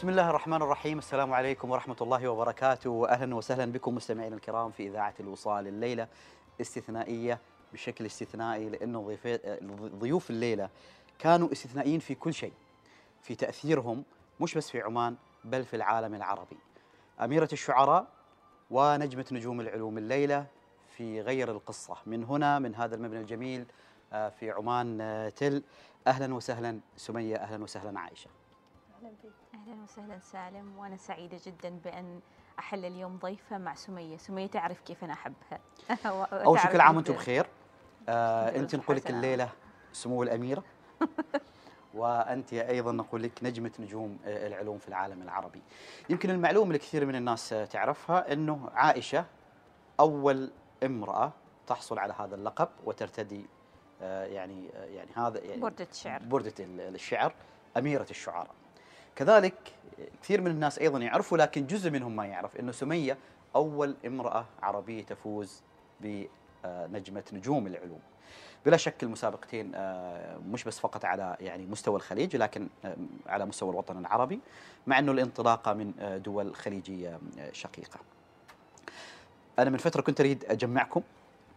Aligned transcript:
بسم 0.00 0.08
الله 0.08 0.30
الرحمن 0.30 0.62
الرحيم. 0.62 0.98
السلام 0.98 1.32
عليكم 1.32 1.70
ورحمة 1.70 1.96
الله 2.00 2.28
وبركاته. 2.28 2.90
وأهلا 2.90 3.34
وسهلا 3.34 3.72
بكم 3.72 3.94
مستمعينا 3.94 4.36
الكرام 4.36 4.70
في 4.70 4.88
إذاعة 4.88 5.14
الوصال 5.20 5.66
الليلة 5.66 6.08
استثنائية 6.60 7.38
بشكل 7.72 8.06
استثنائي 8.06 8.68
لأنه 8.68 9.18
ضيوف 9.98 10.30
الليلة 10.30 10.68
كانوا 11.18 11.52
استثنائيين 11.52 12.00
في 12.00 12.14
كل 12.14 12.34
شيء 12.34 12.52
في 13.22 13.34
تأثيرهم 13.34 14.04
مش 14.40 14.54
بس 14.54 14.70
في 14.70 14.80
عمان 14.80 15.16
بل 15.44 15.64
في 15.64 15.76
العالم 15.76 16.14
العربي. 16.14 16.58
أميرة 17.20 17.48
الشعراء 17.52 18.06
ونجمة 18.70 19.26
نجوم 19.32 19.60
العلوم 19.60 19.98
الليلة 19.98 20.46
في 20.96 21.20
غير 21.20 21.50
القصة. 21.50 21.96
من 22.06 22.24
هنا 22.24 22.58
من 22.58 22.74
هذا 22.74 22.94
المبنى 22.94 23.20
الجميل 23.20 23.66
آه، 24.12 24.28
في 24.28 24.50
عمان 24.50 25.00
آه، 25.00 25.28
تل. 25.28 25.62
أهلا 26.06 26.34
وسهلا 26.34 26.80
سمية 26.96 27.36
أهلا 27.36 27.62
وسهلا 27.62 28.00
عائشة. 28.00 28.30
أهلا 28.98 29.12
فيك. 29.22 29.39
أهلا 29.60 29.82
وسهلا 29.82 30.18
سالم 30.18 30.78
وأنا 30.78 30.96
سعيدة 30.96 31.40
جدا 31.46 31.78
بأن 31.84 32.20
أحل 32.58 32.84
اليوم 32.84 33.18
ضيفة 33.18 33.58
مع 33.58 33.74
سمية، 33.74 34.16
سمية 34.16 34.46
تعرف 34.46 34.80
كيف 34.80 35.04
أنا 35.04 35.12
أحبها. 35.12 35.58
أول 36.06 36.28
شيء 36.30 36.48
وتعرف 36.48 36.72
كل 36.72 36.80
عام. 36.80 36.96
وأنتم 36.96 37.12
بخير 37.14 37.46
آه 38.08 38.56
أنت 38.56 38.74
نقول 38.74 38.96
لك 38.96 39.10
الليلة 39.10 39.48
سمو 39.92 40.22
الأميرة 40.22 40.64
وأنت 41.94 42.52
أيضا 42.52 42.92
نقول 42.92 43.22
لك 43.22 43.32
نجمة 43.44 43.70
نجوم 43.78 44.18
آه، 44.24 44.46
العلوم 44.46 44.78
في 44.78 44.88
العالم 44.88 45.22
العربي 45.22 45.62
يمكن 46.10 46.30
المعلومة 46.30 46.66
اللي 46.66 46.78
كثير 46.78 47.06
من 47.06 47.14
الناس 47.16 47.52
آه، 47.52 47.64
تعرفها 47.64 48.32
أنه 48.32 48.70
عائشة 48.74 49.24
أول 50.00 50.50
امرأة 50.84 51.32
تحصل 51.66 51.98
على 51.98 52.14
هذا 52.18 52.34
اللقب 52.34 52.68
وترتدي 52.84 53.46
آه، 54.02 54.24
يعني 54.26 54.66
يعني 54.68 55.10
هذا 55.16 55.38
يعني 55.44 55.60
بردة 55.60 55.86
شعر. 55.92 56.22
بردة 56.22 56.54
ال- 56.60 56.80
الشعر 56.94 57.34
أميرة 57.76 58.06
الشعراء 58.10 58.50
كذلك 59.20 59.54
كثير 60.22 60.40
من 60.40 60.50
الناس 60.50 60.78
أيضا 60.78 60.98
يعرفوا 60.98 61.38
لكن 61.38 61.66
جزء 61.66 61.90
منهم 61.90 62.16
ما 62.16 62.26
يعرف 62.26 62.56
أنه 62.56 62.72
سمية 62.72 63.18
أول 63.56 63.96
امرأة 64.06 64.44
عربية 64.62 65.02
تفوز 65.02 65.62
بنجمة 66.00 67.24
نجوم 67.32 67.66
العلوم 67.66 68.00
بلا 68.66 68.76
شك 68.76 69.02
المسابقتين 69.02 69.72
آه، 69.74 70.38
مش 70.38 70.64
بس 70.64 70.78
فقط 70.78 71.04
على 71.04 71.36
يعني 71.40 71.66
مستوى 71.66 71.96
الخليج 71.96 72.36
لكن 72.36 72.68
آه، 72.84 72.96
على 73.26 73.46
مستوى 73.46 73.70
الوطن 73.70 73.98
العربي 73.98 74.40
مع 74.86 74.98
إنه 74.98 75.12
الانطلاقة 75.12 75.72
من 75.72 75.92
آه، 76.00 76.16
دول 76.16 76.54
خليجية 76.54 77.18
آه، 77.38 77.52
شقيقة. 77.52 78.00
أنا 79.58 79.70
من 79.70 79.78
فترة 79.78 80.00
كنت 80.00 80.20
أريد 80.20 80.44
أجمعكم 80.44 81.02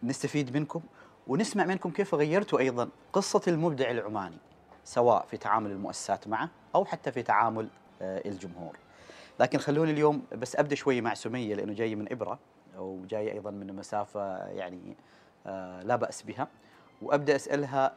نستفيد 0.02 0.56
منكم 0.56 0.80
ونسمع 1.26 1.64
منكم 1.64 1.90
كيف 1.90 2.14
غيرتوا 2.14 2.58
أيضا 2.58 2.88
قصة 3.12 3.42
المبدع 3.48 3.90
العماني 3.90 4.38
سواء 4.84 5.26
في 5.30 5.36
تعامل 5.36 5.70
المؤسسات 5.70 6.28
معه 6.28 6.50
أو 6.74 6.84
حتى 6.84 7.12
في 7.12 7.22
تعامل 7.22 7.68
آه، 8.02 8.22
الجمهور. 8.28 8.76
لكن 9.40 9.58
خلوني 9.58 9.90
اليوم 9.90 10.22
بس 10.32 10.56
أبدأ 10.56 10.74
شوي 10.74 11.00
مع 11.00 11.14
سمية 11.14 11.54
لأنه 11.54 11.72
جاي 11.72 11.94
من 11.94 12.12
إبرة 12.12 12.38
وجاي 12.78 13.32
أيضا 13.32 13.50
من 13.50 13.76
مسافة 13.76 14.36
يعني 14.46 14.96
آه، 15.46 15.82
لا 15.82 15.96
بأس 15.96 16.22
بها. 16.22 16.48
وأبدأ 17.02 17.36
أسألها 17.36 17.92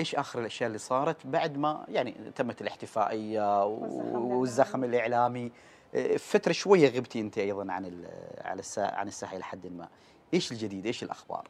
إيش 0.00 0.14
آخر 0.14 0.38
الأشياء 0.40 0.66
اللي 0.66 0.78
صارت 0.78 1.26
بعد 1.26 1.56
ما 1.58 1.84
يعني 1.88 2.14
تمت 2.36 2.60
الاحتفائية 2.62 3.64
والزخم 3.64 4.84
الإعلامي. 4.84 5.52
آه، 5.94 6.16
فترة 6.16 6.52
شوية 6.52 6.88
غبتي 6.88 7.20
أنت 7.20 7.38
أيضا 7.38 7.72
عن 7.72 7.84
ال- 7.84 8.06
على 8.44 8.60
الساحه 8.60 8.96
عن 8.96 9.08
الساحة 9.08 9.36
إلى 9.36 9.44
حد 9.44 9.66
ما. 9.66 9.88
إيش 10.34 10.52
الجديد؟ 10.52 10.86
إيش 10.86 11.02
الأخبار؟ 11.02 11.48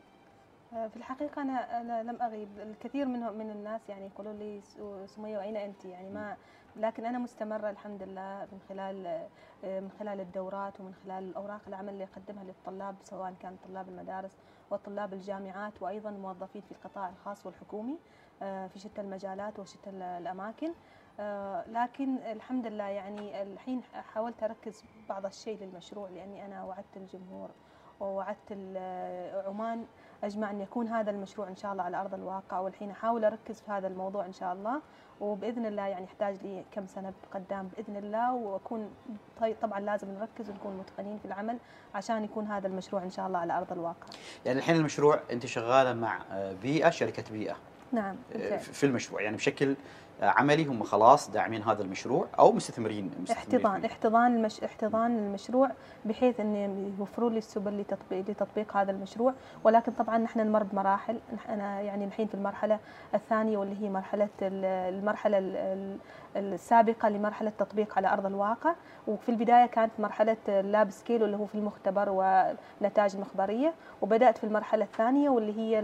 في 0.70 0.97
الحقيقة 0.97 1.42
أنا 1.42 1.81
أنا 1.81 2.03
لم 2.03 2.22
أغيب. 2.22 2.48
الكثير 2.59 3.06
منهم 3.06 3.39
من 3.39 3.50
الناس 3.50 3.89
يعني 3.89 4.06
يقولوا 4.06 4.33
لي 4.33 4.61
سمية 5.06 5.39
وأين 5.39 5.56
أنت؟ 5.56 5.84
يعني 5.84 6.11
ما 6.11 6.36
لكن 6.77 7.06
أنا 7.06 7.19
مستمرة 7.19 7.70
الحمد 7.70 8.03
لله 8.03 8.48
من 8.53 8.61
خلال 8.69 9.06
آه، 9.64 9.81
من 9.81 9.91
خلال 9.98 10.20
الدورات 10.20 10.81
ومن 10.81 10.95
خلال 11.05 11.25
الأوراق 11.25 11.61
العمل 11.69 11.89
اللي 11.89 12.05
أقدمها 12.05 12.45
للطلاب 12.45 12.95
سواء 13.03 13.34
كان 13.42 13.57
طلاب 13.68 13.89
المدارس 13.89 14.39
وطلاب 14.70 15.13
الجامعات 15.13 15.83
وأيضا 15.83 16.11
موظفين 16.11 16.63
في 16.63 16.73
القطاع 16.73 17.08
الخاص 17.08 17.46
والحكومي 17.46 17.98
آه، 18.42 18.67
في 18.67 18.79
شتى 18.79 19.01
المجالات 19.01 19.58
وشتى 19.58 19.91
ال- 19.91 20.02
الأماكن. 20.02 20.73
آه، 21.20 21.64
لكن 21.68 22.17
الحمد 22.18 22.67
لله 22.67 22.85
يعني 22.89 23.42
الحين 23.42 23.83
حاولت 24.14 24.42
أركز 24.42 24.85
بعض 25.08 25.27
الشيء 25.27 25.58
للمشروع 25.62 26.08
لأني 26.08 26.46
أنا 26.46 26.64
وعدت 26.64 26.96
الجمهور 26.96 27.51
ووعدت 28.01 28.52
عمان 29.46 29.86
أجمع 30.25 30.51
أن 30.51 30.61
يكون 30.61 30.89
هذا 30.89 31.11
المشروع 31.11 31.49
إن 31.49 31.57
شاء 31.57 31.73
الله 31.73 31.83
على 31.83 32.01
أرض 32.01 32.15
الواقع 32.15 32.59
والحين 32.59 32.91
أحاول 32.91 33.25
أركز 33.25 33.61
في 33.61 33.71
هذا 33.71 33.89
الموضوع 33.89 34.27
إن 34.27 34.33
شاء 34.33 34.53
الله 34.53 34.81
وبإذن 35.21 35.67
الله 35.67 35.87
يعني 35.87 36.05
يحتاج 36.05 36.37
لي 36.43 36.65
كم 36.73 36.87
سنة 36.87 37.13
قدام 37.35 37.69
بإذن 37.69 37.97
الله 37.97 38.35
وأكون 38.35 38.91
طبعا 39.63 39.81
لازم 39.81 40.09
نركز 40.11 40.51
ونكون 40.51 40.77
متقنين 40.77 41.19
في 41.19 41.25
العمل 41.25 41.59
عشان 41.95 42.25
يكون 42.25 42.47
هذا 42.47 42.67
المشروع 42.67 43.03
إن 43.03 43.11
شاء 43.11 43.27
الله 43.27 43.39
على 43.39 43.57
أرض 43.59 43.73
الواقع. 43.73 44.07
يعني 44.45 44.59
الحين 44.59 44.77
المشروع 44.77 45.21
أنت 45.33 45.47
شغالة 45.47 45.93
مع 45.95 46.19
آه، 46.33 46.53
بيئة 46.63 46.91
شركة 46.91 47.25
بيئة 47.33 47.57
نعم 47.93 48.17
آه، 48.33 48.39
بالفعل. 48.39 48.61
في 48.61 48.87
المشروع 48.87 49.23
يعني 49.23 49.37
بشكل 49.37 49.77
عملي 50.23 50.65
هم 50.65 50.83
خلاص 50.83 51.31
داعمين 51.31 51.63
هذا 51.63 51.83
المشروع 51.83 52.27
أو 52.39 52.53
مستثمرين 52.53 53.11
مستثمرين 53.23 53.39
احتضان 53.39 53.81
فيه. 53.81 53.87
احتضان 53.89 54.37
المش... 54.37 54.65
احتضان 54.65 55.19
المشروع 55.19 55.71
بحيث 56.05 56.41
ان 56.41 56.57
يوفروا 56.99 57.31
لي 57.31 57.39
السبل 57.39 57.81
لتطبيق 57.81 58.25
لتطبيق 58.31 58.77
هذا 58.77 58.91
المشروع. 58.91 59.35
ولكن 59.65 59.93
طبعا 59.93 60.19
نحن 60.19 60.41
نمر 60.41 60.63
بمراحل. 60.63 61.19
أنا 61.49 61.81
يعني 61.81 62.05
الحين 62.05 62.27
في 62.27 62.35
المرحلة 62.35 62.79
الثانية 63.15 63.57
واللي 63.59 63.83
هي 63.83 63.91
مرحلة 63.91 64.29
ال- 64.43 64.65
المرحلة 64.95 65.39
ال- 65.39 65.57
ال- 66.37 66.53
السابقة 66.55 67.09
لمرحلة 67.09 67.53
تطبيق 67.59 67.97
على 67.97 68.13
أرض 68.13 68.27
الواقع. 68.27 68.75
وفي 69.09 69.29
البداية 69.29 69.67
كانت 69.67 69.93
مرحلة 69.98 70.37
ال 70.48 70.59
lab 70.59 70.91
scale 70.91 71.23
واللي 71.23 71.37
هو 71.37 71.47
في 71.47 71.55
المختبر 71.55 72.09
والنتائج 72.11 73.15
المخبريه 73.17 73.75
وبدأت 74.03 74.39
في 74.39 74.45
المرحلة 74.45 74.85
الثانية 74.85 75.31
واللي 75.31 75.59
هي 75.59 75.77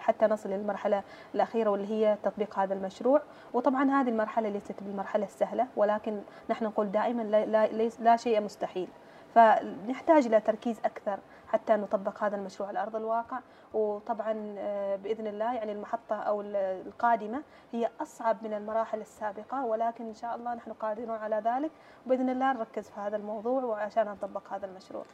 حتى 0.00 0.26
نصل 0.26 0.48
للمرحلة 0.50 1.02
الأخيرة 1.34 1.70
واللي 1.70 1.86
هي 1.90 2.16
تطبيق 2.22 2.58
هذا 2.58 2.74
المشروع. 2.74 3.22
وطبعا 3.52 3.90
هذه 3.90 4.08
المرحلة 4.08 4.48
ليست 4.48 4.82
بالمرحلة 4.82 5.24
السهلة 5.24 5.66
ولكن 5.76 6.20
نحن 6.50 6.64
نقول 6.64 6.90
دائما 6.92 7.22
لا, 7.22 7.44
لا, 7.46 7.88
لا 8.00 8.16
شيء 8.16 8.40
مستحيل. 8.40 8.88
فنحتاج 9.34 10.26
إلى 10.26 10.40
تركيز 10.40 10.78
أكثر 10.84 11.18
حتى 11.48 11.76
نطبق 11.76 12.24
هذا 12.24 12.36
المشروع 12.36 12.68
على 12.68 12.82
أرض 12.82 12.96
الواقع. 12.96 13.38
وطبعا 13.74 14.54
آه، 14.58 14.96
بإذن 14.96 15.26
الله 15.26 15.54
يعني 15.54 15.72
المحطة 15.72 16.16
أو 16.16 16.40
ال- 16.40 16.56
القادمة 16.86 17.42
هي 17.72 17.90
أصعب 18.00 18.36
من 18.42 18.54
المراحل 18.54 19.00
السابقة 19.00 19.64
ولكن 19.64 20.06
إن 20.06 20.14
شاء 20.14 20.36
الله 20.36 20.54
نحن 20.54 20.72
قادرون 20.72 21.16
على 21.16 21.36
ذلك. 21.44 21.70
وبإذن 22.06 22.30
الله 22.30 22.52
نركز 22.52 22.90
في 22.90 23.00
هذا 23.00 23.16
الموضوع 23.16 23.62
وعشان 23.64 24.06
نطبق 24.06 24.52
هذا 24.52 24.66
المشروع. 24.66 25.04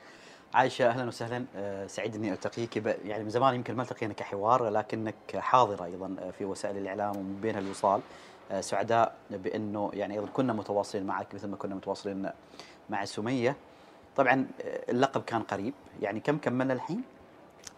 عايشة 0.54 0.88
أهلا 0.88 1.04
وسهلا. 1.08 1.44
آه، 1.56 1.86
سعيد 1.86 2.14
إني 2.14 2.32
ألتقيك. 2.32 2.78
ب- 2.78 2.94
يعني 3.04 3.24
من 3.24 3.30
زمان 3.30 3.54
يمكن 3.54 3.74
ما 3.76 3.82
التقينا 3.82 4.12
كحوار 4.14 4.68
لكنك 4.68 5.14
حاضرة 5.36 5.84
أيضا 5.84 6.16
آه، 6.20 6.30
في 6.30 6.44
وسائل 6.44 6.76
الإعلام 6.76 7.16
ومن 7.16 7.38
بينها 7.42 7.60
الوصال. 7.60 8.00
آه، 8.50 8.60
سعداء 8.60 9.14
بأنه 9.30 9.90
يعني 9.94 10.14
أيضا 10.14 10.26
كنا 10.32 10.52
متواصلين 10.52 11.06
معك 11.06 11.34
مثل 11.34 11.48
ما 11.48 11.56
كنا 11.56 11.74
متواصلين 11.74 12.30
مع 12.90 13.04
سمية. 13.04 13.56
طبعا 14.16 14.46
اللقب 14.88 15.22
كان 15.22 15.42
قريب. 15.42 15.74
يعني 16.02 16.20
كم 16.20 16.38
كملنا 16.38 16.72
الحين؟ 16.74 17.02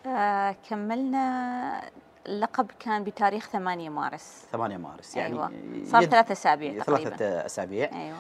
آه 0.07 0.57
كملنا 0.71 1.91
اللقب 2.27 2.71
كان 2.81 3.05
بتاريخ 3.05 3.49
8 3.49 3.91
مارس. 3.91 4.45
8 4.53 4.77
مارس. 4.77 5.17
يعني 5.17 5.35
أيوه. 5.35 5.51
صار 5.85 6.05
ثلاث 6.05 6.31
أسابيع 6.31 6.83
تقريبا. 6.83 7.11
ثلاثة 7.11 7.47
أسابيع. 7.47 7.91
أيوه. 7.93 8.17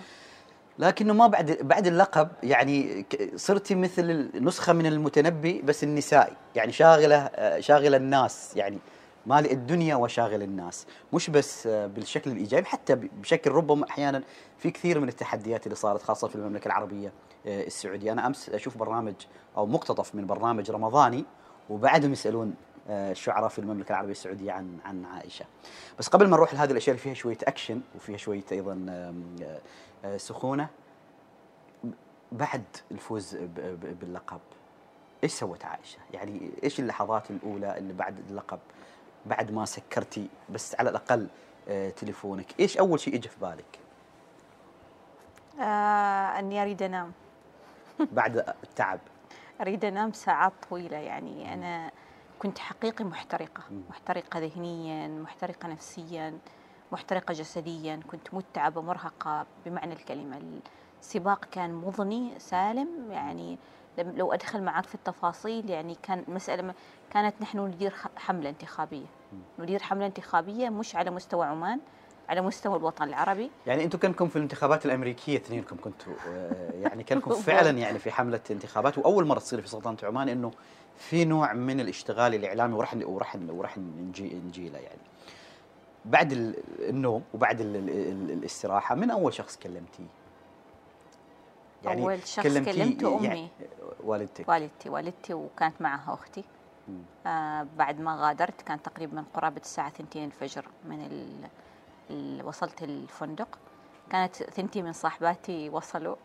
لكنه 0.79 1.13
ما 1.13 1.27
بعد 1.27 1.59
بعد 1.61 1.87
اللقب 1.87 2.29
يعني 2.43 3.07
صرتي 3.37 3.75
مثل 3.75 4.31
نسخه 4.45 4.73
من 4.73 4.87
المتنبي 4.87 5.63
بس 5.63 5.85
النسائي 5.85 6.37
يعني 6.55 6.73
شاغلة 6.73 7.17
آه، 7.17 7.61
شاغلة 7.61 7.97
الناس 7.97 8.57
يعني 8.57 8.79
مالئ 9.27 9.53
الدنيا 9.53 9.97
وشاغل 9.97 10.43
الناس. 10.43 10.87
مش 11.13 11.31
بس 11.31 11.67
آه، 11.67 11.87
بالشكل 11.87 12.31
الإيجابي 12.31 12.67
حتى 12.67 12.95
بشكل 12.95 13.51
ربما 13.51 13.87
أحيانا 13.91 14.23
في 14.59 14.71
كثير 14.71 15.01
من 15.01 15.09
التحديات 15.09 15.67
اللي 15.67 15.77
صارت 15.77 16.03
خاصة 16.03 16.29
في 16.29 16.35
المملكة 16.35 16.67
العربية 16.67 17.13
آه، 17.47 17.67
السعودية. 17.67 18.13
أنا 18.13 18.27
أمس 18.27 18.49
أشوف 18.49 18.77
برنامج 18.77 19.15
أو 19.57 19.67
مقتطف 19.67 20.15
من 20.15 20.27
برنامج 20.27 20.71
رمضاني 20.71 21.25
وبعدهم 21.71 22.13
يسألون 22.13 22.55
الشعراء 22.91 23.49
في 23.49 23.59
المملكة 23.59 23.91
العربية 23.91 24.13
السعودية 24.13 24.53
عن 24.53 24.79
عن 24.85 25.05
عائشة. 25.05 25.45
بس 25.99 26.09
قبل 26.09 26.27
ما 26.29 26.37
نروح 26.37 26.55
لهذه 26.55 26.71
الأشياء 26.71 26.95
اللي 26.97 27.03
فيها 27.03 27.15
شوية 27.15 27.39
أكشن 27.45 27.81
وفيها 27.97 28.17
شوية 28.17 28.45
أيضا 28.53 28.75
سخونة 30.17 30.69
بعد 32.33 32.65
الفوز 32.91 33.37
باللقب 33.73 34.41
إيش 35.25 35.33
سوت 35.33 35.65
عائشة؟ 35.65 35.99
يعني 36.13 36.51
إيش 36.65 36.81
اللحظات 36.81 37.31
الأولى 37.31 37.79
اللي 37.79 37.93
بعد 37.93 38.19
اللقب 38.31 38.59
بعد 39.27 39.51
ما 39.51 39.65
سكرتي 39.65 40.29
بس 40.51 40.75
على 40.79 40.91
الأقل 40.91 41.29
آه، 41.69 41.91
تليفونك، 41.91 42.47
إيش 42.61 42.79
أول 42.79 43.01
شيء 43.01 43.15
اجى 43.15 43.29
في 43.29 43.41
بالك 43.41 43.79
آه 45.61 46.39
أني 46.39 46.63
أريد 46.63 46.83
أنام 46.83 47.13
بعد 48.13 48.55
التعب؟ 48.65 49.01
أريد 49.61 49.85
أنام 49.85 50.13
ساعات 50.13 50.53
طويلة 50.71 50.97
يعني 50.97 51.55
أنا 51.55 51.91
كنت 52.39 52.59
حقيقي 52.59 53.05
محترقة. 53.05 53.63
محترقة 53.91 54.39
ذهنيا 54.41 55.09
محترقة 55.09 55.69
نفسيا 55.69 56.39
محترقة 56.93 57.35
جسديا 57.35 58.01
كنت 58.11 58.35
متعبة 58.35 58.81
مرهقة. 58.81 59.47
بمعنى 59.67 59.95
الكلمة 59.95 60.41
السباق 61.01 61.45
كان 61.45 61.75
مضني 61.75 62.39
سالم. 62.39 62.89
يعني 63.11 63.59
لو 63.99 64.33
أدخل 64.33 64.63
معك 64.63 64.87
في 64.87 64.95
التفاصيل 64.95 65.71
يعني 65.71 65.97
كان 66.03 66.25
مسألة 66.29 66.75
كانت 67.11 67.35
نحن 67.41 67.59
ندير 67.59 67.95
حملة 68.17 68.49
انتخابية. 68.49 69.07
ندير 69.59 69.83
حملة 69.83 70.07
انتخابية 70.07 70.69
مش 70.69 70.97
على 70.97 71.11
مستوى 71.11 71.47
عمان 71.47 71.81
على 72.29 72.41
مستوى 72.41 72.77
الوطن 72.77 73.09
العربي. 73.09 73.51
يعني 73.67 73.85
أنتم 73.85 73.99
كانكم 73.99 74.29
في 74.29 74.37
الانتخابات 74.37 74.87
الأمريكية 74.87 75.37
اثنينكم 75.37 75.77
كنتوا 75.77 76.13
آه، 76.29 76.71
يعني 76.73 77.03
كانكم. 77.03 77.35
فعلا 77.51 77.79
يعني 77.79 77.99
في 77.99 78.11
حملة 78.11 78.41
انتخابات. 78.51 78.99
وأول 78.99 79.27
مرة 79.27 79.39
تصير 79.39 79.61
في 79.61 79.69
سلطنة 79.69 79.97
عمان 80.03 80.29
إنه 80.29 80.51
في 80.97 81.25
نوع 81.25 81.53
من 81.53 81.81
الاشتغال 81.81 82.35
الإعلامي 82.35 82.75
وراح 82.75 82.95
وراح 83.05 83.37
وراح 83.49 83.79
نجي 83.79 84.35
نجي 84.35 84.69
له 84.69 84.79
يعني. 84.79 85.01
بعد 86.07 86.33
ال- 86.33 86.55
النوم 86.89 87.23
وبعد 87.35 87.61
ال 87.61 87.77
ال 87.77 87.91
ال 87.91 88.31
الاستراحة 88.31 88.95
من 88.95 89.11
أول 89.11 89.35
شخص 89.35 89.57
كلمتيه؟ 89.57 90.05
أول 91.87 92.27
شخص 92.27 92.47
كلمتيه 92.47 92.73
كلمته 92.73 93.23
يعني 93.25 93.39
أمي. 93.41 93.49
والدتك. 94.05 94.49
والدتي 94.49 94.89
والدتي 94.91 95.35
وكانت 95.35 95.81
معها 95.81 96.15
أختي. 96.15 96.45
مم. 96.89 97.03
آه 97.27 97.67
بعد 97.77 98.01
ما 98.01 98.17
غادرت 98.21 98.63
كان 98.63 98.83
تقريبا 98.83 99.25
قرابة 99.35 99.61
الساعة 99.61 99.91
ثنتين 99.91 100.25
الفجر 100.25 100.69
من 100.85 101.01
ال... 101.07 101.49
ال... 102.11 102.47
وصلت 102.47 102.83
الفندق. 102.83 103.59
كانت 104.11 104.37
ثنتي 104.37 104.83
من 104.83 104.93
صاحباتي 104.93 105.69
وصلوا. 105.71 106.17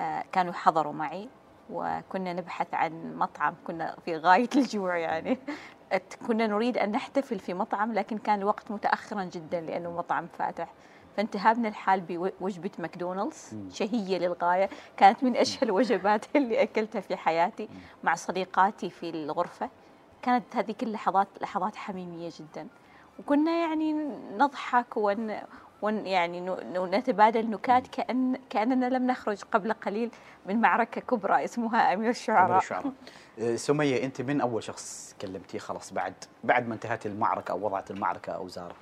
آه 0.00 0.24
كانوا 0.32 0.52
حضروا 0.52 0.92
معي 0.92 1.28
وكنا 1.70 2.32
نبحث 2.32 2.74
عن 2.74 3.16
مطعم 3.16 3.54
كنا 3.66 3.96
في 4.04 4.16
غاية 4.16 4.48
الجوع 4.56 4.96
يعني. 4.96 5.38
كنا 6.26 6.46
نريد 6.46 6.78
أن 6.78 6.90
نحتفل 6.92 7.38
في 7.38 7.54
مطعم 7.54 7.92
لكن 7.94 8.18
كان 8.18 8.38
الوقت 8.38 8.70
متأخرا 8.70 9.24
جدا 9.24 9.60
لأنه 9.60 9.90
مطعم 9.90 10.26
فاتح. 10.38 10.72
فانتهبنا 11.16 11.68
الحال 11.68 12.00
بوجبة 12.00 12.70
ماكدونالدز. 12.78 13.56
شهية 13.72 14.18
للغاية 14.18 14.70
كانت 14.96 15.24
من 15.24 15.36
أشهى 15.36 15.62
الوجبات 15.62 16.24
اللي 16.36 16.62
أكلتها 16.62 17.00
في 17.00 17.16
حياتي 17.16 17.68
مع 18.04 18.14
صديقاتي 18.14 18.90
في 18.90 19.10
الغرفة. 19.10 19.70
كانت 20.22 20.56
هذيك 20.56 20.82
اللحظات 20.82 21.28
لحظات 21.40 21.76
حميمية 21.76 22.30
جدا. 22.38 22.66
وكنا 23.18 23.50
يعني 23.50 23.92
نضحك 24.36 24.96
ون 24.96 25.36
ون 25.82 26.06
يعني 26.06 26.56
نتبادل 26.76 27.50
نكات 27.50 27.86
كأن 27.86 28.38
كأننا 28.50 28.86
لم 28.86 29.06
نخرج 29.06 29.42
قبل 29.52 29.72
قليل 29.72 30.10
من 30.46 30.60
معركة 30.60 31.00
كبرى 31.00 31.44
اسمها 31.44 31.80
أمير 31.80 31.94
أمير 31.94 32.10
الشعراء. 32.10 32.58
الشعراء 32.58 32.92
آه، 33.40 33.56
سمية 33.56 34.04
أنت 34.04 34.20
من 34.20 34.40
أول 34.40 34.62
شخص 34.62 35.14
كلمتيه 35.20 35.58
خلاص 35.58 35.92
بعد 35.92 36.14
بعد 36.44 36.68
ما 36.68 36.74
انتهت 36.74 37.06
المعركة 37.06 37.52
أو 37.52 37.66
وضعت 37.66 37.90
المعركة 37.90 38.32
اوزارها 38.32 38.76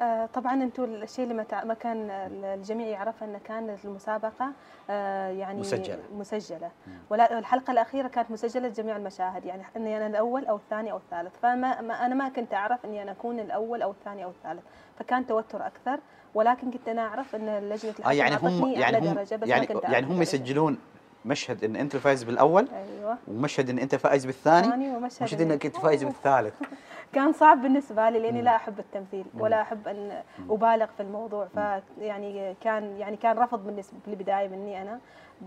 آه، 0.00 0.26
طبعا 0.26 0.62
أنتم 0.62 0.84
الشيء 0.84 1.24
اللي 1.24 1.46
ما 1.64 1.74
كان 1.74 2.10
الجميع 2.44 2.86
يعرفه 2.86 3.26
أن 3.26 3.38
كانت 3.38 3.84
المسابقة 3.84 4.52
آه، 4.90 5.28
يعني 5.28 5.60
مسجلة. 5.60 6.02
مسجلة. 6.14 6.70
مم. 6.86 6.92
ولا 7.10 7.38
الحلقة 7.38 7.70
الأخيرة 7.70 8.08
كانت 8.08 8.30
مسجلة 8.30 8.68
جميع 8.68 8.96
المشاهد 8.96 9.44
يعني 9.44 9.62
إني 9.76 9.96
أنا 9.96 10.06
الأول 10.06 10.46
أو 10.46 10.56
الثاني 10.56 10.92
أو 10.92 10.96
الثالث. 10.96 11.32
فما 11.42 11.80
ما 11.80 12.06
أنا 12.06 12.14
ما 12.14 12.28
كنت 12.28 12.54
أعرف 12.54 12.84
إني 12.84 13.02
أنا 13.02 13.12
أكون 13.12 13.40
الأول 13.40 13.82
أو 13.82 13.90
الثاني 13.90 14.24
أو 14.24 14.30
الثالث. 14.30 14.62
فكان 14.98 15.26
توتر 15.26 15.66
أكثر. 15.66 16.00
ولكن 16.34 16.70
كنت 16.70 16.88
أنا 16.88 17.02
أعرف 17.06 17.34
أن 17.34 17.58
لجنه 17.58 17.94
الحكم 17.98 18.12
يعني 18.12 18.36
هم 18.36 18.66
يعني 18.66 18.98
هم 18.98 19.14
درجة 19.14 19.36
بس 19.36 19.42
ما 19.42 19.46
يعني 19.48 19.66
كنت 19.66 19.84
يعني 19.84 20.06
هم. 20.06 20.22
يسجلون 20.22 20.78
مشهد 21.24 21.64
إن 21.64 21.76
انت 21.76 21.94
الفايز 21.94 22.24
بالأول 22.24 22.68
أيوه 22.72 23.18
ومشهد 23.28 23.70
إن 23.70 23.78
انت 23.78 23.94
فائز 23.94 24.26
بالثاني 24.26 24.68
ثاني 24.68 24.96
ومشهد 24.96 25.20
ومشهد 25.20 25.40
انك 25.40 25.66
انت 25.66 25.76
فايز 25.76 26.04
بالثالث 26.04 26.54
كان 27.14 27.32
صعب 27.32 27.62
بالنسبة 27.62 28.08
لي 28.10 28.18
لأني 28.18 28.38
مم. 28.38 28.44
لا 28.44 28.56
أحب 28.56 28.78
التمثيل. 28.78 29.24
ولا 29.38 29.62
أحب 29.62 29.88
أن 29.88 30.22
مم. 30.38 30.50
أبالغ 30.52 30.86
في 30.86 31.02
الموضوع 31.02 31.46
فيعني 31.46 32.54
كان 32.60 32.96
يعني 32.96 33.16
كان 33.16 33.38
رفض 33.38 33.66
بالنسبة 33.66 33.98
في 34.04 34.08
البداية 34.10 34.48
مني 34.48 34.82
أنا 34.82 35.00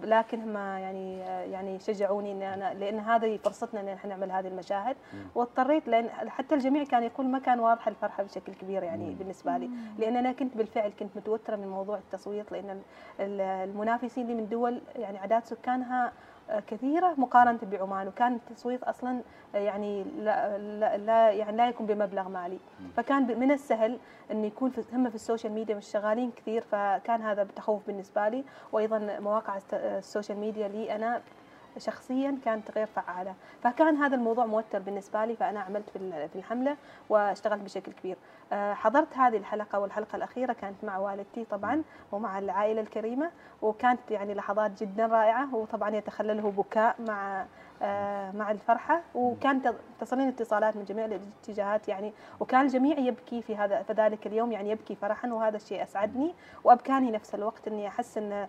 لكن 0.04 0.42
هم 0.42 0.58
يعني 0.58 1.20
يعني 1.52 1.80
شجعوني 1.80 2.32
إن 2.32 2.42
أنا 2.42 2.74
لأن 2.74 3.00
هذه 3.00 3.38
فرصتنا 3.38 3.82
إن 3.82 3.88
إحنا 3.88 4.10
نعمل 4.16 4.32
هذه 4.32 4.48
المشاهد. 4.48 4.96
واضطريت 5.36 5.88
لأن 5.88 6.10
حتى 6.30 6.56
الجميع 6.56 6.84
كان 6.84 7.04
يقول 7.04 7.26
ما 7.26 7.40
كان 7.40 7.60
واضح 7.60 7.88
الفرحة 7.88 8.24
بشكل 8.24 8.54
كبير 8.54 8.84
يعني 8.84 9.06
مم. 9.10 9.16
بالنسبة 9.16 9.58
لي 9.58 9.70
لأن 10.00 10.16
أنا 10.18 10.32
كنت 10.32 10.58
بالفعل 10.58 10.92
كنت 11.00 11.10
متوترة 11.18 11.56
من 11.56 11.68
موضوع 11.68 11.98
التصويت 11.98 12.52
لأن 12.52 12.70
ال- 12.70 12.82
ال- 13.20 13.42
المنافسين 13.70 14.28
لي 14.28 14.34
من 14.34 14.50
دول 14.50 14.82
يعني 14.96 15.20
اعداد 15.20 15.46
سكانها 15.46 16.12
كثيرة 16.68 17.14
مقارنة 17.18 17.60
بعمان 17.64 18.08
وكان 18.08 18.36
التصويت 18.36 18.84
أصلا 18.84 19.22
آه، 19.56 19.58
يعني 19.58 20.04
لا, 20.04 20.58
لا, 20.58 20.98
لا 20.98 21.30
يعني 21.32 21.58
لا 21.58 21.70
يكون 21.70 21.86
بمبلغ 21.86 22.30
مالي. 22.30 22.60
فكان 22.98 23.40
من 23.40 23.52
السهل 23.52 23.98
انه 24.32 24.46
يكون 24.48 24.70
في 24.70 24.84
هم 24.94 25.10
في 25.10 25.16
ال 25.16 25.21
social 25.21 25.54
media 25.54 25.76
مش 25.76 25.88
شغالين 25.92 26.32
كثير 26.32 26.62
فكان 26.62 27.22
هذا 27.22 27.44
تخوف 27.56 27.88
بالنسبة 27.88 28.30
لي 28.30 28.44
وأيضا 28.72 29.20
مواقع 29.20 29.58
الست- 29.58 29.74
ال 29.74 29.83
social 29.83 30.38
media 30.38 30.68
لي 30.68 30.96
أنا 30.96 31.22
شخصيا 31.78 32.38
كانت 32.46 32.72
غير 32.72 32.86
فعالة. 32.88 33.34
فكان 33.64 33.96
هذا 33.96 34.16
الموضوع 34.16 34.46
موتر 34.46 34.80
بالنسبة 34.80 35.26
لي 35.26 35.36
فأنا 35.36 35.60
عملت 35.60 35.90
في 35.90 35.96
ال- 35.96 36.30
في 36.30 36.36
الحملة 36.36 36.78
واشتغلت 37.10 37.62
بشكل 37.62 37.92
كبير. 37.92 38.18
آه، 38.54 38.74
حضرت 38.74 39.18
هذه 39.18 39.38
الحلقة 39.38 39.80
والحلقة 39.80 40.16
الأخيرة 40.16 40.54
كانت 40.54 40.84
مع 40.84 40.98
والدتي 40.98 41.46
طبعا 41.46 41.84
ومع 42.12 42.40
العائلة 42.40 42.82
الكريمة 42.82 43.32
وكانت 43.62 44.12
يعني 44.12 44.34
لحظات 44.34 44.84
جدا 44.84 45.06
رائعة 45.06 45.56
وطبعا 45.56 45.96
يتخلله 45.96 46.52
بكاء 46.52 46.96
مع 47.08 47.46
آه، 47.82 48.32
مع 48.32 48.52
الفرحة 48.52 49.02
وكانت 49.16 49.74
تصلين 50.00 50.28
اتصالات 50.28 50.76
من 50.76 50.84
جميع 50.84 51.06
الاتجاهات 51.06 51.88
يعني 51.88 52.14
وكان 52.40 52.62
الجميع 52.62 53.00
يبكي 53.00 53.42
في 53.42 53.56
هذا 53.56 53.84
في 53.84 53.94
ذلك 53.94 54.28
اليوم 54.28 54.52
يعني 54.52 54.70
يبكي 54.70 54.96
فرحا 54.96 55.28
وهذا 55.30 55.56
الشيء 55.58 55.84
أسعدني 55.84 56.36
وأبكاني 56.64 57.12
نفس 57.12 57.36
الوقت 57.36 57.68
إني 57.68 57.88
أحس 57.88 58.18
إن 58.18 58.48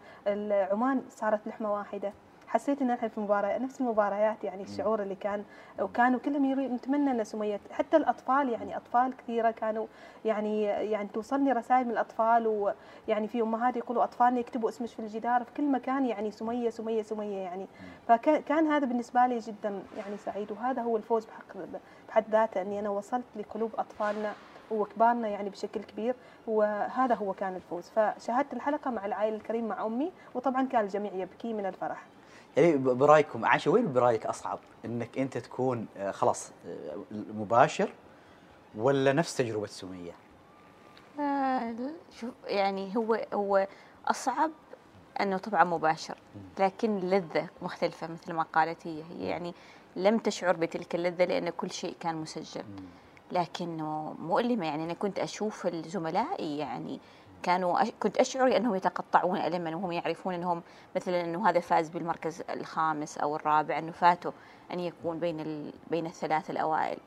عمان 0.73 1.03
صارت 1.11 1.47
لحمة 1.49 1.73
واحدة. 1.75 2.13
حسيت 2.49 2.83
ان 2.83 2.91
إحنا 2.91 3.09
في 3.09 3.21
مباراه 3.21 3.59
نفس 3.59 3.81
المباريات 3.81 4.45
يعني 4.45 4.63
الشعور 4.63 5.03
اللي 5.03 5.15
كان 5.15 5.45
وكانوا 5.81 6.21
كلهم 6.21 6.75
نتمنى 6.75 7.11
إن 7.11 7.25
سمية 7.25 7.61
حتى 7.71 7.97
الأطفال 7.97 8.49
يعني 8.49 8.77
أطفال 8.77 9.17
كثيرة 9.17 9.51
كانوا 9.51 9.87
يعني 10.25 10.63
يعني 10.63 11.09
توصلني 11.15 11.53
رسائل 11.53 11.85
من 11.85 11.91
الأطفال 11.91 12.47
ويعني 12.47 13.29
في 13.29 13.41
أمهات 13.41 13.77
يقولوا 13.77 14.05
اطفالنا 14.05 14.41
يكتبوا 14.41 14.69
اسمك 14.69 14.89
في 14.89 14.99
الجدار 14.99 15.45
في 15.45 15.51
كل 15.57 15.73
مكان 15.73 16.07
يعني 16.07 16.31
سمية 16.31 16.71
سمية 16.71 17.03
سمية 17.03 17.39
يعني. 17.39 17.67
فكان 18.09 18.67
هذا 18.67 18.87
بالنسبة 18.87 19.27
لي 19.27 19.39
جدا 19.39 19.83
يعني 19.97 20.17
سعيد 20.17 20.53
وهذا 20.53 20.83
هو 20.83 20.97
الفوز 20.97 21.25
بحق 21.25 21.65
بحد 22.09 22.25
ذاته 22.31 22.63
إني 22.63 22.81
أنا 22.81 22.89
وصلت 22.91 23.25
لقلوب 23.37 23.71
أطفالنا 23.79 24.33
وكبارنا 24.71 25.29
يعني 25.29 25.51
بشكل 25.51 25.81
كبير 25.83 26.15
وهذا 26.47 27.15
هو 27.15 27.33
كان 27.33 27.57
الفوز. 27.57 27.91
فشاهدت 27.91 28.53
الحلقة 28.53 28.91
مع 28.91 29.07
العائلة 29.07 29.37
الكريم 29.37 29.69
مع 29.69 29.87
أمي 29.87 30.13
وطبعا 30.35 30.67
كان 30.67 30.85
الجميع 30.85 31.13
يبكي 31.13 31.53
من 31.53 31.67
الفرح. 31.67 32.05
برأيكم 32.77 33.45
عاشا 33.45 33.71
وين 33.71 33.93
برأيك 33.93 34.27
أصعب؟ 34.27 34.59
إنك 34.85 35.19
أنت 35.19 35.39
تكون 35.39 35.87
آه، 35.97 36.11
خلاص 36.11 36.53
آه، 36.67 36.97
مباشر 37.13 37.93
ولا 38.77 39.13
نفس 39.13 39.37
تجربة 39.37 39.67
سميه؟ 39.67 40.13
آه، 41.21 41.75
شوف 42.21 42.31
يعني 42.47 42.97
هو 42.97 43.27
هو 43.35 43.67
أصعب 44.07 44.51
أنه 45.21 45.39
طبعا 45.39 45.65
مباشر 45.65 46.19
لكن 46.59 46.99
اللذة 46.99 47.49
مختلفة 47.63 48.07
مثل 48.07 48.33
ما 48.33 48.43
قالت 48.43 48.87
هي. 48.87 49.03
هي 49.03 49.29
يعني 49.29 49.55
لم 49.97 50.19
تشعر 50.19 50.57
بتلك 50.57 50.95
اللذة 50.95 51.25
لأن 51.25 51.51
كل 51.51 51.71
شيء 51.71 51.97
كان 52.01 52.17
مسجل. 52.17 52.65
لكنه 53.33 54.17
مؤلمة. 54.19 54.67
يعني 54.67 54.85
أنا 54.85 54.93
كنت 54.93 55.19
أشوف 55.19 55.67
زملائي 55.67 56.59
يعني 56.59 57.01
كانوا. 57.43 57.85
كنت 58.01 58.17
أشعر 58.17 58.57
أنهم 58.57 58.75
يتقطعون 58.75 59.39
ألما 59.39 59.77
وهم 59.77 59.93
يعرفون 59.93 60.35
أنهم 60.35 60.63
مثلا 60.97 61.25
أنه 61.25 61.49
هذا 61.49 61.61
فاز 61.61 61.89
بالمركز 61.89 62.43
الخامس 62.51 63.19
أو 63.19 63.37
الرابع 63.37 63.79
أنه 63.79 63.93
فاته 63.93 64.33
أن 64.73 64.81
يكون 64.81 65.19
بين 65.19 65.41
ال... 65.41 65.73
بين 65.91 66.07
الثلاث 66.07 66.51
الأوائل 66.51 66.99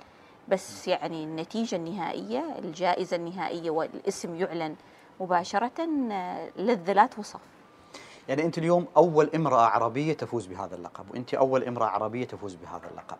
بس 0.47 0.87
يعني 0.87 1.23
النتيجة 1.23 1.75
النهائية 1.75 2.55
الجائزة 2.59 3.15
النهائية 3.15 3.69
والاسم 3.69 4.35
يعلن 4.35 4.75
مباشرة 5.19 5.87
آه، 6.11 6.49
لذة 6.57 6.93
لا 6.93 7.05
توصف 7.05 7.39
يعني 8.29 8.45
أنت 8.45 8.57
اليوم 8.57 8.87
أول 8.97 9.29
امرأة 9.35 9.65
عربية 9.65 10.13
تفوز 10.13 10.45
بهذا 10.45 10.75
اللقب 10.75 11.11
وأنت 11.11 11.33
أول 11.33 11.63
امرأة 11.63 11.87
عربية 11.87 12.25
تفوز 12.25 12.55
بهذا 12.55 12.89
اللقب. 12.91 13.17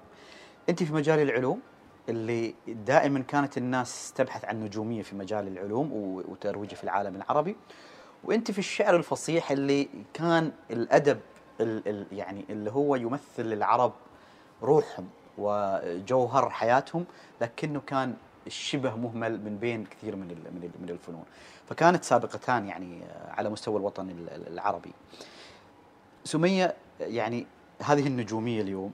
أنت 0.70 0.84
في 0.84 0.94
مجال 0.94 1.20
العلوم 1.20 1.62
اللي 2.10 2.55
دائما 2.67 3.20
كانت 3.20 3.58
الناس 3.58 4.13
تبحث 4.13 4.46
عن 4.46 4.63
نجومية 4.63 5.01
في 5.01 5.15
مجال 5.15 5.48
العلوم 5.48 5.89
وترويجة 5.93 6.75
في 6.75 6.84
العالم 6.84 7.15
العربي. 7.15 7.55
وأنت 8.24 8.51
في 8.51 8.60
الشعر 8.60 8.96
الفصيح 8.96 9.51
اللي 9.51 9.89
كان 10.13 10.51
الأدب 10.72 11.20
ال 11.62 11.88
ال 11.88 12.05
يعني 12.12 12.46
اللي 12.50 12.72
هو 12.72 12.96
يمثل 12.96 13.22
العرب 13.39 13.93
روحهم 14.63 15.10
وجوهر 15.38 16.50
حياتهم 16.50 17.05
لكنه 17.41 17.81
كان 17.88 18.15
شبه 18.48 18.96
مهمل 18.96 19.41
من 19.41 19.58
بين 19.58 19.86
كثير 19.86 20.15
من 20.15 20.27
من 20.27 20.72
من 20.81 20.89
الفنون. 20.89 21.24
فكانت 21.70 22.03
سابقتان 22.03 22.65
يعني 22.67 23.01
على 23.27 23.50
مستوى 23.50 23.77
الوطن 23.77 24.10
ال- 24.10 24.29
ال- 24.29 24.48
العربي. 24.53 24.91
سمية 26.24 26.75
يعني 27.00 27.48
هذه 27.81 28.08
النجومية 28.08 28.62
اليوم 28.62 28.91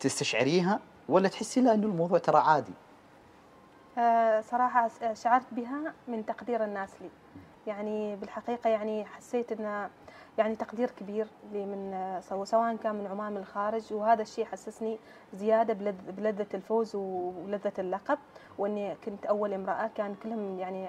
تستشعريها 0.00 0.80
ولا 1.08 1.28
تحسي 1.28 1.60
لا 1.60 1.74
إنه 1.74 1.86
الموضوع 1.86 2.18
ترى 2.18 2.38
عادي؟ 2.38 2.72
آه، 3.98 4.40
صراحة 4.40 4.88
س- 4.88 5.22
شعرت 5.22 5.46
بها 5.52 5.92
من 6.08 6.26
تقدير 6.26 6.64
الناس 6.64 6.90
لي. 7.02 7.10
يعني 7.66 8.16
بالحقيقة 8.16 8.70
يعني 8.70 9.04
حسيت 9.04 9.52
أن 9.52 9.88
يعني 10.38 10.56
تقدير 10.56 10.90
كبير 10.90 11.26
لي 11.52 11.66
من 11.66 11.94
آه، 11.94 12.20
سو- 12.20 12.44
سواء 12.44 12.76
كان 12.76 12.94
من 12.94 13.06
عمان 13.06 13.32
من 13.32 13.38
الخارج 13.38 13.92
وهذا 13.92 14.22
الشيء 14.22 14.44
حسسني 14.44 14.98
زيادة 15.34 15.74
بلذ- 15.74 16.10
بلذة 16.10 16.46
الفوز 16.54 16.96
ولذة 16.96 17.72
اللقب. 17.78 18.18
وإني 18.58 18.94
كنت 19.04 19.26
أول 19.26 19.52
امرأة 19.54 19.90
كان 19.94 20.14
كلهم 20.22 20.58
يعني 20.58 20.88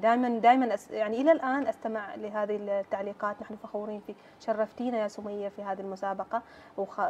دائما 0.00 0.38
دائما 0.38 0.76
يعني 0.90 1.20
إلى 1.20 1.32
الآن 1.32 1.66
أستمع 1.66 2.14
لهذه 2.14 2.56
التعليقات. 2.80 3.42
نحن 3.42 3.56
فخورين 3.56 4.00
فيك 4.00 4.16
شرفتينا 4.40 4.98
يا 4.98 5.08
سمية 5.08 5.48
في 5.48 5.62
هذه 5.62 5.80
المسابقة 5.80 6.42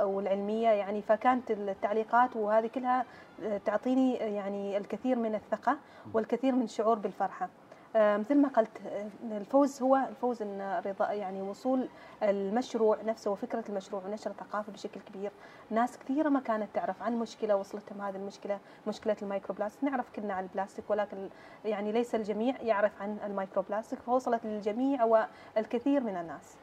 والعلمية 0.02 0.68
يعني. 0.70 1.02
فكانت 1.02 1.50
التعليقات 1.50 2.36
وهذه 2.36 2.66
كلها 2.66 3.04
آه، 3.44 3.58
تعطيني 3.58 4.14
يعني 4.14 4.76
الكثير 4.76 5.16
من 5.18 5.34
الثقة 5.34 5.76
والكثير 6.14 6.54
من 6.54 6.62
الشعور 6.62 6.98
بالفرحة. 6.98 7.44
آه، 7.44 7.61
مثل 7.96 8.34
ما 8.34 8.48
قلت 8.48 8.70
آه، 8.86 9.08
الفوز 9.36 9.82
هو 9.82 9.96
الفوز 9.96 10.42
ان 10.42 10.82
رضا 10.86 11.12
يعني 11.12 11.42
وصول 11.42 11.88
المشروع 12.22 12.98
نفسه 13.02 13.30
وفكرة 13.30 13.64
المشروع 13.68 14.02
ونشر 14.06 14.30
الثقافه 14.30 14.72
بشكل 14.72 15.00
كبير. 15.00 15.30
ناس 15.70 15.98
كثيرة 15.98 16.28
ما 16.28 16.40
كانت 16.40 16.68
تعرف 16.74 17.02
عن 17.02 17.18
مشكلة 17.18 17.56
وصلتهم 17.56 18.00
هذه 18.00 18.16
المشكلة 18.16 18.58
مشكلة 18.86 19.16
ال 19.22 19.27
microplastic 19.27 19.84
نعرف 19.84 20.10
كلنا 20.16 20.34
عن 20.34 20.44
البلاستيك 20.44 20.90
ولكن 20.90 21.28
يعني 21.64 21.92
ليس 21.92 22.14
الجميع 22.14 22.60
يعرف 22.60 22.92
عن 23.02 23.18
ال 23.26 23.32
microplastic 23.32 23.98
فوصلت 23.98 24.40
للجميع 24.44 25.04
والكثير 25.04 26.00
من 26.02 26.16
الناس. 26.16 26.56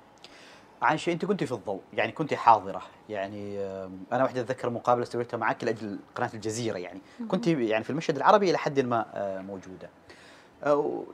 عايشة 0.82 1.12
أنت 1.12 1.26
كنت 1.26 1.44
في 1.44 1.52
الضوء 1.52 1.82
يعني 1.94 2.12
كنت 2.12 2.34
حاضرة 2.34 2.82
يعني 3.10 3.60
آم، 3.60 4.00
أنا 4.12 4.24
واحدة 4.24 4.42
أتذكر 4.42 4.70
مقابلة 4.70 5.06
سويتها 5.06 5.38
معك 5.38 5.64
لأجل 5.64 6.00
قناة 6.16 6.30
الجزيرة 6.34 6.78
يعني. 6.78 7.02
كنت 7.28 7.48
يعني 7.48 7.84
في 7.84 7.90
المشهد 7.90 8.16
العربي 8.16 8.50
إلى 8.50 8.58
حد 8.58 8.80
ما 8.80 9.06
آه، 9.14 9.42
موجودة. 9.42 9.88
آه، 9.88 10.19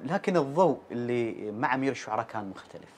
لكن 0.04 0.38
الضوء 0.38 0.80
اللي 0.92 1.52
مع 1.52 1.76
أمير 1.76 1.92
الشعراء 1.92 2.26
كان 2.26 2.50
مختلف. 2.50 2.96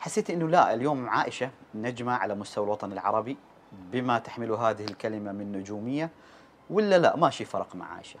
حسيت 0.00 0.30
أنه 0.30 0.48
لا 0.48 0.74
اليوم 0.74 1.08
عائشة 1.08 1.50
نجمة 1.74 2.12
على 2.12 2.34
مستوى 2.34 2.64
الوطن 2.64 2.92
العربي 2.92 3.36
بما 3.72 4.18
تحمل 4.18 4.50
هذه 4.50 4.84
الكلمة 4.84 5.32
من 5.32 5.52
نجومية 5.52 6.10
ولا 6.70 6.98
لا؟ 6.98 7.16
ماشي 7.16 7.44
فرق 7.44 7.76
مع 7.76 7.94
عائشة. 7.94 8.18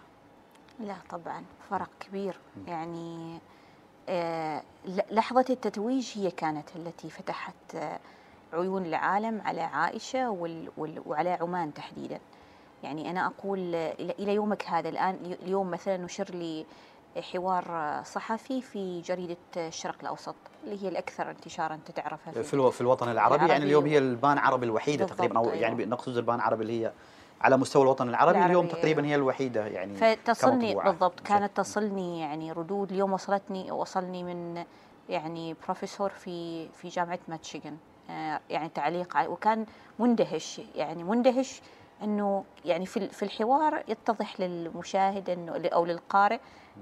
لا 0.80 0.96
طبعا 1.10 1.44
فرق 1.70 1.90
كبير. 2.00 2.36
يعني 2.66 3.38
آه، 4.08 4.62
لحظة 5.10 5.44
التتويج 5.50 6.12
هي 6.14 6.30
كانت 6.30 6.76
التي 6.76 7.10
فتحت 7.10 7.74
آه، 7.74 7.98
عيون 8.52 8.86
العالم 8.86 9.40
على 9.44 9.60
عائشة 9.60 10.30
وعلى 11.06 11.30
عمان 11.30 11.74
تحديدا. 11.74 12.20
يعني 12.82 13.10
أنا 13.10 13.26
أقول 13.26 13.74
آه، 13.74 13.92
إلى 13.92 14.34
يومك 14.34 14.64
هذا 14.66 14.88
الآن 14.88 15.36
اليوم 15.42 15.70
مثلا 15.70 15.96
نشر 15.96 16.30
لي 16.30 16.66
حوار 17.20 18.00
صحفي 18.04 18.62
في 18.62 19.00
جريدة 19.00 19.36
الشرق 19.56 19.96
الأوسط 20.00 20.34
اللي 20.64 20.82
هي 20.82 20.88
الأكثر 20.88 21.30
انتشارا 21.30 21.74
أنت 21.74 21.90
تعرفها 21.90 22.42
في, 22.42 22.54
ألو... 22.54 22.70
في 22.70 22.80
الوطن 22.80 23.08
العربي, 23.08 23.34
العربي 23.34 23.52
يعني 23.52 23.64
اليوم 23.64 23.86
هي 23.86 23.98
البان 23.98 24.38
عربي 24.38 24.66
الوحيدة 24.66 25.04
تقريبا 25.04 25.38
أو 25.38 25.44
أيوة. 25.44 25.54
يعني 25.54 25.84
نقصد 25.84 26.16
البان 26.16 26.40
عربي 26.40 26.62
اللي 26.62 26.84
هي 26.84 26.92
على 27.40 27.56
مستوى 27.56 27.82
الوطن 27.82 28.08
العربي, 28.08 28.30
العربي، 28.30 28.46
اليوم 28.46 28.66
أيوة. 28.66 28.78
تقريبا 28.78 29.06
هي 29.06 29.14
الوحيدة 29.14 29.66
يعني 29.66 29.94
فتصلني. 29.94 30.74
بالضبط 30.74 31.20
كانت 31.20 31.56
تصلني 31.56 32.20
يعني 32.20 32.52
ردود 32.52 32.92
اليوم 32.92 33.12
وصلتني 33.12 33.72
وصلني 33.72 34.24
من 34.24 34.64
يعني 35.08 35.56
بروفيسور 35.64 36.10
في 36.10 36.68
في 36.68 36.88
جامعة 36.88 37.18
ماتشيغن 37.28 37.76
آه، 38.10 38.40
يعني 38.50 38.68
تعليق 38.68 39.30
وكان 39.30 39.66
مندهش 39.98 40.60
يعني 40.74 41.04
مندهش 41.04 41.60
إنه 42.02 42.44
يعني 42.64 42.86
في 42.86 43.08
في 43.08 43.22
الحوار 43.22 43.82
يتضح 43.88 44.40
للمشاهد 44.40 45.30
إنه 45.30 45.68
أو 45.68 45.84
للقارئ 45.84 46.38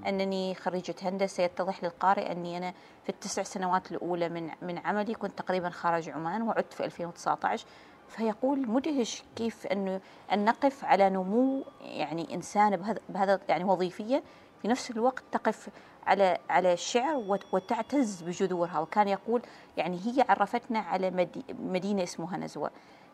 أنني 0.07 0.55
خريجة 0.55 0.95
هندسة 1.01 1.43
يتضح 1.43 1.83
للقارئ 1.83 2.31
إني 2.31 2.57
أنا 2.57 2.73
في 3.03 3.09
التسع 3.09 3.43
سنوات 3.43 3.91
الأولى 3.91 4.29
من 4.29 4.49
من 4.61 4.77
عملي 4.77 5.13
كنت 5.13 5.37
تقريبا 5.37 5.69
خارج 5.69 6.09
عمان 6.09 6.41
وعدت 6.41 6.73
في 6.73 6.85
2019 6.85 7.65
فيقول 8.07 8.69
مدهش 8.69 9.23
كيف 9.35 9.67
إنه 9.67 10.01
أن 10.33 10.45
نقف 10.45 10.85
على 10.85 11.09
نمو 11.09 11.63
يعني 11.81 12.33
إنسان 12.35 12.75
بهذا 12.77 12.99
بهذا 13.09 13.39
يعني 13.49 13.63
وظيفيا 13.63 14.23
في 14.61 14.67
نفس 14.67 14.91
الوقت 14.91 15.23
تقف 15.31 15.69
على 16.07 16.37
على 16.49 16.73
الشعر 16.73 17.15
وت- 17.15 17.53
وتعتز 17.53 18.21
بجذورها. 18.21 18.79
وكان 18.79 19.07
يقول 19.07 19.41
يعني 19.77 19.97
هي 20.05 20.25
عرفتنا 20.29 20.79
على 20.79 21.09
مدي 21.11 21.43
مدينة 21.59 22.03
اسمها 22.03 22.37
نزوة. 22.37 22.71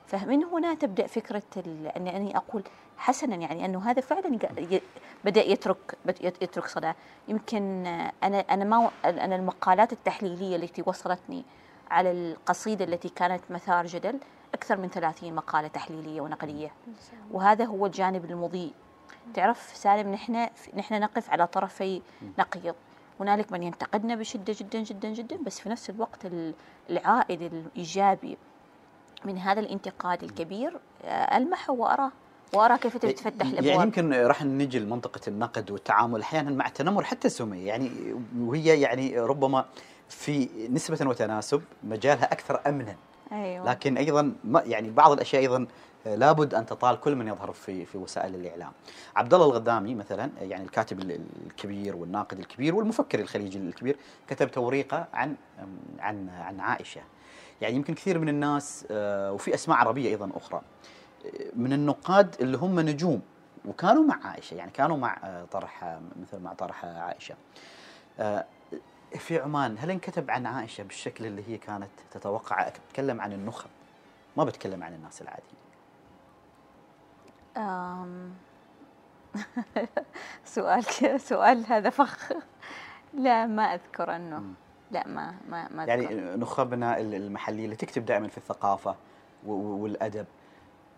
فمن 0.08 0.44
هنا 0.44 0.74
تبدأ 0.74 1.08
فكرة 1.08 1.44
اني 1.98 2.38
أقول 2.38 2.64
حسنا 2.98 3.36
يعني 3.36 3.66
أنه 3.66 3.90
هذا 3.92 4.02
فعلا 4.02 4.38
بدأ 5.26 5.42
يترك 5.42 5.98
يترك 6.22 6.68
صدى. 6.68 6.92
يمكن 7.28 7.86
أنا 8.24 8.40
أنا 8.40 8.64
ما 8.66 8.90
أنا 9.06 9.36
المقالات 9.36 9.94
التحليلية 9.94 10.56
التي 10.56 10.84
وصلتني 10.86 11.44
على 11.92 12.12
القصيدة 12.12 12.86
التي 12.86 13.10
كانت 13.10 13.42
مثار 13.50 13.86
جدل 13.86 14.20
أكثر 14.54 14.78
من 14.78 14.90
30 14.90 15.34
مقالة 15.36 15.68
تحليلية 15.68 16.22
ونقديه 16.22 16.72
وهذا 17.32 17.66
هو 17.66 17.86
الجانب 17.86 18.26
المضيء. 18.26 18.74
تعرف 19.34 19.72
سالم 19.76 20.12
نحن 20.14 20.48
نحن 20.76 21.00
نقف 21.00 21.30
على 21.30 21.48
طرفي 21.48 22.02
نقيض. 22.40 22.76
هنالك 23.20 23.52
من 23.52 23.64
ينتقدنا 23.64 24.16
بشدة 24.16 24.56
جدا 24.60 24.80
جدا 24.80 25.10
جدا 25.10 25.38
بس 25.44 25.60
في 25.60 25.70
نفس 25.70 25.90
الوقت 25.90 26.26
ال- 26.26 26.54
العائد 26.90 27.42
الإيجابي 27.42 28.38
من 29.28 29.38
هذا 29.38 29.60
الانتقاد 29.60 30.24
الكبير 30.24 30.80
آه، 31.06 31.38
المحه 31.38 31.74
واراه 31.74 32.12
وأرى 32.54 32.78
كيف 32.78 32.98
تتفتح 32.98 33.46
يعني 33.46 33.60
الابواب 33.60 33.86
يمكن 33.86 34.14
راح 34.14 34.44
نجي 34.44 34.80
لمنطقة 34.80 35.22
النقد 35.28 35.72
والتعامل 35.72 36.22
أحيانا 36.22 36.52
مع 36.52 36.68
التنمر 36.68 37.04
حتى 37.04 37.28
السمية 37.28 37.68
يعني 37.68 37.92
وهي 38.40 38.82
يعني 38.82 39.20
ربما 39.20 39.66
في 40.10 40.50
نسبة 40.72 41.10
وتناسب 41.10 41.62
مجالها 41.84 42.24
أكثر 42.34 42.62
أمنا. 42.68 42.96
أيوه. 43.32 43.66
لكن 43.70 43.98
أيضا 43.98 44.34
ما 44.44 44.62
يعني 44.66 44.90
بعض 44.90 45.12
الأشياء 45.12 45.42
أيضا 45.42 45.68
لابد 46.06 46.54
أن 46.54 46.66
تطال 46.66 47.00
كل 47.00 47.16
من 47.16 47.28
يظهر 47.28 47.52
في 47.52 47.86
في 47.86 47.98
وسائل 47.98 48.36
الإعلام. 48.36 48.72
عبد 49.16 49.34
الله 49.34 49.46
الغدامي 49.46 49.96
مثلا 49.96 50.30
يعني 50.42 50.64
الكاتب 50.64 51.00
ال- 51.00 51.20
الكبير 51.48 51.96
والناقد 51.96 52.40
الكبير 52.40 52.76
والمفكر 52.76 53.20
الخليجي 53.20 53.58
الكبير 53.60 53.98
كتب 54.28 54.52
توريقة 54.52 55.08
عن 55.14 55.36
عن 56.00 56.30
عن 56.30 56.60
عائشة. 56.60 57.02
يعني 57.62 57.76
يمكن 57.76 57.94
كثير 57.94 58.20
من 58.20 58.30
الناس 58.30 58.88
آه، 58.92 59.32
وفي 59.32 59.54
أسماء 59.54 59.78
عربية 59.78 60.10
أيضا 60.10 60.32
أخرى 60.36 60.62
من 61.56 61.74
النقاد 61.74 62.36
اللي 62.42 62.58
هم 62.58 62.80
نجوم 62.80 63.22
وكانوا 63.66 64.04
مع 64.04 64.28
عائشة 64.28 64.56
يعني 64.56 64.72
كانوا 64.72 64.98
مع 64.98 65.18
آه، 65.24 65.46
طرح 65.46 65.84
آه، 65.84 66.02
مثل 66.22 66.40
مع 66.40 66.54
طرح 66.54 66.86
آه، 66.86 67.00
عائشة. 67.00 67.36
آه، 68.20 68.46
في 69.16 69.40
عمان 69.40 69.76
هل 69.80 69.92
انكتب 69.92 70.32
عن 70.32 70.46
عائشة 70.46 70.84
بالشكل 70.84 71.26
اللي 71.26 71.44
هي 71.48 71.58
كانت 71.58 71.90
تتوقع؟ 72.12 72.68
اتكلم 72.68 73.22
عن 73.22 73.34
النخب 73.34 73.70
ما 74.38 74.44
بتكلم 74.44 74.84
عن 74.84 74.94
الناس 74.94 75.22
العاديين. 75.22 75.58
سؤال 80.46 80.84
سؤال 81.22 81.66
هذا 81.66 81.90
فخ. 81.90 82.32
لا 83.14 83.46
ما 83.46 83.64
أذكر 83.64 84.16
أنه. 84.16 84.44
لا 84.92 85.08
ما 85.08 85.34
ما 85.50 85.68
ما 85.72 85.86
يعني. 85.86 86.08
نخبنا 86.36 87.00
ال- 87.00 87.16
المحلية 87.16 87.66
اللي 87.66 87.76
تكتب 87.76 88.06
دائما 88.06 88.28
في 88.28 88.38
الثقافة 88.38 88.96
والأدب 89.46 90.26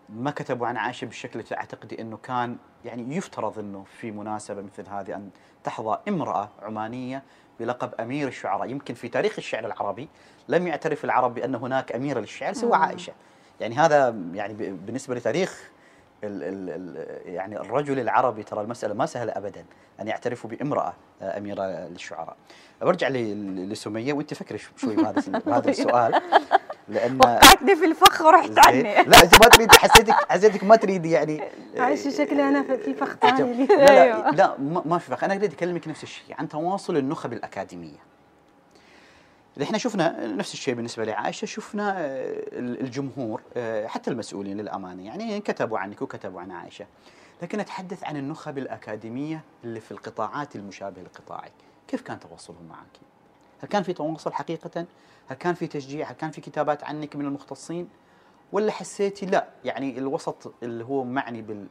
ما 0.10 0.32
كتبوا 0.32 0.68
عن 0.68 0.78
عائشه 0.78 1.06
بالشكل 1.06 1.32
اللي 1.40 1.44
تعتقدي 1.50 2.02
إنه 2.02 2.18
كان 2.18 2.58
يعني 2.86 3.16
يفترض 3.16 3.60
إنه 3.60 3.84
في 4.00 4.12
مناسبة 4.12 4.62
مثل 4.62 4.90
هذه 4.90 5.16
أن 5.16 5.30
تحظى 5.64 5.98
امرأة 6.08 6.50
عمانية 6.62 7.24
بلقب 7.60 7.94
أمير 8.00 8.28
الشعراء، 8.28 8.70
يمكن 8.70 8.94
في 8.94 9.08
تاريخ 9.10 9.34
الشعر 9.38 9.66
العربي 9.66 10.10
لم 10.48 10.68
يعترف 10.68 11.06
العرب 11.06 11.34
بأن 11.34 11.56
هناك 11.56 11.92
اميره 11.92 12.20
للشعر 12.20 12.54
سوى. 12.54 12.76
عائشة. 12.76 13.14
يعني 13.60 13.76
هذا 13.76 14.10
يعني 14.34 14.54
بالنسبة 14.54 15.16
لتاريخ 15.16 15.72
ال 16.24 16.44
ال 16.70 17.08
يعني 17.34 17.58
الرجل 17.60 18.00
العربي 18.00 18.44
ترى 18.44 18.62
المسألة 18.62 18.94
ما 18.94 19.06
سهلة 19.06 19.32
ابدا 19.32 19.66
أن 20.02 20.08
يعترفوا 20.08 20.50
بامرأة 20.50 20.94
آه، 21.22 21.38
أميرة 21.38 21.64
للشعراء. 21.88 22.36
برجع 22.82 23.08
ل- 23.08 23.70
لسمية 23.70 24.14
وأنت 24.14 24.34
فكري 24.34 24.58
شو- 24.58 24.72
شوي 24.78 24.96
بهذا 24.96 25.22
بهذا 25.46 25.70
السؤال 25.70 26.22
لأن 26.88 27.18
وقعتني 27.20 27.76
في 27.76 27.86
الفخ 27.86 28.22
ورحت. 28.22 28.52
عني 28.68 28.82
لا 28.84 29.24
انت 29.24 29.34
ما 29.44 29.50
تريد 29.50 29.72
حسيتك 29.72 30.14
حسيتك 30.30 30.64
ما 30.64 30.76
تريد 30.76 31.06
يعني 31.06 31.44
عايشة 31.78 32.10
شكلي 32.10 32.50
أنا 32.50 32.78
في 32.78 32.94
فخ 32.94 33.16
ثاني. 33.16 33.66
لا 33.66 33.76
لا, 33.76 34.04
أيوة. 34.04 34.32
لا 34.32 34.56
ما 34.86 34.98
في 34.98 35.08
فرق 35.08 35.24
أنا 35.24 35.34
أريد 35.36 35.54
أكلمك 35.54 35.88
نفس 35.88 36.04
الشيء 36.04 36.36
عن 36.40 36.48
تواصل 36.50 36.98
النخب 36.98 37.34
الأكاديمية 37.34 37.98
اللي 39.60 39.68
إحنا 39.68 39.78
شفنا 39.78 40.28
نفس 40.28 40.54
الشيء 40.54 40.74
بالنسبة 40.74 41.06
لعائشة 41.06 41.46
شفنا 41.46 41.96
آه، 41.98 42.44
الجمهور 42.60 43.42
آه، 43.58 43.88
حتى 43.88 44.12
المسؤولين 44.12 44.58
للأمانة 44.58 45.06
يعني 45.06 45.40
كتبوا 45.40 45.80
عنك 45.80 46.02
وكتبوا 46.02 46.42
عن 46.42 46.52
عائشة. 46.52 46.86
لكن 47.42 47.60
أتحدث 47.60 48.04
عن 48.04 48.18
النخب 48.18 48.58
الأكاديمية 48.58 49.44
اللي 49.64 49.80
في 49.80 49.92
القطاعات 49.92 50.56
المشابهة 50.56 51.04
لقطاعك. 51.04 51.52
كيف 51.88 52.02
كان 52.02 52.20
تواصلهم 52.20 52.66
معك؟ 52.70 53.00
هل 53.62 53.68
كان 53.70 53.84
في 53.84 53.94
تواصل 53.94 54.34
حقيقة؟ 54.34 54.86
هل 55.28 55.36
كان 55.36 55.54
في 55.54 55.68
تشجيع؟ 55.68 56.10
هل 56.12 56.16
كان 56.16 56.32
في 56.32 56.42
كتابات 56.42 56.84
عنك 56.84 57.16
من 57.16 57.26
المختصين؟ 57.26 57.90
ولا 58.52 58.72
حسيتي 58.72 59.26
لا؟ 59.26 59.48
يعني 59.66 59.98
الوسط 59.98 60.54
اللي 60.64 60.86
هو 60.86 61.04
معني 61.04 61.42
بال 61.42 61.68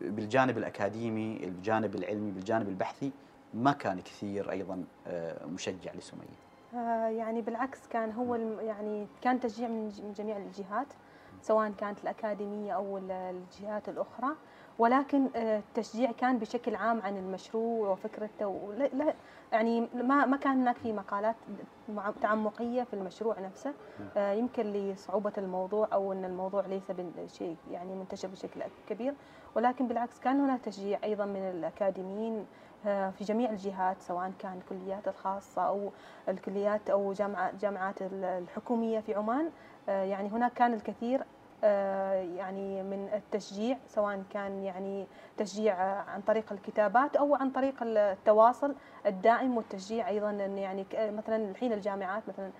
بالجانب 0.00 0.58
الأكاديمي 0.58 1.44
الجانب 1.44 1.94
العلمي 1.94 2.30
بالجانب 2.30 2.68
البحثي 2.68 3.10
ما 3.54 3.72
كان 3.72 4.00
كثير 4.00 4.50
أيضا 4.50 4.84
آه، 5.06 5.46
مشجع 5.46 5.92
لسمية. 5.94 6.45
يعني 7.08 7.40
بالعكس 7.42 7.88
كان 7.88 8.12
هو 8.12 8.34
يعني 8.60 9.06
كان 9.22 9.40
تشجيع 9.40 9.68
من 9.68 10.12
جميع 10.16 10.36
الجهات 10.36 10.86
سواء 11.42 11.70
كانت 11.70 12.02
الأكاديمية 12.02 12.72
أو 12.72 12.98
ال- 12.98 13.10
الجهات 13.10 13.88
الأخرى. 13.88 14.28
ولكن 14.78 15.28
آه، 15.36 15.58
التشجيع 15.58 16.12
كان 16.12 16.38
بشكل 16.38 16.74
عام 16.74 17.02
عن 17.02 17.16
المشروع 17.16 17.90
وفكرته 17.90 18.72
لا 18.76 19.14
يعني 19.52 19.88
ما 19.94 20.26
ما 20.26 20.36
كان 20.36 20.60
هناك 20.60 20.76
في 20.76 20.92
مقالات 20.92 21.36
تعمقية 22.22 22.82
في 22.82 22.94
المشروع 22.94 23.40
نفسه. 23.40 23.72
آه، 24.16 24.32
يمكن 24.32 24.62
لصعوبة 24.72 25.32
الموضوع 25.38 25.88
أو 25.92 26.12
أن 26.12 26.24
الموضوع 26.24 26.66
ليس 26.66 26.92
شيء 27.26 27.56
يعني 27.70 27.94
منتشر 27.94 28.28
بشكل 28.28 28.62
كبير. 28.88 29.14
ولكن 29.54 29.86
بالعكس 29.88 30.20
كان 30.20 30.40
هناك 30.40 30.60
تشجيع 30.60 30.98
أيضا 31.04 31.24
من 31.24 31.36
الأكاديميين 31.50 32.34
آه، 32.38 32.44
في 32.84 33.24
جميع 33.24 33.50
الجهات 33.50 34.02
سواء 34.02 34.32
كان 34.38 34.58
الكليات 34.58 35.08
الخاصة 35.08 35.62
أو 35.62 35.92
الكليات 36.28 36.90
جامعه 37.12 37.52
جامعات 37.60 38.02
ال- 38.02 38.24
الحكومية 38.24 39.00
في 39.00 39.14
عمان. 39.14 39.50
آه، 39.88 40.02
يعني 40.04 40.28
هناك 40.28 40.52
كان 40.52 40.74
الكثير 40.74 41.20
آه، 41.20 41.24
يعني 42.36 42.82
من 42.82 43.08
التشجيع 43.14 43.76
سواء 43.88 44.22
كان 44.30 44.62
يعني 44.64 45.06
تشجيع 45.36 45.74
آه، 45.82 46.00
عن 46.10 46.20
طريق 46.20 46.52
الكتابات 46.52 47.16
أو 47.16 47.34
عن 47.34 47.50
طريق 47.50 47.74
التواصل 47.82 48.74
الدائم 49.06 49.56
والتشجيع 49.56 50.08
أيضا 50.08 50.30
إن 50.30 50.58
يعني 50.58 50.86
مثلا 50.96 51.36
الحين 51.36 51.72
الجامعات 51.72 52.22
مثلا 52.28 52.50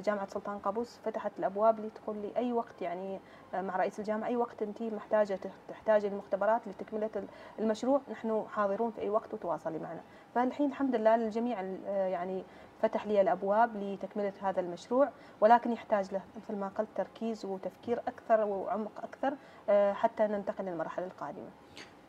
جامعة 0.00 0.26
سلطان 0.26 0.58
قابوس 0.58 0.98
فتحت 1.04 1.32
الأبواب 1.38 1.80
لتدخل 1.80 2.16
لي 2.16 2.32
اي 2.36 2.52
وقت 2.52 2.82
يعني 2.82 3.20
آه، 3.54 3.62
مع 3.62 3.76
رئيس 3.76 3.98
الجامعة 4.00 4.28
أي 4.28 4.36
وقت 4.36 4.62
انت 4.62 4.82
محتاجة 4.82 5.34
تح- 5.34 5.50
تحتاجي 5.68 6.08
المختبرات 6.08 6.60
لتكملة 6.68 7.10
ال- 7.16 7.28
المشروع 7.58 8.00
نحن 8.10 8.44
حاضرون 8.54 8.90
في 8.90 9.00
أي 9.00 9.10
وقت 9.10 9.34
وتواصلي 9.34 9.78
معنا. 9.78 10.00
فالحين 10.34 10.68
الحمد 10.68 10.96
لله 10.96 11.16
للجميع 11.16 11.60
ال- 11.60 11.86
آه، 11.86 12.06
يعني 12.08 12.44
فتح 12.82 13.06
لي 13.06 13.20
الأبواب 13.20 13.76
لتكملة 13.76 14.32
هذا 14.42 14.60
المشروع 14.60 15.08
ولكن 15.40 15.72
يحتاج 15.72 16.12
له 16.12 16.20
مثل 16.36 16.58
ما 16.58 16.68
قلت 16.78 16.88
تركيز 16.96 17.44
وتفكير 17.44 18.00
أكثر 18.08 18.40
وعمق 18.40 18.92
أكثر 19.02 19.32
آه، 19.68 19.92
حتى 19.92 20.26
ننتقل 20.26 20.64
للمرحله 20.64 21.06
القادمة. 21.06 21.48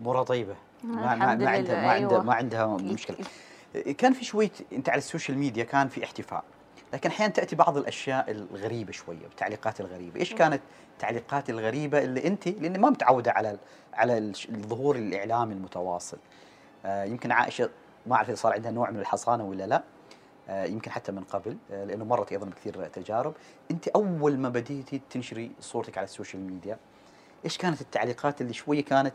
امورها 0.02 0.24
طيبة. 0.24 0.56
ما, 0.84 1.16
ما, 1.16 1.16
ما 1.16 1.26
عندها 1.26 1.46
ما 1.46 1.52
عندها 1.52 1.94
أيوة. 1.94 2.24
ما 2.24 2.34
عندها 2.34 2.66
مشكلة. 2.66 3.18
كان 3.98 4.14
في 4.14 4.26
شوية 4.26 4.52
أنت 4.74 4.90
على 4.90 4.98
السوشيال 4.98 5.38
ميديا 5.38 5.64
كان 5.64 5.88
في 5.88 6.04
احتفاء 6.04 6.44
لكن 6.94 7.10
أحيانا 7.10 7.34
تأتي 7.34 7.56
بعض 7.56 7.78
الأشياء 7.78 8.32
الغريبة 8.32 8.92
شوية 8.92 9.26
التعليقات 9.26 9.82
الغريبة. 9.82 10.20
إيش 10.20 10.34
كانت 10.34 10.62
التعليقات 10.94 11.50
الغريبة 11.50 12.04
اللي 12.04 12.28
أنت 12.28 12.48
لأن 12.48 12.82
ما 12.82 12.90
متعودة 12.90 13.32
على 13.32 13.58
على 13.94 14.18
الظهور 14.50 14.96
الإعلامي 14.96 15.54
المتواصل. 15.54 16.18
آه، 16.86 17.04
يمكن 17.04 17.32
عائشة 17.32 17.70
ما 18.06 18.16
أعرف 18.16 18.30
إذا 18.30 18.36
صار 18.36 18.54
عندها 18.54 18.72
نوع 18.72 18.92
من 18.92 19.00
الحصانة 19.00 19.44
ولا 19.44 19.68
لا. 19.68 19.84
يمكن 20.50 20.92
حتى 20.92 21.12
من 21.12 21.24
قبل 21.24 21.58
آه، 21.72 21.84
لأنه 21.86 22.06
مرت 22.06 22.32
أيضا 22.32 22.46
بكثير 22.46 22.88
تجارب 22.88 23.34
أنت 23.72 23.88
أول 23.88 24.38
ما 24.38 24.50
بديتي 24.50 25.02
تنشري 25.10 25.52
صورتك 25.60 25.98
على 25.98 26.06
ال 26.06 26.11
social 26.11 26.42
media 26.44 26.78
إيش 27.46 27.58
كانت 27.58 27.82
التعليقات 27.82 28.42
اللي 28.42 28.54
شوية 28.54 28.84
كانت 28.84 29.14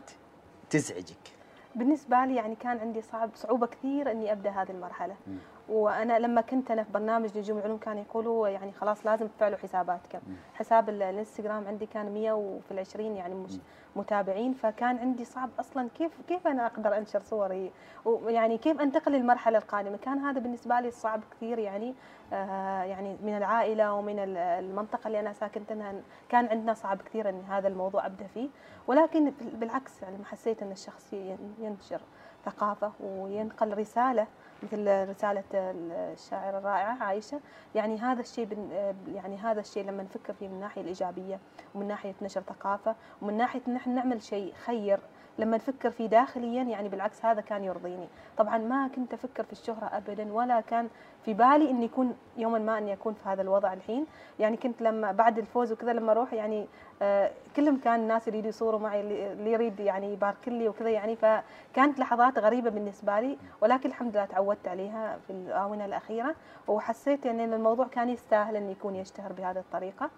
تزعجك 0.69 1.33
بالنسبة 1.75 2.25
لي 2.25 2.35
يعني 2.35 2.55
كان 2.55 2.77
عندي 2.79 3.01
صعب 3.01 3.29
صعوبة 3.35 3.67
كثير 3.67 4.11
إني 4.11 4.31
أبدأ 4.31 4.49
هذه 4.49 4.71
المرحلة. 4.71 5.15
مم. 5.27 5.37
وأنا 5.69 6.19
لما 6.19 6.41
كنت 6.41 6.71
أنا 6.71 6.83
في 6.83 6.91
برنامج 6.91 7.37
نجوم 7.37 7.57
العلوم 7.57 7.77
كانوا 7.77 8.01
يقولوا 8.01 8.47
يعني 8.47 8.71
خلاص 8.71 9.05
لازم 9.05 9.27
تفعلوا 9.27 9.57
حساباتكم. 9.57 10.19
حساب 10.53 10.89
ال- 10.89 11.01
الإنستغرام 11.01 11.67
عندي 11.67 11.85
كان 11.85 12.13
100 12.13 12.31
وفي 12.31 12.71
العشرين 12.71 13.15
يعني 13.15 13.35
مش 13.35 13.51
مم. 13.53 13.59
متابعين 13.95 14.53
فكان 14.53 14.97
عندي 14.97 15.25
صعب 15.25 15.49
أصلا 15.59 15.89
كيف 15.97 16.11
كيف 16.27 16.47
أنا 16.47 16.65
أقدر 16.65 16.97
أنشر 16.97 17.19
صوري؟ 17.21 17.71
ويعني 18.05 18.57
كيف 18.57 18.81
أنتقل 18.81 19.11
للمرحلة 19.11 19.57
القادمة؟ 19.57 19.97
كان 19.97 20.19
هذا 20.19 20.39
بالنسبة 20.39 20.79
لي 20.79 20.91
صعب 20.91 21.21
كثير 21.31 21.59
يعني 21.59 21.95
آه 22.33 22.83
يعني 22.83 23.17
من 23.23 23.37
العائلة 23.37 23.93
ومن 23.93 24.19
ال- 24.19 24.37
المنطقة 24.37 25.07
اللي 25.07 25.19
أنا 25.19 25.33
ساكنتها 25.33 25.93
كان 26.29 26.45
عندنا 26.45 26.73
صعب 26.73 27.01
كثير 27.01 27.29
إن 27.29 27.41
هذا 27.49 27.67
الموضوع 27.67 28.05
أبدأ 28.05 28.27
فيه. 28.27 28.49
ولكن 28.87 29.29
بال- 29.29 29.55
بالعكس 29.55 30.01
يعني 30.03 30.25
حسيت 30.25 30.63
إن 30.63 30.71
الشخص 30.71 31.13
ين- 31.13 31.55
ينشر 31.59 32.01
ثقافة 32.45 32.91
وينقل 32.99 33.77
رسالة 33.77 34.27
مثل 34.63 35.09
رسالة 35.09 35.43
الشاعرة 35.53 36.57
الرائعة 36.57 37.03
عايشة 37.03 37.39
يعني 37.75 37.97
هذا 37.97 38.21
الشيء 38.21 38.45
بن- 38.45 38.93
يعني 39.15 39.37
هذا 39.37 39.59
الشيء 39.59 39.85
لما 39.85 40.03
نفكر 40.03 40.33
فيه 40.33 40.47
من 40.47 40.53
الناحية 40.53 40.81
الإيجابية 40.81 41.39
ومن 41.75 41.87
ناحية 41.87 42.13
نشر 42.21 42.41
ثقافة 42.41 42.95
ومن 43.21 43.37
ناحية 43.37 43.61
إحنا 43.83 43.93
نعمل 43.93 44.21
شيء 44.21 44.53
خير. 44.65 44.99
لما 45.39 45.57
نفكر 45.57 45.91
فيه 45.91 46.07
داخليا 46.07 46.63
يعني 46.63 46.89
بالعكس 46.89 47.25
هذا 47.25 47.41
كان 47.41 47.63
يرضيني. 47.63 48.07
طبعا 48.37 48.57
ما 48.57 48.87
كنت 48.87 49.13
أفكر 49.13 49.43
في 49.43 49.51
الشهرة 49.51 49.89
أبدا 49.93 50.33
ولا 50.33 50.61
كان 50.61 50.89
في 51.25 51.33
بالي 51.33 51.69
إني 51.69 51.85
يكون 51.85 52.15
يوما 52.37 52.59
ما 52.59 52.77
إني 52.77 52.93
أكون 52.93 53.13
في 53.13 53.29
هذا 53.29 53.41
الوضع 53.41 53.73
الحين. 53.73 54.05
يعني 54.39 54.57
كنت 54.57 54.81
لما 54.81 55.11
بعد 55.11 55.37
الفوز 55.37 55.71
وكذا 55.71 55.93
لما 55.93 56.11
أروح 56.11 56.33
يعني 56.33 56.67
آه، 57.01 57.31
كلهم 57.55 57.77
كان 57.79 57.99
الناس 57.99 58.27
يريدوا 58.27 58.49
يصوروا 58.49 58.79
معي 58.79 59.01
اللي 59.01 59.31
اللي 59.33 59.51
يريد 59.51 59.79
يعني 59.79 60.13
يبارك 60.13 60.47
لي 60.47 60.69
وكذا 60.69 60.89
يعني. 60.89 61.15
فكانت 61.15 61.99
لحظات 61.99 62.39
غريبة 62.39 62.69
بالنسبة 62.69 63.19
لي 63.19 63.37
ولكن 63.61 63.89
الحمد 63.89 64.15
لله 64.15 64.25
تعودت 64.25 64.67
عليها 64.67 65.17
في 65.27 65.33
الآونة 65.33 65.85
الأخيرة. 65.85 66.35
وحسيت 66.67 67.25
يعني 67.25 67.43
أن 67.43 67.53
الموضوع 67.53 67.87
كان 67.87 68.09
يستاهل 68.09 68.55
أن 68.55 68.69
يكون 68.69 68.95
يشتهر 68.95 69.33
بهذه 69.33 69.59
الطريقة. 69.59 70.09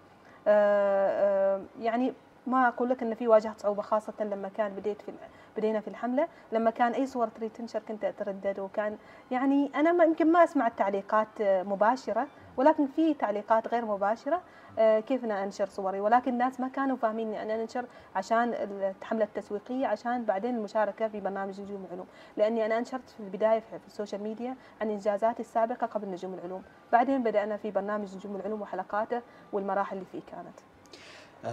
آه، 0.48 1.56
آه، 1.56 1.62
يعني 1.80 2.12
ما 2.46 2.68
أقول 2.68 2.88
لك 2.88 3.02
أن 3.02 3.14
في 3.14 3.28
واجهت 3.28 3.60
صعوبة 3.60 3.82
خاصة 3.82 4.12
لما 4.20 4.48
كان 4.48 4.72
بديت 4.72 5.02
في 5.02 5.12
بدينا 5.56 5.80
في 5.80 5.88
الحملة. 5.88 6.28
لما 6.52 6.70
كان 6.70 6.92
أي 6.92 7.06
صور 7.06 7.28
تريد 7.28 7.50
تنشر 7.50 7.82
كنت 7.88 8.04
أتردد 8.04 8.60
وكان 8.60 8.98
يعني 9.30 9.70
ما 9.92 10.04
يمكن 10.04 10.32
ما 10.32 10.44
أسمع 10.44 10.66
التعليقات 10.66 11.28
مباشرة 11.40 12.26
ولكن 12.56 12.86
في 12.86 13.14
تعليقات 13.14 13.68
غير 13.68 13.84
مباشرة 13.84 14.40
آه، 14.78 15.00
كيف 15.00 15.24
أنا 15.24 15.44
أنشر 15.44 15.66
صوري؟ 15.66 16.00
ولكن 16.00 16.32
الناس 16.32 16.60
ما 16.60 16.68
كانوا 16.68 16.96
فاهمين 16.96 17.34
أن 17.34 17.50
أنا 17.50 17.62
أنشر 17.62 17.84
عشان 18.16 18.54
الحملة 19.00 19.24
التسويقية 19.24 19.86
عشان 19.86 20.24
بعدين 20.24 20.56
المشاركة 20.56 21.08
في 21.08 21.20
برنامج 21.20 21.60
نجوم 21.60 21.84
العلوم. 21.84 22.06
لأني 22.36 22.66
أنا 22.66 22.78
أنشرت 22.78 23.08
في 23.08 23.20
البداية 23.20 23.58
في 23.60 23.86
ال 23.86 23.91
social 23.91 24.22
media 24.22 24.56
عن 24.80 24.90
إنجازاتي 24.90 25.40
السابقة 25.40 25.86
قبل 25.86 26.08
نجوم 26.08 26.34
العلوم. 26.34 26.62
بعدين 26.92 27.22
بدأنا 27.22 27.56
في 27.56 27.70
برنامج 27.70 28.16
نجوم 28.16 28.36
العلوم 28.36 28.62
وحلقاته 28.62 29.22
والمراحل 29.52 29.96
اللي 29.96 30.06
فيه 30.12 30.20
كانت. 30.32 30.75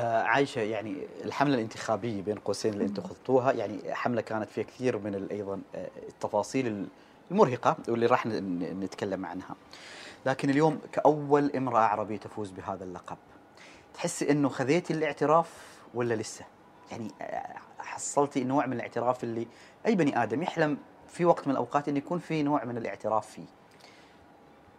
عايشة 0.02 0.60
يعني 0.62 1.08
الحملة 1.26 1.56
الانتخابية 1.56 2.22
بين 2.22 2.36
قوسين 2.36 2.74
اللي 2.74 2.86
أنتم 2.86 3.04
خضتوها 3.04 3.52
يعني 3.52 3.96
حملة 3.96 4.22
كانت 4.22 4.50
فيها 4.50 4.64
كثير 4.64 4.98
من 4.98 5.28
أيضا 5.32 5.62
آه، 5.76 5.90
التفاصيل 6.10 6.88
المرهقة 7.32 7.78
واللي 7.88 8.06
راح 8.06 8.26
نتكلم 8.26 9.26
عنها. 9.26 9.56
لكن 10.26 10.50
اليوم 10.50 10.80
كأول 10.92 11.52
امرأة 11.56 11.80
عربية 11.80 12.18
تفوز 12.18 12.52
بهذا 12.52 12.84
اللقب 12.84 13.18
تحسي 13.94 14.32
إنه 14.32 14.50
خذيتي 14.50 14.94
الاعتراف 14.94 15.80
ولا 15.94 16.14
لسه؟ 16.14 16.46
يعني 16.92 17.08
آه، 17.22 17.56
حصلتي 17.80 18.44
نوع 18.44 18.66
من 18.66 18.74
الاعتراف 18.74 19.24
اللي 19.24 19.48
أي 19.86 19.96
بني 19.96 20.24
آدم 20.24 20.44
يحلم 20.44 20.78
في 21.08 21.26
وقت 21.26 21.48
من 21.48 21.52
الأوقات 21.52 21.90
إنه 21.90 21.98
يكون 21.98 22.20
في 22.20 22.44
نوع 22.44 22.64
من 22.66 22.78
الاعتراف 22.78 23.28
فيه. 23.28 23.46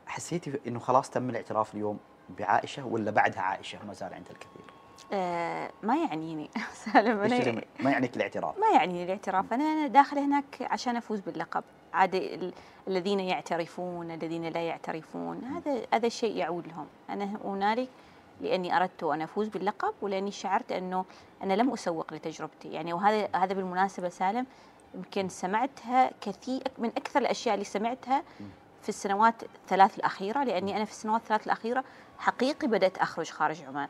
حسيتي 0.07 0.61
إنه 0.66 0.79
خلاص 0.79 1.11
تم 1.11 1.31
الاعتراف 1.31 1.74
اليوم 1.74 1.98
بعائشة 2.38 2.87
ولا 2.87 3.11
بعدها 3.11 3.40
عائشة 3.40 3.79
ما 3.87 3.92
زال 3.92 4.14
عندها 4.14 4.33
الكثير؟ 4.33 4.73
آه 5.12 5.70
ما 5.82 5.96
يعنيني. 5.96 6.50
سالم 6.92 7.20
أنا 7.20 7.28
ما 7.80 7.90
يعنيك 7.90 8.16
الاعتراف؟ 8.16 8.58
ما 8.58 8.66
يعني 8.74 9.04
الاعتراف. 9.04 9.52
أنا 9.52 9.64
أنا 9.64 9.86
داخلة 9.86 10.24
هناك 10.24 10.44
عشان 10.60 10.96
أفوز 10.96 11.20
باللقب. 11.20 11.64
عاد 11.92 12.14
ال- 12.14 12.52
الذين 12.88 13.20
يعترفون 13.20 14.10
الذين 14.10 14.44
لا 14.44 14.60
يعترفون 14.60 15.44
هذا 15.44 15.86
هذا 15.94 16.06
الشيء 16.06 16.36
يعود 16.36 16.66
لهم. 16.68 16.86
أنا 17.10 17.24
هنالك 17.44 17.88
لأني 18.40 18.76
أردت 18.76 19.02
أن 19.04 19.22
أفوز 19.22 19.48
باللقب 19.48 19.94
ولأني 20.02 20.30
شعرت 20.30 20.72
أنه 20.72 21.04
أنا 21.42 21.54
لم 21.54 21.70
أسوق 21.70 22.12
لتجربتي. 22.14 22.68
يعني 22.68 22.92
وهذا 22.92 23.28
هذا 23.36 23.54
بالمناسبة 23.54 24.08
سالم 24.08 24.46
يمكن 24.94 25.28
سمعتها 25.28 26.10
كثير 26.20 26.62
من 26.78 26.88
أكثر 26.88 27.20
الأشياء 27.20 27.54
اللي 27.54 27.64
سمعتها 27.64 28.22
في 28.82 28.88
السنوات 28.88 29.42
الثلاث 29.42 29.98
الأخيرة 29.98 30.44
لأني 30.44 30.76
أنا 30.76 30.84
في 30.84 30.90
السنوات 30.90 31.20
الثلاث 31.20 31.46
الأخيرة 31.46 31.84
حقيقي 32.18 32.68
بدأت 32.68 32.98
أخرج 32.98 33.30
خارج 33.30 33.62
عمان. 33.64 33.88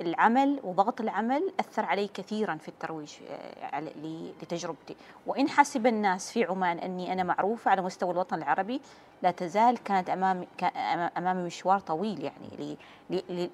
العمل 0.00 0.60
وضغط 0.64 1.00
العمل 1.00 1.52
أثر 1.60 1.84
علي 1.84 2.08
كثيرا 2.08 2.54
في 2.54 2.68
الترويج 2.68 3.14
آه، 3.30 3.80
لتجربتي. 4.42 4.96
وإن 5.26 5.48
حسب 5.48 5.86
الناس 5.86 6.32
في 6.32 6.44
عمان 6.44 6.78
أني 6.78 7.12
أنا 7.12 7.22
معروفة 7.22 7.70
على 7.70 7.82
مستوى 7.82 8.10
الوطن 8.10 8.38
العربي 8.38 8.80
لا 9.22 9.30
تزال 9.30 9.82
كانت 9.82 10.10
أمامي 10.10 10.46
أمامي 11.18 11.42
مشوار 11.42 11.80
طويل 11.80 12.24
يعني 12.24 12.76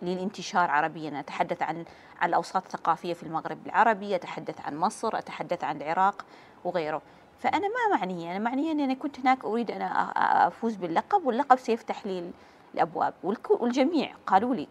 للانتشار 0.03 0.71
عربيا. 0.71 1.21
أتحدث 1.21 1.63
عن 1.63 1.85
عن 2.21 2.29
الأوساط 2.29 2.65
الثقافية 2.65 3.15
في 3.15 3.23
المغرب 3.23 3.59
العربي 3.67 4.15
أتحدث 4.17 4.61
عن 4.61 4.77
مصر 4.77 5.19
أتحدث 5.19 5.65
عن 5.65 5.77
العراق 5.77 6.25
وغيره. 6.65 7.03
فأنا 7.39 7.69
ما 7.69 7.97
معنية 7.97 8.31
أنا 8.31 8.39
معنية 8.39 8.73
أني 8.73 8.85
أنا 8.85 8.95
كنت 8.95 9.21
هناك 9.21 9.45
أريد 9.45 9.71
أن 9.71 9.83
أفوز 10.17 10.75
باللقب 10.75 11.27
واللقب 11.27 11.59
سيفتح 11.59 12.07
لي 12.07 12.31
الأبواب. 12.75 13.15
والجميع 13.51 14.15
قالوا 14.27 14.55
لي 14.55 14.69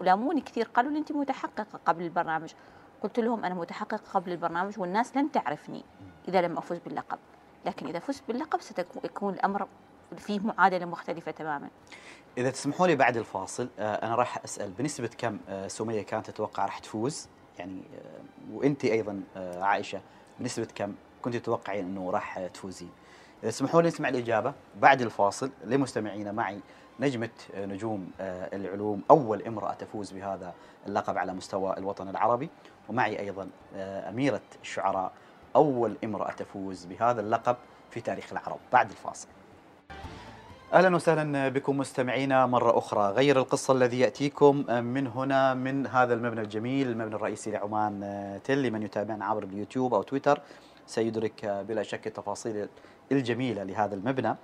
لاموني 0.00 0.40
كثير 0.40 0.68
قالوا 0.74 0.90
لي 0.90 0.98
أنت 0.98 1.12
متحققة 1.12 1.80
قبل 1.86 2.04
البرنامج. 2.04 2.52
قلت 3.02 3.20
لهم 3.20 3.44
أنا 3.44 3.54
متحقق 3.54 4.02
قبل 4.14 4.32
البرنامج 4.32 4.78
والناس 4.78 5.16
لن 5.16 5.32
تعرفني 5.32 5.84
إذا 6.28 6.42
لم 6.42 6.58
أفز 6.58 6.78
باللقب. 6.78 7.18
لكن 7.66 7.86
إذا 7.86 7.98
فزت 7.98 8.22
باللقب 8.28 8.60
سيكون 8.60 9.34
الأمر 9.34 9.66
فيه 10.16 10.40
معادلة 10.40 10.86
مختلفة 10.86 11.30
تماما. 11.30 11.68
إذا 12.38 12.50
تسمحوا 12.50 12.86
لي 12.86 12.96
بعد 12.96 13.16
الفاصل 13.16 13.68
آه، 13.78 14.06
أنا 14.06 14.14
راح 14.14 14.44
أسأل 14.44 14.70
بنسبة 14.70 15.10
كم 15.18 15.38
آه، 15.48 15.68
سميه 15.68 16.02
كانت 16.02 16.30
تتوقع 16.30 16.64
راح 16.64 16.78
تفوز؟ 16.78 17.28
يعني 17.58 17.82
آه، 17.94 18.52
وأنت 18.52 18.84
أيضا 18.84 19.22
عائشة 19.36 20.00
بنسبة 20.40 20.68
كم 20.74 20.94
كنت 21.22 21.36
تتوقعين 21.36 21.84
إنه 21.84 22.10
راح 22.10 22.46
تفوزين؟ 22.46 22.90
إذا 23.42 23.50
تسمحوا 23.50 23.82
لي 23.82 23.88
نسمع 23.88 24.08
الإجابة 24.08 24.54
بعد 24.76 25.02
الفاصل 25.02 25.50
لمستمعينا 25.64 26.32
معي. 26.32 26.60
نجمة 27.02 27.30
آه، 27.54 27.66
نجوم 27.66 28.10
آه، 28.20 28.56
العلوم. 28.56 29.02
أول 29.10 29.42
امرأة 29.42 29.74
تفوز 29.74 30.12
بهذا 30.12 30.54
اللقب 30.86 31.18
على 31.18 31.32
مستوى 31.32 31.74
الوطن 31.78 32.08
العربي. 32.08 32.48
ومعي 32.88 33.18
أيضا 33.20 33.48
آه، 33.76 34.08
أميرة 34.10 34.40
الشعراء. 34.62 35.12
أول 35.56 35.96
امرأة 36.04 36.30
تفوز 36.30 36.84
بهذا 36.84 37.20
اللقب 37.20 37.56
في 37.90 38.00
تاريخ 38.00 38.32
العرب. 38.32 38.58
بعد 38.72 38.90
الفاصل. 38.90 39.28
أهلا 40.72 40.96
وسهلا 40.96 41.48
بكم 41.48 41.78
مستمعينا. 41.78 42.46
مرة 42.46 42.78
أخرى 42.78 43.12
غير 43.12 43.38
القصة 43.38 43.74
الذي 43.74 44.00
يأتيكم 44.00 44.56
من 44.84 45.06
هنا 45.06 45.54
من 45.54 45.86
هذا 45.86 46.14
المبنى 46.14 46.40
الجميل 46.40 46.88
المبنى 46.88 47.14
الرئيسي 47.14 47.50
لعمان 47.50 48.40
تل. 48.44 48.62
لمن 48.62 48.82
يتابعنا 48.82 49.24
عبر 49.24 49.42
اليوتيوب 49.42 49.94
أو 49.94 50.02
تويتر 50.02 50.40
سيدرك 50.86 51.64
بلا 51.68 51.82
شك 51.82 52.06
التفاصيل 52.06 52.68
الجميلة 53.12 53.62
لهذا 53.62 53.94
المبنى. 53.94 54.36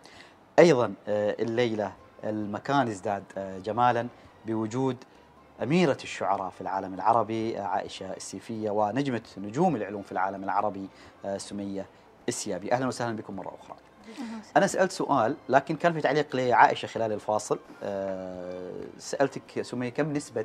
أيضا 0.58 0.94
الليلة 1.08 1.92
المكان 2.24 2.88
ازداد 2.88 3.24
جمالا 3.64 4.08
بوجود 4.46 4.96
أميرة 5.62 5.98
الشعراء 6.04 6.50
في 6.50 6.60
العالم 6.60 6.94
العربي 6.94 7.58
عائشة 7.58 8.12
السيفية 8.12 8.70
ونجمة 8.70 9.22
نجوم 9.38 9.76
العلوم 9.76 10.02
في 10.02 10.12
العالم 10.12 10.44
العربي 10.44 10.88
سمية 11.36 11.86
السيابي. 12.28 12.72
أهلا 12.72 12.86
وسهلا 12.86 13.16
بكم 13.16 13.36
مرة 13.36 13.56
أخرى. 13.60 13.76
أنا 14.56 14.66
سألت 14.66 14.92
سؤال 14.92 15.36
لكن 15.48 15.76
كان 15.76 15.92
في 15.92 16.00
تعليق 16.00 16.36
لعائشة 16.36 16.86
خلال 16.86 17.12
الفاصل. 17.12 17.58
سألتك 18.98 19.62
سمية 19.62 19.88
كم 19.88 20.12
نسبة 20.12 20.44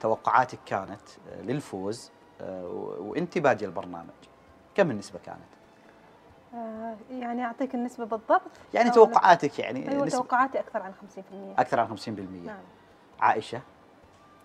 توقعاتك 0.00 0.58
كانت 0.66 1.00
للفوز 1.42 2.10
وأنت 3.00 3.38
بادية 3.38 3.66
البرنامج 3.66 4.06
كم 4.74 4.90
النسبة 4.90 5.18
كانت؟ 5.26 5.55
آه، 6.56 6.96
يعني 7.10 7.44
أعطيك 7.44 7.74
النسبة 7.74 8.04
بالضبط. 8.04 8.50
يعني 8.74 8.90
توقعاتك 8.90 9.58
يعني 9.58 9.90
أيوة 9.90 10.04
نسبة 10.04 10.18
توقعاتي 10.18 10.60
أكثر 10.60 10.82
عن 10.82 10.92
50% 10.92 11.60
أكثر 11.60 11.80
عن 11.80 11.96
50% 11.96 12.08
نعم. 12.46 12.56
عائشة؟ 13.20 13.60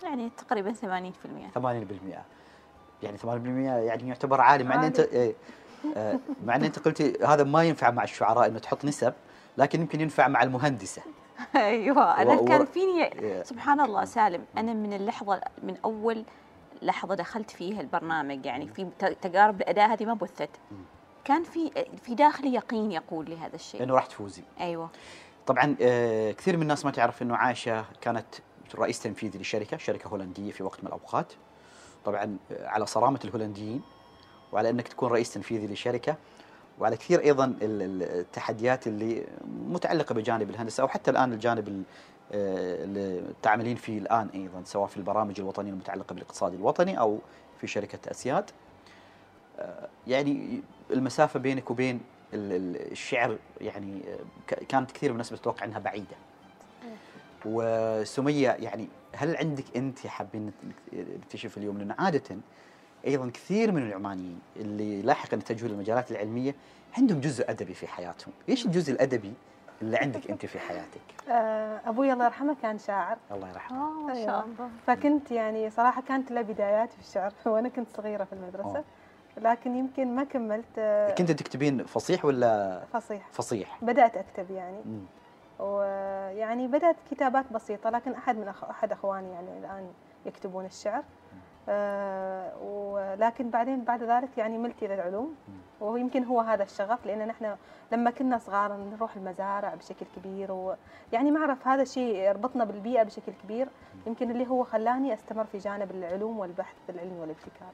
يعني 0.04 0.30
تقريبا 0.38 0.74
80% 0.74 0.76
80% 0.76 0.86
يعني 3.04 3.18
80% 3.18 3.26
يعني 3.26 4.08
يعتبر 4.08 4.42
عالي 4.42 4.64
مع 4.64 4.76
إن 4.76 4.84
انت 4.84 5.00
إيه. 5.00 5.36
آه، 5.98 6.20
مع 6.46 6.56
إن 6.56 6.64
أنت 6.64 6.80
قلتي 6.80 7.26
هذا 7.26 7.44
ما 7.44 7.64
ينفع 7.64 7.92
مع 7.92 8.04
الشعراء 8.04 8.48
إنه 8.48 8.60
تحط 8.60 8.86
نسب 8.86 9.14
لكن 9.58 9.82
يمكن 9.82 10.02
ينفع 10.02 10.28
مع 10.28 10.44
المهندسة. 10.44 11.02
أيوه 11.56 12.22
أنا 12.22 12.34
و- 12.34 12.46
كان 12.46 12.66
فيني 12.66 13.04
إيه. 13.04 13.44
سبحان 13.44 13.80
الله 13.80 14.06
سالم 14.06 14.46
أنا 14.58 14.74
من 14.74 14.94
اللحظه 14.94 15.42
من 15.64 15.78
أول 15.86 16.26
لحظة 16.82 17.16
دخلت 17.16 17.52
فيها 17.52 17.82
البرنامج. 17.82 18.46
يعني 18.46 18.68
في 18.68 18.88
تجارب 19.22 19.62
الأداء 19.62 19.94
هذه 19.94 20.06
ما 20.06 20.14
بثت 20.14 20.50
كان 21.26 21.44
في 21.44 21.72
في 22.04 22.16
داخلي 22.16 22.54
يقين 22.54 22.92
يقول 22.92 23.30
لي 23.30 23.38
هذا 23.38 23.56
الشيء. 23.56 23.84
انه 23.84 23.94
راح 23.96 24.06
تفوزي. 24.06 24.44
أيوه. 24.60 24.90
طبعا 25.48 25.76
آه، 25.82 26.32
كثير 26.32 26.56
من 26.56 26.62
الناس 26.62 26.86
ما 26.86 26.92
تعرف 26.92 27.22
إنه 27.22 27.36
عائشه 27.36 27.86
كانت 28.02 28.26
رئيس 28.76 29.00
تنفيذي 29.04 29.40
لشركة 29.40 29.78
شركة 29.78 30.08
هولندية 30.08 30.52
في 30.52 30.64
وقت 30.64 30.80
من 30.84 30.88
الأوقات. 30.88 31.34
طبعا 32.06 32.38
آه، 32.52 32.68
على 32.68 32.86
صرامة 32.86 33.20
الهولنديين 33.26 33.82
وعلى 34.52 34.70
إنك 34.70 34.88
تكون 34.88 35.10
رئيس 35.12 35.34
تنفيذي 35.34 35.74
لشركة 35.74 36.16
وعلى 36.80 36.98
كثير 36.98 37.22
أيضا 37.24 37.46
ال- 37.46 37.58
ال- 37.62 38.04
التحديات 38.20 38.88
اللي 38.88 39.26
متعلقة 39.68 40.16
بجانب 40.16 40.50
الهندسة 40.50 40.82
أو 40.82 40.88
حتى 40.88 41.12
الآن 41.12 41.34
الجانب 41.34 41.68
ال- 41.68 41.84
آه، 42.32 42.84
اللي 42.84 43.20
التعاملين 43.20 43.76
فيه 43.76 43.98
الآن 44.00 44.30
أيضا 44.34 44.62
سواء 44.66 44.88
في 44.88 44.98
البرامج 44.98 45.40
الوطنية 45.40 45.72
المتعلقة 45.72 46.14
بالإقتصاد 46.14 46.54
الوطني 46.54 47.00
أو 47.00 47.20
في 47.62 47.68
شركة 47.68 48.12
أسياد. 48.12 48.50
يعني 50.08 50.62
المسافة 50.94 51.40
بينك 51.40 51.72
وبين 51.72 52.02
ال- 52.34 52.52
ال- 52.54 52.92
الشعر 52.92 53.38
يعني 53.62 54.02
آه، 54.50 54.56
كانت 54.70 54.92
كثير 54.92 55.10
من 55.10 55.14
الناس 55.16 55.34
بتتوقع 55.34 55.66
إنها 55.66 55.80
بعيدة 55.80 56.16
وسمية 57.46 58.50
يعني 58.50 58.88
هل 59.16 59.36
عندك 59.38 59.64
أنت 59.76 60.08
حابين 60.08 60.52
نكتشف 60.94 61.58
اليوم 61.58 61.78
لأن 61.78 61.96
عادة 62.00 62.38
أيضا 63.08 63.30
كثير 63.30 63.72
من 63.72 63.88
العمانيين 63.88 64.40
اللي 64.56 65.02
لاحقا 65.02 65.38
اتجهوا 65.38 65.70
للمجالات 65.70 66.12
العلمية 66.12 66.56
عندهم 66.98 67.20
جزء 67.20 67.50
أدبي 67.52 67.74
في 67.74 67.88
حياتهم، 67.88 68.34
إيش 68.50 68.66
الجزء 68.66 68.94
الأدبي 68.94 69.34
اللي 69.82 69.98
عندك 69.98 70.32
أنت 70.32 70.46
في 70.46 70.60
حياتك؟ 70.60 71.02
آه، 71.30 71.82
أبوي 71.86 72.14
الله 72.14 72.26
يرحمه 72.26 72.56
كان 72.62 72.80
شاعر 72.80 73.18
الله 73.32 73.50
يرحمه. 73.50 73.78
آه 73.78 73.92
ما 74.08 74.14
أيوة. 74.14 74.26
شاء 74.26 74.46
الله 74.46 74.70
فكنت 74.88 75.32
يعني 75.32 75.70
صراحة 75.70 76.02
كانت 76.02 76.32
له 76.32 76.42
بداياتي 76.42 76.96
في 76.98 77.08
الشعر 77.08 77.34
وأنا 77.54 77.70
كنت 77.70 77.88
صغيرة 77.98 78.24
في 78.24 78.34
المدرسة 78.34 78.78
آه. 78.78 78.84
لكن 79.42 79.76
يمكن 79.76 80.16
ما 80.16 80.24
كملت 80.24 80.78
آه، 80.78 81.16
كنت 81.16 81.32
تكتبين 81.32 81.86
فصيح 81.86 82.26
ولا 82.26 82.84
فصيح. 82.94 83.28
فصيح؟ 83.32 83.78
بدأت 83.84 84.18
أكتب 84.18 84.52
يعني. 84.52 84.78
مم. 84.86 85.06
ويعني 85.60 86.68
بدأت 86.68 86.96
كتابات 87.12 87.54
بسيطة 87.54 87.90
لكن 87.90 88.14
أحد 88.14 88.38
من 88.38 88.48
أخ... 88.48 88.64
أحد 88.64 88.92
أخواني 88.92 89.32
يعني 89.32 89.58
الآن 89.58 89.88
يكتبون 90.26 90.66
الشعر. 90.66 91.04
آه 91.70 92.58
ولكن 92.64 93.50
بعدين 93.50 93.84
بعد 93.84 94.04
ذلك 94.04 94.38
يعني 94.38 94.58
ملت 94.58 94.84
إلى 94.84 94.94
العلوم. 94.94 95.36
ويمكن 95.82 96.24
هو 96.24 96.42
هذا 96.42 96.64
الشغف 96.64 97.06
لأن 97.06 97.28
نحن 97.28 97.56
لما 97.92 98.12
كنا 98.12 98.38
صغار 98.38 98.74
نروح 98.74 99.16
المزارع 99.16 99.76
بشكل 99.76 100.06
كبير. 100.16 100.52
ويعني 100.52 101.32
ما 101.32 101.40
أعرف 101.40 101.68
هذا 101.68 101.82
الشيء 101.82 102.16
يربطنا 102.16 102.64
بالبيئة 102.64 103.04
بشكل 103.04 103.32
كبير. 103.44 103.68
يمكن 104.08 104.32
اللي 104.32 104.48
هو 104.48 104.64
خلاني 104.64 105.14
أستمر 105.14 105.46
في 105.46 105.58
جانب 105.58 105.92
العلوم 105.92 106.40
والبحث 106.40 106.76
العلمي 106.90 107.20
والابتكار. 107.20 107.72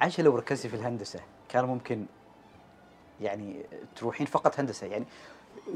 عايشه 0.00 0.22
لو 0.22 0.36
ركزتي 0.36 0.68
في 0.68 0.76
الهندسة 0.76 1.20
كان 1.48 1.64
ممكن 1.64 2.06
يعني 3.20 3.64
تروحين 3.96 4.26
فقط 4.26 4.60
هندسة 4.60 4.86
يعني 4.86 5.04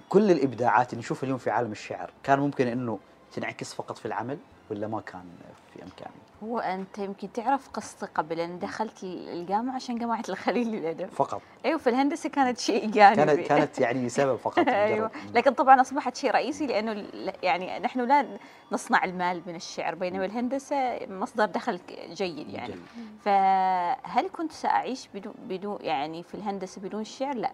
كل 0.08 0.30
الإبداعات 0.30 0.90
اللي 0.90 1.00
نشوفها 1.00 1.24
اليوم 1.24 1.38
في 1.38 1.50
عالم 1.50 1.72
الشعر 1.72 2.10
كان 2.22 2.38
ممكن 2.38 2.66
إنه 2.66 2.98
تنعكس 3.32 3.74
فقط 3.74 3.98
في 3.98 4.06
العمل 4.06 4.38
ولا 4.70 4.86
ما 4.88 5.00
كان 5.00 5.24
في 5.74 5.82
إمكاني؟ 5.82 6.14
هو 6.42 6.58
أنت 6.58 6.98
يمكن 6.98 7.32
تعرف 7.32 7.68
قصتي 7.68 8.06
قبل 8.06 8.40
أن 8.40 8.58
دخلت 8.58 9.02
الجامعة 9.04 9.74
عشان 9.74 9.98
جامعة 9.98 10.22
الخليل 10.28 10.68
للأدب. 10.68 11.06
فقط. 11.06 11.42
أيوه 11.64 11.78
في 11.78 11.90
الهندسة 11.90 12.28
كانت 12.28 12.58
شيء 12.58 12.90
جانبي. 12.90 13.24
كانت 13.24 13.48
كانت 13.48 13.78
يعني 13.78 14.08
سبب 14.08 14.36
فقط 14.36 14.58
أيوه. 14.68 15.10
لكن 15.34 15.50
طبعا 15.54 15.80
أصبحت 15.80 16.16
شيء 16.16 16.30
رئيسي 16.30 16.66
لأنه 16.66 17.06
يعني 17.42 17.78
نحن 17.78 18.00
لا 18.00 18.38
نصنع 18.72 19.04
المال 19.04 19.42
من 19.46 19.54
الشعر 19.54 19.94
بينما 19.94 20.24
الهندسة 20.24 21.06
مصدر 21.06 21.44
دخل 21.44 21.80
جيد 22.12 22.50
يعني. 22.50 22.72
جيد. 22.72 22.82
فهل 23.24 24.28
كنت 24.32 24.52
سأعيش 24.52 25.08
بدون 25.14 25.34
بدون 25.38 25.78
يعني 25.80 26.22
في 26.22 26.34
الهندسة 26.34 26.80
بدون 26.80 27.00
الشعر 27.00 27.34
لا. 27.34 27.52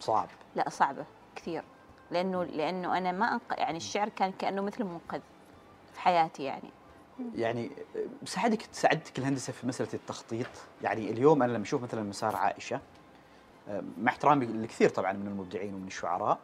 صعب. 0.00 0.28
لا 0.56 0.68
صعبة 0.70 1.04
كثير. 1.36 1.62
لأنه 2.10 2.44
لأنه 2.44 2.98
أنا 2.98 3.12
ما 3.12 3.32
أنق... 3.32 3.42
يعني 3.50 3.76
الشعر 3.76 4.08
كان 4.08 4.32
كأنه 4.32 4.62
مثل 4.62 4.84
منقذ 4.84 5.20
في 5.92 6.00
حياتي 6.00 6.42
يعني. 6.42 6.70
يعني 7.34 7.70
ساعدك 8.24 8.62
ساعدتك 8.72 9.18
الهندسة 9.18 9.52
في 9.52 9.66
مسألة 9.66 9.94
التخطيط؟ 9.94 10.46
يعني 10.82 11.10
اليوم 11.10 11.42
أنا 11.42 11.52
لما 11.52 11.62
أشوف 11.62 11.82
مثلا 11.82 12.02
مسار 12.02 12.36
عائشة 12.36 12.80
آه، 13.68 13.82
مع 13.98 14.12
احترامي 14.12 14.46
لكثير 14.46 14.88
طبعا 14.88 15.12
من 15.12 15.26
المبدعين 15.26 15.74
ومن 15.74 15.86
الشعراء 15.86 16.38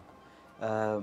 آه، 0.62 1.02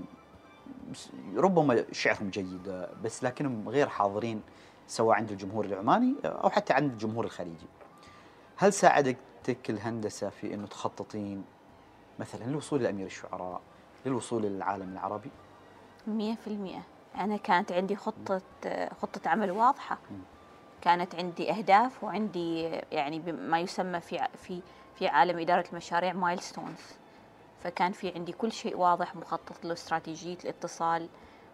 ربما 1.35 1.85
شعرهم 1.91 2.29
جيد 2.29 2.87
بس 3.03 3.23
لكنهم 3.23 3.69
غير 3.69 3.89
حاضرين 3.89 4.41
سواء 4.87 5.17
عند 5.17 5.31
الجمهور 5.31 5.65
العماني 5.65 6.15
أو 6.25 6.49
حتى 6.49 6.73
عند 6.73 6.91
الجمهور 6.91 7.25
الخليجي. 7.25 7.67
هل 8.57 8.73
ساعدتك 8.73 9.69
الهندسة 9.69 10.29
في 10.29 10.53
إنه 10.53 10.67
تخططين 10.67 11.43
مثلا 12.19 12.43
للوصول 12.43 12.83
لأمير 12.83 13.05
الشعراء؟ 13.05 13.61
للوصول 14.05 14.43
للعالم 14.43 14.93
العربي؟ 14.93 15.29
مية 16.07 16.35
في 16.35 16.47
المية. 16.47 16.81
أنا 17.15 17.37
كانت 17.37 17.71
عندي 17.71 17.95
خطة 17.95 18.41
خطة 19.01 19.29
عمل 19.29 19.51
واضحة. 19.51 19.97
كانت 20.81 21.15
عندي 21.15 21.51
أهداف 21.51 22.03
وعندي 22.03 22.61
يعني 22.91 23.19
ما 23.31 23.59
يسمى 23.59 23.99
في 23.99 24.27
في 24.37 24.61
في 24.95 25.07
عالم 25.07 25.39
إدارة 25.39 25.65
المشاريع 25.71 26.13
مايلستونز 26.13 26.79
فكان 27.63 27.91
في 27.91 28.11
عندي 28.15 28.31
كل 28.31 28.51
شيء 28.51 28.77
واضح 28.77 29.15
مخطط 29.15 29.65
له 29.65 29.73
استراتيجية 29.73 30.37
الاتصال. 30.43 31.09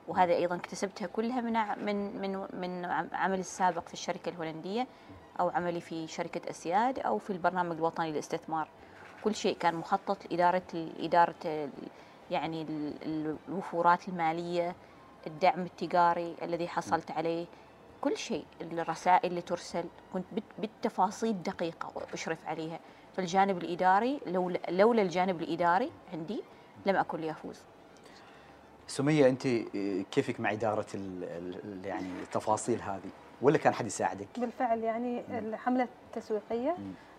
وهذا 0.08 0.34
أيضا 0.34 0.56
اكتسبتها 0.56 1.08
كلها 1.08 1.41
من 1.41 1.53
من 1.86 2.21
من 2.21 2.47
من 2.62 2.86
عم- 2.86 3.10
عملي 3.13 3.39
السابق 3.39 3.88
في 3.88 3.93
الشركة 3.93 4.29
الهولندية 4.29 4.88
أو 5.39 5.49
عملي 5.49 5.82
في 5.82 6.08
شركة 6.08 6.49
أسياد 6.49 6.99
أو 6.99 7.17
في 7.17 7.29
البرنامج 7.29 7.75
الوطني 7.75 8.12
للاستثمار. 8.12 8.67
كل 9.23 9.36
شيء 9.36 9.58
كان 9.58 9.75
مخطط 9.75 10.17
لإدارة 10.32 10.89
إدارة 10.99 11.36
ال- 11.45 11.69
يعني 12.31 12.62
ال- 12.62 12.93
ال- 13.05 13.38
الوفورات 13.49 14.07
المالية 14.07 14.75
الدعم 15.27 15.62
التجاري 15.62 16.36
الذي 16.41 16.67
حصلت 16.67 17.12
عليه 17.12 17.45
كل 18.01 18.17
شيء 18.17 18.45
الرسائل 18.62 19.29
اللي 19.29 19.41
ترسل 19.41 19.83
كنت 20.13 20.25
بت- 20.33 20.43
بالتفاصيل 20.59 21.43
دقيقة 21.43 21.91
واشرف 21.95 22.47
عليها 22.47 22.79
فالجانب 23.17 23.57
الإداري 23.57 24.19
لولا 24.27 24.59
لولا 24.69 25.01
الجانب 25.01 25.41
الإداري 25.41 25.91
عندي 26.13 26.43
لم 26.86 26.95
أكن 26.95 27.19
لافوز 27.21 27.62
سمية 28.88 29.29
أنت 29.29 29.47
كيفك 30.12 30.39
مع 30.39 30.51
ال 31.65 31.86
يعني 31.86 32.07
التفاصيل 32.21 32.81
هذه 32.81 33.09
ولا 33.41 33.57
كان 33.57 33.73
حد 33.73 33.86
يساعدك؟ 33.86 34.27
بالفعل 34.39 34.79
يعني. 34.83 35.39
الحملة 35.39 35.88
التسويقية. 36.07 36.75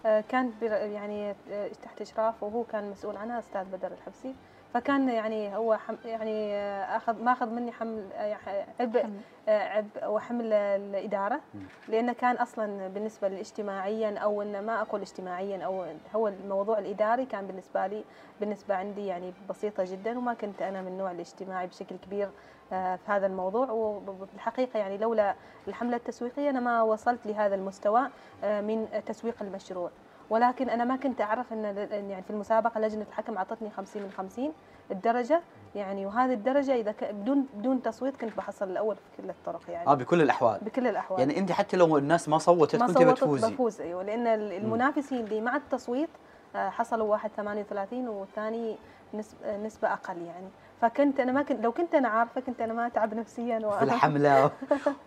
آه، 0.06 0.20
كانت 0.28 0.52
بر- 0.60 0.66
يعني 0.72 1.34
آه، 1.50 1.70
تحت 1.82 2.00
إشراف 2.00 2.42
وهو 2.42 2.64
كان 2.64 2.90
مسؤول 2.90 3.16
عنها 3.16 3.38
أستاذ 3.38 3.64
بدر 3.64 3.92
الحبسي 3.92 4.34
فكان 4.74 5.08
يعني 5.08 5.56
هو 5.56 5.76
حم 5.76 5.96
يعني 6.04 6.54
آه، 6.54 6.96
أخذ 6.96 7.22
ما 7.22 7.32
أخذ 7.32 7.46
مني 7.50 7.72
حمل 7.72 8.04
يعني 8.12 8.66
عبء. 8.80 9.10
آه، 9.48 9.58
عبء 9.68 10.06
وحمل 10.06 10.52
الإدارة 10.52 11.40
مم. 11.54 11.60
لأنه 11.88 12.12
كان 12.12 12.36
أصلا 12.36 12.88
بالنسبة 12.88 13.28
لي 13.28 13.40
اجتماعيا 13.40 14.18
أو 14.18 14.42
إنه 14.42 14.60
ما 14.60 14.80
أقول 14.80 15.00
اجتماعيا 15.00 15.64
أو 15.64 15.86
هو 16.14 16.28
الموضوع 16.28 16.78
الإداري 16.78 17.26
كان 17.26 17.46
بالنسبة 17.46 17.86
لي 17.86 18.04
بالنسبة 18.40 18.74
عندي 18.74 19.06
يعني 19.06 19.32
بسيطة 19.50 19.84
جدا 19.84 20.18
وما 20.18 20.34
كنت 20.34 20.62
أنا 20.62 20.82
من 20.82 20.88
النوع 20.88 21.10
الاجتماعي 21.10 21.66
بشكل 21.66 21.96
كبير 21.96 22.28
آه، 22.72 22.96
في 22.96 23.12
هذا 23.12 23.26
الموضوع 23.26 23.70
وبالحقيقة 23.70 24.78
يعني 24.78 24.98
لولا 24.98 25.34
الحملة 25.68 25.96
التسويقية 25.96 26.50
أنا 26.50 26.60
ما 26.60 26.82
وصلت 26.82 27.26
لهذا 27.26 27.54
المستوى 27.54 28.08
آه، 28.44 28.60
من 28.60 28.88
تسويق 29.06 29.34
المشروع 29.40 29.90
ولكن 30.30 30.70
أنا 30.70 30.84
ما 30.84 30.96
كنت 30.96 31.20
أعرف 31.20 31.52
أن 31.52 31.64
إن 31.64 32.10
يعني 32.10 32.22
في 32.22 32.30
المسابقة 32.30 32.80
لجنة 32.80 33.06
الحكم 33.08 33.36
أعطتني 33.36 33.70
50 33.70 34.02
من 34.02 34.10
50 34.10 34.52
الدرجة. 34.90 35.40
يعني 35.74 36.06
وهذه 36.06 36.32
الدرجة 36.32 36.74
إذا 36.74 36.92
ك- 36.92 37.04
بدون 37.14 37.46
بدون 37.54 37.82
تصويت 37.82 38.16
كنت 38.16 38.36
بحصل 38.36 38.70
الأول 38.70 38.96
في 38.96 39.22
كل 39.22 39.30
الطرق 39.30 39.60
يعني. 39.68 39.86
آه 39.88 39.94
بكل 39.94 40.22
الأحوال. 40.22 40.58
بكل 40.62 40.86
الأحوال. 40.86 41.20
يعني 41.20 41.38
أنت 41.38 41.52
حتى 41.52 41.76
لو 41.76 41.98
الناس 41.98 42.28
ما 42.28 42.38
صوتت 42.38 42.76
ما 42.80 42.86
كنت 42.86 42.98
صوتت 42.98 43.10
بتفوزي 43.10 43.50
بفوز 43.52 43.80
أيوه. 43.80 44.02
لأن 44.02 44.26
ال- 44.26 44.52
المنافسين 44.52 45.20
اللي 45.24 45.40
مع 45.40 45.56
التصويت 45.56 46.08
آه، 46.56 46.68
حصلوا 46.68 47.10
واحد 47.10 47.30
38 47.36 48.08
والثاني 48.08 48.76
نسبة, 49.14 49.56
نسبة 49.56 49.92
أقل 49.92 50.16
يعني. 50.22 50.48
فكنت 50.88 51.20
أنا 51.20 51.32
ما 51.32 51.42
كنت 51.42 51.60
لو 51.64 51.72
كنت 51.72 51.94
أنا 51.94 52.08
عارفة 52.08 52.40
كنت 52.40 52.60
أنا 52.60 52.72
ما 52.72 52.86
أتعب 52.86 53.14
نفسيا 53.14 53.58
و... 53.66 53.70
في 53.78 53.82
الحملة 53.94 54.50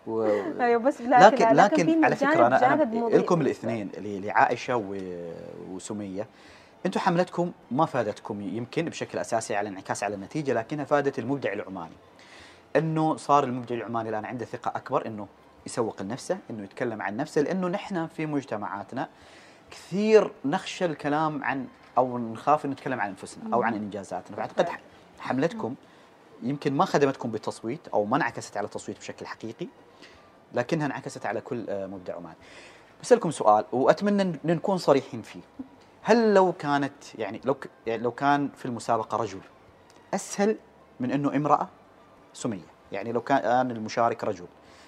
و... 0.08 0.24
أيوه 0.62 0.82
بس 0.82 1.02
لكن 1.02 1.46
لكن 1.46 1.56
لكن 1.56 1.86
في 1.86 2.06
على 2.06 2.16
فكرة 2.16 2.48
أنا, 2.48 2.74
أنا 2.74 2.84
لكم 3.16 3.42
الاثنين 3.42 3.88
ل- 3.98 4.26
لعائشة 4.26 4.76
و- 4.76 5.32
وسمية. 5.72 6.28
أنتم 6.86 7.00
حملتكم 7.00 7.52
ما 7.72 7.86
فادتكم 7.86 8.42
يمكن 8.42 8.86
بشكل 8.86 9.18
أساسي 9.20 9.56
على 9.56 9.70
انعكاس 9.70 10.04
على 10.04 10.16
النتيجة 10.16 10.54
لكنها 10.54 10.86
فادت 10.86 11.20
المبدع 11.20 11.54
العماني. 11.54 11.96
إنه 12.76 13.16
صار 13.16 13.44
المبدع 13.44 13.76
العماني 13.76 14.10
الآن 14.10 14.26
عنده 14.26 14.46
ثقة 14.46 14.72
أكبر 14.76 15.06
إنه 15.08 15.28
يسوق 15.66 16.02
لنفسه 16.02 16.38
إنه 16.50 16.64
يتكلم 16.64 17.02
عن 17.02 17.18
نفسه 17.18 17.42
لأنه 17.42 17.68
نحن 17.68 18.08
في 18.08 18.26
مجتمعاتنا 18.26 19.10
كثير 19.72 20.32
نخشى 20.46 20.86
الكلام 20.86 21.44
عن 21.44 21.68
أو 21.98 22.18
نخاف 22.18 22.66
إنه 22.66 22.74
نتكلم 22.74 23.02
عن 23.02 23.10
أنفسنا 23.10 23.54
أو 23.54 23.64
عن 23.64 23.74
إنجازاتنا. 23.74 24.38
فأعتقد 24.38 24.66
حملتكم 25.20 25.76
يمكن 26.44 26.74
ما 26.74 26.86
خدمتكم 26.86 27.32
بالتصويت 27.32 27.88
أو 27.88 28.06
ما 28.06 28.18
انعكست 28.18 28.58
على 28.58 28.66
التصويت 28.66 28.98
بشكل 29.00 29.26
حقيقي 29.26 29.68
لكنها 30.54 30.86
انعكست 30.86 31.26
على 31.26 31.42
كل 31.42 31.70
آه، 31.70 31.88
مبدع 31.88 32.16
عمان. 32.16 32.34
بسألكم 33.02 33.32
سؤال 33.32 33.66
وأتمنى 33.72 34.22
ان 34.22 34.40
نكون 34.46 34.78
صريحين 34.78 35.22
فيه. 35.22 35.42
هل 36.02 36.34
لو 36.34 36.54
كانت 36.54 37.16
يعني 37.16 37.42
لو 37.46 37.58
يعني 37.88 38.04
لو 38.04 38.12
كان 38.12 38.50
في 38.56 38.66
المسابقة 38.66 39.18
رجل 39.18 39.42
أسهل 40.14 40.58
من 41.00 41.12
إنه 41.12 41.36
امرأة؟ 41.36 41.68
سمية. 42.34 42.78
يعني 42.92 43.12
لو 43.12 43.22
كان 43.22 43.72
المشارك 43.72 44.24
رجل 44.24 44.46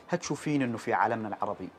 هل 0.07 0.19
تشوفين 0.19 0.61
إنه 0.61 0.77
في 0.77 0.93
عالمنا 0.93 1.27
العربي 1.27 1.69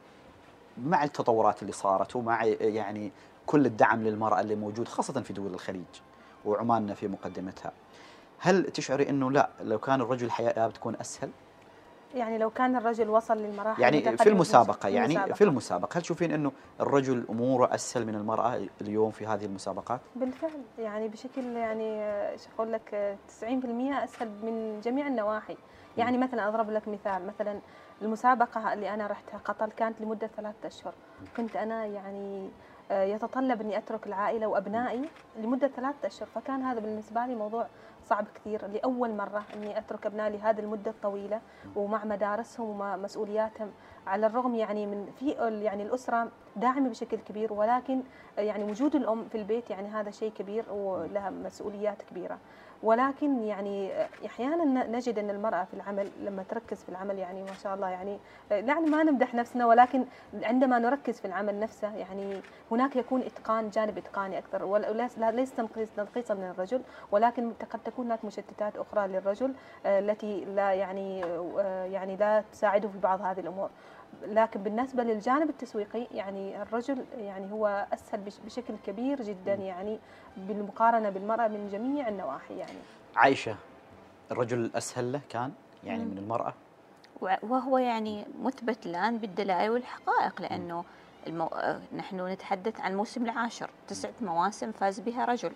مع 0.78 1.04
التطورات 1.04 1.62
اللي 1.62 1.72
صارت 1.72 2.16
ومع 2.16 2.44
يعني 2.44 3.12
كل 3.46 3.66
الدعم 3.66 4.02
للمرأة 4.02 4.40
اللي 4.40 4.54
موجود 4.54 4.88
خاصة 4.88 5.20
في 5.20 5.32
دول 5.32 5.54
الخليج 5.54 5.84
وعماننا 6.44 6.94
في 6.94 7.08
مقدمتها 7.08 7.72
هل 8.40 8.64
تشعري 8.64 9.08
إنه 9.08 9.30
لا 9.30 9.50
لو 9.60 9.78
كان 9.78 10.00
الرجل 10.00 10.26
الحياة 10.26 10.66
بتكون 10.66 10.96
أسهل؟ 11.00 11.30
يعني 12.14 12.38
لو 12.38 12.50
كان 12.50 12.76
الرجل 12.76 13.08
وصل 13.08 13.38
للمراحل 13.38 13.82
يعني 13.82 14.16
في 14.16 14.28
المسابقة 14.28 14.88
في 14.88 14.94
يعني 14.94 15.12
المسابقة. 15.14 15.34
في 15.34 15.44
المسابقة 15.44 15.98
هل 15.98 16.02
تشوفين 16.02 16.32
إنه 16.32 16.52
الرجل 16.80 17.24
أموره 17.30 17.74
أسهل 17.74 18.06
من 18.06 18.14
المرأة 18.14 18.66
اليوم 18.80 19.10
في 19.10 19.26
هذه 19.26 19.44
المسابقات؟ 19.44 20.00
بالفعل 20.16 20.62
يعني 20.78 21.08
بشكل 21.08 21.42
يعني 21.56 22.02
آه، 22.02 22.36
أقول 22.54 22.72
لك 22.72 22.94
آه، 22.94 23.16
90% 23.28 24.04
أسهل 24.04 24.28
من 24.28 24.80
جميع 24.84 25.06
النواحي. 25.06 25.56
يعني 25.96 26.18
مثلا 26.18 26.48
أضرب 26.48 26.70
لك 26.70 26.88
مثال 26.88 27.26
مثلا 27.26 27.60
المسابقة 28.02 28.72
اللي 28.72 28.94
أنا 28.94 29.06
رحتها 29.06 29.38
قطر 29.44 29.68
كانت 29.68 30.00
لمدة 30.00 30.30
ثلاثة 30.36 30.66
أشهر. 30.66 30.94
كنت 31.36 31.56
أنا 31.56 31.86
يعني 31.86 32.48
آه، 32.90 33.02
يتطلب 33.02 33.60
إني 33.60 33.78
أترك 33.78 34.06
العائلة 34.06 34.46
وأبنائي 34.46 35.02
لمدة 35.36 35.68
ثلاثة 35.68 36.06
أشهر. 36.06 36.28
فكان 36.34 36.62
هذا 36.62 36.80
بالنسبة 36.80 37.26
لي 37.26 37.34
موضوع 37.34 37.66
صعب 38.10 38.26
كثير 38.34 38.66
لأول 38.66 39.16
مرة 39.16 39.44
إني 39.54 39.78
أترك 39.78 40.06
أبنائي 40.06 40.36
لهذه 40.36 40.60
المدة 40.60 40.90
الطويلة 40.90 41.40
ومع 41.76 42.04
مدارسهم 42.04 42.68
ومع 42.70 42.96
مسؤولياتهم. 42.96 43.70
على 44.06 44.26
الرغم 44.26 44.54
يعني 44.54 44.86
من 44.86 45.06
في 45.18 45.30
يعني 45.62 45.82
الأسرة 45.82 46.28
داعمة 46.56 46.88
بشكل 46.88 47.16
كبير 47.16 47.52
ولكن 47.52 48.02
يعني 48.38 48.64
وجود 48.64 48.96
الأم 48.96 49.28
في 49.28 49.34
البيت 49.38 49.70
يعني 49.70 49.88
هذا 49.88 50.10
شيء 50.10 50.32
كبير 50.32 50.72
ولها 50.72 51.30
مسؤوليات 51.30 52.02
كبيرة. 52.02 52.38
ولكن 52.82 53.42
يعني 53.42 53.90
أحيانا 54.26 54.86
نجد 54.86 55.18
أن 55.18 55.30
المرأة 55.30 55.64
في 55.64 55.74
العمل 55.74 56.10
لما 56.20 56.42
تركز 56.42 56.82
في 56.82 56.88
العمل 56.88 57.18
يعني 57.18 57.42
ما 57.42 57.54
شاء 57.62 57.74
الله 57.74 57.88
يعني 57.88 58.18
يعني 58.50 58.90
ما 58.90 59.02
نمدح 59.02 59.34
نفسنا 59.34 59.66
ولكن 59.66 60.04
عندما 60.42 60.78
نركز 60.78 61.20
في 61.20 61.24
العمل 61.24 61.60
نفسه 61.60 61.94
يعني 61.96 62.40
هناك 62.70 62.96
يكون 62.96 63.20
إتقان 63.20 63.70
جانب 63.70 63.98
إتقاني 63.98 64.38
أكثر 64.38 64.64
وليس 64.64 65.54
تنقيص 65.54 65.88
تنقيصا 65.96 66.34
من 66.34 66.50
الرجل 66.50 66.82
ولكن 67.12 67.52
قد 67.70 67.80
تكون 67.84 68.06
هناك 68.06 68.24
مشتتات 68.24 68.76
أخرى 68.76 69.08
للرجل 69.08 69.54
آه، 69.86 69.98
التي 69.98 70.44
لا 70.44 70.72
يعني 70.72 71.24
آه، 71.24 71.84
يعني 71.84 72.16
لا 72.16 72.44
تساعده 72.52 72.88
في 72.88 72.98
بعض 72.98 73.22
هذه 73.22 73.40
الأمور. 73.40 73.70
لكن 74.22 74.62
بالنسبة 74.62 75.02
للجانب 75.02 75.50
التسويقي 75.50 76.06
يعني 76.14 76.62
الرجل 76.62 77.04
يعني 77.18 77.52
هو 77.52 77.86
أسهل 77.92 78.20
بش- 78.20 78.38
بشكل 78.46 78.74
كبير 78.86 79.22
جدا 79.22 79.54
يعني 79.54 79.98
بالمقارنة 80.36 81.10
بالمرأة 81.10 81.48
من 81.48 81.68
جميع 81.72 82.08
النواحي 82.08 82.56
يعني. 82.58 82.78
عائشة 83.16 83.56
الرجل 84.30 84.70
أسهل 84.74 85.12
له 85.12 85.20
كان 85.28 85.52
يعني 85.84 86.04
مم. 86.04 86.10
من 86.10 86.18
المرأة؟ 86.18 86.54
وع- 87.20 87.38
وهو 87.42 87.78
يعني 87.78 88.24
مثبت 88.42 88.86
الآن 88.86 89.18
بالدلائل 89.18 89.70
والحقائق 89.70 90.40
لأنه 90.42 90.84
المو... 91.26 91.50
نحن 91.96 92.26
نتحدث 92.26 92.80
عن 92.80 92.90
الموسم 92.92 93.24
العاشر 93.24 93.70
تسعة 93.88 94.12
مواسم 94.20 94.72
فاز 94.72 95.00
بها 95.00 95.24
رجل. 95.24 95.52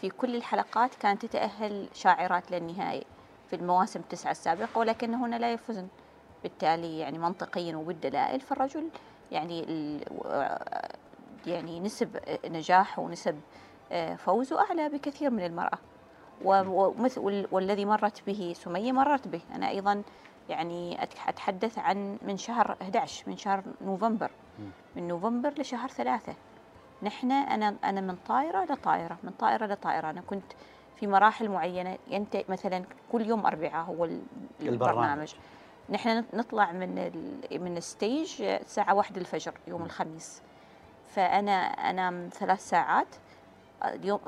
في 0.00 0.10
كل 0.10 0.36
الحلقات 0.36 0.94
كانت 0.94 1.26
تتأهل 1.26 1.88
شاعرات 1.94 2.50
للنهائي 2.50 3.04
في 3.50 3.56
المواسم 3.56 4.00
التسعة 4.00 4.30
السابقة 4.30 4.78
ولكن 4.78 5.14
هنا 5.14 5.36
لا 5.36 5.52
يفوزن. 5.52 5.88
بالتالي 6.42 6.98
يعني 6.98 7.18
منطقيا 7.18 7.76
وبالدلائل 7.76 8.40
فالرجل 8.40 8.88
يعني. 9.32 9.66
آه، 10.26 10.88
يعني 11.46 11.80
نسب 11.80 12.18
نجاح 12.46 12.98
ونسب 12.98 13.40
آه، 13.92 14.14
فوزه 14.14 14.60
أعلى 14.60 14.88
بكثير 14.88 15.30
من 15.30 15.44
المرأة 15.46 15.78
ومثل 16.44 17.20
وال- 17.20 17.46
والذي 17.50 17.84
مرت 17.84 18.22
به 18.26 18.52
سمية 18.56 18.92
مررت 18.92 19.28
به 19.28 19.40
أنا 19.54 19.68
أيضا 19.68 20.02
يعني 20.48 21.02
أتحدث 21.02 21.78
عن 21.78 22.18
من 22.22 22.36
شهر 22.36 22.76
11 22.82 23.24
من 23.30 23.36
شهر 23.36 23.62
نوفمبر. 23.80 24.30
من 24.96 25.08
نوفمبر 25.08 25.54
لشهر 25.58 25.88
ثلاثة 25.88 26.34
نحن 27.02 27.32
أنا 27.32 27.74
أنا 27.84 28.00
من 28.00 28.16
طائرة 28.28 28.64
لطائرة 28.64 29.18
من 29.22 29.30
طائرة 29.30 29.66
لطائرة 29.66 30.10
أنا 30.10 30.20
كنت 30.20 30.52
في 30.96 31.06
مراحل 31.06 31.48
معينة 31.48 31.98
ينتهي 32.08 32.44
مثلا 32.48 32.84
كل 33.12 33.26
يوم 33.26 33.46
أربعاء 33.46 33.84
هو 33.84 34.04
ال- 34.04 34.22
البرنامج. 34.60 34.72
البرنامج 34.72 35.34
نحن 35.90 36.24
نطلع 36.34 36.72
من 36.72 36.98
ال 36.98 37.60
من 37.62 37.76
الستيج 37.76 38.42
الساعة 38.42 38.94
واحدة 38.94 39.20
الفجر 39.20 39.52
يوم 39.66 39.82
الخميس. 39.82 40.42
فأنا 41.14 41.52
أنام 41.90 42.28
ثلاث 42.32 42.68
ساعات. 42.68 43.06
اليوم 43.84 44.20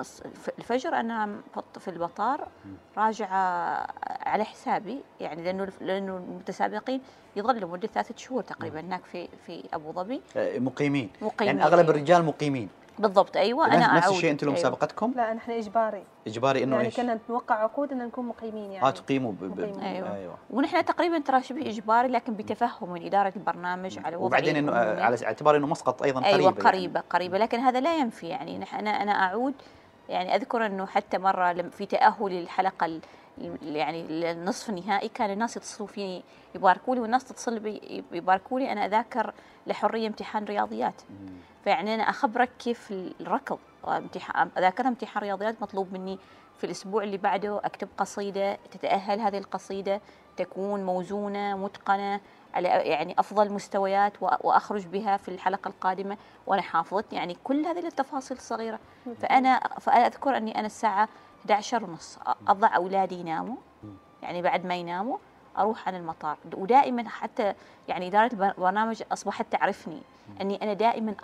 الفجر 0.59 1.01
أنام 1.01 1.43
في- 1.55 1.81
في 1.81 1.89
البطار 1.89 2.49
راجعة 2.97 3.87
على 4.07 4.45
حسابي 4.45 5.01
يعني 5.21 5.43
لأنه 5.43 5.69
لأنه 5.81 6.17
المتسابقين 6.17 7.01
يظلوا 7.37 7.71
مدة 7.71 7.89
ثلاثة 7.89 8.15
شهور 8.17 8.43
تقريبا 8.43 8.81
هناك 8.81 9.05
في 9.05 9.29
في 9.47 9.65
أبو 9.73 9.93
ظبي. 9.93 10.21
آه، 10.37 10.59
مقيمين. 10.59 11.11
مقيمين 11.23 11.57
يعني 11.57 11.63
أغلب 11.69 11.79
أيوة. 11.81 11.91
الرجال 11.91 12.25
مقيمين. 12.25 12.69
بالضبط 13.01 13.37
أيوة 13.37 13.67
نفس- 13.67 13.77
أنا 13.77 13.97
نفس 13.97 14.09
الشيء 14.09 14.31
أنتم 14.31 14.47
أيوة. 14.47 14.59
مسابقتكم 14.59 15.13
لا 15.17 15.33
نحن 15.35 15.51
إجباري 15.51 16.05
إجباري 16.27 16.63
إنه 16.65 16.77
يعني 16.77 16.87
إيش؟ 16.89 16.97
كنا 16.97 17.15
نتوقع 17.15 17.55
عقود 17.55 17.93
إن 17.93 17.99
نكون 17.99 18.27
مقيمين 18.27 18.73
يعني 18.73 18.87
آه 18.87 18.91
تقيموا 18.91 19.33
ب... 19.33 19.45
ب... 19.45 19.61
مقيمين. 19.61 19.81
أيوة. 19.81 20.15
أيوه 20.15 20.35
ونحن 20.51 20.85
تقريبا 20.85 21.19
ترى 21.19 21.43
شبه 21.43 21.61
إجباري 21.61 22.09
لكن 22.09 22.35
بتفهم 22.35 22.93
من 22.93 23.07
إدارة 23.07 23.33
البرنامج 23.37 23.99
على 23.99 24.17
وضعية 24.17 24.27
وبعدين 24.27 24.57
إنه 24.57 24.73
آه،. 24.73 25.03
على 25.03 25.17
اعتبار 25.27 25.57
إنه 25.57 25.67
مسقط 25.67 26.03
أيضا 26.03 26.21
قريبه 26.21 26.37
أيوه 26.39 26.51
يعني. 26.53 26.61
قريبة 26.69 27.01
قريبة 27.01 27.39
لكن 27.39 27.59
هذا 27.61 27.81
لا 27.81 27.97
ينفي 27.97 28.29
يعني 28.29 28.65
نح- 28.65 28.75
أنا 28.75 28.91
أنا 28.91 29.13
أعود 29.13 29.55
يعني 30.09 30.35
أذكر 30.37 30.67
إنه 30.67 30.87
حتى 30.87 31.19
مرة 31.19 31.53
لم- 31.53 31.71
في 31.71 31.87
تاهلي 31.87 32.41
للحلقه 32.41 32.87
ال- 32.87 33.01
يعني 33.63 34.05
النصف 34.33 34.71
النهائي 34.71 35.09
كان 35.09 35.31
الناس 35.31 35.57
يتصلوا 35.57 35.89
فيني 35.89 36.23
يباركوا 36.55 36.95
لي 36.95 37.01
والناس 37.01 37.25
تتصل 37.25 37.59
بي 37.59 38.05
يباركوا 38.13 38.61
لي 38.61 38.73
أنا 38.73 38.87
أذاكر 38.87 39.33
لحرية 39.67 40.07
امتحان 40.07 40.45
رياضيات 40.45 40.95
فيعني 41.65 41.95
أنا 41.95 42.03
أخبرك 42.03 42.51
كيف 42.59 42.91
الركض. 43.21 43.59
امتحان 43.89 44.51
اذاكر 44.59 44.89
امتحان 44.89 45.23
رياضيات 45.23 45.63
مطلوب 45.63 45.93
مني 45.93 46.19
في 46.59 46.65
الأسبوع 46.65 47.03
اللي 47.03 47.17
بعده. 47.17 47.61
أكتب 47.65 47.89
قصيدة 47.99 48.59
تتأهل 48.71 49.21
هذه 49.21 49.39
القصيدة 49.39 50.01
تكون 50.37 50.85
موزونة 50.85 51.57
متقنة 51.57 52.21
على 52.55 52.69
يعني 52.69 53.15
أفضل 53.19 53.53
مستويات 53.53 54.13
وأخرج 54.21 54.87
بها 54.87 55.17
في 55.17 55.29
الحلقة 55.29 55.69
القادمة 55.69 56.17
وأنا 56.47 56.63
حافظت. 56.63 57.13
يعني 57.13 57.37
كل 57.45 57.67
هذه 57.67 57.87
التفاصيل 57.87 58.37
الصغيرة. 58.37 58.79
فأنا 59.21 59.61
فاذكر 59.81 60.37
أني 60.37 60.59
أنا 60.59 60.67
الساعة 60.67 61.09
11 61.41 61.85
ونص. 61.85 62.19
أضع 62.49 62.77
أولادي 62.77 63.15
يناموا. 63.15 63.57
يعني 64.23 64.43
بعد 64.43 64.67
ما 64.67 64.75
يناموا 64.77 65.19
أروح 65.59 65.89
عن 65.89 65.95
المطار. 65.95 66.37
ودائما 66.55 67.09
حتى 67.09 67.55
يعني 67.89 68.09
إدارة 68.09 68.33
البرنامج 68.33 69.03
أصبحت 69.13 69.47
تعرفني 69.51 70.03
إني 70.41 70.63
أنا 70.63 70.73
دائما 70.73 71.15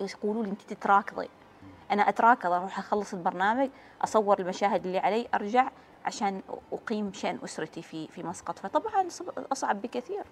يقولوا 0.00 0.44
لي 0.44 0.50
أنت 0.50 0.62
تتراكضي. 0.62 1.28
أنا 1.90 2.08
أتراكض 2.08 2.52
أروح 2.52 2.78
أخلص 2.78 3.14
البرنامج 3.14 3.68
أصور 4.04 4.38
المشاهد 4.38 4.86
اللي 4.86 4.98
علي 4.98 5.28
أرجع 5.34 5.70
عشان 6.04 6.42
أقيم 6.72 7.12
شأن 7.12 7.38
أسرتي 7.44 7.82
في 7.82 8.08
في 8.08 8.22
مسقط. 8.22 8.58
فطبعا 8.58 9.08
أصعب 9.52 9.82
بكثير. 9.82 10.22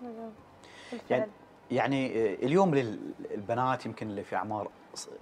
يعني 1.11 1.27
يعني 1.71 2.35
اليوم 2.35 2.75
للبنات 2.75 3.87
يمكن 3.87 4.11
اللي 4.11 4.25
في 4.25 4.37
أعمار 4.37 4.69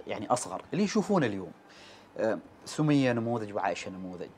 يعني 0.07 0.27
أصغر 0.27 0.61
اللي 0.73 0.83
يشوفون 0.83 1.23
اليوم 1.23 1.51
آه، 2.17 2.39
سمية 2.65 3.13
نموذج 3.13 3.53
وعائشة 3.53 3.91
نموذج. 3.91 4.29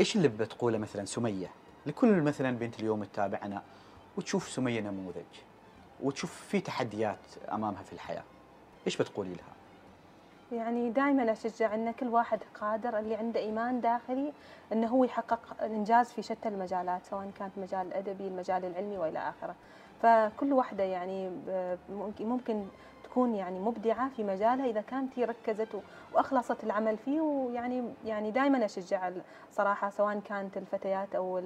إيش 0.00 0.16
اللي 0.16 0.28
بتقوله 0.28 0.78
مثلا 0.78 1.04
سمية؟ 1.04 1.50
لكل 1.86 2.22
مثلا 2.22 2.50
بنت 2.58 2.80
اليوم 2.80 3.04
تتابعنا 3.04 3.62
وتشوف 4.16 4.48
سمية 4.48 4.80
نموذج 4.80 5.24
وتشوف 6.02 6.32
في 6.32 6.60
تحديات 6.60 7.18
أمامها 7.52 7.82
في 7.82 7.92
الحياة 7.92 8.22
إيش 8.86 8.96
بتقولي 8.96 9.34
لها 9.34 9.60
يعني 10.52 10.90
دائما 10.90 11.32
أشجع 11.32 11.74
إن 11.74 11.90
كل 11.92 12.06
واحد 12.06 12.40
قادر 12.60 12.98
اللي 12.98 13.14
عنده 13.14 13.40
إيمان 13.40 13.80
داخلي 13.80 14.32
إنه 14.72 14.86
هو 14.86 15.04
يحقق 15.04 15.40
الانجاز 15.62 16.12
في 16.12 16.22
شتى 16.22 16.48
المجالات 16.48 17.06
سواء 17.06 17.30
كانت 17.38 17.52
المجال 17.56 17.86
الادبي، 17.86 18.28
المجال 18.28 18.64
العلمي 18.64 18.98
وإلى 18.98 19.18
آخره. 19.18 19.54
فكل 20.02 20.52
واحدة 20.52 20.84
يعني 20.84 21.30
ممكن 21.90 22.26
ممكن 22.26 22.66
تكون 23.10 23.34
يعني 23.34 23.58
مبدعة 23.58 24.10
في 24.16 24.24
مجالها 24.24 24.70
إذا 24.70 24.80
كانت 24.80 25.18
هي 25.18 25.24
ركزت 25.24 25.68
وأخلصت 26.12 26.64
العمل 26.64 26.98
فيه 27.04 27.20
ويعني 27.20 27.82
يعني 28.04 28.30
دائما 28.30 28.64
أشجع 28.64 29.10
صراحة 29.52 29.90
سواء 29.90 30.20
كانت 30.28 30.56
الفتيات 30.56 31.14
أو 31.14 31.38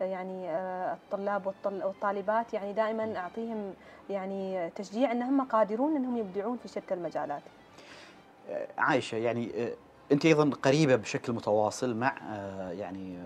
يعني 0.00 0.50
آه، 0.50 0.94
الطلاب 0.94 1.52
والطالبات 1.64 2.54
يعني 2.54 2.72
دائما 2.72 3.16
أعطيهم 3.16 3.74
يعني 4.10 4.70
تشجيع 4.70 5.12
انهم 5.12 5.40
قادرون 5.44 5.96
انهم 5.96 6.16
يبدعون 6.16 6.56
في 6.56 6.68
شتى 6.68 6.94
المجالات. 6.94 7.42
عايشة 8.78 9.16
يعني 9.16 9.50
آه، 9.64 9.72
أنت 10.12 10.26
أيضا 10.26 10.50
قريبة 10.62 10.96
بشكل 10.96 11.32
متواصل 11.32 11.96
مع 11.96 12.16
آه، 12.30 12.70
يعني 12.70 13.18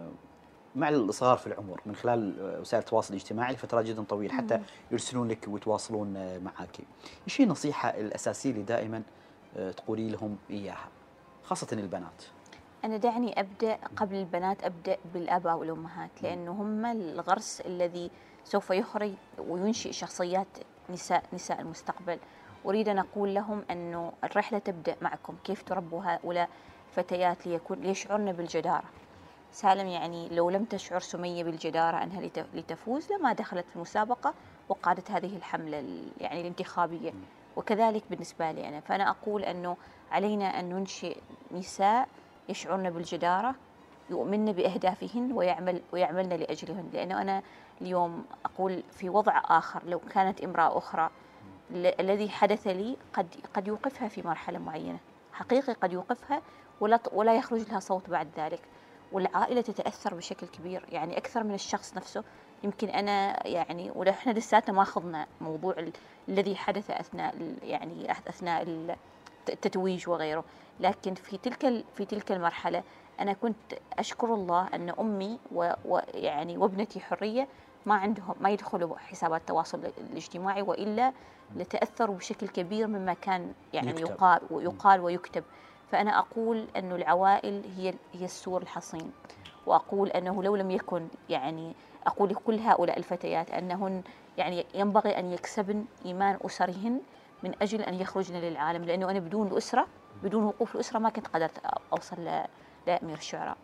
مع 0.79 0.89
الصغار 0.89 1.37
في 1.39 1.47
العمر 1.47 1.81
من 1.87 1.95
خلال 1.95 2.35
وسائل 2.61 2.83
التواصل 2.83 3.15
الاجتماعي 3.15 3.53
لفترات 3.55 3.85
جدا 3.85 4.03
طويلة 4.03 4.35
حتى 4.35 4.61
يرسلون 4.91 5.29
لك 5.29 5.45
ويتواصلون 5.49 6.39
معك. 6.45 6.79
إيش 7.27 7.41
هي 7.41 7.45
النصيحة 7.45 7.89
الأساسية 7.89 8.51
اللي 8.51 8.63
دائما 8.63 9.03
تقولي 9.77 10.11
لهم 10.11 10.37
إياها 10.51 10.89
خاصة 11.45 11.67
البنات؟ 11.73 12.25
أنا 12.85 12.97
دعني 12.97 13.41
أبدأ 13.41 13.79
قبل 13.97 14.17
البنات 14.17 14.65
أبدأ 14.65 14.97
بالآباء 15.15 15.57
والأمهات 15.57 16.23
لأنه 16.23 16.53
هم 16.53 16.87
الغرس 16.87 17.61
الذي 17.61 18.11
سوف 18.45 18.71
يخرج 18.71 19.13
وينشئ 19.39 19.93
شخصيات 19.93 20.47
نساء 20.91 21.23
نساء 21.33 21.61
المستقبل 21.61 22.19
أريد 22.67 22.89
أن 22.89 22.99
أقول 22.99 23.35
لهم 23.35 23.65
أنه 23.71 24.13
الرحلة 24.25 24.59
تبدأ 24.59 24.97
معكم 25.03 25.35
كيف 25.45 25.63
تربوا 25.63 26.03
هؤلاء 26.05 26.49
فتيات 26.91 27.47
ليكون 27.47 27.81
ليشعرن 27.81 28.33
بالجدارة 28.33 28.85
سالم 29.53 29.89
يعني 29.89 30.29
لو 30.29 30.51
لم 30.51 30.65
تشعر 30.65 31.01
سمية 31.01 31.45
بالجدارة 31.45 32.03
أنها 32.03 32.21
لتفوز 32.55 33.13
لما 33.13 33.33
دخلت 33.33 33.67
في 33.69 33.77
المسابقة 33.77 34.35
وقادت 34.69 35.11
هذه 35.11 35.37
الحملة 35.37 35.77
يعني 36.21 36.41
الانتخابية. 36.41 37.13
وكذلك 37.57 38.03
بالنسبة 38.11 38.51
لي 38.51 38.69
أنا. 38.69 38.81
فأنا 38.81 39.11
أقول 39.11 39.45
أنه 39.45 39.77
علينا 40.13 40.61
أن 40.61 40.69
ننشئ 40.69 41.17
نساء 41.53 42.09
يشعرن 42.49 42.91
بالجدارة 42.91 43.55
يؤمن 44.11 44.53
بأهدافهن 44.53 45.33
ويعمل 45.33 45.83
ويعملن 45.93 46.33
لأجلهن. 46.33 46.91
لأنه 46.93 47.23
أنا 47.23 47.43
اليوم 47.81 48.25
أقول 48.45 48.83
في 48.93 49.09
وضع 49.09 49.43
آخر 49.45 49.85
لو 49.85 49.99
كانت 49.99 50.41
امرأة 50.41 50.79
أخرى 50.79 51.11
الذي 51.71 52.29
حدث 52.29 52.67
لي 52.67 52.97
قد 53.13 53.27
قد 53.55 53.69
يوقفها 53.69 54.09
في 54.09 54.23
مرحلة 54.23 54.59
معينة. 54.59 54.99
حقيقي 55.33 55.73
قد 55.73 55.93
يوقفها 55.93 56.43
ولا 56.81 57.01
ولا 57.13 57.37
يخرج 57.37 57.61
لها 57.61 57.81
صوت 57.81 58.11
بعد 58.11 58.29
ذلك. 58.37 58.61
والعائلة 59.13 59.61
تتأثر 59.61 60.15
بشكل 60.15 60.47
كبير. 60.47 60.85
يعني 60.93 61.19
أكثر 61.19 61.45
من 61.45 61.55
الشخص 61.55 61.97
نفسه. 61.97 62.25
يمكن 62.65 62.89
أنا 62.89 63.47
يعني 63.47 64.11
إحنا 64.11 64.33
لساتنا 64.33 64.77
ما 64.77 64.83
أخذنا 64.83 65.27
موضوع 65.41 65.75
الذي 66.29 66.57
حدث 66.57 66.91
أثناء 66.91 67.35
يعني 67.63 68.13
أثناء 68.13 68.67
التتويج 69.49 70.09
وغيره. 70.09 70.45
لكن 70.81 71.15
في 71.15 71.37
تلك 71.37 71.85
في 71.95 72.05
تلك 72.05 72.33
المرحلة 72.33 72.83
أنا 73.21 73.33
كنت 73.33 73.75
أشكر 73.99 74.35
الله 74.35 74.69
أن 74.75 74.91
أمي 74.91 75.39
ويعني 75.53 76.59
وابنتي 76.59 77.01
حرية 77.01 77.49
ما 77.87 77.95
عندهم 77.95 78.35
ما 78.41 78.51
يدخلوا 78.51 78.99
حسابات 78.99 79.41
التواصل 79.41 79.93
الاجتماعي 79.99 80.63
وإلا 80.63 81.13
لتأثروا 81.57 82.17
بشكل 82.17 82.49
كبير 82.49 82.87
مما 82.87 83.15
كان 83.15 83.53
يعني 83.73 83.91
يكتب. 83.91 84.01
يقال 84.11 84.41
ويقال 84.51 85.01
ويكتب. 85.01 85.45
فأنا 85.93 86.19
أقول 86.19 86.67
أنه 86.77 86.95
العوائل 86.95 87.63
هي 87.77 87.95
هي 88.13 88.25
السور 88.25 88.63
الحصين. 88.63 89.13
وأقول 89.67 90.09
أنه 90.09 90.43
لو 90.43 90.57
لم 90.57 90.71
يكن 90.71 91.09
يعني 91.29 91.73
أقول 92.07 92.31
لكل 92.31 92.59
هؤلاء 92.59 92.99
الفتيات 92.99 93.51
أنهن 93.51 94.03
يعني 94.39 94.67
ينبغي 94.75 95.19
أن 95.19 95.33
يكسبن 95.33 95.85
إيمان 96.07 96.39
أسرهن 96.45 97.01
من 97.43 97.55
أجل 97.63 97.83
أن 97.83 97.95
يخرجن 97.95 98.35
للعالم 98.35 98.85
لأنه 98.85 99.11
أنا 99.11 99.19
بدون 99.19 99.47
الأسرة 99.47 99.87
بدون 100.23 100.45
وقوف 100.45 100.75
الأسرة 100.75 100.99
ما 100.99 101.11
كنت 101.11 101.27
قدرت 101.27 101.59
أوصل 101.93 102.17
لأمير 102.87 103.17
الشعراء. 103.17 103.57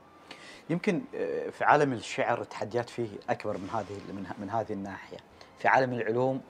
يمكن 0.70 1.02
آه، 1.14 1.50
في 1.50 1.64
عالم 1.64 1.92
الشعر 1.92 2.40
التحديات 2.40 2.90
فيه 2.90 3.08
أكبر 3.30 3.58
من 3.58 3.68
هذه 3.72 4.24
من, 4.40 4.50
هذه 4.50 4.72
الناحية. 4.72 5.16
في 5.58 5.68
عالم 5.68 5.92
العلوم 5.92 6.40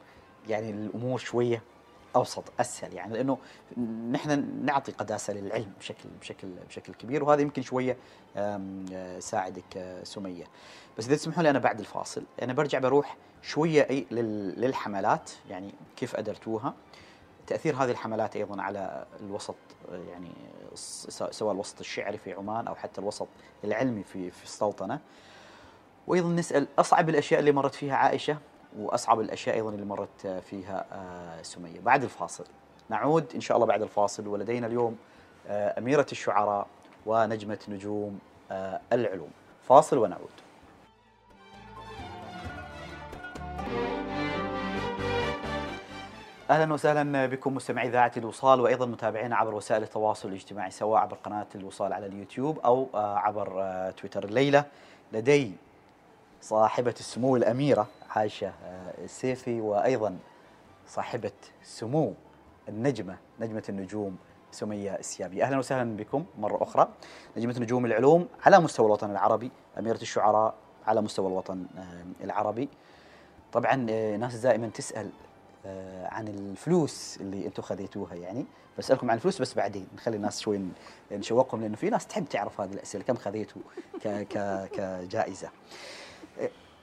يعني 0.48 0.70
الأمور 0.70 1.18
شوية 1.18 1.62
اوسط 2.16 2.44
أسهل 2.60 2.94
يعني 2.94 3.14
لأنه 3.14 3.38
نحن 4.10 4.64
نعطي 4.64 4.92
قداسة 4.92 5.32
للعلم 5.32 5.72
بشكل 5.78 6.08
بشكل 6.20 6.48
بشكل 6.68 6.94
كبير 6.94 7.24
وهذا 7.24 7.42
يمكن 7.42 7.62
شوية 7.62 7.96
آه، 8.36 9.18
ساعدك 9.18 9.76
آه، 9.76 10.04
سمية. 10.04 10.44
بس 10.98 11.06
إذا 11.06 11.16
تسمحوا 11.16 11.42
لي 11.42 11.50
أنا 11.50 11.58
بعد 11.58 11.80
الفاصل 11.80 12.22
أنا 12.42 12.52
برجع 12.52 12.78
بروح 12.78 13.16
شوية 13.42 13.86
أي 13.90 14.06
للحملات 14.56 15.30
يعني 15.50 15.74
كيف 15.96 16.16
أدرتوها. 16.16 16.74
تأثير 17.46 17.76
هذه 17.76 17.90
الحملات 17.90 18.36
أيضا 18.36 18.62
على 18.62 19.06
الوسط 19.20 19.54
يعني 19.92 20.30
سواء 21.30 21.54
الوسط 21.54 21.80
الشعري 21.80 22.18
في 22.18 22.32
عمان 22.32 22.66
أو 22.66 22.74
حتى 22.74 23.00
الوسط 23.00 23.28
العلمي 23.64 24.02
في 24.04 24.30
في 24.30 24.44
السلطنه 24.44 25.00
وأيضا 26.06 26.28
نسأل 26.28 26.66
أصعب 26.78 27.08
الأشياء 27.08 27.40
اللي 27.40 27.52
مرت 27.52 27.74
فيها 27.74 27.96
عائشة؟ 27.96 28.38
وأصعب 28.78 29.20
الأشياء 29.20 29.56
أيضا 29.56 29.70
اللي 29.70 29.84
مرت 29.84 30.26
فيها 30.26 30.84
آه، 30.92 31.42
سمية. 31.42 31.80
بعد 31.80 32.02
الفاصل. 32.02 32.44
نعود 32.88 33.26
إن 33.34 33.40
شاء 33.40 33.56
الله 33.56 33.66
بعد 33.66 33.82
الفاصل. 33.82 34.26
ولدينا 34.28 34.66
اليوم 34.66 34.96
آه، 35.48 35.78
أميرة 35.78 36.06
الشعراء 36.12 36.66
ونجمة 37.06 37.58
نجوم 37.68 38.18
آه، 38.50 38.80
العلوم. 38.92 39.30
فاصل 39.68 39.98
ونعود. 39.98 40.30
أهلا 46.50 46.72
وسهلا 46.74 47.26
بكم 47.26 47.54
مستمعي 47.54 47.88
اذاعه 47.88 48.12
الوصال 48.16 48.60
وأيضا 48.60 48.86
متابعينا 48.86 49.36
عبر 49.36 49.54
وسائل 49.54 49.82
التواصل 49.82 50.28
الاجتماعي 50.28 50.70
سواء 50.70 51.00
عبر 51.00 51.16
قناة 51.16 51.46
الوصال 51.54 51.92
على 51.92 52.06
اليوتيوب 52.06 52.58
أو 52.58 52.88
عبر 52.94 53.46
تويتر. 53.96 54.24
الليلة 54.24 54.64
لدي 55.12 55.52
صاحبة 56.44 56.94
السمو 57.00 57.36
الأميرة 57.36 57.88
عائشه 58.10 58.46
آه، 58.46 59.04
السيفي 59.04 59.60
وأيضا 59.60 60.18
صاحبة 60.86 61.32
سمو 61.62 62.14
النجمة 62.68 63.16
نجمة 63.40 63.62
النجوم 63.68 64.16
سمية 64.52 64.94
السيابي. 64.94 65.42
أهلا 65.42 65.58
وسهلا 65.58 65.96
بكم 65.96 66.24
مرة 66.38 66.62
أخرى. 66.62 66.88
نجمة 67.36 67.54
نجوم 67.58 67.86
العلوم 67.86 68.28
على 68.46 68.60
مستوى 68.60 68.86
الوطن 68.86 69.10
العربي 69.10 69.50
أميرة 69.78 69.96
الشعراء 70.02 70.54
على 70.86 71.02
مستوى 71.02 71.26
الوطن 71.26 71.66
العربي. 72.24 72.68
طبعا 73.52 73.74
ناس 74.16 74.36
دائما 74.36 74.68
تسأل 74.68 75.10
آه، 75.66 76.08
عن 76.08 76.28
الفلوس 76.28 77.18
اللي 77.20 77.46
أنتم 77.46 77.62
خذيتوها 77.62 78.14
يعني. 78.14 78.46
بسألكم 78.78 79.10
عن 79.10 79.16
الفلوس 79.16 79.40
بس 79.40 79.54
بعدين 79.54 79.88
نخلي 79.94 80.16
الناس 80.16 80.40
شوي 80.40 80.60
نشوقهم 81.12 81.60
لأنه 81.60 81.76
في 81.76 81.90
ناس 81.90 82.06
تحب 82.06 82.28
تعرف 82.28 82.60
هذه 82.60 82.72
الأسئلة 82.72 83.04
كم 83.04 83.14
خذيتوا 83.14 83.62
كجائزة. 84.02 85.46
آه، 85.46 85.50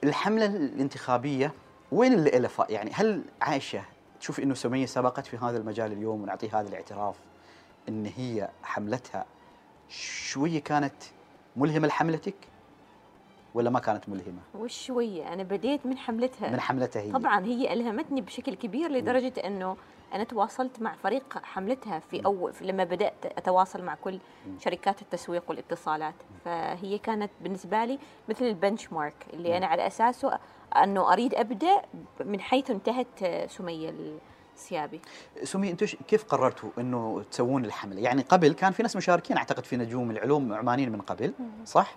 الحملة 0.04 0.46
الانتخابية 0.46 1.52
وين 1.92 2.12
اللي 2.12 2.30
إلها 2.36 2.48
ف- 2.48 2.70
يعني 2.70 2.90
هل 2.94 3.22
عائشة 3.42 3.82
تشوف 4.20 4.40
إنه 4.40 4.54
سمية 4.54 4.86
سبقت 4.86 5.26
في 5.26 5.36
هذا 5.36 5.56
المجال 5.58 5.92
اليوم 5.92 6.22
ونعطيها 6.22 6.60
هذا 6.60 6.68
الاعتراف 6.68 7.16
إن 7.88 8.06
هي 8.16 8.48
حملتها؟ 8.62 9.24
شوية 9.88 10.60
كانت 10.62 10.94
ملهمة 11.56 11.88
لحملتك؟ 11.88 12.34
ولا 13.54 13.70
ما 13.70 13.80
كانت 13.80 14.08
ملهمة؟ 14.08 14.40
وش 14.54 14.86
شوية 14.86 15.32
أنا 15.32 15.42
بديت 15.42 15.86
من 15.86 15.98
حملتها. 15.98 16.50
من 16.50 16.60
حملتها 16.60 17.02
هي. 17.02 17.12
طبعا 17.12 17.44
هي 17.44 17.72
ألهمتني 17.72 18.20
بشكل 18.20 18.54
كبير 18.54 18.90
لدرجة 18.90 19.32
إنه 19.44 19.76
أنا 20.14 20.24
تواصلت 20.24 20.82
مع 20.82 20.94
فريق 20.94 21.38
حملتها 21.42 21.98
في 21.98 22.22
في 22.52 22.64
لما 22.64 22.84
بدأت 22.84 23.14
أتواصل 23.24 23.82
مع 23.82 23.94
كل 23.94 24.18
شركات 24.58 25.02
التسويق 25.02 25.42
والاتصالات. 25.48 26.14
فهي 26.44 26.98
كانت 26.98 27.30
بالنسبة 27.40 27.84
لي 27.84 27.98
مثل 28.28 28.44
البنش 28.44 28.92
مارك 28.92 29.26
اللي 29.32 29.56
أنا 29.56 29.66
على 29.66 29.86
أساسه 29.86 30.38
أنه 30.76 31.12
أريد 31.12 31.34
أبدأ 31.34 31.82
من 32.24 32.40
حيث 32.40 32.70
انتهت 32.70 33.24
سميه 33.50 33.94
السيابي. 34.56 35.00
سمي 35.42 35.70
أنتم 35.70 35.86
كيف 35.86 36.24
قررتوا 36.24 36.70
إنه 36.78 37.22
تسوون 37.30 37.64
الحملة؟ 37.64 38.00
يعني 38.00 38.22
قبل 38.22 38.52
كان 38.52 38.72
في 38.72 38.82
ناس 38.82 38.96
مشاركين 38.96 39.36
أعتقد 39.36 39.64
في 39.64 39.76
نجوم 39.76 40.10
العلوم 40.10 40.52
عمانيين 40.52 40.92
من 40.92 41.00
قبل 41.00 41.32
صح؟ 41.64 41.94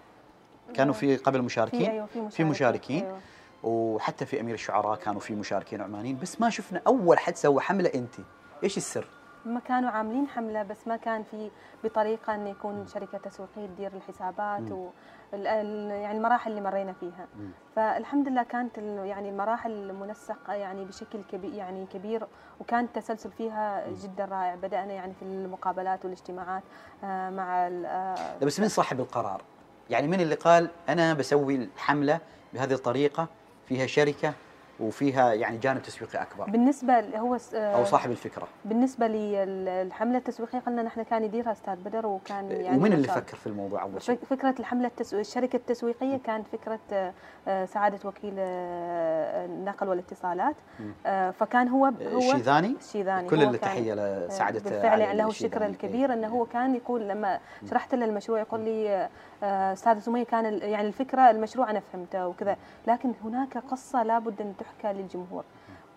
كانوا 0.74 0.94
في 0.94 1.16
قبل 1.16 1.42
مشاركين 1.42 1.90
أيوه 1.90 2.06
في 2.06 2.20
مشاركين, 2.20 2.30
في 2.30 2.44
مشاركين 2.44 3.06
أيوة. 3.06 3.20
وحتى 3.64 4.26
في 4.26 4.42
أمير 4.42 4.54
الشعراء 4.54 4.96
كانوا 4.96 5.20
في 5.20 5.36
مشاركين 5.36 5.82
عمانيين 5.82 6.20
بس 6.22 6.42
ما 6.42 6.50
شفنا 6.50 6.82
أول 6.88 7.20
حد 7.20 7.36
سوى 7.36 7.62
حملة 7.62 7.92
انت 7.96 8.16
إيش 8.64 8.78
السر؟ 8.78 9.08
ما 9.46 9.60
كانوا 9.60 9.90
عاملين 9.90 10.28
حملة 10.28 10.64
بس 10.64 10.88
ما 10.88 10.98
كان 10.98 11.24
في 11.24 11.52
بطريقة 11.84 12.36
أن 12.36 12.48
يكون 12.48 12.88
شركة 12.88 13.18
تسويقية 13.18 13.66
تدير 13.66 13.92
الحسابات. 13.94 14.72
و 14.72 14.90
يعني 15.34 16.12
المراحل 16.12 16.52
اللي 16.52 16.62
مرينا 16.62 16.94
فيها 16.94 17.28
مم. 17.40 17.50
فالحمد 17.76 18.28
لله 18.28 18.44
كانت 18.44 18.78
يعني 18.78 19.30
المراحل 19.30 19.94
منسقة 19.94 20.54
يعني 20.54 20.86
بشكل 20.86 21.24
كبير 21.32 21.54
يعني 21.54 21.86
كبير 21.86 22.28
وكان 22.60 22.84
التسلسل 22.84 23.32
فيها 23.32 23.90
جدا 23.90 24.26
رائع 24.26 24.56
بدأنا 24.56 24.94
يعني 24.94 25.14
في 25.14 25.22
المقابلات 25.22 26.06
والاجتماعات 26.06 26.64
آه، 27.04 27.30
مع 27.30 27.68
آه، 27.68 28.38
بس 28.42 28.60
من 28.60 28.68
صاحب 28.68 29.00
القرار؟ 29.00 29.42
يعني 29.90 30.08
من 30.08 30.22
اللي 30.22 30.36
قال 30.36 30.70
أنا 30.90 31.14
بسوي 31.14 31.56
الحملة 31.56 32.20
بهذه 32.54 32.74
الطريقة 32.74 33.28
فيها 33.68 33.86
شركة 33.88 34.34
وفيها 34.80 35.34
يعني 35.34 35.58
جانب 35.58 35.82
تسويقي 35.82 36.22
أكبر 36.22 36.50
بالنسبة 36.50 37.00
ل- 37.02 37.16
هو 37.16 37.38
س- 37.38 37.54
أو 37.54 37.86
صاحب 37.86 38.12
الفكرة 38.12 38.48
بالنسبة 38.66 39.08
للحملة 39.08 40.18
التسويقية 40.18 40.60
قلنا 40.60 40.84
نحن 40.84 41.04
كان 41.04 41.24
يديرها 41.24 41.52
أستاذ 41.52 41.76
بدر 41.76 42.06
وكان 42.06 42.52
يعني 42.52 42.78
ومن 42.78 42.94
اللي. 42.94 43.08
فكر 43.08 43.38
في 43.38 43.48
الموضوع 43.48 43.82
أول 43.84 44.02
شيء؟ 44.02 44.16
فك- 44.16 44.26
فكرة 44.26 44.56
الحملة 44.60 44.88
التسويق 44.88 45.20
الشركة 45.20 45.56
التسويقية 45.58 46.18
كانت 46.18 46.48
آه، 47.48 47.64
آه، 47.64 47.66
سعادة 47.66 48.10
وكيل 48.10 48.34
آه، 48.40 49.46
النقل 49.46 49.88
والاتصالات. 49.88 50.56
مم. 50.80 50.92
آه، 51.06 51.32
فكان 51.32 51.68
هو 51.68 51.86
هو 51.86 52.18
الشيذاني 52.18 52.76
الشيذاني 52.82 53.30
كل 53.30 53.44
التحيه 53.44 53.94
لسعادة 53.94 54.60
بالفعل 54.60 55.02
يعني 55.02 55.18
له. 55.18 55.28
الشكر 55.28 55.66
الكبير 55.66 56.14
إنه 56.14 56.28
هو 56.28 56.46
كان 56.46 56.76
يقول 56.76 57.08
لما 57.10 57.40
شرحت 57.70 57.96
له 57.96 58.06
المشروع 58.06 58.40
يقول 58.40 58.60
لي 58.60 59.10
آه، 59.44 59.74
أستاذ 59.74 60.00
سمية 60.00 60.24
كان 60.24 60.46
يعني 60.46 60.88
الفكرة 60.88 61.30
المشروع 61.30 61.70
أنا 61.70 61.80
فهمته 61.80 62.28
وكذا 62.28 62.58
لكن 62.88 63.14
هناك 63.24 63.58
قصة 63.58 64.04
لابد 64.04 64.42
أن 64.42 64.54
تحكى 64.58 64.94
للجمهور. 64.94 65.44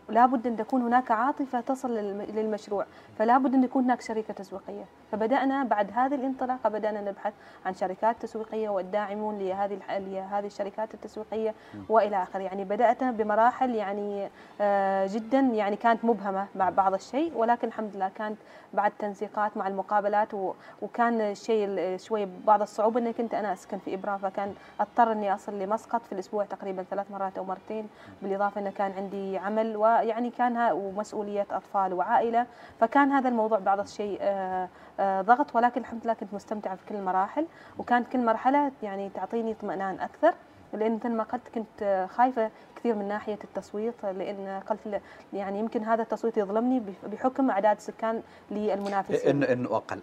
لابد 0.08 0.46
أن 0.46 0.56
تكون 0.56 0.82
هناك 0.82 1.10
عاطفة 1.10 1.60
تصل 1.60 1.88
للم- 1.88 2.30
للمشروع 2.36 2.86
فلا 3.18 3.38
بد 3.38 3.54
أن 3.54 3.64
يكون 3.64 3.84
هناك 3.84 4.00
شركة 4.00 4.34
تسويقية. 4.34 4.84
فبدأنا 5.12 5.64
بعد 5.64 5.90
هذه 5.94 6.14
الانطلاقة 6.14 6.68
بدأنا 6.70 7.00
نبحث 7.00 7.32
عن 7.66 7.74
شركات 7.74 8.22
تسويقية 8.22 8.68
والداعمون 8.68 9.38
لهذه 9.38 9.78
لهذه 9.98 10.46
الشركات 10.46 10.94
التسويقية 10.94 11.54
وإلى 11.88 12.22
آخره. 12.22 12.40
يعني 12.42 12.64
بدأت 12.64 13.04
بمراحل 13.04 13.74
يعني 13.74 14.28
آه، 14.60 15.06
جدا 15.06 15.38
يعني 15.40 15.76
كانت 15.76 16.04
مبهمة 16.04 16.46
مع 16.54 16.70
بعض 16.70 16.94
الشيء 16.94 17.32
ولكن 17.36 17.68
الحمد 17.68 17.96
لله 17.96 18.08
كانت 18.14 18.36
بعد 18.74 18.92
تنسيقات 18.98 19.56
مع 19.56 19.68
المقابلات 19.68 20.34
و- 20.34 20.52
وكان 20.82 21.20
الشيء 21.20 21.64
ال- 21.68 22.00
شوي 22.00 22.28
بعض 22.46 22.62
الصعوبة 22.62 23.00
إني 23.00 23.12
كنت 23.12 23.34
أنا 23.34 23.52
أسكن 23.52 23.78
في 23.78 23.94
ابرا 23.94 24.16
فكان 24.16 24.54
أضطر 24.80 25.12
إني 25.12 25.34
أصل 25.34 25.58
لمسقط 25.58 26.02
في 26.06 26.12
الأسبوع 26.12 26.44
تقريبا 26.44 26.82
ثلاث 26.82 27.10
مرات 27.10 27.38
أو 27.38 27.44
مرتين. 27.44 27.88
بالإضافة 28.22 28.60
إنه 28.60 28.70
كان 28.70 28.92
عندي 28.96 29.38
عمل 29.38 29.76
ويعني 29.98 30.30
كان 30.30 30.70
ومسؤولية 30.72 31.46
أطفال 31.50 31.92
وعائلة 31.94 32.46
فكان 32.80 33.12
هذا 33.12 33.28
الموضوع 33.28 33.58
بعض 33.58 33.80
الشيء 33.80 34.18
آه، 34.20 34.68
آه، 35.00 35.22
ضغط 35.22 35.56
ولكن 35.56 35.80
الحمد 35.80 36.00
لله 36.04 36.12
كنت 36.14 36.34
مستمتعة 36.34 36.76
في 36.76 36.82
كل 36.88 36.94
المراحل 36.94 37.46
وكانت 37.78 38.08
كل 38.12 38.24
مرحلة 38.24 38.72
يعني 38.82 39.08
تعطيني 39.14 39.52
اطمئنان 39.52 40.00
أكثر 40.00 40.34
لأن 40.72 40.94
مثل 40.94 41.08
ما 41.08 41.22
قلت 41.22 41.48
كنت 41.54 42.06
خايفة 42.14 42.50
كثير 42.76 42.94
من 42.94 43.08
ناحية 43.08 43.38
التصويت 43.44 43.94
لأن 44.04 44.60
قلت 44.70 45.00
يعني 45.32 45.58
يمكن 45.58 45.84
هذا 45.84 46.02
التصويت 46.02 46.36
يظلمني 46.36 46.80
بح- 46.80 47.06
بحكم 47.12 47.50
أعداد 47.50 47.80
سكان 47.80 48.22
للمنافسين. 48.50 49.30
إنه 49.42 49.52
إنه 49.52 49.76
أقل. 49.76 50.00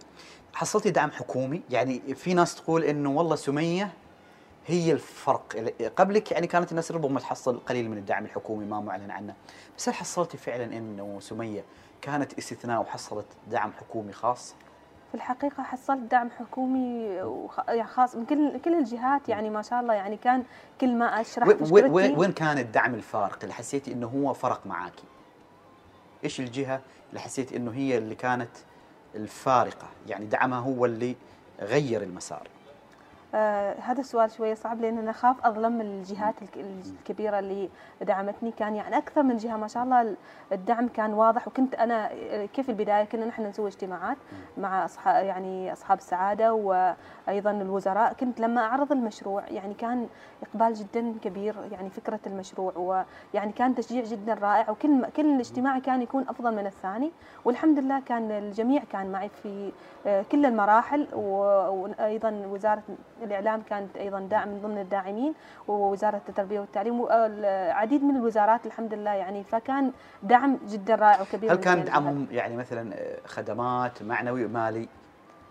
حصلتي 0.54 0.90
دعم 0.90 1.10
حكومي؟ 1.10 1.62
يعني 1.70 1.98
في 2.14 2.34
ناس 2.34 2.54
تقول 2.54 2.84
إنه 2.84 3.10
والله 3.10 3.36
سمية 3.36 3.88
هي 4.66 4.92
الفرق. 4.92 5.72
قبلك 5.96 6.32
يعني 6.32 6.46
كانت 6.46 6.70
الناس 6.70 6.92
ربما 6.92 7.20
تحصل 7.20 7.58
قليل 7.58 7.90
من 7.90 7.98
الدعم 7.98 8.24
الحكومي 8.24 8.64
ما 8.64 8.80
معلن 8.80 9.10
عنه. 9.10 9.34
بس 9.78 9.88
هل 9.88 9.94
حصلتي 9.94 10.38
فعلا 10.38 10.64
إنه 10.64 11.18
سمية 11.20 11.64
كانت 12.02 12.38
استثناء 12.38 12.80
وحصلت 12.80 13.26
دعم 13.50 13.72
حكومي 13.72 14.12
خاص؟ 14.12 14.54
في 15.10 15.14
الحقيقة 15.14 15.62
حصلت 15.62 15.98
دعم 16.00 16.30
حكومي 16.30 17.04
يعني 17.68 17.84
خاص 17.84 18.16
من 18.16 18.24
كل 18.26 18.58
كل 18.64 18.74
الجهات. 18.74 19.28
يعني 19.28 19.50
ما 19.50 19.62
شاء 19.62 19.80
الله 19.80 19.94
يعني 19.94 20.16
كان 20.16 20.44
كل 20.80 20.94
ما 20.94 21.20
أشرح 21.20 21.48
وين- 21.48 21.90
وين 21.90 22.18
وين 22.18 22.32
كان 22.32 22.58
الدعم 22.58 22.94
الفارق؟ 22.94 23.38
اللي 23.42 23.54
حسيتي 23.54 23.92
إنه 23.92 24.06
هو 24.06 24.32
فرق 24.34 24.66
معاكي. 24.66 25.04
إيش 26.24 26.40
الجهة 26.40 26.80
اللي 27.08 27.20
حسيتي 27.20 27.56
إنه 27.56 27.70
هي 27.72 27.98
اللي 27.98 28.14
كانت 28.14 28.50
الفارقة؟ 29.14 29.88
يعني 30.06 30.26
دعمها 30.26 30.58
هو 30.60 30.84
اللي 30.84 31.16
غير 31.60 32.02
المسار. 32.02 32.48
آه 33.34 33.74
هذا 33.80 34.00
السؤال 34.00 34.30
شوية 34.30 34.54
صعب 34.54 34.80
لأن 34.80 34.98
أنا 34.98 35.10
أخاف 35.10 35.46
أظلم 35.46 35.80
الجهات 35.80 36.34
الك- 36.42 36.56
الكبيرة 36.56 37.38
اللي 37.38 37.68
دعمتني. 38.02 38.50
كان 38.50 38.74
يعني 38.76 38.98
أكثر 38.98 39.22
من 39.22 39.36
جهة 39.36 39.56
ما 39.56 39.68
شاء 39.68 39.82
الله 39.82 40.16
الدعم 40.52 40.88
كان 40.88 41.14
واضح. 41.14 41.48
وكنت 41.48 41.74
أنا 41.74 42.10
كيف 42.46 42.70
البداية؟ 42.70 43.04
كنا 43.04 43.26
نحن 43.26 43.42
نسوي 43.46 43.68
اجتماعات 43.68 44.16
مع 44.58 44.84
أصحاب 44.84 45.24
يعني 45.24 45.72
أصحاب 45.72 45.98
السعادة 45.98 46.54
وأيضا 46.54 47.50
الوزراء. 47.50 48.12
كنت 48.12 48.40
لما 48.40 48.60
أعرض 48.60 48.92
المشروع 48.92 49.42
يعني 49.48 49.74
كان 49.74 50.06
إقبال 50.42 50.74
جدا 50.74 51.14
كبير 51.24 51.54
يعني 51.72 51.90
فكرة 51.90 52.20
المشروع. 52.26 52.72
ويعني 52.76 53.52
كان 53.52 53.74
تشجيع 53.74 54.04
جدا 54.04 54.34
رائع. 54.34 54.70
وكل 54.70 55.06
كل 55.16 55.38
اجتماع 55.40 55.78
كان 55.78 56.02
يكون 56.02 56.22
أفضل 56.28 56.54
من 56.54 56.66
الثاني. 56.66 57.12
والحمد 57.44 57.78
لله 57.78 58.00
كان 58.00 58.30
الجميع 58.30 58.82
كان 58.92 59.12
معي 59.12 59.28
في 59.28 59.72
آه، 60.06 60.22
كل 60.32 60.46
المراحل. 60.46 61.08
وأيضا 61.14 62.30
وزارة 62.50 62.82
الإعلام 63.26 63.62
كانت 63.62 63.96
أيضا 63.96 64.20
داعم 64.20 64.48
من 64.48 64.60
ضمن 64.60 64.78
الداعمين 64.78 65.34
ووزارة 65.68 66.20
التربية 66.28 66.60
والتعليم 66.60 67.00
والعديد 67.00 68.04
من 68.04 68.16
الوزارات 68.16 68.66
الحمد 68.66 68.94
لله 68.94 69.10
يعني 69.10 69.44
فكان 69.44 69.92
دعم 70.22 70.58
جدا 70.68 70.94
رائع 70.94 71.20
وكبير 71.20 71.52
هل 71.52 71.56
كان. 71.56 71.84
دعمهم 71.84 72.26
يعني 72.30 72.56
مثلا 72.56 72.94
خدمات 73.26 74.02
معنوي 74.02 74.46
مالي؟ 74.46 74.88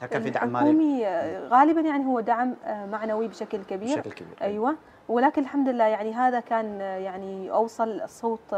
هل 0.01 0.07
كان 0.07 0.21
في 0.21 0.29
دعم 0.29 0.49
مالي؟ 0.53 1.07
آه، 1.07 1.47
غالبا 1.47 1.81
يعني 1.81 2.05
هو 2.05 2.19
دعم 2.19 2.55
آه، 2.65 2.85
معنوي 2.85 3.27
بشكل 3.27 3.63
كبير. 3.63 3.99
بشكل 3.99 4.11
كبير 4.11 4.35
أيوه. 4.41 4.75
ولكن 5.09 5.41
الحمد 5.41 5.69
لله 5.69 5.83
يعني 5.85 6.13
هذا 6.13 6.39
كان 6.39 6.79
يعني 6.81 7.51
اوصل 7.51 8.01
صوت 8.09 8.55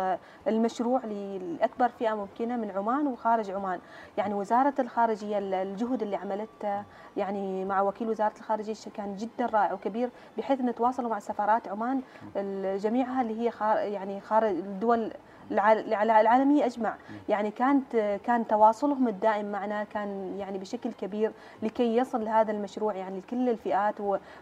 المشروع 0.47 1.01
لاكبر 1.05 1.89
فئة 1.89 2.13
ممكنة 2.13 2.55
من 2.55 2.71
عمان 2.71 3.07
وخارج 3.07 3.51
عمان. 3.51 3.79
يعني 4.17 4.33
وزارة 4.33 4.73
الخارجية 4.79 5.37
ال- 5.37 5.53
الجهد 5.53 6.01
اللي 6.01 6.15
عملته 6.15 6.83
يعني 7.17 7.65
مع 7.65 7.81
وكيل 7.81 8.09
وزارة 8.09 8.33
الخارجية 8.37 8.73
كان 8.95 9.15
جدا 9.15 9.45
رائع 9.45 9.73
وكبير 9.73 10.09
بحيث 10.37 10.59
ان 10.59 10.75
تواصلوا 10.75 11.09
مع 11.09 11.19
سفارات 11.19 11.67
عمان 11.67 12.01
ال- 12.35 12.79
جميعها 12.79 13.21
اللي 13.21 13.41
هي 13.41 13.51
خار 13.51 13.77
يعني 13.77 14.21
خارج 14.21 14.49
الدول 14.49 15.11
الع- 15.51 15.71
الع- 15.73 16.21
العالميه 16.21 16.65
أجمع. 16.65 16.95
يعني 17.29 17.51
كانت 17.51 17.95
كان 18.25 18.47
تواصلهم 18.47 19.07
الدائم 19.07 19.51
معنا 19.51 19.83
كان 19.83 20.37
يعني 20.39 20.57
بشكل 20.57 20.91
كبير 20.91 21.31
لكي 21.63 21.97
يصل 21.97 22.25
لهذا 22.25 22.51
المشروع 22.51 22.95
يعني 22.95 23.19
لكل 23.19 23.49
الفئات 23.49 23.95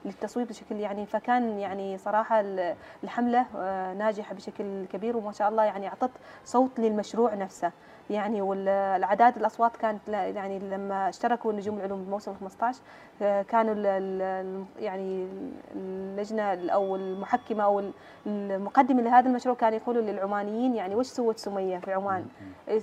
وللتصويت 0.06 0.50
بشكل 0.50 0.76
يعني 0.76 1.06
فكان 1.06 1.60
يعني 1.60 1.98
صراحة 1.98 2.40
ال- 2.40 2.76
الحملة 3.04 3.46
آه، 3.58 3.94
ناجحة 3.94 4.36
بشكل 4.36 4.86
كبير 4.94 5.18
وما 5.18 5.32
شاء 5.32 5.50
الله 5.50 5.64
يعني 5.64 5.88
أعطت 5.88 6.12
صوت 6.46 6.80
للمشروع 6.80 7.34
نفسه. 7.34 7.72
يعني 8.10 8.42
والأعداد 8.42 9.38
الأصوات 9.38 9.78
كانت 9.78 10.08
يعني 10.10 10.60
لما 10.60 11.10
اشتركوا 11.10 11.54
نجوم 11.54 11.78
العلوم 11.78 12.04
بموسم 12.04 12.34
15 12.40 12.80
آه، 13.22 13.42
كانوا 13.42 13.74
ال- 13.78 14.66
يعني 14.80 15.28
اللجنة 15.76 16.72
أو 16.72 16.96
المحكمة 16.96 17.64
أو 17.64 17.84
المقدمة 18.26 19.02
لهذا 19.02 19.30
المشروع 19.30 19.56
كانوا 19.56 19.78
يقولوا 19.80 20.02
للعمانيين 20.02 20.76
يعني 20.76 20.96
وش 20.96 21.06
سوت 21.08 21.38
سمية 21.40 21.78
في 21.78 21.94
عمان 21.94 22.26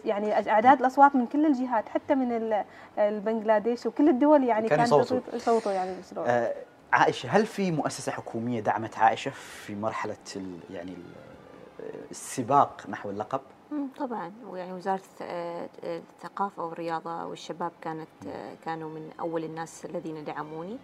يعني 0.04 0.50
أعداد 0.50 0.80
الأصوات 0.80 1.16
من 1.16 1.26
كل 1.26 1.46
الجهات 1.46 1.88
حتى 1.88 2.14
من 2.14 2.32
ال- 2.32 2.64
البنغلاديش 2.98 3.86
وكل 3.86 4.08
الدول 4.08 4.44
يعني 4.44 4.68
كانوا 4.68 4.84
يصوتوا. 5.34 5.72
يعني 5.72 5.92
المشروع 5.92 6.26
آه، 6.28 6.54
عائشة 6.92 7.28
هل 7.28 7.46
في 7.46 7.70
مؤسسة 7.70 8.12
حكومية 8.12 8.60
دعمت 8.60 8.98
عائشة 8.98 9.30
في 9.30 9.74
مرحلة 9.74 10.16
يعني 10.70 10.90
ال- 10.92 11.92
السباق 12.10 12.82
نحو 12.88 13.10
اللقب؟ 13.10 13.40
طبعا. 13.98 14.32
ويعني 14.50 14.72
وزارة 14.72 15.02
آه، 15.22 15.68
آه، 15.84 15.98
الثقافة 15.98 16.64
والرياضة 16.64 17.24
والشباب 17.24 17.72
كانت 17.80 18.08
آه، 18.26 18.54
كانوا 18.64 18.90
من 18.90 19.10
أول 19.20 19.44
الناس 19.44 19.84
الذين 19.84 20.24
دعموني. 20.24 20.78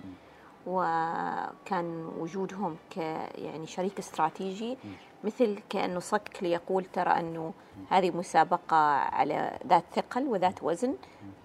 وكان 0.66 2.12
وجودهم 2.18 2.76
ك 2.90 2.96
يعني 3.34 3.66
شريك 3.66 3.98
استراتيجي. 3.98 4.76
مثل 5.24 5.58
كأنه 5.70 6.00
صك 6.00 6.38
ليقول 6.42 6.84
ترى 6.84 7.10
أنه 7.10 7.52
هذه 7.90 8.10
مسابقة 8.10 8.76
على 8.96 9.58
ذات 9.66 9.84
ثقل 9.94 10.26
وذات 10.26 10.62
وزن. 10.62 10.94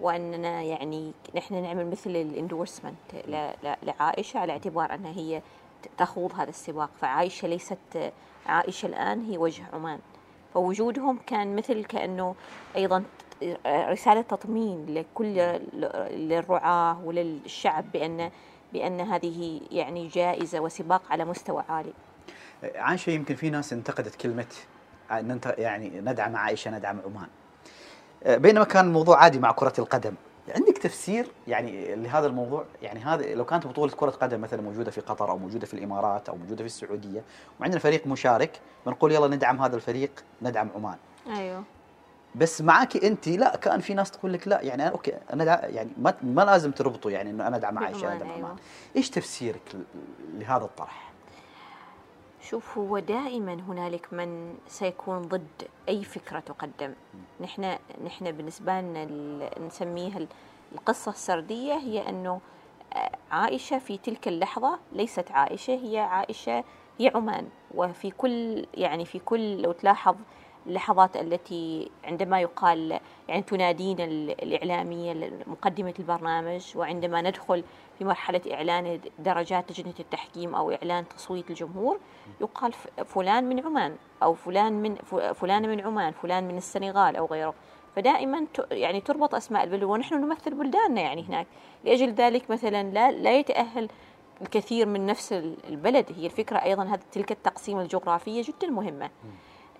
وأننا 0.00 0.62
يعني 0.62 1.12
نحن 1.34 1.62
نعمل 1.62 1.90
مثل 1.90 2.10
الاندورسمنت 2.10 2.96
لعائشة 3.82 4.38
على 4.38 4.52
اعتبار 4.52 4.94
أنها 4.94 5.12
هي 5.12 5.42
تخوض 5.98 6.32
هذا 6.34 6.50
السباق. 6.50 6.90
فعائشة 7.00 7.48
ليست 7.48 8.12
عائشة 8.46 8.86
الآن 8.86 9.24
هي 9.24 9.38
وجه 9.38 9.64
عمان. 9.72 9.98
فوجودهم 10.54 11.18
كان 11.26 11.56
مثل 11.56 11.84
كأنه 11.84 12.34
أيضا 12.76 13.04
رسالة 13.66 14.20
تطمين 14.22 14.86
لكل 14.94 15.34
للرعاة 16.10 17.04
وللشعب 17.04 17.92
بأن 17.92 18.30
بأن 18.72 19.00
هذه 19.00 19.60
يعني 19.70 20.08
جائزة 20.08 20.60
وسباق 20.60 21.02
على 21.10 21.24
مستوى 21.24 21.64
عالي. 21.68 21.92
عائشه 22.74 23.10
يمكن 23.10 23.34
في 23.34 23.50
ناس 23.50 23.72
انتقدت 23.72 24.14
كلمة 24.14 24.46
انت 25.10 25.54
يعني 25.58 26.00
ندعم 26.00 26.36
عائشة 26.36 26.70
ندعم 26.70 27.00
عمان. 27.06 27.28
آه، 28.24 28.36
بينما 28.36 28.64
كان 28.64 28.86
الموضوع 28.86 29.18
عادي 29.18 29.38
مع 29.38 29.52
كرة 29.52 29.72
القدم. 29.78 30.14
عندك 30.48 30.78
تفسير 30.78 31.26
يعني 31.48 31.94
لهذا 31.94 32.26
الموضوع 32.26 32.64
يعني 32.82 33.00
هذا 33.00 33.34
لو 33.34 33.44
كانت 33.44 33.66
بطولة 33.66 33.92
كرة 33.92 34.10
قدم 34.10 34.40
مثلا 34.40 34.62
موجودة 34.62 34.90
في 34.90 35.00
قطر 35.00 35.30
أو 35.30 35.38
موجودة 35.38 35.66
في 35.66 35.74
الإمارات 35.74 36.28
أو 36.28 36.36
موجودة 36.36 36.56
في 36.56 36.66
السعودية 36.66 37.22
وعندنا 37.60 37.80
فريق 37.80 38.06
مشارك 38.06 38.60
بنقول 38.86 39.12
يلا 39.12 39.28
ندعم 39.36 39.62
هذا 39.62 39.76
الفريق 39.76 40.10
ندعم 40.42 40.68
عمان 40.74 40.96
أيوه 41.26 41.64
بس 42.34 42.60
معك 42.60 43.04
أنت 43.04 43.28
لا 43.28 43.56
كان 43.56 43.80
في 43.80 43.94
ناس 43.94 44.10
تقول 44.10 44.32
لك 44.32 44.48
لا 44.48 44.60
يعني 44.60 44.82
أنا 44.82 44.90
أوكي 44.90 45.12
أنا 45.32 45.44
دع- 45.44 45.64
يعني 45.64 45.90
ما, 45.98 46.14
ما 46.22 46.42
لازم 46.42 46.70
تربطوا 46.70 47.10
يعني 47.10 47.30
إنه 47.30 47.46
أنا 47.46 47.56
أدعم 47.56 47.78
عائشة 47.78 48.00
بعمان، 48.02 48.16
أدعم 48.16 48.30
أيوة. 48.30 48.46
عمان 48.48 48.56
إيش 48.96 49.10
تفسيرك 49.10 49.62
لهذا 50.34 50.64
الطرح؟ 50.64 51.12
شوف 52.48 52.78
هو 52.78 52.98
دائما 52.98 53.54
هنالك 53.54 54.12
من 54.12 54.54
سيكون 54.68 55.22
ضد 55.22 55.68
أي 55.88 56.04
فكرة 56.04 56.38
تقدم. 56.40 56.92
نحن 57.40 57.76
نحن 58.04 58.32
بالنسبة 58.32 58.80
لنا 58.80 59.04
نسميها 59.66 60.18
ال- 60.18 60.28
القصة 60.72 61.10
السردية 61.10 61.74
هي 61.74 62.08
أنه 62.08 62.40
آه، 62.94 63.10
عائشة 63.30 63.78
في 63.78 63.98
تلك 63.98 64.28
اللحظة 64.28 64.78
ليست 64.92 65.30
عائشة 65.30 65.74
هي 65.74 65.98
عائشة 65.98 66.64
هي 66.98 67.12
عمان. 67.14 67.48
وفي 67.74 68.10
كل 68.10 68.66
يعني 68.74 69.04
في 69.04 69.18
كل 69.18 69.62
لو 69.62 69.72
تلاحظ 69.72 70.16
اللحظات 70.66 71.16
التي 71.16 71.90
عندما 72.04 72.40
يقال 72.40 73.00
يعني 73.28 73.42
تنادينا 73.42 74.04
ال- 74.04 74.42
الإعلامية 74.42 75.30
مقدمة 75.46 75.94
البرنامج 75.98 76.72
وعندما 76.76 77.22
ندخل 77.22 77.64
في 77.98 78.04
مرحلة 78.04 78.40
إعلان 78.52 79.00
درجات 79.18 79.70
لجنة 79.70 79.94
التحكيم 80.00 80.54
أو 80.54 80.70
إعلان 80.72 81.08
تصويت 81.08 81.50
الجمهور 81.50 81.98
يقال 82.40 82.72
فلان 83.06 83.44
من 83.48 83.66
عمان 83.66 83.96
أو 84.22 84.34
فلان 84.34 84.72
من 84.82 84.94
فلان 85.34 85.68
من 85.68 85.80
عمان 85.80 86.12
فلان 86.12 86.48
من 86.48 86.56
السنغال 86.56 87.16
أو 87.16 87.26
غيره. 87.26 87.54
فدائما 87.96 88.46
يعني 88.70 89.00
تربط 89.00 89.34
أسماء 89.34 89.64
البلد 89.64 89.82
ونحن 89.82 90.14
نمثل 90.14 90.54
بلداننا 90.54 91.00
يعني 91.00 91.22
هناك. 91.28 91.46
لأجل 91.84 92.12
ذلك 92.14 92.50
مثلا 92.50 92.82
لا 92.82 93.10
لا 93.10 93.38
يتأهل 93.38 93.88
الكثير 94.42 94.86
من 94.86 95.06
نفس 95.06 95.32
ال- 95.32 95.56
البلد. 95.68 96.06
هي 96.16 96.26
الفكرة 96.26 96.58
أيضا 96.58 96.84
هذه 96.84 97.00
تلك 97.12 97.32
التقسيمة 97.32 97.82
الجغرافية 97.82 98.42
جدا 98.42 98.70
مهمة. 98.70 99.10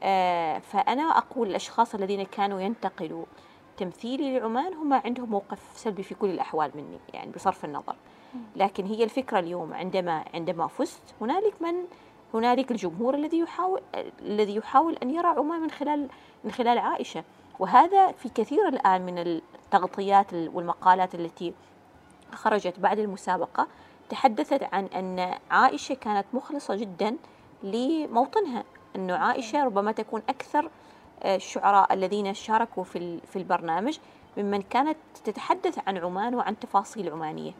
آه، 0.03 0.59
فأنا 0.59 1.03
أقول 1.03 1.49
الأشخاص 1.51 1.95
الذين 1.95 2.23
كانوا 2.23 2.61
ينتقدوا 2.61 3.25
تمثيلي 3.77 4.39
لعمان 4.39 4.75
هم 4.75 4.93
عندهم 4.93 5.31
موقف 5.31 5.59
سلبي 5.75 6.03
في 6.03 6.15
كل 6.15 6.31
الأحوال 6.31 6.71
مني 6.75 6.99
يعني 7.13 7.33
بصرف 7.33 7.65
النظر. 7.65 7.97
لكن 8.57 8.87
هي 8.87 9.05
الفكرة 9.05 9.39
اليوم 9.39 9.75
عندما 9.75 10.25
عندما 10.35 10.67
فزت 10.67 11.03
هنالك 11.21 11.63
من 11.63 11.75
هنالك 12.35 12.71
الجمهور 12.71 13.15
الذي 13.15 13.39
يحاول 13.39 13.81
الذي 14.21 14.57
يحاول 14.57 14.97
أن 15.03 15.11
يرى 15.11 15.27
عمان 15.27 15.61
من 15.61 15.71
خلال 15.71 16.09
من 16.45 16.51
خلال 16.51 16.79
عائشة. 16.79 17.25
وهذا 17.59 18.13
في 18.13 18.29
كثير 18.29 18.69
الآن 18.69 19.07
من 19.07 19.19
التغطيات 19.19 20.35
والمقالات 20.35 21.15
التي 21.15 21.55
خرجت 22.33 22.81
بعد 22.81 22.99
المسابقة 22.99 23.67
تحدثت 24.09 24.63
عن 24.75 24.85
أن 24.85 25.35
عائشة 25.51 25.95
كانت 25.95 26.27
مخلصة 26.33 26.75
جدا 26.75 27.17
لموطنها. 27.63 28.65
أنه 28.97 29.15
عائشة 29.15 29.65
ربما 29.65 29.93
تكون 29.93 30.23
أكثر 30.29 30.71
الشعراء 31.25 31.93
الذين 31.95 32.35
شاركوا 32.35 32.85
في 32.85 33.21
في 33.21 33.37
البرنامج 33.37 33.99
ممن 34.37 34.63
كانت 34.63 34.97
تتحدث 35.25 35.79
عن 35.87 35.97
عمان 35.97 36.35
وعن 36.35 36.59
تفاصيل 36.59 37.13
عمانية. 37.13 37.53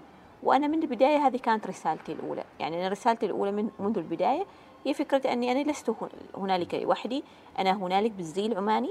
وأنا 0.43 0.67
من 0.67 0.83
البداية 0.83 1.17
هذه 1.27 1.37
كانت 1.37 1.67
رسالتي 1.67 2.13
الأولى. 2.13 2.45
يعني 2.61 2.81
أنا 2.81 2.89
رسالتي 2.89 3.27
الأولى 3.27 3.53
من 3.53 3.71
منذ 3.79 3.99
البداية 3.99 4.47
هي 4.87 4.95
فكرة 4.95 5.33
أني 5.33 5.53
أنا 5.53 5.71
لست 5.71 5.91
هن- 5.91 6.09
هنالك 6.37 6.75
لوحدي. 6.75 7.25
أنا 7.59 7.73
هنالك 7.73 8.11
بالزي 8.11 8.47
العماني 8.47 8.91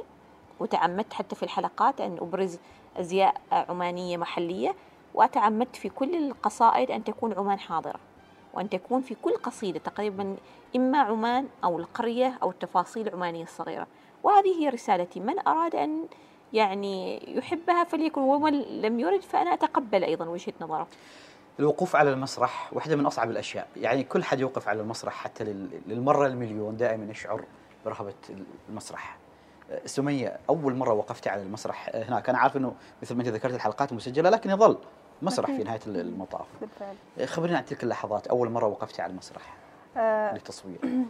وتعمدت 0.59 1.14
حتى 1.14 1.36
في 1.36 1.43
الحلقات 1.43 2.01
أن 2.01 2.18
أبرز 2.22 2.59
أزياء 2.97 3.36
عمانية 3.51 4.18
محلية. 4.18 4.76
وتعمدت 5.14 5.76
في 5.76 5.89
كل 5.89 6.16
القصائد 6.16 6.91
أن 6.91 7.03
تكون 7.03 7.34
عمان 7.34 7.59
حاضرة. 7.59 7.99
وأن 8.53 8.70
تكون 8.70 9.01
في 9.01 9.16
كل 9.16 9.32
قصيدة 9.34 9.80
تقريبا 9.80 10.36
إما 10.76 10.97
عمان 10.97 11.47
أو 11.64 11.80
القرية 11.80 12.38
أو 12.43 12.49
التفاصيل 12.49 13.07
العمانية 13.07 13.43
الصغيرة. 13.43 13.88
وهذه 14.24 14.60
هي 14.60 14.70
رسالتي. 14.70 15.20
من 15.20 15.48
أراد 15.48 15.76
أن 15.76 16.06
يعني 16.54 17.24
يحبها 17.38 17.84
فليكن 17.84 18.22
ومن 18.22 18.54
لم 18.62 19.00
يرد 19.00 19.22
فأنا 19.22 19.54
أتقبل 19.54 20.04
أيضا 20.04 20.26
وجهة 20.26 20.54
نظره. 20.62 20.88
الوقوف 21.60 21.96
على 21.96 22.14
المسرح 22.14 22.70
واحدة 22.74 22.96
من 22.96 23.06
أصعب 23.06 23.30
الأشياء. 23.30 23.68
يعني 23.78 24.04
كل 24.04 24.24
حد 24.24 24.40
يوقف 24.40 24.68
على 24.68 24.82
المسرح 24.82 25.14
حتى 25.14 25.44
لل- 25.44 25.82
للمرة 25.88 26.28
المليون 26.28 26.78
دائما 26.78 27.12
يشعر 27.12 27.44
برهبة 27.86 28.14
المسرح. 28.70 29.18
أه، 29.72 29.82
سمية 29.86 30.40
أول 30.50 30.76
مرة 30.76 30.94
وقفتي 30.94 31.30
على 31.30 31.42
المسرح 31.42 31.90
أه، 31.94 32.04
هناك. 32.04 32.30
أنا 32.30 32.38
عارف 32.38 32.58
أنه 32.58 32.74
مثل 33.02 33.16
ما 33.16 33.22
أنت 33.22 33.30
ذكرت 33.30 33.54
الحلقات 33.54 33.94
مسجلة 33.94 34.30
لكن 34.30 34.50
يظل 34.50 34.78
مسرح 35.22 35.52
في. 35.52 35.64
نهاية 35.64 35.80
المطاف. 35.88 36.46
بالفعل. 36.62 36.96
أه، 37.20 37.26
خبرينا 37.26 37.58
عن 37.58 37.66
تلك 37.66 37.84
اللحظات. 37.84 38.28
أول 38.28 38.50
مرة 38.50 38.66
وقفتي 38.68 39.02
على 39.02 39.12
المسرح 39.12 39.54
آه، 39.98 40.34
للتصوير 40.34 40.78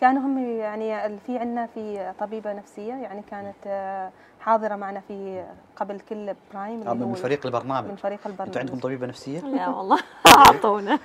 كانوا 0.00 0.22
هم 0.22 0.38
يعني 0.38 1.18
في 1.18 1.38
عندنا 1.38 1.66
في 1.66 2.12
طبيبة 2.20 2.52
نفسية 2.52 2.94
يعني 2.94 3.22
كانت 3.30 3.56
آه، 3.66 4.10
حاضرة 4.40 4.76
معنا 4.76 5.00
في 5.00 5.44
قبل 5.76 6.00
كل 6.00 6.34
برايم 6.52 6.82
آه، 6.88 6.92
اللي 6.92 7.04
هو 7.04 7.08
من 7.08 7.14
فريق 7.14 7.46
البرنامج. 7.46 7.88
من 7.90 7.96
فريق 7.96 8.18
أنتم 8.26 8.42
عندكم 8.42 8.52
البرنامج 8.54 8.80
طبيبة 8.82 9.06
نفسية؟ 9.06 9.40
لا 9.40 9.68
والله 9.68 9.98
أعطونا. 10.26 10.98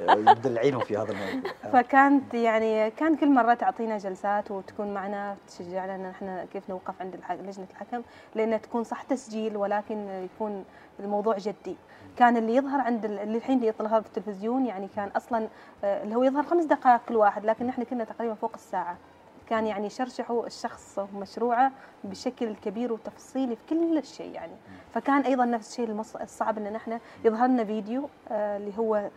أه، 0.00 0.14
مدلعينهم 0.30 0.80
في 0.80 0.96
هذا 0.96 1.12
الموضوع. 1.12 1.52
فكانت 1.72 2.34
يعني 2.34 2.90
كان 2.90 3.16
كل 3.16 3.30
مرة 3.30 3.54
تعطينا 3.54 3.98
جلسات 3.98 4.50
وتكون 4.50 4.94
معنا 4.94 5.36
تشجعنا 5.48 5.94
إن 5.94 6.06
إحنا 6.06 6.44
كيف 6.52 6.70
نوقف 6.70 6.94
عند 7.00 7.20
لجنة 7.30 7.66
الحكم 7.70 8.02
لأن 8.34 8.60
تكون 8.60 8.84
صح 8.84 9.02
تسجيل 9.02 9.56
ولكن 9.56 10.08
يكون 10.08 10.64
الموضوع 11.00 11.38
جدي. 11.38 11.76
كان 12.18 12.36
اللي 12.36 12.56
يظهر 12.56 12.80
عند 12.80 13.04
ال- 13.04 13.18
اللي 13.18 13.36
الحين 13.38 13.64
يظهر 13.64 14.02
في 14.02 14.06
التلفزيون 14.08 14.66
يعني 14.66 14.88
كان 14.96 15.08
أصلا 15.08 15.48
آه، 15.84 16.02
اللي 16.02 16.14
هو 16.14 16.22
يظهر 16.22 16.42
خمس 16.42 16.64
دقائق 16.64 17.00
كل 17.08 17.16
واحد 17.16 17.44
لكن 17.44 17.68
إحنا 17.68 17.84
كنا 17.84 18.04
تقريبا 18.04 18.34
فوق 18.34 18.52
الساعة. 18.54 18.96
كان 19.48 19.66
يعني 19.66 19.86
يشرشحوا 19.86 20.46
الشخص 20.46 20.98
ومشروعه 21.14 21.72
بشكل 22.04 22.54
كبير 22.54 22.92
وتفصيلي 22.92 23.56
في 23.56 23.62
كل 23.70 24.04
شيء 24.04 24.32
يعني. 24.32 24.52
فكان 24.94 25.20
أيضا 25.20 25.44
نفس 25.44 25.70
الشيء 25.80 26.00
الصعب 26.22 26.58
إن 26.58 26.72
نحن 26.72 26.98
يظهر 27.24 27.46
لنا 27.46 27.64
فيديو 27.64 28.08
آه، 28.30 28.56
اللي 28.56 28.72
هو 28.78 29.08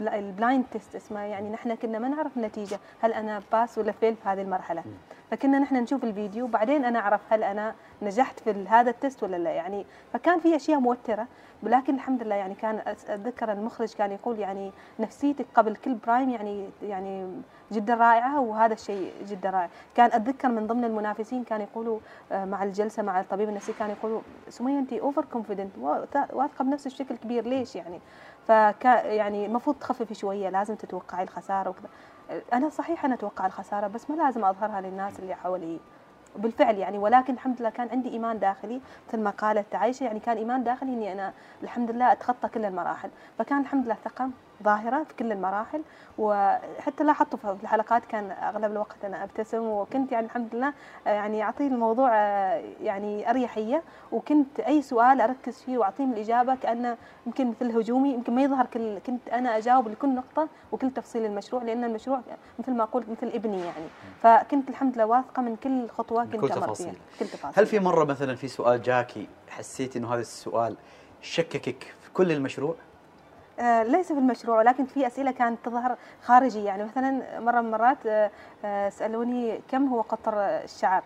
ال 0.00 0.11
blind 0.11 0.64
test 0.72 0.94
اسمه 0.96 1.20
يعني 1.20 1.50
نحن 1.50 1.74
كنا 1.74 1.98
ما 1.98 2.08
نعرف 2.08 2.36
النتيجه 2.36 2.78
هل 3.00 3.12
أنا 3.12 3.42
pass 3.52 3.78
ولا 3.78 3.92
fail 3.92 4.16
في 4.16 4.28
هذه 4.28 4.42
المرحلة. 4.42 4.84
فكنا 5.30 5.58
نحن 5.58 5.76
نشوف 5.76 6.04
الفيديو 6.04 6.46
بعدين 6.46 6.84
أنا 6.84 6.98
أعرف 6.98 7.20
هل 7.30 7.42
أنا 7.44 7.74
نجحت 8.02 8.40
في 8.40 8.64
هذا 8.68 8.90
ال 8.90 8.96
test 8.96 9.22
ولا 9.22 9.36
لا 9.36 9.50
يعني. 9.50 9.86
فكان 10.12 10.40
في 10.40 10.56
أشياء 10.56 10.80
موترة 10.80 11.26
لكن 11.62 11.94
الحمد 11.94 12.22
لله 12.22 12.34
يعني 12.34 12.54
كان 12.54 12.82
أتذكر 12.86 13.52
المخرج 13.52 13.94
كان 13.94 14.12
يقول 14.12 14.38
يعني 14.38 14.72
نفسيتك 15.00 15.46
قبل 15.54 15.76
كل 15.76 15.94
prime 15.94 16.30
يعني 16.30 16.68
يعني 16.82 17.42
جدا 17.72 17.94
رائعة 17.94 18.40
وهذا 18.40 18.72
الشيء 18.72 19.12
جدا 19.26 19.50
رائع. 19.50 19.68
كان 19.94 20.12
أتذكر 20.12 20.48
من 20.48 20.66
ضمن 20.66 20.84
المنافسين 20.84 21.44
كان 21.44 21.60
يقولوا 21.60 21.98
آه، 22.32 22.44
مع 22.44 22.62
الجلسة 22.62 23.02
مع 23.02 23.20
الطبيب 23.20 23.48
النفسي 23.48 23.72
كان 23.72 23.90
يقولوا 23.90 24.20
سميه 24.48 24.78
انت 24.78 24.92
over 24.92 25.24
confident 25.24 25.78
واثقة 26.32 26.64
بنفسك 26.64 26.86
بشكل 26.86 27.16
كبير. 27.16 27.46
ليش 27.46 27.76
يعني؟ 27.76 28.00
فكا 28.46 29.02
يعني 29.06 29.46
المفروض 29.46 29.76
تخففي 29.76 30.14
شوية 30.14 30.48
لازم 30.48 30.74
تتوقعي 30.74 31.22
الخسارة 31.22 31.70
وكذا. 31.70 31.88
أنا 32.52 32.68
صحيح 32.68 33.04
أنا 33.04 33.14
أتوقع 33.14 33.46
الخسارة 33.46 33.86
بس 33.86 34.10
ما 34.10 34.14
لازم 34.14 34.44
أظهرها 34.44 34.80
للناس 34.80 35.20
اللي 35.20 35.34
حوالي 35.34 35.80
بالفعل 36.36 36.78
يعني 36.78 36.98
ولكن 36.98 37.34
الحمد 37.34 37.60
لله 37.60 37.70
كان 37.70 37.88
عندي 37.88 38.08
إيمان 38.08 38.38
داخلي 38.38 38.80
مثل 39.08 39.20
ما 39.20 39.30
قالت 39.30 39.74
عايشة 39.74 40.04
يعني 40.04 40.20
كان 40.20 40.36
إيمان 40.36 40.64
داخلي 40.64 40.92
إني 40.92 41.12
أنا 41.12 41.32
الحمد 41.62 41.90
لله 41.90 42.12
أتخطى 42.12 42.48
كل 42.48 42.64
المراحل. 42.64 43.10
فكان 43.38 43.60
الحمد 43.60 43.84
لله 43.84 43.96
ثقه 44.04 44.30
ظاهرة 44.62 45.04
في 45.04 45.14
كل 45.14 45.32
المراحل 45.32 45.82
وحتى 46.18 47.04
لاحظت 47.04 47.36
في 47.36 47.56
الحلقات 47.62 48.04
كان 48.04 48.30
أغلب 48.30 48.72
الوقت 48.72 49.04
أنا 49.04 49.24
أبتسم 49.24 49.62
وكنت 49.62 50.12
يعني 50.12 50.26
الحمد 50.26 50.54
لله 50.54 50.72
آه، 51.06 51.10
يعني 51.10 51.42
اعطيه 51.42 51.66
الموضوع 51.66 52.10
آه، 52.14 52.62
يعني 52.82 53.30
أريحية 53.30 53.82
وكنت 54.12 54.60
أي 54.60 54.82
سؤال 54.82 55.20
أركز 55.20 55.62
فيه 55.62 55.78
واعطيهم 55.78 56.12
الإجابة 56.12 56.54
كأنه 56.54 56.96
يمكن 57.26 57.48
مثل 57.48 57.78
هجومي 57.78 58.12
يمكن 58.14 58.34
ما 58.34 58.42
يظهر 58.42 58.66
كل 58.66 58.98
كنت 58.98 59.28
أنا 59.28 59.56
أجاوب 59.56 59.88
لكل 59.88 60.14
نقطة 60.14 60.48
وكل 60.72 60.90
تفصيل 60.90 61.24
المشروع 61.24 61.62
لأن 61.62 61.84
المشروع 61.84 62.20
مثل 62.58 62.72
ما 62.72 62.84
قلت 62.84 63.08
مثل 63.08 63.26
ابني 63.34 63.60
يعني 63.60 63.86
فكنت 64.22 64.68
الحمد 64.70 64.94
لله 64.94 65.06
واثقة 65.06 65.42
من 65.42 65.56
كل 65.56 65.88
خطوة 65.88 66.24
كنت 66.24 66.40
كل 66.40 66.48
تفاصيل. 66.48 66.86
فيها 66.86 67.00
كل 67.20 67.26
تفاصيل 67.26 67.62
هل 67.62 67.66
في 67.66 67.78
مرة 67.78 68.04
مثلا 68.04 68.34
في 68.34 68.48
سؤال 68.48 68.82
جاكي 68.82 69.28
حسيت 69.48 69.96
إنه 69.96 70.14
هذا 70.14 70.20
السؤال 70.20 70.76
شككك 71.22 71.94
في 72.02 72.10
كل 72.12 72.32
المشروع؟ 72.32 72.74
آه، 73.60 73.82
ليس 73.82 74.12
في 74.12 74.18
المشروع 74.18 74.58
ولكن 74.58 74.84
في 74.84 75.06
أسئلة 75.06 75.30
كانت 75.30 75.58
تظهر 75.64 75.96
خارجي. 76.22 76.64
يعني 76.64 76.84
مثلا 76.84 77.40
مرة 77.40 77.60
من 77.60 77.66
المرات 77.66 78.06
آه، 78.06 78.30
آه، 78.64 78.88
سألوني 78.88 79.60
كم 79.68 79.86
هو 79.86 80.00
قطر 80.00 80.34
الشعر. 80.40 81.02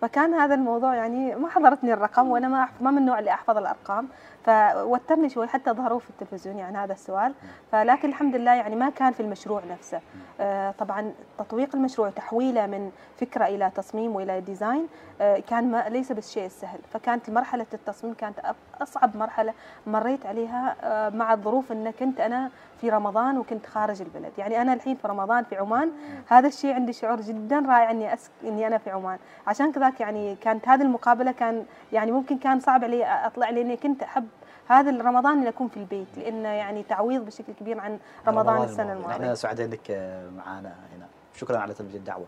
فكان 0.00 0.34
هذا 0.34 0.54
الموضوع 0.54 0.94
يعني 0.94 1.34
ما 1.34 1.48
حضرتني 1.48 1.92
الرقم 1.92 2.30
وأنا 2.30 2.48
ما 2.48 2.68
ما 2.80 2.90
من 2.90 2.98
النوع 2.98 3.18
اللي 3.18 3.30
أحفظ 3.30 3.56
الأرقام. 3.56 4.08
فوترني 4.48 5.28
شوي 5.28 5.46
حتى 5.46 5.70
ظهروا 5.70 5.98
في 5.98 6.10
التلفزيون 6.10 6.58
يعني 6.58 6.78
هذا 6.78 6.92
السؤال. 6.92 7.34
فلكن 7.72 8.08
الحمد 8.08 8.36
لله 8.36 8.54
يعني 8.54 8.76
ما 8.76 8.90
كان 8.90 9.12
في 9.12 9.20
المشروع 9.20 9.62
نفسه. 9.70 10.00
آه، 10.40 10.70
طبعا 10.70 11.12
تطويق 11.38 11.74
المشروع 11.74 12.10
تحويله 12.10 12.66
من 12.66 12.90
فكرة 13.16 13.44
إلى 13.44 13.70
تصميم 13.74 14.16
وإلى 14.16 14.40
ديزاين 14.40 14.86
آه، 15.20 15.38
كان 15.38 15.70
ما 15.70 15.88
ليس 15.88 16.12
بالشيء 16.12 16.46
السهل. 16.46 16.78
فكانت 16.92 17.30
مرحلة 17.30 17.66
التصميم 17.74 18.14
كانت 18.14 18.40
أصعب 18.82 19.16
مرحلة 19.16 19.54
مريت 19.86 20.26
عليها 20.26 20.76
آه، 20.82 21.08
مع 21.08 21.32
الظروف 21.32 21.72
إن 21.72 21.90
كنت 21.90 22.20
أنا 22.20 22.50
في 22.80 22.90
رمضان 22.90 23.38
وكنت 23.38 23.66
خارج 23.66 24.00
البلد. 24.02 24.32
يعني 24.38 24.62
أنا 24.62 24.72
الحين 24.72 24.96
في 24.96 25.08
رمضان 25.08 25.44
في 25.44 25.56
عمان 25.56 25.90
هذا 26.28 26.48
الشيء 26.48 26.74
عندي 26.74 26.92
شعور 26.92 27.20
جدا 27.20 27.58
رائع 27.58 27.90
إني 27.90 28.14
أس... 28.14 28.30
إني 28.44 28.66
أنا 28.66 28.78
في 28.78 28.90
عمان. 28.90 29.18
عشان 29.46 29.72
كذاك 29.72 30.00
يعني 30.00 30.36
كانت 30.36 30.68
هذه 30.68 30.82
المقابلة 30.82 31.32
كان 31.32 31.64
يعني 31.92 32.12
ممكن 32.12 32.38
كان 32.38 32.60
صعب 32.60 32.84
علي 32.84 33.04
أطلع 33.04 33.50
لأني 33.50 33.76
كنت 33.76 34.02
أحب 34.02 34.28
هذا 34.68 34.90
رمضان 34.90 35.38
اني 35.38 35.48
أكون 35.48 35.68
في 35.68 35.76
البيت 35.76 36.08
لأنه 36.16 36.48
يعني 36.48 36.82
تعويض 36.82 37.26
بشكل 37.26 37.52
كبير 37.60 37.80
عن 37.80 37.98
رمضان 38.28 38.62
السنة 38.62 38.82
الماضي. 38.82 38.96
الماضية. 38.96 39.14
إحنا 39.14 39.34
سعداء 39.34 39.66
إنك 39.66 39.90
معنا 40.36 40.74
هنا. 40.96 41.06
شكرا 41.34 41.58
على 41.58 41.74
تلبيه 41.74 41.98
الدعوة. 41.98 42.26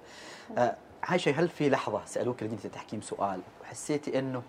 آه، 0.58 0.76
عايشة 1.02 1.40
هل 1.40 1.48
في 1.48 1.70
لحظة 1.70 2.00
سألوك 2.06 2.42
لجنه 2.42 2.58
التحكيم 2.64 3.00
سؤال 3.00 3.40
وحسيتي 3.62 4.18
إنه 4.18 4.42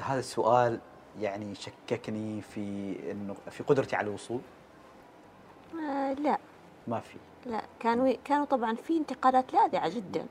هذا 0.00 0.18
السؤال 0.18 0.80
يعني 1.20 1.54
شككني 1.54 2.40
في 2.42 2.96
إنه 3.10 3.34
في 3.50 3.62
قدرتي 3.62 3.96
على 3.96 4.06
الوصول؟ 4.08 4.40
آه 5.90 6.12
لا. 6.12 6.38
ما 6.88 7.00
في. 7.00 7.16
لا 7.46 7.62
كانوا 7.80 8.12
كانوا 8.24 8.44
طبعا 8.44 8.74
في 8.74 8.96
انتقادات 8.96 9.52
لاذعة 9.54 9.88
جدا. 9.88 10.26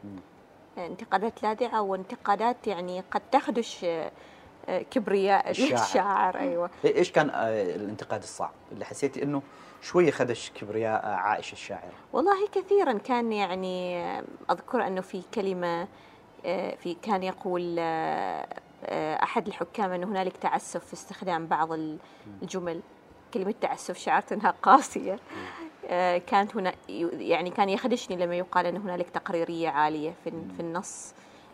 انتقادات 0.78 1.44
لاذعة 1.44 1.82
وانتقادات 1.82 2.68
يعني 2.68 3.04
قد 3.12 3.22
تخدش 3.32 3.84
آه، 3.84 4.12
آه، 4.70 4.82
كبرياء 4.82 5.50
الشاعر. 5.50 5.74
الشاعر 5.84 6.40
أيوه. 6.40 6.68
إيه- 6.68 6.86
إيش 6.86 7.12
كان 7.12 7.30
آه، 7.30 7.76
الانتقاد 7.76 8.22
الصعب؟ 8.22 8.52
اللي 8.72 8.86
حسيتي 8.86 9.24
إنه 9.24 9.42
شوية 9.82 10.12
خدش 10.12 10.52
كبرياء 10.56 11.06
عائشة 11.06 11.54
الشاعرة. 11.54 11.92
والله 12.14 12.48
كثيرا 12.48 12.94
كان 12.94 13.32
يعني 13.34 14.02
أذكر 14.52 14.88
أنه 14.88 15.02
في 15.02 15.22
كلمة 15.34 15.88
في 16.78 16.98
كان 17.02 17.24
يقول 17.24 17.80
أحد 19.24 19.48
الحكام 19.48 19.92
أن 19.92 20.04
هنالك 20.04 20.38
تعسف 20.38 20.86
في 20.86 20.94
استخدام 20.94 21.48
بعض 21.48 21.70
الجمل. 22.42 22.82
كلمة 23.34 23.54
تعسف 23.62 23.98
شعرت 23.98 24.32
انها 24.32 24.54
قاسيه 24.62 25.20
آه، 25.90 26.18
كانت 26.18 26.56
هنا 26.56 26.74
يعني 27.20 27.50
كان 27.50 27.70
يخدشني 27.70 28.18
لما 28.18 28.36
يقال 28.36 28.66
أن 28.66 28.78
هنالك 28.78 29.10
تقريرية 29.10 29.70
عالية 29.70 30.14
في 30.24 30.30
في 30.56 30.60
النص. 30.60 31.14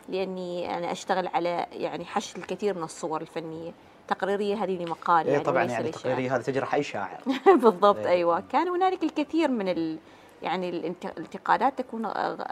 لأني 0.10 0.78
أنا 0.78 0.92
أشتغل 0.92 1.28
على 1.28 1.66
يعني 1.72 2.06
حشد 2.06 2.38
الكثير 2.38 2.78
من 2.78 2.84
الصور 2.84 3.22
الفنية. 3.22 3.72
تقريرية 4.08 4.64
هذه 4.64 4.84
لمقال 4.86 5.26
إيه 5.26 5.32
يعني 5.34 5.44
طبعا 5.46 5.64
يعني 5.64 5.90
لشعر. 5.90 6.02
تقريري 6.02 6.30
هذا 6.30 6.42
تجرح 6.44 6.74
اي 6.76 6.84
شاعر. 6.84 7.22
بالضبط 7.64 7.98
إيه. 7.98 8.08
أيوه. 8.08 8.44
كان 8.52 8.68
هنالك 8.68 9.04
الكثير 9.04 9.48
من 9.52 9.68
ال 9.70 9.98
يعني 10.42 10.70
الانت- 10.70 11.06
الانتقادات 11.18 11.78
تكون 11.78 12.02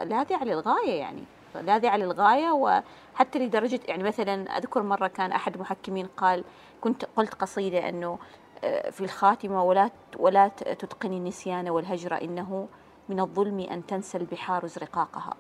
لاذعه 0.04 0.44
للغايه 0.44 1.00
يعني. 1.00 1.24
لاذعه 1.56 1.98
للغايه 1.98 2.52
وحتى 2.52 3.40
لدرجة 3.40 3.80
يعني 3.88 4.04
مثلا 4.04 4.58
أذكر 4.58 4.84
مرة 4.84 5.08
كان 5.08 5.32
أحد 5.32 5.56
المحكمين 5.56 6.08
قال 6.18 6.44
كنت 6.82 7.06
قلت 7.06 7.34
قصيدة 7.34 7.90
أنه 7.90 8.18
آه، 8.64 8.90
في 8.90 9.02
الخاتمة 9.02 9.64
ولا 9.64 9.90
ولا 10.20 10.48
تتقني 10.48 11.18
النسيان 11.18 11.70
والهجر 11.70 12.22
إنه 12.22 12.68
من 13.10 13.20
الظلم 13.20 13.60
أن 13.60 13.86
تنسى 13.86 14.18
البحار 14.18 14.68
زرقاقها 14.68 15.34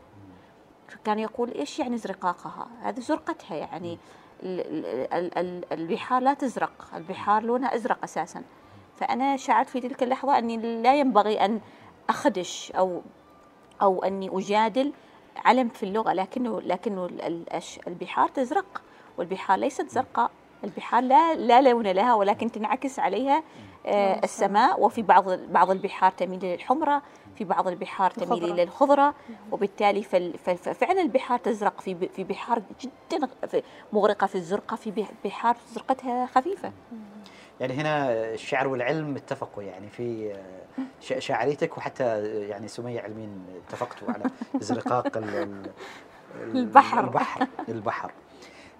فكان 0.87 1.19
يقول 1.19 1.51
إيش 1.51 1.79
يعني 1.79 1.97
زرقاقها؟ 1.97 2.67
هذه 2.81 2.99
زرقتها 2.99 3.55
يعني 3.57 3.97
ال- 4.43 4.59
ال- 4.59 5.13
ال- 5.13 5.37
ال- 5.37 5.73
البحار 5.73 6.21
لا 6.21 6.33
تزرق، 6.33 6.85
البحار 6.95 7.43
لونها 7.43 7.75
أزرق 7.75 8.03
أساسا. 8.03 8.43
فأنا 8.95 9.37
شعرت 9.37 9.69
في 9.69 9.79
تلك 9.79 10.03
اللحظة 10.03 10.37
أني 10.37 10.81
لا 10.81 10.99
ينبغي 10.99 11.45
أن 11.45 11.61
أخدش 12.09 12.71
أو 12.71 13.01
أو 13.81 14.03
أني 14.03 14.29
أجادل 14.37 14.93
علم 15.45 15.69
في 15.69 15.83
اللغة 15.83 16.13
لكنه 16.13 16.61
لكنه 16.61 17.05
ال- 17.05 17.21
ال- 17.21 17.53
الش- 17.53 17.79
البحار 17.87 18.29
تزرق 18.29 18.81
والبحار 19.17 19.59
ليست 19.59 19.89
زرقاء 19.89 20.31
البحار 20.63 21.03
لا 21.03 21.35
لا 21.35 21.61
لون 21.61 21.87
لها 21.87 22.13
ولكن 22.13 22.51
تنعكس 22.51 22.99
عليها 22.99 23.43
آه، 23.85 24.19
السماء 24.23 24.81
وفي 24.81 25.01
بعض 25.01 25.29
بعض 25.31 25.71
البحار 25.71 26.11
تميل 26.11 26.45
للحمرة 26.45 27.01
في 27.37 27.43
بعض 27.43 27.67
البحار 27.67 28.11
تميل. 28.11 28.27
إلى 28.53 28.63
الخضره 28.63 29.13
وبالتالي 29.51 30.03
ففعلا 30.37 31.01
البحار 31.01 31.39
تزرق 31.39 31.81
في 31.81 31.93
ب- 31.93 32.09
في 32.15 32.23
بحار 32.23 32.61
جدا 32.81 33.27
في- 33.47 33.63
مغرقة 33.93 34.27
في 34.27 34.35
الزرقة 34.35 34.75
في 34.75 34.91
بح- 34.91 35.11
بحار 35.25 35.57
زرقتها 35.73 36.25
خفيفة. 36.25 36.71
يعني 37.61 37.73
هنا 37.73 38.11
الشعر 38.33 38.67
والعلم 38.67 39.15
اتفقوا 39.15 39.63
يعني 39.63 39.89
في 39.89 40.33
آه، 40.33 40.81
شا- 41.01 41.19
شاعريتك 41.19 41.77
وحتى 41.77 42.03
آه، 42.03 42.45
يعني 42.49 42.67
سمية 42.67 43.01
علمين 43.01 43.45
اتفقتوا 43.67 44.11
على 44.11 44.23
زرقاق 44.59 45.17
ال- 45.17 45.23
ال- 45.23 45.69
ال- 46.43 46.57
البحر. 46.57 47.03
البحر 47.03 47.47
البحر. 47.69 48.11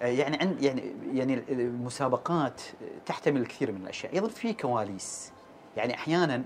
آه، 0.02 0.06
يعني 0.06 0.38
عند 0.42 0.62
يعني 0.64 0.94
يعني 1.14 1.44
المسابقات 1.50 2.62
تحتمل 3.06 3.42
الكثير 3.42 3.72
من 3.72 3.82
الأشياء. 3.84 4.14
أيضا 4.14 4.28
في 4.28 4.54
كواليس. 4.54 5.32
يعني 5.78 5.94
أحيانا 5.96 6.44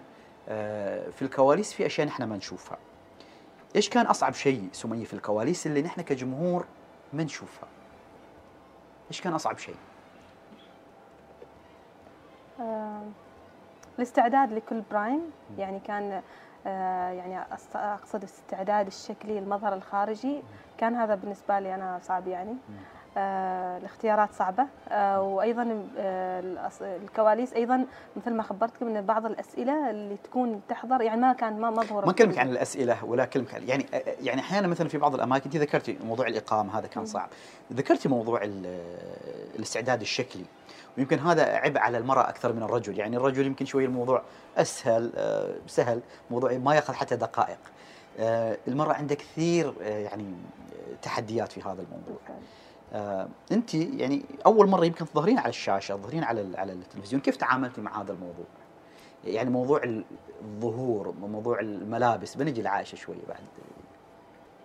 في 1.11 1.21
الكواليس 1.21 1.73
في 1.73 1.85
أشياء 1.85 2.07
نحن 2.07 2.23
ما 2.23 2.37
نشوفها. 2.37 2.77
إيش 3.75 3.89
كان 3.89 4.05
أصعب 4.05 4.33
شيء 4.33 4.67
سمية 4.71 5.05
في 5.05 5.13
الكواليس 5.13 5.67
اللي 5.67 5.81
نحن 5.81 6.01
كجمهور 6.01 6.65
ما 7.13 7.23
نشوفها؟ 7.23 7.69
إيش 9.11 9.21
كان 9.21 9.33
أصعب 9.33 9.57
شيء؟ 9.57 9.75
الاستعداد 13.99 14.53
لكل 14.53 14.81
برايم. 14.91 15.21
يعني 15.57 15.79
كان 15.79 16.21
آه، 16.67 17.09
يعني 17.09 17.39
أقصد 17.75 18.15
الاستعداد 18.15 18.87
الشكلي 18.87 19.39
المظهر 19.39 19.73
الخارجي. 19.73 20.41
كان 20.77 20.95
هذا 20.95 21.15
بالنسبة 21.15 21.59
لي 21.59 21.75
أنا 21.75 21.99
صعب 22.01 22.27
يعني. 22.27 22.51
آه، 22.51 22.94
الاختيارات 23.17 24.33
صعبة. 24.33 24.65
آه، 24.89 25.21
وأيضا 25.21 25.83
آه، 25.97 26.69
الكواليس 26.81 27.53
أيضا 27.53 27.85
مثل 28.15 28.33
ما 28.33 28.43
خبرتكم 28.43 28.87
ان 28.87 29.05
بعض 29.05 29.25
الأسئلة 29.25 29.89
اللي 29.89 30.17
تكون 30.23 30.61
تحضر 30.69 31.01
يعني 31.01 31.21
ما 31.21 31.33
كان 31.33 31.59
ما 31.59 31.69
مظهر. 31.69 32.05
ما 32.05 32.11
كلمك 32.13 32.37
عن 32.37 32.49
الأسئلة 32.49 33.05
ولا 33.05 33.25
كلمك 33.25 33.53
عن 33.53 33.63
يعني 33.67 33.85
يعني 34.21 34.41
أحيانا 34.41 34.67
مثلا 34.67 34.87
في 34.87 34.97
بعض 34.97 35.15
الأماكن 35.15 35.45
أنت 35.45 35.55
ذكرتي 35.55 35.97
موضوع 36.05 36.27
الإقامة 36.27 36.79
هذا 36.79 36.87
كان 36.87 37.05
صعب. 37.05 37.29
ذكرتي 37.73 38.09
موضوع 38.09 38.43
ال- 38.43 38.79
الاستعداد 39.55 40.01
الشكلي. 40.01 40.45
ويمكن 40.97 41.19
هذا 41.19 41.43
عبء 41.55 41.79
على 41.79 41.97
المرأة 41.97 42.29
أكثر 42.29 42.53
من 42.53 42.63
الرجل. 42.63 42.99
يعني 42.99 43.17
الرجل 43.17 43.45
يمكن 43.45 43.65
شوي 43.65 43.85
الموضوع 43.85 44.21
أسهل 44.57 45.11
آه، 45.15 45.55
سهل 45.67 46.01
موضوع 46.31 46.53
ما 46.57 46.75
يأخذ 46.75 46.93
حتى 46.93 47.15
دقائق. 47.15 47.57
آه، 48.19 48.57
المرأة 48.67 48.93
عندها 48.93 49.17
كثير 49.17 49.73
آه، 49.81 49.99
يعني 49.99 50.23
آه، 50.23 50.95
تحديات 51.01 51.51
في 51.51 51.61
هذا 51.61 51.81
الموضوع. 51.81 52.17
آه، 52.93 53.27
انت 53.51 53.73
يعني 53.73 54.25
اول 54.45 54.67
مره 54.67 54.85
يمكن 54.85 55.05
تظهرين 55.05 55.39
على 55.39 55.49
الشاشه 55.49 55.95
تظهرين 55.95 56.23
على 56.23 56.57
على 56.57 56.73
التلفزيون 56.73 57.21
كيف 57.21 57.35
تعاملتي 57.35 57.81
مع 57.81 58.01
هذا 58.01 58.13
الموضوع؟ 58.13 58.45
يعني 59.23 59.49
موضوع 59.49 59.81
الظهور 60.41 61.13
موضوع 61.21 61.59
الملابس 61.59 62.35
بنجي 62.35 62.61
لعائشه 62.61 62.95
شوية 62.95 63.25
بعد. 63.27 63.39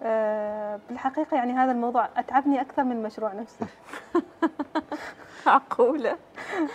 آه، 0.03 0.81
بالحقيقة 0.89 1.37
يعني 1.37 1.53
هذا 1.53 1.73
الموضوع 1.73 2.09
أتعبني 2.17 2.61
أكثر 2.61 2.85
من 2.85 2.93
المشروع 2.93 3.33
نفسه. 3.33 3.67
معقوله 5.47 6.17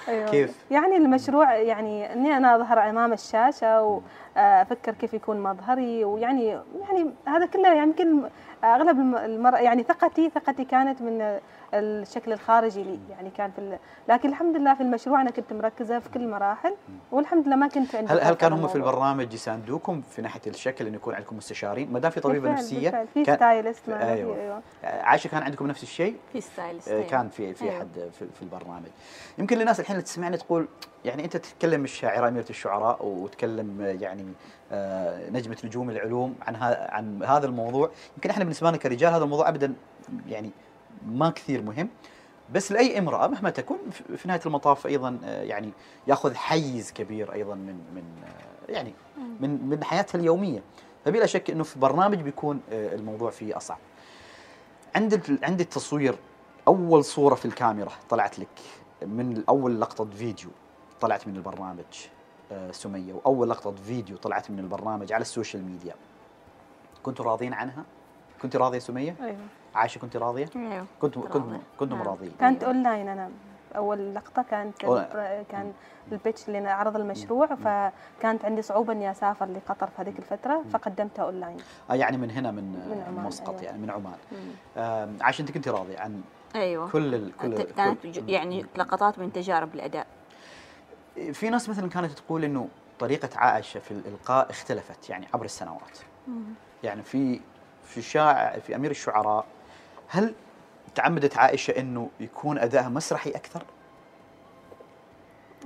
أيوة. 0.08 0.32
كيف؟ 0.32 0.66
يعني 0.72 0.98
المشروع 0.98 1.54
يعني 1.56 2.14
إني 2.14 2.38
أنا 2.38 2.56
أظهر 2.56 2.90
أمام 2.90 3.14
الشاشة 3.14 4.02
وافكر 4.36 4.92
كيف 4.94 5.14
يكون 5.14 5.40
مظهري 5.44 6.06
ويعني 6.06 6.46
يعني 6.82 7.14
هذا 7.28 7.46
كله 7.46 7.68
يعني 7.74 7.80
يمكن 7.90 8.30
أغلب 8.64 9.00
الم- 9.00 9.16
المرأة 9.16 9.58
يعني 9.60 9.84
ثقتي 9.84 10.30
ثقتي 10.30 10.66
كانت 10.66 11.02
من 11.02 11.40
الشكل 11.80 12.34
الخارجي 12.34 12.84
لي 12.84 13.00
يعني 13.10 13.30
كان 13.30 13.52
في 13.52 13.60
ال- 13.60 13.80
لكن 14.10 14.30
الحمد 14.30 14.56
لله 14.56 14.76
في 14.76 14.82
المشروع 14.84 15.22
أنا 15.22 15.32
كنت 15.32 15.54
مركزة 15.54 16.00
في 16.00 16.10
كل 16.10 16.22
المراحل 16.24 16.76
والحمد 17.12 17.48
لله 17.48 17.56
ما 17.56 17.68
كنت 17.68 17.96
عندي 17.96 18.14
هل 18.14 18.20
هل 18.22 18.34
كانوا 18.34 18.58
هم 18.58 18.68
في. 18.68 18.76
البرنامج 18.76 19.34
يساندوكم 19.34 20.02
في 20.02 20.22
ناحية 20.22 20.42
الشكل 20.48 20.88
انه 20.88 20.96
يكون 20.96 21.16
عندكم 21.16 21.38
مستشارين 21.38 21.94
ما 21.94 22.00
دام 22.00 22.12
في 22.12 22.20
طبيبه 22.20 22.40
بالفعل- 22.50 22.54
نفسية 22.64 22.90
بالفعل. 22.90 23.08
في 23.08 23.24
كان- 23.24 23.36
stylist 23.36 23.90
معنا، 23.90 24.06
في- 24.06 24.12
أيوة. 24.14 24.36
أيوه. 24.38 24.62
عائشة 24.84 25.28
كان 25.28 25.44
عندكم 25.44 25.68
نفس 25.68 25.84
الشيء؟ 25.84 26.16
في 26.34 26.42
stylist 26.42 26.88
آه، 26.90 27.02
كان 27.04 27.30
في 27.30 27.54
في 27.54 27.64
أيوة. 27.66 27.78
احد 27.78 27.88
في, 28.20 28.26
في 28.36 28.42
البرنامج. 28.42 28.88
يمكن 29.38 29.58
للناس 29.58 29.80
الحين 29.80 29.96
اللي 29.96 30.04
تسمعنا 30.06 30.38
تقول 30.38 30.68
يعني 31.06 31.24
أنت 31.26 31.38
تتكلم 31.38 31.84
الشاعرة 31.84 32.28
اميره 32.28 32.46
الشعراء 32.50 33.06
وتكلم 33.06 33.82
يعني 33.82 34.26
آه، 34.72 35.30
نجمة 35.30 35.58
نجوم 35.64 35.90
العلوم 35.90 36.36
عن 36.48 36.56
ها 36.56 36.94
عن 36.94 37.24
هذا 37.24 37.46
الموضوع. 37.46 37.92
يمكن 38.18 38.30
إحنا 38.30 38.44
بالنسبة 38.44 38.70
لنا 38.70 38.78
كرجال 38.78 39.14
هذا 39.14 39.24
الموضوع 39.24 39.50
ابدا 39.50 39.74
يعني 40.28 40.52
ما 41.08 41.30
كثير 41.30 41.62
مهم. 41.62 41.90
بس 42.54 42.72
لأي 42.72 43.00
امرأة 43.00 43.28
مهما 43.28 43.50
تكن 43.50 43.76
في- 44.18 44.28
نهاية 44.28 44.42
المطاف 44.46 44.88
أيضا 44.88 45.20
آه، 45.24 45.44
يعني 45.44 45.72
يأخذ 46.08 46.36
حيز 46.36 46.92
كبير 46.92 47.34
أيضا 47.34 47.56
من 47.56 47.76
من 47.96 48.04
آه، 48.24 48.72
يعني 48.72 48.94
من 49.40 49.70
من 49.70 49.84
حياتها 49.84 50.20
اليومية. 50.20 50.64
فبلا 51.06 51.26
شك 51.26 51.50
إنه 51.50 51.64
في 51.64 51.80
برنامج 51.80 52.18
بيكون 52.22 52.62
آه، 52.72 52.96
الموضوع 52.96 53.32
فيه 53.32 53.58
أصعب. 53.58 53.78
عند 54.96 55.40
عند 55.44 55.60
التصوير 55.60 56.16
أول 56.68 57.04
صورة 57.06 57.36
في 57.36 57.46
الكاميرا 57.46 57.92
طلعت 58.10 58.40
لك 58.40 58.48
من 59.06 59.44
أول 59.50 59.82
لقطة 59.82 60.06
فيديو 60.06 60.50
طلعت 61.02 61.28
من 61.28 61.36
البرنامج 61.36 61.84
سمية 62.72 63.14
وأول 63.14 63.50
لقطة 63.50 63.72
فيديو 63.72 64.18
طلعت 64.18 64.52
من 64.52 64.60
البرنامج 64.60 65.14
على 65.14 65.22
ال 65.22 65.28
social 65.28 65.64
media. 65.66 65.94
كنتوا 67.04 67.26
راضين 67.26 67.54
عنها؟ 67.54 67.84
كنت 68.42 68.56
راضية 68.56 68.80
سمية؟ 68.80 69.16
أيوه. 69.22 69.38
عائشه 69.76 70.00
كنت 70.00 70.18
راضية؟ 70.18 70.50
أيوه 70.56 70.86
كنت 71.02 71.18
كنت 71.20 71.60
كنت 71.80 71.92
نعم. 71.94 72.02
راضيين 72.02 72.34
كانت 72.40 72.64
أيوة. 72.64 72.76
أونلاين 72.76 73.08
أنا. 73.08 73.30
أول 73.76 74.16
لقطة 74.16 74.42
كانت 74.42 74.86
كان 75.52 75.74
ال 76.12 76.18
pitch 76.18 76.48
اللي 76.50 76.70
عرض 76.70 76.96
المشروع 76.96 77.46
فكانت 77.56 78.46
عندي 78.46 78.62
صعوبة 78.62 78.94
إني 78.94 79.12
أسافر 79.12 79.46
لقطر 79.46 79.88
في 79.88 80.02
هذيك 80.02 80.20
الفترة 80.20 80.64
فقدمتها 80.74 81.24
أونلاين. 81.26 81.58
آه 81.90 81.94
يعني 81.96 82.18
من 82.18 82.32
هنا 82.32 82.52
من, 82.52 82.64
من 82.64 83.04
عمان، 83.08 83.26
مسقط 83.26 83.50
أيوة. 83.50 83.62
يعني 83.64 83.78
من 83.78 83.90
عمان. 83.90 84.18
عائشه 85.22 85.42
أنت 85.42 85.52
كنت 85.52 85.68
راضية 85.68 86.00
عن 86.00 86.22
أيوه. 86.56 86.90
كل 86.92 87.16
ال 87.16 87.38
كل 87.38 87.64
كانت- 87.64 88.04
كل- 88.08 88.30
يعني 88.30 88.66
لقطات 88.78 89.20
من 89.20 89.34
تجارب 89.34 89.76
الأداء. 89.76 90.08
في 91.34 91.50
ناس 91.50 91.70
مثلا 91.70 91.90
كانت 91.90 92.12
تقول 92.12 92.44
إنه 92.44 92.68
طريقة 93.00 93.30
عائشة 93.36 93.80
في 93.80 93.92
الإلقاء 93.92 94.50
اختلفت 94.50 95.10
يعني 95.10 95.28
عبر 95.34 95.46
السنوات. 95.46 96.00
يعني 96.84 97.04
في 97.04 97.40
في 97.84 98.02
شاعر 98.02 98.60
في 98.60 98.76
أمير 98.76 98.92
الشعراء 98.92 99.46
هل 100.08 100.34
تعمدت 100.96 101.38
عائشة 101.38 101.72
إنه 101.72 102.10
يكون 102.20 102.58
ادائها 102.58 102.90
مسرحي 102.90 103.30
أكثر؟ 103.30 103.64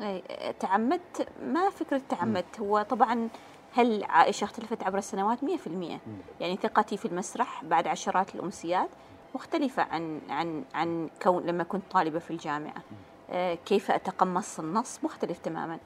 أي 0.01 0.23
تعمدت 0.59 1.27
ما 1.43 1.69
فكرة 1.69 2.01
تعمدت. 2.09 2.59
هو 2.59 2.81
طبعا 2.81 3.29
هل 3.73 4.03
عائشة 4.03 4.43
اختلفت 4.45 4.83
عبر 4.83 4.97
السنوات؟ 4.97 5.39
100% 5.43 5.99
يعني 6.39 6.55
ثقتي 6.55 6.97
في 6.97 7.05
المسرح 7.05 7.63
بعد 7.63 7.87
عشرات 7.87 8.35
الأمسيات 8.35 8.89
مختلفة 9.35 9.83
عن 9.83 10.21
عن 10.29 10.63
عن 10.73 11.09
كون 11.21 11.43
لما 11.43 11.63
كنت 11.63 11.83
طالبة 11.91 12.19
في 12.19 12.31
الجامعة. 12.31 12.83
آه، 13.31 13.57
كيف 13.65 13.91
أتقمص 13.91 14.59
النص؟ 14.59 14.99
مختلف 15.03 15.37
تماما. 15.37 15.79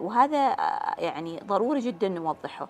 وهذا 0.00 0.38
آه، 0.38 0.94
يعني 1.00 1.40
ضروري 1.46 1.80
جدا 1.80 2.08
نوضحه. 2.08 2.68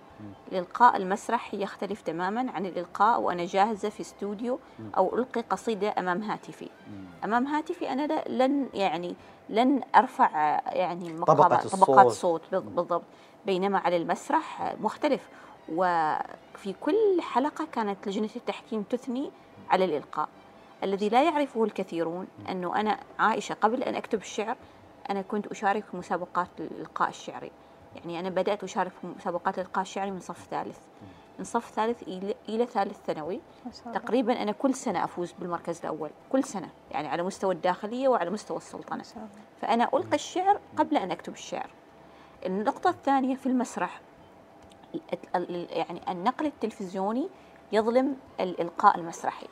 الإلقاء 0.53 0.97
المسرحي 0.97 1.63
يختلف 1.63 2.01
تماما 2.03 2.51
عن 2.51 2.67
الإلقاء 2.67 3.21
وأنا 3.21 3.45
جاهزة 3.45 3.89
في 3.89 4.01
استوديو 4.01 4.59
أو 4.97 5.17
ألقي 5.19 5.41
قصيدة 5.41 5.95
أمام 5.99 6.23
هاتفي. 6.23 6.69
أمام 7.25 7.47
هاتفي 7.47 7.93
أنا 7.93 8.07
ل- 8.27 8.39
لن 8.39 8.69
يعني 8.75 9.15
لن 9.49 9.81
أرفع 9.97 10.27
آه، 10.27 10.71
يعني 10.71 11.13
طبقة 11.19 11.35
مقامات- 11.35 11.67
طبقات 11.67 12.07
الصوت. 12.07 12.43
صوت. 12.43 12.51
بال- 12.53 12.61
بالضبط. 12.71 13.03
بينما 13.47 13.79
على 13.79 13.97
المسرح 13.97 14.63
آه، 14.63 14.77
مختلف. 14.81 15.29
وفي 15.69 16.75
كل 16.81 17.21
حلقة 17.21 17.67
كانت 17.73 18.07
لجنة 18.09 18.29
التحكيم 18.37 18.83
تثني 18.83 19.31
على 19.71 19.85
الإلقاء. 19.85 20.29
الذي 20.83 21.09
لا 21.09 21.23
يعرفه 21.23 21.65
الكثيرون 21.65 22.27
أنه 22.51 22.81
أنا 22.81 22.99
عائشه 23.19 23.53
قبل 23.55 23.83
أن 23.83 23.95
أكتب 23.95 24.19
الشعر 24.21 24.57
أنا 25.11 25.23
كنت 25.23 25.47
أشارك 25.47 25.85
في 25.85 25.97
مسابقات 25.97 26.49
الإلقاء 26.61 27.09
الشعري. 27.09 27.51
يعني 27.97 28.21
أنا 28.21 28.29
بدأت 28.31 28.65
أشارك 28.65 28.93
في 29.01 29.07
مسابقات 29.07 29.59
الإلقاء 29.59 29.83
الشعري 29.83 30.11
من 30.11 30.21
صف 30.21 30.47
ثالث. 30.51 30.79
من 31.39 31.45
صف 31.45 31.71
ثالث 31.71 32.03
إلى 32.03 32.35
إلى 32.49 32.67
ثالث 32.67 32.97
ثانوي. 33.07 33.41
تقريبا 33.95 34.43
أنا 34.43 34.53
كل 34.53 34.75
سنة 34.75 35.05
أفوز 35.05 35.33
بالمركز 35.33 35.81
الأول. 35.81 36.11
كل 36.33 36.45
سنة. 36.45 36.69
يعني 36.91 37.09
على 37.09 37.23
مستوى 37.23 37.55
الداخلية 37.55 38.09
وعلى 38.09 38.31
مستوى 38.31 38.57
الله. 38.75 38.87
فأنا 39.61 39.85
ألقي 39.95 40.15
الشعر 40.15 40.61
قبل 40.77 40.97
أن 40.97 41.11
أكتب 41.11 41.33
الشعر. 41.33 41.71
النقطة 42.47 42.91
الثانية 42.91 43.37
في 43.37 43.47
المسرح. 43.47 44.01
ال- 44.95 45.01
ال- 45.37 45.67
يعني 45.71 46.01
النقل 46.09 46.47
التلفزيوني 46.47 47.29
يظلم 47.73 48.17
الإلقاء 48.41 48.97
المسرحي. 48.99 49.47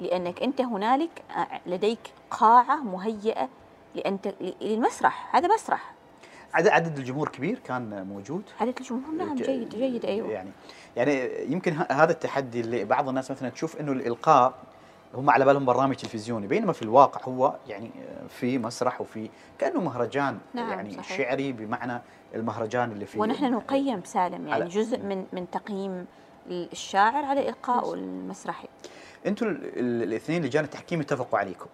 لأنك 0.00 0.42
أنت 0.42 0.60
هنالك 0.60 1.22
آه، 1.36 1.60
لديك 1.66 2.12
قاعة 2.30 2.76
مهيئة 2.76 3.48
لأن 3.94 4.20
ت- 4.20 4.34
للمسرح 4.60 5.36
هذا 5.36 5.54
مسرح. 5.54 5.92
عدد 6.54 6.68
عدد 6.68 6.98
الجمهور 6.98 7.28
كبير 7.28 7.58
كان 7.58 8.06
موجود؟ 8.06 8.42
عدد 8.60 8.74
الجمهور 8.80 9.14
نعم 9.14 9.34
جيد 9.34 9.68
جيد 9.68 10.04
أيوه. 10.04 10.30
يعني 10.30 10.50
يعني 10.96 11.30
يمكن 11.52 11.72
هذا 11.90 12.12
التحدي 12.12 12.60
اللي 12.60 12.84
بعض 12.84 13.08
الناس 13.08 13.30
مثلا 13.30 13.48
تشوف 13.48 13.80
إنه 13.80 13.92
الإلقاء 13.92 14.54
هم 15.14 15.30
على 15.30 15.44
بالهم 15.44 15.64
برنامج 15.64 15.94
تلفزيوني 15.96 16.46
بينما 16.46 16.72
في 16.72 16.82
الواقع 16.82 17.20
هو 17.24 17.54
يعني 17.68 17.90
في 18.28 18.58
مسرح 18.58 19.00
وفي 19.00 19.30
كأنه 19.58 19.80
مهرجان 19.80 20.38
نعم، 20.54 20.70
يعني 20.70 20.90
صحيح. 20.92 21.16
شعري 21.18 21.52
بمعنى 21.52 22.00
المهرجان 22.34 22.92
اللي 22.92 23.06
فيه. 23.06 23.20
ونحن 23.20 23.44
نقيم 23.52 24.04
سالم 24.04 24.48
يعني 24.48 24.68
جزء 24.68 24.98
من 24.98 25.26
من 25.32 25.50
تقييم 25.50 26.06
الشاعر 26.50 27.24
على 27.24 27.40
الالقاء 27.40 27.94
المسرحي. 27.94 28.68
أنتم 29.26 29.46
ال- 29.46 29.78
ال- 29.78 30.02
الاثنين 30.02 30.44
لجان 30.44 30.64
التحكيم 30.64 31.00
اتفقوا 31.00 31.38
عليكم. 31.38 31.66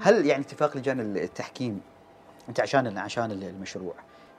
هل 0.00 0.26
يعني 0.26 0.42
اتفاق 0.42 0.76
لجان 0.76 1.00
التحكيم؟ 1.16 1.80
أنت 2.48 2.60
عشان 2.60 2.98
عشان 2.98 3.30
المشروع. 3.32 3.94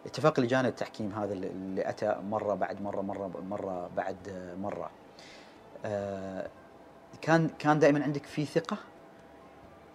اتفاق 0.05 0.39
لجان 0.39 0.65
التحكيم 0.65 1.11
هذا 1.13 1.33
اللي- 1.33 1.89
أتى 1.89 2.15
مرة 2.29 2.53
بعد 2.53 2.81
مرة 2.81 3.01
مرة 3.01 3.31
مرة 3.49 3.89
بعد 3.97 4.17
مرة. 4.61 4.89
آه، 5.85 6.47
كان 7.21 7.49
كان 7.59 7.79
دائما 7.79 8.03
عندك 8.03 8.25
في 8.25 8.45
ثقة؟ 8.45 8.77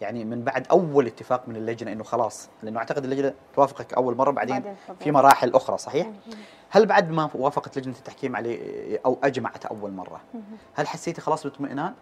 يعني 0.01 0.24
من 0.24 0.42
بعد 0.42 0.66
أول 0.70 1.07
اتفاق 1.07 1.49
من 1.49 1.57
اللجنة 1.57 1.92
إنه 1.92 2.05
خلاص 2.05 2.49
لأنه 2.62 2.78
أعتقد 2.78 3.05
اللجنة 3.05 3.34
توافقك 3.55 3.95
أول 3.95 4.16
مرة 4.16 4.30
بعدين. 4.30 4.55
في 5.01 5.11
مراحل 5.11 5.55
أخرى 5.55 5.78
صحيح؟ 5.78 6.11
هل 6.70 6.86
بعد 6.86 7.11
ما 7.11 7.30
وافقت 7.34 7.78
لجنة 7.78 7.95
التحكيم 7.99 8.36
عليه 8.36 8.99
أو 9.07 9.18
أجمعت 9.24 9.66
أول 9.66 9.90
مرة؟ 9.92 10.20
هل 10.74 10.86
حسيتي 10.88 11.20
خلاص 11.20 11.42
باطمئنان؟ 11.47 11.95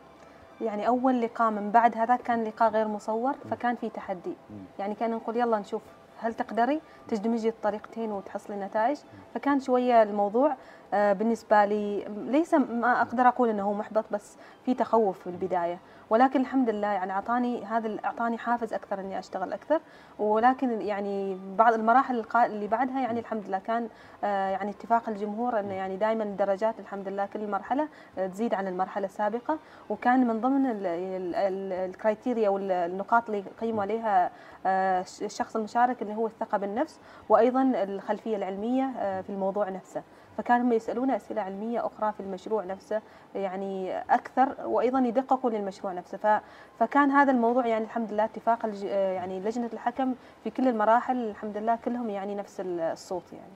يعني 0.62 0.86
أول 0.88 1.20
لقاء 1.20 1.50
من 1.50 1.70
بعد 1.70 1.96
هذا 1.96 2.16
كان 2.16 2.44
لقاء 2.44 2.70
غير 2.70 2.88
مصور 2.88 3.32
فكان 3.50 3.74
في 3.74 3.88
تحدي. 3.88 4.34
يعني 4.78 4.94
كان 4.94 5.10
نقول 5.10 5.36
يلا 5.36 5.58
نشوف 5.58 5.82
هل 6.18 6.34
تقدري؟ 6.34 6.80
تدمجي 7.08 7.48
الطريقتين 7.48 8.12
وتحصلي 8.12 8.56
نتائج 8.56 8.98
فكان 9.34 9.60
شوية 9.60 10.02
الموضوع 10.02 10.56
آه، 10.94 11.12
بالنسبة 11.12 11.64
لي 11.64 12.04
ليس 12.16 12.54
ما 12.54 13.02
أقدر 13.02 13.28
أقول 13.28 13.48
إنه 13.48 13.72
محبط 13.72 14.04
بس 14.10 14.36
في 14.64 14.74
تخوف 14.74 15.18
في 15.18 15.26
البداية. 15.26 15.78
ولكن 16.12 16.40
الحمد 16.40 16.70
لله 16.70 16.86
يعني 16.88 17.12
أعطاني 17.12 17.64
هذا 17.64 17.96
أعطاني 18.04 18.38
حافز 18.38 18.72
أكثر 18.72 19.00
إني 19.00 19.18
أشتغل 19.18 19.52
أكثر. 19.52 19.80
ولكن 20.18 20.80
يعني 20.82 21.38
بعض 21.58 21.72
المراحل 21.74 22.24
اللي 22.36 22.66
بعدها 22.68 23.00
يعني 23.00 23.20
الحمد 23.20 23.46
لله 23.46 23.58
كان 23.58 23.88
آه، 24.24 24.48
يعني 24.50 24.70
اتفاق 24.70 25.08
الجمهور 25.08 25.60
إنه 25.60 25.74
يعني 25.74 25.96
دائما 25.96 26.24
الدرجات 26.24 26.80
الحمد 26.80 27.08
لله 27.08 27.26
كل 27.26 27.50
مرحلة 27.50 27.88
آه، 28.18 28.26
تزيد 28.26 28.54
عن 28.54 28.68
المرحلة 28.68 29.04
السابقة. 29.06 29.58
وكان 29.90 30.26
من 30.26 30.40
ضمن 30.40 30.66
ال- 30.66 30.86
ال- 30.86 31.34
ال- 31.34 31.72
الكرايتيريا 31.90 32.48
والنقاط 32.48 33.26
اللي 33.30 33.38
يقيموا 33.56 33.82
عليها 33.82 34.30
آه، 34.66 35.04
الشخص 35.22 35.56
المشارك 35.56 36.02
اللي 36.02 36.14
هو 36.14 36.26
الثقة 36.26 36.58
بالنفس 36.58 37.00
وأيضا 37.28 37.62
الخلفية 37.74 38.36
العلمية 38.36 39.20
في 39.22 39.30
الموضوع 39.30 39.68
نفسه. 39.68 40.02
فكانوا 40.38 40.66
هم 40.66 40.72
يسالونا 40.72 41.16
أسئلة 41.16 41.42
علمية 41.42 41.86
أخرى 41.86 42.12
في 42.12 42.20
المشروع 42.20 42.64
نفسه 42.64 43.02
يعني 43.34 43.98
أكثر 43.98 44.54
وأيضا 44.64 44.98
يدققوا 44.98 45.50
للمشروع 45.50 45.92
نفسه. 45.92 46.18
ف- 46.18 46.40
فكان 46.80 47.10
هذا 47.10 47.32
الموضوع 47.32 47.66
يعني 47.66 47.84
الحمد 47.84 48.12
لله 48.12 48.24
اتفاق 48.24 48.64
الج- 48.66 48.84
يعني 48.84 49.40
لجنة 49.40 49.70
الحكم 49.72 50.14
في 50.44 50.50
كل 50.50 50.68
المراحل 50.68 51.16
الحمد 51.30 51.56
لله 51.56 51.76
كلهم 51.84 52.10
يعني 52.10 52.34
نفس 52.34 52.56
الصوت 52.66 53.32
يعني. 53.32 53.52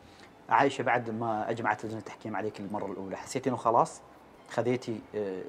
عايشه 0.49 0.83
بعد 0.83 1.11
ما 1.11 1.51
أجمعت 1.51 1.85
لجنة 1.85 1.99
التحكيم 1.99 2.37
عليك 2.37 2.61
المرة 2.61 2.87
الأولى 2.87 3.16
حسيتي 3.16 3.49
إنه 3.49 3.57
خلاص 3.57 4.01
خذيتي 4.51 5.01
آه، 5.14 5.43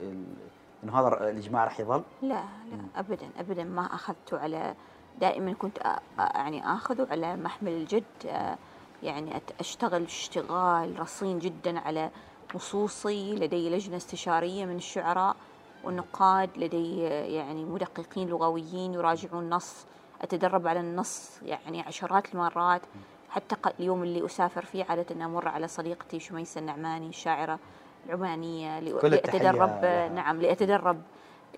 إنه 0.83 0.99
هذا 0.99 1.29
الإجماع 1.29 1.63
راح 1.63 1.79
يظل؟ 1.79 2.03
لا 2.21 2.27
لا 2.71 2.99
ابدا 2.99 3.29
ابدا 3.39 3.63
ما 3.63 3.81
أخذته 3.85 4.39
على 4.39 4.73
دائما 5.21 5.53
كنت 5.53 5.77
يعني 6.19 6.65
آخذه 6.73 7.07
على 7.11 7.35
محمل 7.35 7.71
الجد 7.71 8.03
آه، 8.27 8.57
يعني 9.03 9.41
أشتغل 9.59 10.03
اشتغال 10.03 10.99
رصين 10.99 11.39
جدا 11.39 11.79
على 11.79 12.09
نصوصي 12.55 13.35
لدي 13.35 13.69
لجنة 13.69 13.97
استشارية 13.97 14.65
من 14.65 14.75
الشعراء 14.75 15.35
والنقاد 15.83 16.49
لدي 16.57 16.99
يعني 17.03 17.65
مدققين 17.65 18.27
لغويين 18.29 18.93
يراجعون 18.93 19.43
النص 19.43 19.85
أتدرب 20.21 20.67
على 20.67 20.79
النص 20.79 21.29
يعني 21.45 21.81
عشرات 21.81 22.33
المرات 22.33 22.81
حتى 23.29 23.55
اليوم 23.79 24.03
اللي 24.03 24.25
أسافر 24.25 24.65
فيه 24.65 24.85
عادة 24.89 25.25
أمر 25.25 25.47
على 25.47 25.67
صديقتي 25.67 26.19
شميسة 26.19 26.59
النعماني 26.59 27.07
الشاعره 27.09 27.59
العمانيه 28.05 28.79
لأ- 28.79 29.01
كل 29.01 29.13
التحية 29.13 29.39
لأتدرب 29.39 29.69
لها. 29.81 30.09
نعم 30.09 30.41
لأتدرب 30.41 31.01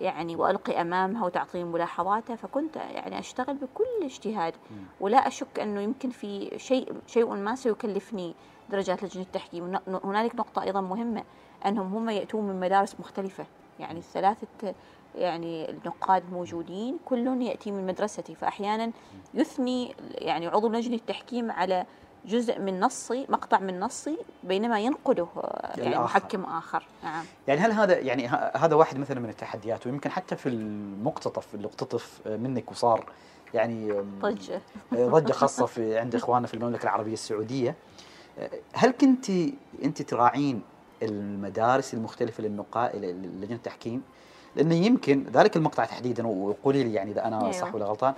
يعني 0.00 0.36
وألقي 0.36 0.80
أمامها 0.80 1.26
وتعطيني 1.26 1.64
ملاحظاتها 1.64 2.36
فكنت 2.36 2.76
يعني 2.76 3.18
أشتغل 3.18 3.54
بكل 3.54 4.04
اجتهاد. 4.04 4.54
ولا 5.00 5.16
أشك 5.16 5.60
أنه 5.60 5.80
يمكن 5.80 6.10
في 6.10 6.50
شيء 6.56 6.92
شيء 7.06 7.34
ما 7.34 7.54
سيكلفني 7.54 8.34
درجات 8.70 9.02
لجنة 9.02 9.22
التحكيم 9.22 9.78
هنالك 10.04 10.34
نقطة 10.34 10.62
أيضا 10.62 10.80
مهمة 10.80 11.24
أنهم 11.66 11.94
هم 11.94 12.10
يأتون 12.10 12.44
من 12.44 12.60
مدارس 12.60 13.00
مختلفة. 13.00 13.46
يعني 13.78 13.98
الثلاثه 13.98 14.74
يعني 15.14 15.70
النقاد 15.70 16.32
موجودين 16.32 16.98
كل 17.04 17.42
يأتي 17.42 17.70
من 17.70 17.86
مدرستي. 17.86 18.34
فاحيانا 18.34 18.92
يثني 19.34 19.94
يعني 20.10 20.46
عضو 20.46 20.68
لجنة 20.68 20.94
التحكيم 20.94 21.50
على 21.50 21.86
جزء 22.24 22.58
من 22.58 22.80
نصي 22.80 23.26
مقطع 23.28 23.58
من 23.58 23.80
نصي 23.80 24.18
بينما 24.44 24.80
ينقده 24.80 25.26
يعني 25.76 25.88
الآخر. 25.88 26.04
محكم 26.04 26.44
آخر 26.44 26.86
نعم 27.04 27.24
يعني 27.48 27.60
هل 27.60 27.72
هذا 27.72 27.98
يعني 27.98 28.28
هذا 28.56 28.74
واحد 28.74 28.98
مثلا 28.98 29.20
من 29.20 29.28
التحديات 29.28 29.86
ويمكن 29.86 30.10
حتى 30.10 30.36
في 30.36 30.48
المقتطف 30.48 31.54
اللي 31.54 31.66
اقتطف 31.66 32.20
منك 32.26 32.70
وصار 32.70 33.04
يعني 33.54 33.92
ضجة 34.20 34.60
ضجة 34.94 35.32
خاصة 35.32 35.66
في 35.66 35.98
عند 35.98 36.14
اخواننا 36.14 36.46
في 36.46 36.54
المملكة 36.54 36.82
العربية 36.82 37.12
السعودية 37.12 37.74
هل 38.72 38.90
كنت 38.90 39.30
أنت 39.84 40.02
تراعين 40.02 40.62
المدارس 41.02 41.94
المختلفة 41.94 42.42
للنقاء 42.42 42.96
لجنه 42.96 43.56
التحكيم؟ 43.56 44.02
لأنه 44.56 44.74
يمكن 44.74 45.24
ذلك 45.32 45.56
المقطع 45.56 45.84
تحديدا 45.84 46.26
وقولي 46.26 46.84
لي 46.84 46.94
يعني 46.94 47.10
إذا 47.10 47.24
أنا 47.24 47.40
أيوة. 47.40 47.52
صح 47.52 47.74
ولا 47.74 47.84
غلطان 47.84 48.14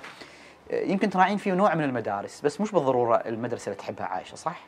يمكن 0.71 1.11
تراعين 1.11 1.37
فيه 1.37 1.53
نوع 1.53 1.75
من 1.75 1.85
المدارس 1.85 2.41
بس 2.41 2.61
مش 2.61 2.73
بالضرورة 2.73 3.17
المدرسة 3.17 3.65
اللي 3.65 3.79
تحبها 3.79 4.07
عائشه 4.07 4.35
صح؟ 4.35 4.61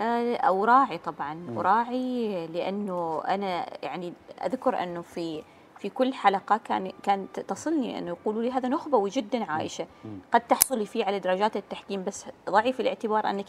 آه، 0.00 0.36
أوراعي 0.36 0.98
طبعا 0.98 1.34
مم. 1.34 1.56
أوراعي 1.56 2.46
لأنه 2.46 3.22
أنا 3.28 3.66
يعني 3.82 4.12
أذكر 4.44 4.82
أنه 4.82 5.02
في 5.02 5.42
في 5.78 5.88
كل 5.88 6.14
حلقة 6.14 6.56
كان 6.56 6.92
كانت 7.02 7.40
تصلني 7.40 7.98
أنه 7.98 8.08
يقولوا 8.08 8.42
لي 8.42 8.50
هذا 8.52 8.68
نخبوي 8.68 9.10
جدا 9.10 9.44
عائشة 9.44 9.86
مم. 10.04 10.18
قد 10.32 10.40
تحصلي 10.40 10.86
فيه 10.86 11.04
على 11.04 11.18
درجات 11.18 11.56
التحكيم 11.56 12.04
بس 12.04 12.26
ضعي 12.50 12.72
في 12.72 12.80
الاعتبار 12.80 13.30
أنك 13.30 13.46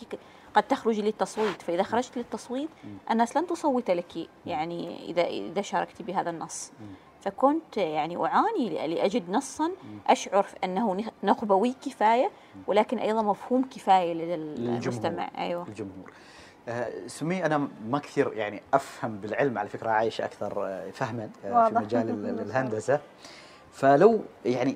قد 0.53 0.63
تخرجي 0.63 1.01
للتصويت 1.01 1.61
فإذا 1.61 1.84
خرجت 1.84 2.17
للتصويت. 2.17 2.69
الناس 3.11 3.38
لن 3.38 3.47
تصوت 3.47 3.91
لك 3.91 4.27
يعني 4.45 5.05
إذا 5.05 5.23
إذا 5.23 5.61
شاركتي 5.61 6.03
بهذا 6.03 6.29
النص 6.29 6.71
مم. 6.79 6.88
فكنت 7.22 7.78
يعني 7.78 8.26
أعاني 8.26 8.88
لأجد 8.88 9.30
نصا 9.30 9.72
أشعر 10.07 10.45
أنه 10.63 10.95
نخ- 10.95 11.11
نخبوي 11.24 11.76
كفاية 11.86 12.32
ولكن 12.67 12.99
أيضا 12.99 13.22
مفهوم 13.22 13.69
كفاية 13.69 14.13
لدى 14.13 14.36
المستمع 14.36 15.30
أيوه. 15.38 15.67
الجمهور 15.67 16.11
آه، 16.69 17.07
سمي 17.07 17.45
أنا 17.45 17.67
ما 17.88 17.99
كثير 17.99 18.34
يعني 18.34 18.61
أفهم 18.74 19.17
بالعلم 19.17 19.57
على 19.57 19.69
فكرة 19.69 19.89
عايشه 19.89 20.26
أكثر 20.26 20.65
آه، 20.67 20.91
فهما 20.91 21.30
آه، 21.45 21.69
في. 21.69 21.76
مجال 21.76 22.09
ال- 22.26 22.39
الهندسة. 22.39 22.99
فلو 23.72 24.22
يعني 24.45 24.76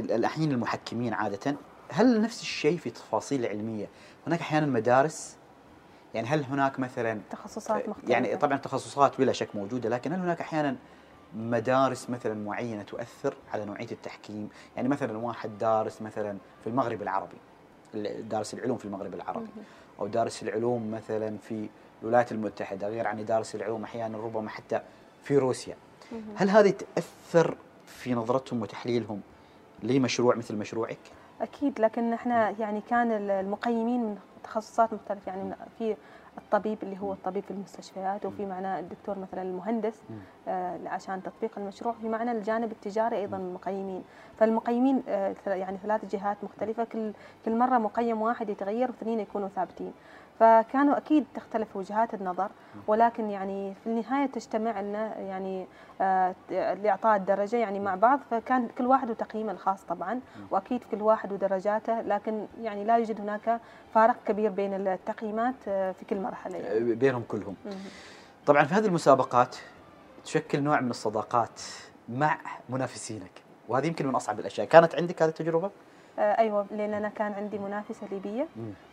ال- 0.00 0.12
الحين 0.12 0.52
المحكمين 0.52 1.14
عادة 1.14 1.56
هل 1.90 2.20
نفس 2.22 2.40
الشيء 2.42 2.76
في 2.78 2.90
تفاصيل 2.90 3.40
العلميه 3.44 3.88
هناك 4.26 4.40
أحيانا 4.40 4.66
مدارس 4.66 5.36
يعني 6.14 6.26
هل 6.28 6.44
هناك 6.44 6.78
مثلا 6.80 7.20
تخصصات 7.30 7.88
مختلفه 7.88 8.10
يعني 8.12 8.36
طبعا 8.36 8.56
تخصصات 8.56 9.18
بلا 9.18 9.32
شك 9.32 9.48
موجودة 9.56 9.88
لكن 9.88 10.12
هل 10.12 10.20
هناك 10.20 10.40
أحيانا 10.40 10.76
مدارس 11.36 12.10
مثلا 12.10 12.34
معينة 12.34 12.82
تؤثر 12.82 13.34
على 13.52 13.64
نوعية 13.64 13.90
التحكيم؟ 13.92 14.48
يعني 14.76 14.88
مثلا 14.88 15.18
واحد 15.18 15.58
دارس 15.58 16.02
مثلا 16.02 16.36
في 16.64 16.66
المغرب 16.70 17.02
العربي 17.02 17.36
ال- 17.94 18.28
دارس 18.28 18.54
العلوم 18.54 18.78
في 18.78 18.84
المغرب 18.84 19.14
العربي. 19.14 19.46
أو 20.00 20.06
دارس 20.06 20.42
العلوم 20.42 20.90
مثلا 20.90 21.38
في 21.38 21.68
الولايات 22.02 22.32
المتحدة 22.32 22.88
غير 22.88 23.06
عن 23.06 23.24
دارس 23.24 23.54
العلوم 23.54 23.84
أحيانا 23.84 24.18
ربما 24.18 24.48
حتى 24.50 24.80
في 25.22 25.38
روسيا. 25.38 25.76
هل 26.36 26.50
هذه 26.50 26.70
تأثر 26.70 27.56
في 27.86 28.14
نظرتهم 28.14 28.62
وتحليلهم 28.62 29.20
لمشروع 29.82 30.34
مثل 30.34 30.56
مشروعك؟ 30.56 30.98
أكيد 31.40 31.80
لكن 31.80 32.12
إحنا 32.12 32.50
يعني 32.50 32.80
كان 32.90 33.12
المقيمين 33.12 34.00
من 34.00 34.18
تخصصات 34.44 34.92
مختلفة. 34.92 35.32
يعني 35.32 35.54
في 35.78 35.96
الطبيب 36.38 36.78
اللي 36.82 36.98
هو 37.00 37.12
الطبيب 37.12 37.44
في 37.44 37.50
المستشفيات 37.50 38.26
وفي 38.26 38.46
معنا 38.46 38.78
الدكتور 38.80 39.18
مثلا 39.18 39.42
المهندس. 39.42 40.02
آه 40.48 40.78
عشان 40.88 41.22
تطبيق 41.22 41.58
المشروع 41.58 41.94
في 41.94 42.08
معنا 42.08 42.32
الجانب 42.32 42.72
التجاري 42.72 43.16
أيضا 43.16 43.38
مقيمين 43.38 44.04
فالمقيمين 44.38 45.02
آه 45.08 45.34
يعني 45.46 45.78
ثلاث 45.82 46.04
جهات 46.04 46.36
مختلفة 46.42 46.84
كل 46.84 47.12
كل 47.44 47.58
مرة 47.58 47.78
مقيم 47.78 48.22
واحد 48.22 48.48
يتغير 48.48 48.88
واثنين 48.90 49.20
يكونوا 49.20 49.48
ثابتين. 49.48 49.92
فكانوا 50.40 50.96
أكيد 50.96 51.24
تختلف 51.34 51.76
وجهات 51.76 52.14
النظر 52.14 52.48
ولكن 52.86 53.30
يعني 53.30 53.74
في 53.74 53.86
النهاية 53.86 54.26
تجتمع 54.26 54.80
لنا 54.80 55.18
يعني 55.18 55.66
آه، 56.00 56.34
لإعطاء 56.50 57.16
الدرجة 57.16 57.56
يعني 57.56 57.80
مع 57.80 57.94
بعض 57.94 58.20
فكان 58.30 58.68
كل 58.78 58.86
واحد 58.86 59.10
وتقييمه 59.10 59.52
الخاص 59.52 59.82
طبعا 59.82 60.20
وأكيد 60.50 60.80
كل 60.90 61.02
واحد 61.02 61.32
ودرجاته 61.32 62.00
لكن 62.00 62.46
يعني 62.62 62.84
لا 62.84 62.96
يوجد 62.96 63.20
هناك 63.20 63.60
فارق 63.94 64.16
كبير 64.26 64.50
بين 64.50 64.74
التقييمات 64.74 65.54
آه، 65.68 65.92
في 65.92 66.04
كل 66.04 66.20
مرحلة 66.20 66.56
يعني. 66.56 66.92
آه، 66.92 66.94
بينهم 66.94 67.22
كلهم. 67.28 67.54
طبعا 68.46 68.64
في 68.64 68.74
هذه 68.74 68.86
المسابقات 68.86 69.56
تشكل 70.24 70.62
نوع 70.62 70.80
من 70.80 70.90
الصداقات 70.90 71.60
مع 72.08 72.38
منافسينك 72.68 73.42
وهذه 73.68 73.86
يمكن 73.86 74.06
من 74.06 74.14
أصعب 74.14 74.40
الأشياء 74.40 74.66
كانت 74.66 74.94
عندك 74.94 75.22
هذه 75.22 75.28
التجربة 75.28 75.70
أيوه 76.18 76.66
لأن 76.70 76.94
أنا 76.94 77.08
كان 77.08 77.32
عندي 77.32 77.58
منافسة 77.58 78.06
ليبية. 78.10 78.46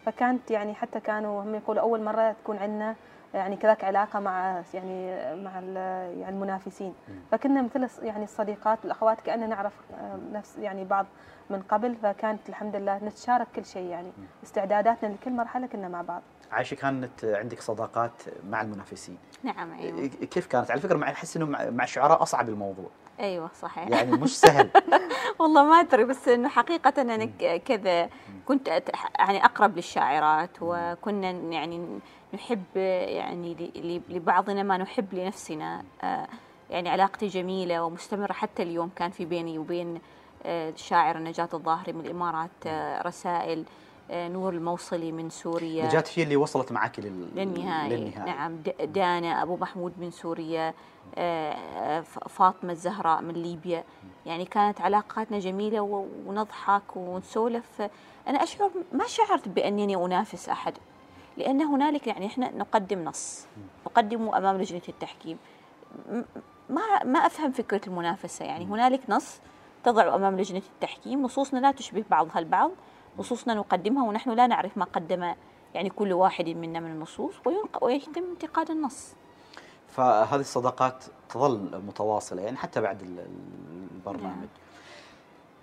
فكانت 0.05 0.51
يعني 0.51 0.73
حتى 0.75 0.99
كانوا 0.99 1.43
هم 1.43 1.55
يقولوا 1.55 1.81
أول 1.81 2.03
مرة 2.03 2.31
تكون 2.31 2.57
عندنا 2.57 2.95
يعني 3.33 3.55
كذاك 3.55 3.83
علاقة 3.83 4.19
مع 4.19 4.61
يعني 4.73 5.05
مع 5.43 5.59
ال- 5.59 6.17
يعني 6.19 6.29
المنافسين. 6.35 6.93
فكنا 7.31 7.61
مثل 7.61 7.87
الص- 7.87 8.03
يعني 8.03 8.23
الصديقات 8.23 8.79
والاخوات 8.83 9.21
كأننا 9.21 9.47
نعرف 9.47 9.73
آه، 9.93 10.19
نفس 10.33 10.57
يعني 10.57 10.85
بعض 10.85 11.05
من 11.49 11.61
قبل. 11.61 11.95
فكانت 11.95 12.49
الحمد 12.49 12.75
لله 12.75 12.97
نتشارك 12.97 13.47
كل 13.55 13.65
شيء 13.65 13.87
يعني. 13.89 14.11
استعداداتنا 14.43 15.09
لكل 15.13 15.31
مرحلة 15.31 15.67
كنا 15.67 15.87
مع 15.87 16.01
بعض. 16.01 16.21
عايشه 16.51 16.75
كانت 16.75 17.25
عندك 17.25 17.59
صداقات 17.61 18.23
مع 18.49 18.61
المنافسين. 18.61 19.17
نعم 19.43 19.71
أيوه. 19.73 20.07
كيف 20.07 20.47
كانت؟ 20.47 20.71
على 20.71 20.81
فكرة 20.81 20.97
مع 20.97 21.09
أحس 21.09 21.37
إنه 21.37 21.45
مع 21.45 21.69
مع 21.69 21.83
الشعراء 21.83 22.21
أصعب 22.23 22.49
الموضوع. 22.49 22.89
أيوه 23.19 23.49
صحيح. 23.61 23.87
يعني 23.87 24.11
مش 24.11 24.39
سهل. 24.39 24.69
والله 25.39 25.63
ما 25.63 25.79
أدري 25.79 26.03
بس 26.03 26.27
إنه 26.27 26.49
حقيقة 26.49 27.01
أنا 27.01 27.25
كذا 27.57 28.09
كنت 28.47 28.83
يعني 29.19 29.45
أقرب 29.45 29.75
للشاعرات 29.75 30.49
وكنا 30.61 31.31
يعني 31.31 31.99
نحب 32.33 32.63
يعني 32.75 33.71
لبعضنا 34.09 34.63
ما 34.63 34.77
نحب 34.77 35.13
لنفسنا. 35.13 35.83
آه، 36.03 36.27
يعني 36.69 36.89
علاقتي 36.89 37.27
جميلة 37.27 37.83
ومستمرة 37.83 38.33
حتى 38.33 38.63
اليوم. 38.63 38.89
كان 38.95 39.11
في 39.11 39.25
بيني 39.25 39.59
وبين 39.59 40.01
آه، 40.45 40.69
الشاعره 40.69 41.19
نجاة 41.19 41.49
الظاهري 41.53 41.93
من 41.93 42.05
الإمارات 42.05 42.49
آه، 42.67 43.01
رسائل 43.01 43.65
نور 44.11 44.53
الموصلي 44.53 45.11
من 45.11 45.29
سوريا. 45.29 45.85
نجاة 45.85 46.03
هي 46.15 46.23
اللي 46.23 46.35
وصلت 46.35 46.71
معك 46.71 46.99
لل... 46.99 47.27
للنهاية. 47.35 47.89
للنهاية. 47.89 48.25
نعم 48.25 48.57
دانا 48.83 49.43
أبو 49.43 49.57
محمود 49.57 49.93
من 49.97 50.11
سوريا. 50.11 50.73
فاطمة 52.29 52.71
الزهراء 52.71 53.21
من 53.21 53.33
ليبيا. 53.33 53.83
يعني 54.25 54.45
كانت 54.45 54.81
علاقاتنا 54.81 55.39
جميلة 55.39 56.07
ونضحك 56.25 56.95
ونسولف. 56.95 57.81
أنا 58.27 58.43
أشعر 58.43 58.71
ما 58.93 59.07
شعرت 59.07 59.47
بأنني 59.47 59.95
أنافس 59.95 60.49
أحد 60.49 60.73
لأن 61.37 61.61
هنالك 61.61 62.07
يعني 62.07 62.25
إحنا 62.25 62.51
نقدم 62.51 63.03
نص 63.03 63.47
نقدمه 63.85 64.37
أمام 64.37 64.57
لجنة 64.57 64.81
التحكيم. 64.89 65.37
ما 66.69 67.03
ما 67.03 67.19
أفهم 67.19 67.51
فكرة 67.51 67.81
المنافسة. 67.87 68.45
يعني 68.45 68.65
هنالك 68.65 69.01
نص 69.09 69.39
تضع 69.83 70.15
أمام 70.15 70.39
لجنة 70.39 70.61
التحكيم 70.73 71.21
نصوصنا 71.21 71.59
لا 71.59 71.71
تشبه 71.71 72.03
بعضها 72.09 72.39
البعض 72.39 72.71
نصوصنا 73.19 73.53
نقدمها 73.53 74.07
ونحن 74.07 74.29
لا 74.29 74.47
نعرف 74.47 74.77
ما 74.77 74.85
قدم 74.85 75.33
يعني 75.73 75.89
كل 75.89 76.13
واحد 76.13 76.49
منا 76.49 76.79
من 76.79 76.91
النصوص 76.91 77.33
ويتم 77.81 78.23
انتقاد 78.31 78.71
النص. 78.71 79.15
فهذه 79.93 80.39
الصداقات 80.39 81.03
تظل 81.29 81.81
متواصلة 81.87 82.41
يعني 82.41 82.57
حتى 82.57 82.81
بعد 82.81 83.01
ال- 83.01 83.19
ال- 83.19 83.87
البرنامج. 83.95 84.35
نعم. 84.35 84.47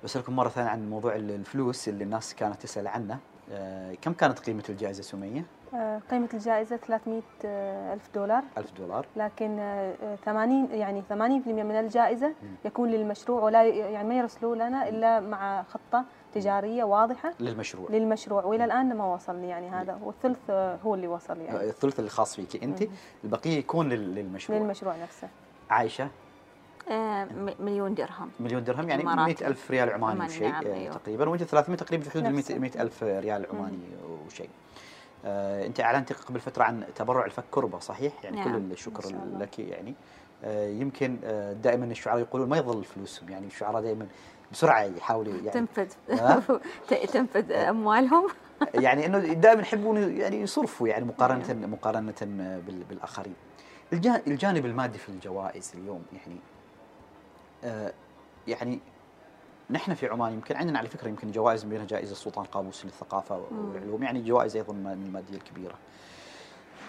بسألكم 0.05 0.37
مرة 0.37 0.49
ثانية 0.49 0.68
عن 0.70 0.91
موضوع 0.91 1.16
ال- 1.16 1.31
الفلوس 1.31 1.89
اللي 1.89 2.05
الناس 2.05 2.35
كانت 2.35 2.62
تسأل 2.62 2.87
عنه. 2.89 3.18
آه، 3.53 3.95
كم 4.03 4.12
كانت 4.12 4.39
قيمة 4.39 4.62
الجائزة 4.68 5.03
سمية؟ 5.03 5.45
آه، 5.74 6.01
قيمة 6.11 6.28
الجائزة 6.35 6.76
300 6.76 7.22
آه، 7.45 7.95
ألف 7.95 8.09
دولار. 8.14 8.43
ألف 8.59 8.72
دولار. 8.78 9.07
لكن 9.16 9.59
آه، 9.59 9.95
آه، 10.03 10.16
80 10.24 10.68
يعني 10.72 11.03
80% 11.09 11.62
من 11.62 11.78
الجائزة 11.81 12.33
يكون 12.64 12.89
للمشروع 12.91 13.43
ولا 13.43 13.62
يعني 13.64 14.09
ما 14.09 14.14
يرسلوا 14.14 14.55
لنا 14.57 14.89
إلا 14.89 15.20
مع 15.20 15.62
خطة 15.62 16.05
تجارية 16.35 16.85
واضحة 16.85 17.33
للمشروع 17.41 17.91
للمشروع 17.91 18.45
وإلى 18.45 18.64
الآن 18.64 18.97
ما 18.97 19.14
وصلني 19.14 19.49
يعني 19.49 19.68
هذا 19.70 19.99
والثلث 20.03 20.39
آه، 20.51 20.78
هو 20.85 20.95
اللي 20.95 21.07
وصل 21.09 21.39
آه، 21.41 21.43
يعني 21.43 21.64
الثلث 21.64 21.99
اللي 21.99 22.11
خاص 22.11 22.37
فيك 22.37 22.62
أنت 22.62 22.83
البقية 23.24 23.59
يكون 23.59 23.89
لل- 23.89 24.14
للمشروع 24.14 24.59
للمشروع 24.59 24.97
نفسه 24.97 25.28
عايشة 25.70 26.09
آه، 26.91 27.24
م- 27.24 27.55
مليون 27.61 27.95
درهم 27.95 28.31
مليون 28.41 28.64
درهم 28.64 28.89
يعني 28.89 29.03
إماراتي. 29.03 29.45
100 29.45 29.51
ألف 29.51 29.70
ريال 29.70 29.91
عماني 29.91 30.24
وشيء 30.24 30.49
نعم، 30.49 30.66
آه، 30.66 30.74
أيوه. 30.74 30.95
تقريبا 30.97 31.28
وأنت 31.28 31.43
300 31.43 31.78
تقريبا 31.78 32.03
في 32.05 32.11
حدود 32.11 32.26
ال 32.26 32.35
نفسه. 32.37 32.59
100 32.59 32.70
ألف 32.83 33.03
ريال 33.03 33.47
عماني 33.53 33.78
وشيء 34.26 34.49
آه، 35.24 35.66
أنت 35.66 35.81
أعلنت 35.81 36.12
قبل 36.12 36.41
فترة 36.41 36.64
عن 36.64 36.85
تبرع 36.95 37.24
الفك 37.24 37.45
كربة 37.51 37.78
صحيح؟ 37.78 38.12
يعني 38.24 38.37
نعم. 38.37 38.45
كل 38.59 38.72
الشكر. 38.72 39.05
لك 39.39 39.59
يعني 39.59 39.95
آه، 40.45 40.68
يمكن 40.68 41.16
آه، 41.24 41.53
دائما 41.53 41.85
الشعراء 41.85 42.20
يقولون 42.20 42.49
ما 42.49 42.57
يظل 42.57 42.85
فلوسهم 42.85 43.28
يعني 43.28 43.47
الشعراء 43.47 43.83
دائما 43.83 44.07
بسرعة 44.53 44.82
يحاولوا 44.82 45.34
يعني. 45.34 45.51
تنفذ. 45.51 45.88
تنفذ 47.12 47.53
أموالهم. 47.53 48.28
يعني 48.74 49.07
إنه 49.07 49.18
دائما 49.18 49.62
يحبون 49.62 50.16
يعني 50.16 50.40
يصرفوا 50.40 50.88
يعني 50.88 51.05
مقارنة 51.05 51.66
مقارنة 51.66 52.14
بال- 52.66 52.84
بالآخرين. 52.88 53.34
الجا- 53.92 54.22
الجانب 54.26 54.66
المادي 54.66 54.98
في 54.98 55.09
الجوائز 55.09 55.72
اليوم 55.74 56.03
يعني 56.12 56.40
آه 57.64 57.92
يعني 58.48 58.80
نحن 59.70 59.94
في 59.94 60.07
عمان 60.07 60.32
يمكن 60.32 60.57
عندنا 60.57 60.78
على 60.78 60.88
فكرة 60.88 61.09
يمكن 61.09 61.30
جوائز 61.32 61.64
منها 61.64 61.84
جائزة 61.84 62.12
السلطان 62.12 62.44
قابوس 62.44 62.84
للثقافة 62.84 63.42
والعلوم 63.51 64.03
يعني 64.03 64.22
جوائز 64.22 64.57
أيضا 64.57 64.72
المادية 64.72 65.34
الكبيرة. 65.34 65.74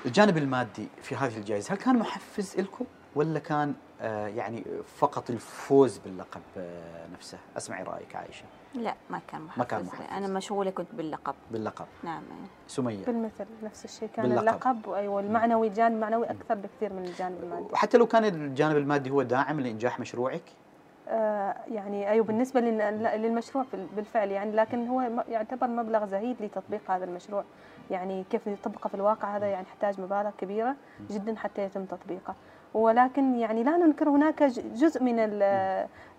الجانب 0.06 0.38
المادي 0.38 0.88
في 1.02 1.16
هذه 1.16 1.38
الجائزة 1.38 1.74
هل 1.74 1.78
كان 1.78 2.00
محفز 2.00 2.56
لكم 2.60 2.86
ولا 3.16 3.40
كان 3.40 3.74
آه 4.02 4.28
يعني 4.28 4.64
فقط 4.98 5.30
الفوز 5.30 5.98
باللقب 5.98 6.42
آه 6.58 7.08
نفسه؟ 7.14 7.38
أسمعي 7.58 7.84
رأيك 7.84 8.16
عائشه 8.16 8.46
لا 8.76 8.94
ما 9.10 9.22
كان 9.28 9.42
محفز, 9.42 9.60
ما 9.60 9.66
كان 9.66 9.84
محفز. 9.86 10.06
أنا 10.12 10.28
مشغولة 10.28 10.72
كنت 10.72 10.88
باللقب. 10.94 11.36
باللقب. 11.52 11.86
نعم 12.04 12.22
سمية. 12.68 13.06
بالمثل 13.06 13.46
نفس 13.64 13.86
الشيء. 13.86 14.10
كان 14.16 14.26
باللقب. 14.26 14.42
اللقب 14.48 14.90
أيوه 14.90 15.20
المعنوي 15.20 15.68
الجانب 15.68 15.96
المعنوي 15.96 16.26
أكثر 16.26 16.56
بكثير 16.56 16.94
من 16.94 17.04
الجانب 17.06 17.44
المادي. 17.44 17.74
وحتى 17.74 17.98
لو 17.98 18.08
كان 18.08 18.26
الجانب 18.26 18.78
المادي 18.78 19.10
هو 19.10 19.22
داعم 19.22 19.60
لإنجاح 19.60 20.00
مشروعك؟ 20.00 20.44
آه 21.08 21.56
يعني 21.68 22.10
أيوه 22.10 22.26
بالنسبة 22.26 22.60
لل- 22.60 23.22
للمشروع 23.22 23.66
بال- 23.74 23.88
بالفعل 23.96 24.32
يعني 24.32 24.52
لكن 24.52 24.88
هو 24.88 25.02
يعتبر 25.30 25.68
مبلغ 25.68 26.06
زهيد 26.06 26.42
لتطبيق 26.42 26.92
هذا 26.92 27.06
المشروع. 27.06 27.44
يعني 27.92 28.24
كيف 28.30 28.48
يطبقه 28.48 28.88
في 28.88 28.94
الواقع 28.96 29.38
هذا 29.38 29.46
يعني 29.48 29.66
يحتاج 29.68 30.02
مبالغ 30.02 30.30
كبيرة 30.38 30.76
جدا 31.10 31.36
حتى 31.36 31.62
يتم 31.64 31.86
تطبيقه. 31.86 32.36
ولكن 32.74 33.36
يعني 33.36 33.64
لا 33.64 33.78
ننكر 33.78 34.10
هناك 34.10 34.44
جزء 34.44 35.04
من 35.04 35.18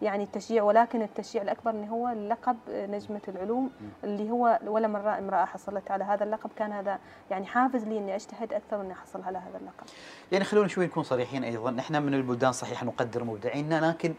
يعني 0.03 0.25
التشجيع 0.25 0.63
ولكن 0.63 1.03
التشجيع 1.03 1.43
الأكبر 1.43 1.71
انه 1.71 1.87
هو 1.87 2.09
لقب 2.09 2.57
نجمة 2.69 3.21
العلوم 3.29 3.71
اللي 4.05 4.31
هو 4.31 4.59
ولا 4.67 4.89
مرة 4.89 5.19
امرأة 5.19 5.45
حصلت 5.45 5.91
على 5.91 6.05
هذا 6.05 6.25
اللقب. 6.25 6.51
كان 6.57 6.73
هذا 6.73 6.99
يعني 7.31 7.47
حافز 7.47 7.85
لي 7.85 7.99
إني 7.99 8.15
أجتهد 8.15 8.53
أكثر 8.53 8.77
وإني 8.77 8.93
أحصل 8.93 9.23
على 9.23 9.39
هذا 9.39 9.59
اللقب. 9.59 9.87
يعني 10.33 10.45
خلونا 10.45 10.69
شوي 10.69 10.87
نكون 10.87 11.03
صريحين 11.03 11.45
أيضا. 11.45 11.71
نحن 11.71 12.03
من 12.03 12.15
البلدان 12.15 12.53
صحيح 12.53 12.85
نقدر 12.85 13.25
مبدعينا 13.25 13.89
لكن 13.89 14.15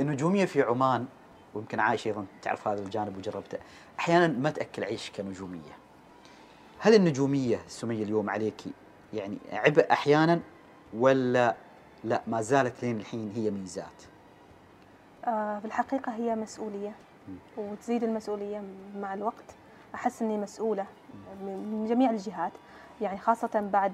النجومية 0.00 0.44
في 0.44 0.62
عمان 0.62 1.06
ويمكن 1.54 1.80
عايشه 1.80 2.08
أيضا 2.08 2.26
تعرف 2.42 2.68
هذا 2.68 2.82
الجانب 2.82 3.16
وجربته 3.16 3.58
أحيانا 3.98 4.26
ما 4.26 4.50
تأكل 4.50 4.84
عيش 4.84 5.10
كنجومية. 5.10 5.76
هل 6.78 6.94
النجومية 6.94 7.60
سميه 7.68 8.02
اليوم 8.02 8.30
عليك 8.30 8.62
يعني 9.12 9.38
عبء 9.52 9.92
أحيانا؟ 9.92 10.40
ولا 10.94 11.54
لا 12.04 12.22
ما 12.26 12.40
زالت 12.40 12.82
لين 12.82 12.96
الحين 12.96 13.32
هي 13.34 13.50
ميزات؟ 13.50 14.02
آه، 15.24 15.58
في 15.58 15.64
الحقيقة 15.64 16.12
هي 16.14 16.34
مسؤولية. 16.34 16.92
وتزيد 17.56 18.04
المسؤولية 18.04 18.62
مع 18.96 19.14
الوقت 19.14 19.44
أحس 19.94 20.22
أني 20.22 20.38
مسؤولة 20.38 20.86
من 21.42 21.86
جميع 21.88 22.10
الجهات. 22.10 22.52
يعني 23.00 23.18
خاصة 23.18 23.70
بعد 23.72 23.92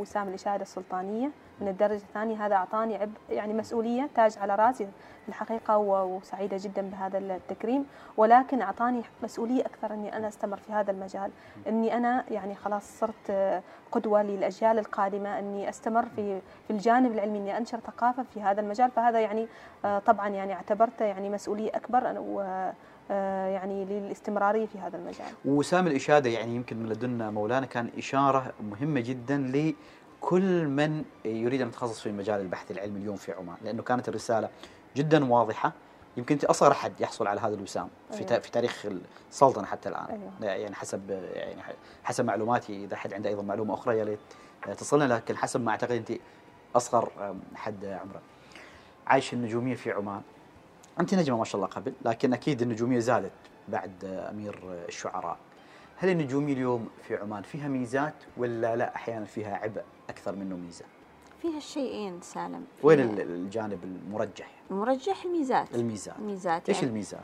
وسام 0.00 0.28
الإشادة 0.28 0.62
السلطانية 0.62 1.30
من 1.60 1.68
الدرجة 1.68 1.96
الثانية 1.96 2.46
هذا 2.46 2.54
أعطاني 2.54 2.96
عبء 2.96 3.18
يعني 3.30 3.52
مسؤولية 3.52 4.08
تاج 4.14 4.38
على 4.38 4.54
راسي 4.54 4.86
في 5.22 5.28
الحقيقة 5.28 5.78
وسعيدة 5.78 6.56
جدا 6.60 6.82
بهذا 6.82 7.18
التكريم 7.18 7.86
ولكن 8.16 8.62
أعطاني 8.62 9.02
مسؤولية 9.22 9.62
أكثر 9.62 9.94
أني 9.94 10.16
أنا 10.16 10.28
أستمر 10.28 10.56
في 10.56 10.72
هذا 10.72 10.90
المجال. 10.90 11.30
أني 11.68 11.96
أنا 11.96 12.24
يعني 12.30 12.54
خلاص 12.54 12.98
صرت 12.98 13.60
قدوة 13.92 14.22
للأجيال 14.22 14.78
القادمة 14.78 15.38
أني 15.38 15.68
أستمر 15.68 16.06
في 16.16 16.40
في 16.66 16.70
الجانب 16.70 17.12
العلمي 17.12 17.38
أني 17.38 17.58
أنشر 17.58 17.80
ثقافة 17.80 18.22
في 18.22 18.42
هذا 18.42 18.60
المجال. 18.60 18.90
فهذا 18.90 19.20
يعني 19.20 19.48
آه، 19.84 19.98
طبعا 19.98 20.28
يعني 20.28 20.52
اعتبرته 20.52 21.04
يعني 21.04 21.30
مسؤولية 21.30 21.70
أكبر 21.74 22.10
يعني 23.10 23.84
للاستمرارية 23.84 24.66
في 24.66 24.78
هذا 24.78 24.96
المجال. 24.96 25.26
وسام 25.44 25.86
الإشادة 25.86 26.30
يعني 26.30 26.56
يمكن 26.56 26.76
من 26.76 26.88
لدن 26.88 27.32
مولانا 27.32 27.66
كان 27.66 27.90
إشارة 27.98 28.52
مهمة 28.70 29.00
جدا 29.00 29.36
لكل 29.36 30.68
من 30.68 31.04
يريد 31.24 31.60
أن 31.60 31.68
يتخصص 31.68 32.00
في 32.00 32.12
مجال 32.12 32.40
البحث 32.40 32.70
العلمي 32.70 33.00
اليوم 33.00 33.16
في 33.16 33.32
عمان 33.32 33.56
لأنه 33.62 33.82
كانت 33.82 34.08
الرسالة 34.08 34.48
جدا 34.96 35.32
واضحة. 35.32 35.72
يمكن 36.16 36.34
أنت 36.34 36.44
أصغر 36.44 36.72
أحد 36.72 37.00
يحصل 37.00 37.26
على 37.26 37.40
هذا 37.40 37.54
الوسام 37.54 37.88
في, 38.10 38.28
أيوة. 38.30 38.38
في 38.38 38.50
تاريخ 38.50 38.86
السلطنة 39.30 39.66
حتى 39.66 39.88
الآن. 39.88 40.06
أيوة. 40.40 40.54
يعني 40.54 40.74
حسب 40.74 41.10
يعني 41.34 41.62
حسب 42.04 42.24
معلوماتي 42.24 42.84
إذا 42.84 42.94
أحد 42.94 43.14
عنده 43.14 43.28
أيضا 43.30 43.42
معلومة 43.42 43.74
أخرى 43.74 43.98
يا 43.98 44.04
ليت 44.04 44.18
تصلنا 44.78 45.14
لكن 45.14 45.36
حسب 45.36 45.60
ما 45.60 45.70
أعتقد 45.70 45.90
أنت 45.90 46.12
أصغر 46.76 47.34
حد 47.54 47.84
عمرا 47.84 48.20
عايش 49.06 49.32
النجومية 49.32 49.74
في 49.74 49.92
عمان. 49.92 50.22
أنت 51.00 51.14
نجمة 51.14 51.36
ما 51.38 51.44
شاء 51.44 51.56
الله 51.56 51.66
قبل 51.74 51.92
لكن 52.04 52.32
أكيد 52.32 52.62
النجومية 52.62 52.98
زادت 52.98 53.32
بعد 53.68 54.04
أمير 54.04 54.58
الشعراء. 54.88 55.38
هل 55.96 56.08
النجومية 56.08 56.52
اليوم 56.52 56.88
في 57.02 57.16
عمان 57.16 57.42
فيها 57.42 57.68
ميزات 57.68 58.14
ولا 58.36 58.76
لا؟ 58.76 58.94
أحيانا 58.96 59.24
فيها 59.24 59.56
عبء 59.56 59.82
أكثر 60.10 60.36
منه 60.36 60.56
ميزة. 60.56 60.84
فيها 61.42 61.56
الشيئين 61.56 62.20
سالم. 62.22 62.64
وين 62.82 62.98
فيها 63.14 63.22
ال- 63.24 63.30
الجانب 63.30 63.84
المرجح؟ 63.84 64.50
المرجح 64.70 65.24
الميزات. 65.24 65.74
الميزات. 65.74 66.16
الميزات 66.18 66.68
إيش 66.68 66.76
يعني 66.78 66.88
الميزات؟ 66.88 67.20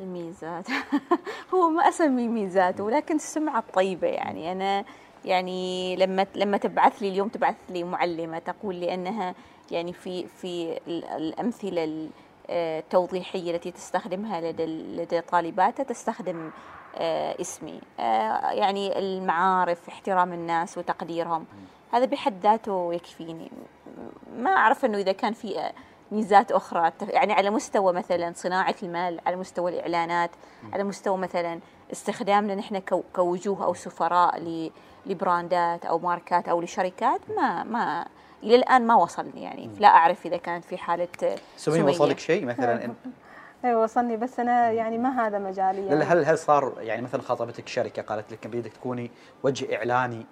الميزات. 0.00 0.66
هو 1.54 1.68
ما 1.70 1.88
اسميه 1.88 2.28
ميزات 2.28 2.80
ولكن 2.80 3.14
السمعة 3.16 3.58
الطيبة 3.58 4.06
يعني. 4.06 4.52
أنا 4.52 4.84
يعني 5.24 5.96
لما 5.96 6.26
لما 6.34 6.56
تبعث 6.56 7.02
لي 7.02 7.08
اليوم 7.08 7.28
تبعث 7.28 7.56
لي 7.70 7.84
معلمة 7.84 8.38
تقول 8.38 8.74
لي 8.74 8.94
أنها 8.94 9.34
يعني 9.70 9.92
في 9.92 10.26
في 10.26 10.78
ال- 10.86 11.04
الأمثلة 11.04 12.08
ال- 12.52 12.82
التوضيحية 12.82 13.54
التي 13.54 13.70
تستخدمها 13.70 14.40
لدى 14.40 14.66
لدى 14.96 15.20
طالباتها 15.20 15.82
تستخدم 15.82 16.50
آه، 16.96 17.40
اسمي. 17.40 17.80
آه، 18.00 18.50
يعني 18.50 18.98
المعارف 18.98 19.88
احترام 19.88 20.32
الناس 20.32 20.78
وتقديرهم. 20.78 21.44
هذا 21.92 22.04
بحد 22.04 22.34
ذاته 22.42 22.94
يكفيني. 22.94 23.50
ما 24.36 24.50
أعرف 24.50 24.84
إنه 24.84 24.98
إذا 24.98 25.12
كان 25.12 25.32
في 25.32 25.58
آه، 25.60 25.72
ميزات 26.12 26.52
أخرى. 26.52 26.92
يعني 27.08 27.32
على 27.32 27.50
مستوى 27.50 27.92
مثلا 27.92 28.32
صناعة 28.36 28.74
المال 28.82 29.20
على 29.26 29.36
مستوى 29.36 29.70
الإعلانات 29.70 30.30
على 30.72 30.84
مستوى 30.84 31.18
مثلا 31.18 31.60
استخدامنا 31.92 32.54
نحن 32.54 32.78
كو- 32.78 33.02
كوجوه 33.16 33.64
أو 33.64 33.74
سفراء 33.74 34.42
لبراندات 35.06 35.86
أو 35.86 35.98
ماركات 35.98 36.48
أو 36.48 36.60
لشركات 36.60 37.20
ما 37.36 37.64
ما 37.64 38.06
إلى 38.42 38.54
الان 38.54 38.86
ما 38.86 38.94
وصلني 38.94 39.42
يعني 39.42 39.70
لا 39.80 39.88
أعرف 39.88 40.26
إذا 40.26 40.36
كانت 40.36 40.64
في 40.64 40.78
حالة 40.78 41.08
سمية. 41.56 41.82
وصلك 41.82 42.18
شيء 42.18 42.44
مثلا؟ 42.44 42.84
إن 42.84 42.94
أيوه 43.64 43.82
وصلني 43.82 44.16
بس 44.16 44.40
أنا 44.40 44.70
يعني 44.70 44.98
ما 44.98 45.26
هذا 45.26 45.38
مجالي 45.38 45.86
يعني. 45.86 46.04
هل 46.04 46.24
هل 46.24 46.38
صار 46.38 46.74
يعني 46.80 47.02
مثلا 47.02 47.22
خاطبتك 47.22 47.68
شركة 47.68 48.02
قالت 48.02 48.32
لك 48.32 48.46
بدك 48.46 48.72
تكوني 48.72 49.10
وجه 49.42 49.76
إعلاني 49.76 50.26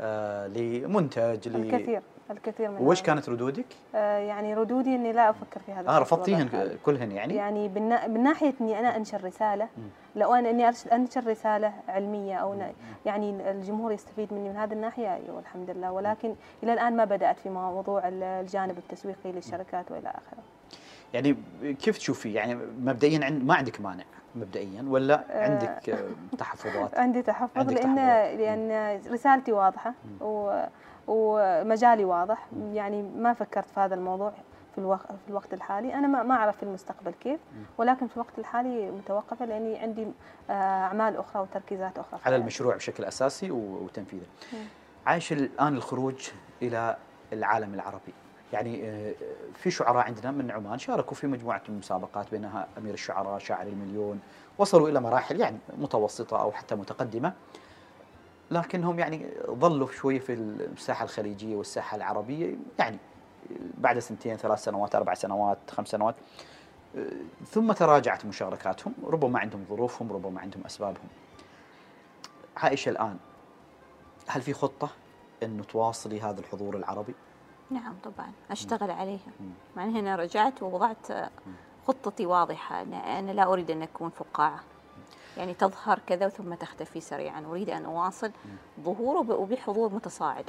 آه 0.00 0.46
لمنتج 0.46 1.48
الكثير. 1.48 2.02
الكثير 2.30 2.70
من 2.70 2.86
وش. 2.86 3.02
كانت 3.02 3.28
ردودك؟ 3.28 3.64
آه 3.94 4.18
يعني 4.18 4.54
ردودي 4.54 4.94
إني 4.94 5.12
لا 5.12 5.30
أفكر 5.30 5.60
في 5.66 5.72
هذا 5.72 5.88
آه 5.90 5.98
رفضتيهن. 5.98 6.76
كلهن 6.84 7.12
يعني؟ 7.12 7.34
يعني 7.34 7.68
بالنا- 7.68 8.06
من 8.06 8.22
ناحية 8.22 8.54
إني 8.60 8.78
أنا 8.78 8.96
أنشر 8.96 9.24
رسالة 9.24 9.68
لو 10.16 10.34
أنا 10.34 10.50
إني 10.50 10.68
أنشر 10.92 11.26
رسالة 11.26 11.72
علمية 11.88 12.34
أو 12.36 12.54
ن- 12.54 12.72
يعني 13.06 13.50
الجمهور 13.50 13.92
يستفيد 13.92 14.32
مني 14.34 14.48
من 14.48 14.56
هذه 14.56 14.72
الناحية 14.72 15.14
أيوه 15.14 15.38
الحمد 15.38 15.70
لله 15.70 15.92
ولكن 15.92 16.34
إلى 16.62 16.72
الآن 16.72 16.96
ما 16.96 17.04
بدأت 17.04 17.38
في 17.38 17.48
موضوع 17.50 18.08
ال- 18.08 18.22
الجانب 18.22 18.78
التسويقي 18.78 19.32
للشركات 19.32 19.90
وإلى 19.90 20.08
آخره 20.08 20.42
يعني 21.14 21.36
كيف 21.62 21.98
تشوفي 21.98 22.32
يعني 22.32 22.54
مبدئيا 22.80 23.24
عند 23.24 23.44
ما 23.44 23.54
عندك 23.54 23.80
مانع 23.80 24.04
مبدئيا 24.34 24.84
ولا 24.88 25.24
آه. 25.30 25.50
عندك 25.50 25.98
تحفظات 26.38 26.98
عندي 27.04 27.22
تحفظ 27.22 27.58
عندك 27.58 27.72
لأن 27.72 27.96
تحفظات. 27.96 28.38
لأن 28.38 29.00
رسالتي 29.12 29.52
واضحة 29.52 29.94
و 30.20 30.64
ومجالي 31.08 32.04
واضح. 32.04 32.46
يعني 32.72 33.02
ما 33.02 33.32
فكرت 33.32 33.70
في 33.70 33.80
هذا 33.80 33.94
الموضوع 33.94 34.32
في 34.72 34.78
الوقت 34.78 35.06
في 35.06 35.28
الوقت 35.28 35.54
الحالي. 35.54 35.94
أنا 35.94 36.06
ما 36.06 36.22
ما 36.22 36.34
أعرف 36.34 36.56
في 36.56 36.62
المستقبل 36.62 37.10
كيف 37.10 37.40
ولكن 37.78 38.06
في 38.06 38.16
الوقت 38.16 38.38
الحالي 38.38 38.90
متوقفة 38.90 39.44
لأني 39.44 39.78
عندي 39.78 40.06
آه، 40.50 40.52
أعمال 40.52 41.16
أخرى 41.16 41.42
وتركيزات 41.42 41.98
أخرى. 41.98 42.20
على. 42.26 42.36
المشروع 42.36 42.76
بشكل 42.76 43.04
أساسي 43.04 43.50
وتنفيذه. 43.50 44.26
عايش 45.06 45.32
الآن 45.32 45.74
الخروج 45.74 46.28
إلى 46.62 46.96
العالم 47.32 47.74
العربي. 47.74 48.14
يعني 48.52 48.88
آه، 48.88 49.14
في 49.54 49.70
شعراء 49.70 50.06
عندنا 50.06 50.30
من 50.30 50.50
عمان 50.50 50.78
شاركوا 50.78 51.16
في 51.16 51.26
مجموعة 51.26 51.62
من 51.68 51.74
المسابقات 51.74 52.30
بينها 52.30 52.68
أمير 52.78 52.94
الشعراء 52.94 53.38
شاعر 53.38 53.66
المليون 53.66 54.20
وصلوا 54.58 54.88
إلى 54.88 55.00
مراحل 55.00 55.40
يعني 55.40 55.58
متوسطة 55.78 56.40
أو 56.40 56.52
حتى 56.52 56.74
متقدمة. 56.74 57.32
لكنهم 58.52 58.98
يعني 58.98 59.26
ظلوا 59.50 59.92
شوي 59.92 60.20
في 60.20 60.32
الساحة 60.32 61.04
الخليجية 61.04 61.56
والساحة 61.56 61.96
العربية. 61.96 62.56
يعني 62.78 62.98
بعد 63.78 63.98
سنتين 63.98 64.36
ثلاث 64.36 64.64
سنوات 64.64 64.94
أربع 64.94 65.14
سنوات 65.14 65.58
خمس 65.70 65.88
سنوات 65.88 66.14
آه، 66.96 67.10
ثم 67.46 67.72
تراجعت 67.72 68.24
مشاركاتهم 68.24 68.94
ربما 69.04 69.38
عندهم 69.38 69.64
ظروفهم 69.68 70.12
ربما 70.12 70.40
عندهم 70.40 70.64
أسبابهم. 70.66 71.08
عائشة 72.56 72.90
الآن 72.90 73.16
هل 74.26 74.42
في 74.42 74.52
خطة 74.52 74.88
إنه 75.42 75.64
تواصلي 75.64 76.20
هذا 76.20 76.40
الحضور 76.40 76.76
العربي؟ 76.76 77.14
نعم 77.70 77.94
طبعا. 78.04 78.32
أشتغل 78.50 78.90
عليها. 78.90 79.32
مع 79.76 79.84
هنا 79.84 80.16
رجعت 80.16 80.62
ووضعت 80.62 81.30
خطتي 81.86 82.26
واضحة. 82.26 82.82
أنا 82.82 83.30
لا 83.30 83.52
أريد 83.52 83.70
أن 83.70 83.82
أكون 83.82 84.10
فقاعة. 84.10 84.60
يعني 85.36 85.54
تظهر 85.54 85.98
كذا 86.06 86.28
ثم 86.28 86.54
تختفي 86.54 87.00
سريعا 87.00 87.44
أريد 87.50 87.70
أن 87.70 87.84
أواصل 87.84 88.30
ظهور 88.80 89.16
وب- 89.16 89.30
وبحضور 89.40 89.94
متصاعد 89.94 90.44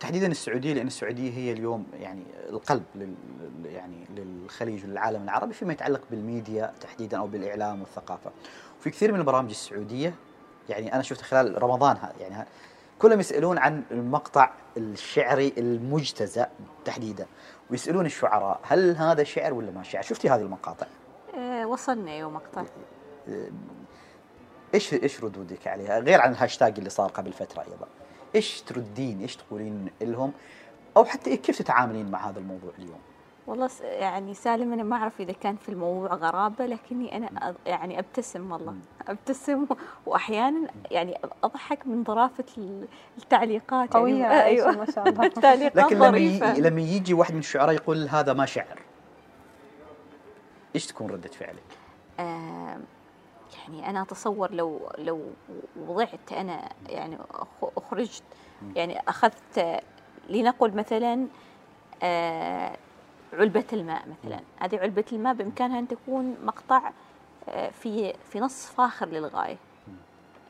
تحديدا 0.00 0.26
السعودية 0.26 0.74
لأن 0.74 0.86
السعودية 0.86 1.32
هي 1.32 1.52
اليوم 1.52 1.86
يعني 2.00 2.22
القلب 2.48 2.82
لل 2.94 3.14
يعني 3.64 4.04
للخليج 4.16 4.84
وللعالم 4.84 5.22
العربي 5.22 5.52
فيما 5.54 5.72
يتعلق 5.72 6.00
بالميديا 6.10 6.74
تحديدا 6.80 7.18
أو 7.18 7.26
بالإعلام 7.26 7.80
والثقافة. 7.80 8.30
وفي 8.80 8.90
كثير 8.90 9.12
من 9.12 9.18
البرامج 9.20 9.50
السعودية 9.50 10.14
يعني 10.68 10.94
أنا 10.94 11.02
شفت 11.02 11.20
خلال 11.22 11.62
رمضان 11.62 11.96
هذا 11.96 12.12
يعني 12.20 12.46
كلهم 12.98 13.20
يسألون 13.20 13.58
عن 13.58 13.82
المقطع 13.90 14.50
الشعري 14.76 15.52
المجتزأ 15.58 16.48
تحديدا 16.84 17.26
ويسألون 17.70 18.06
الشعراء 18.06 18.60
هل 18.62 18.96
هذا 18.96 19.24
شعر 19.24 19.54
ولا 19.54 19.70
ما 19.70 19.82
شعر؟ 19.82 20.02
شفتي 20.02 20.30
هذه 20.30 20.40
المقاطع؟ 20.40 20.86
آه، 21.38 21.66
وصلنا 21.66 22.14
يوم 22.14 22.34
مقطع 22.34 22.64
إيش 24.74 24.94
إيش 24.94 25.24
ردودك 25.24 25.66
عليها؟ 25.66 25.98
غير 25.98 26.20
عن 26.20 26.30
الهاشتاج 26.32 26.74
اللي 26.78 26.90
صار 26.90 27.08
قبل 27.10 27.32
فترة 27.32 27.60
أيضا. 27.62 27.86
إيش 28.34 28.62
تردين؟ 28.62 29.20
إيش 29.20 29.36
تقولين 29.36 29.90
لهم؟ 30.00 30.32
أو 30.96 31.04
حتى 31.04 31.36
كيف 31.36 31.58
تتعاملين 31.58 32.10
مع 32.10 32.28
هذا 32.28 32.38
الموضوع 32.38 32.70
اليوم؟ 32.78 32.98
والله 33.46 33.70
يعني 33.82 34.34
سالم 34.34 34.72
أنا 34.72 34.82
ما 34.82 34.96
أعرف 34.96 35.20
إذا 35.20 35.32
كان 35.32 35.56
في 35.56 35.68
الموضوع 35.68 36.14
غرابة 36.14 36.66
لكني 36.66 37.16
أنا 37.16 37.54
يعني 37.66 37.98
أبتسم 37.98 38.52
والله. 38.52 38.74
أبتسم 39.08 39.66
واحيانا 40.06 40.68
يعني 40.90 41.18
أضحك 41.44 41.86
من 41.86 42.04
ظرافة 42.04 42.44
ال- 42.58 42.88
التعليقات. 43.18 43.92
قوية 43.92 44.14
يعني 44.20 44.34
عايشة 44.34 44.70
ما 44.70 44.84
شاء 44.90 45.08
الله. 45.08 45.26
التعليقات 45.36 45.76
لكن 45.76 45.98
لما. 45.98 46.54
لما 46.58 46.80
يجي 46.80 47.14
واحد 47.14 47.32
من 47.34 47.38
الشعراء 47.40 47.74
يقول 47.74 48.08
هذا 48.08 48.32
ما 48.32 48.46
شعر 48.46 48.82
إيش 50.74 50.86
تكون 50.86 51.10
ردة 51.10 51.28
فعلك؟ 51.28 51.62
آم، 52.20 52.84
يعني 53.62 53.90
أنا 53.90 54.02
أتصور 54.02 54.52
لو 54.52 54.90
لو 54.98 55.20
وضعت 55.76 56.32
أنا 56.32 56.72
يعني 56.88 57.18
أخرجت 57.62 58.22
يعني 58.76 59.00
أخذت 59.08 59.82
لنقل 60.28 60.76
مثلا 60.76 61.26
آه، 62.02 62.76
علبة 63.32 63.64
الماء 63.72 64.02
مثلا. 64.08 64.40
هذه 64.56 64.78
علبة 64.78 65.04
الماء 65.12 65.34
بإمكانها 65.34 65.78
أن 65.78 65.88
تكون 65.88 66.36
مقطع 66.44 66.90
آه، 67.48 67.70
في 67.70 68.14
في 68.30 68.40
نص 68.40 68.66
فاخر 68.66 69.06
للغاية. 69.06 69.56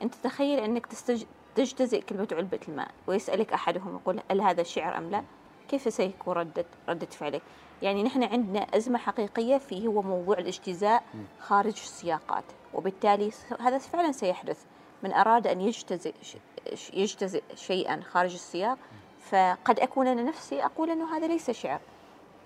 أنت 0.03 0.15
تخيل 0.15 0.59
أنك 0.59 0.87
تستج 0.87 1.25
تجتزئ 1.55 2.01
كلمة 2.01 2.29
علبة 2.33 2.61
الماء 2.69 2.91
ويسألك 3.07 3.53
أحدهم 3.53 3.97
يقول 3.97 4.21
هل 4.31 4.41
هذا 4.41 4.63
شعر 4.63 4.99
أم 4.99 5.11
لا؟ 5.11 5.23
كيف 5.69 5.93
سيكون 5.93 6.35
ردة 6.35 6.65
ردة 6.89 7.07
فعلك؟ 7.07 7.43
يعني 7.83 8.03
نحن 8.03 8.23
عندنا 8.23 8.61
أزمة 8.61 8.99
حقيقية 8.99 9.59
في 9.59 9.87
هو 9.87 10.03
موضوع 10.03 10.39
الاجتزاء 10.39 11.03
خارج 11.41 11.73
السياقات 11.73 12.45
وبالتالي 12.75 13.31
هذا 13.61 13.79
فعلا 13.79 14.13
سيحدث. 14.13 14.65
من 15.03 15.13
أراد 15.13 15.47
أن 15.47 15.61
يجتزئ 15.61 16.15
يجتزئ 16.93 17.43
شيئا 17.55 18.01
خارج 18.01 18.33
السياق 18.33 18.79
فقد 19.21 19.81
أكون 19.81 20.07
أنا 20.07 20.23
نفسي 20.23 20.65
أقول 20.65 20.91
أنه 20.91 21.17
هذا 21.17 21.27
ليس 21.27 21.51
شعر. 21.51 21.81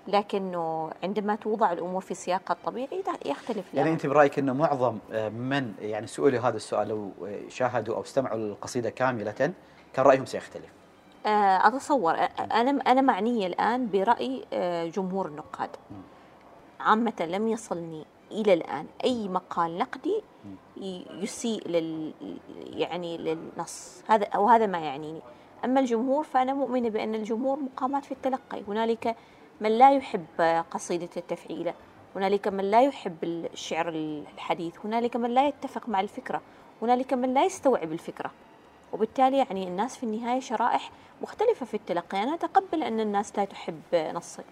لكنه 0.09 0.91
عندما 1.03 1.35
توضع 1.35 1.73
الأمور 1.73 2.01
في 2.01 2.15
سياقها 2.15 2.55
الطبيعي 2.55 3.03
يختلف 3.27 3.75
يعني 3.75 3.75
الأمر. 3.75 3.93
أنت 3.93 4.07
برأيك 4.07 4.39
إنه 4.39 4.53
معظم 4.53 4.99
آه، 5.13 5.29
من 5.29 5.75
يعني 5.81 6.07
سئلوا 6.07 6.41
هذا 6.41 6.57
السؤال 6.57 6.89
لو 6.89 7.13
آه، 7.27 7.49
شاهدوا 7.49 7.97
أو 7.97 8.03
استمعوا 8.03 8.39
للقصيدة 8.39 8.91
كاملة 8.91 9.33
كان 9.33 9.55
رأيهم 9.99 10.27
سيختلف. 10.27 10.80
أتصور 11.27 12.17
أ- 12.17 12.41
أنا 12.41 12.71
أنا 12.87 13.01
معنيه 13.01 13.47
الآن 13.47 13.89
برأي 13.91 14.45
آه، 14.53 14.87
جمهور 14.87 15.27
النقاد. 15.27 15.71
عامة 16.81 17.13
لم 17.21 17.49
يصلني 17.49 18.05
إلى 18.33 18.53
الآن 18.55 18.87
أي 19.05 19.29
مقال 19.29 19.79
نقدي 19.79 20.23
يسيء 21.23 21.69
لل 21.69 22.13
يعني 22.57 23.17
للنص. 23.19 24.03
هذا 24.09 24.27
أو 24.27 24.49
هذا 24.49 24.67
ما 24.67 24.79
يعنيني. 24.79 25.21
أما 25.65 25.81
الجمهور 25.81 26.25
فأنا 26.25 26.55
مؤمنة 26.55 26.89
بأن 26.89 27.15
الجمهور 27.15 27.59
مقامات 27.61 28.05
في 28.05 28.13
التلقي. 28.13 28.63
هنالك 28.69 29.17
من 29.61 29.79
لا 29.79 29.93
يحب 29.93 30.27
آه، 30.41 30.61
قصيدة 30.61 31.09
التفعيله 31.17 31.75
هنالك 32.17 32.49
من 32.49 32.71
لا 32.71 32.83
يحب 32.83 33.17
الشعر 33.25 33.89
الحديث 33.89 34.75
هنالك 34.85 35.17
من 35.17 35.31
لا 35.31 35.49
يتفق 35.49 35.89
مع 35.89 36.01
الفكرة 36.01 36.41
هنالك 36.83 37.13
من 37.15 37.35
لا 37.35 37.45
يستوعب 37.45 37.93
الفكرة. 37.93 38.31
وبالتالي 38.93 39.39
يعني 39.39 39.69
الناس 39.69 39.97
في 39.97 40.03
النهاية 40.03 40.41
شرائح 40.41 40.91
مختلفة 41.23 41.67
في 41.67 41.75
التلقي. 41.75 42.23
أنا 42.23 42.35
أتقبل 42.35 42.83
أن 42.83 43.01
الناس 43.01 43.39
لا 43.39 43.45
تحب 43.45 43.81
نصي 43.95 44.43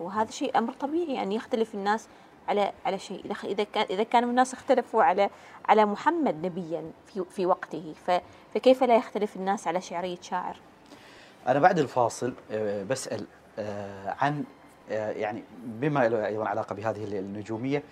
وهذا 0.00 0.30
شيء 0.30 0.58
أمر 0.58 0.72
طبيعي 0.72 1.14
يعني 1.14 1.34
يختلف 1.34 1.74
الناس 1.74 2.08
على 2.48 2.72
على 2.86 2.98
شيء. 2.98 3.22
إذا- 3.32 3.62
كان 3.74 3.86
إذا 3.90 4.02
كانوا 4.02 4.30
الناس 4.30 4.54
اختلفوا 4.54 5.02
على 5.02 5.30
على 5.68 5.84
محمد 5.84 6.46
نبيا 6.46 6.90
في 7.06 7.24
في 7.30 7.46
وقته 7.46 7.94
فكيف 8.54 8.82
لا 8.84 8.96
يختلف 8.96 9.36
الناس 9.36 9.68
على 9.68 9.80
شعرية 9.80 10.18
شاعر؟ 10.22 10.56
أنا 11.48 11.58
بعد 11.58 11.78
الفاصل 11.78 12.34
آه، 12.50 12.82
بسأل 12.82 13.26
آه، 13.58 14.14
عن 14.20 14.44
آه، 14.90 15.10
يعني 15.10 15.44
بما 15.64 16.08
له 16.08 16.26
أيضا 16.26 16.48
علاقة 16.48 16.74
بهذه 16.74 17.04
النجومية 17.18 17.82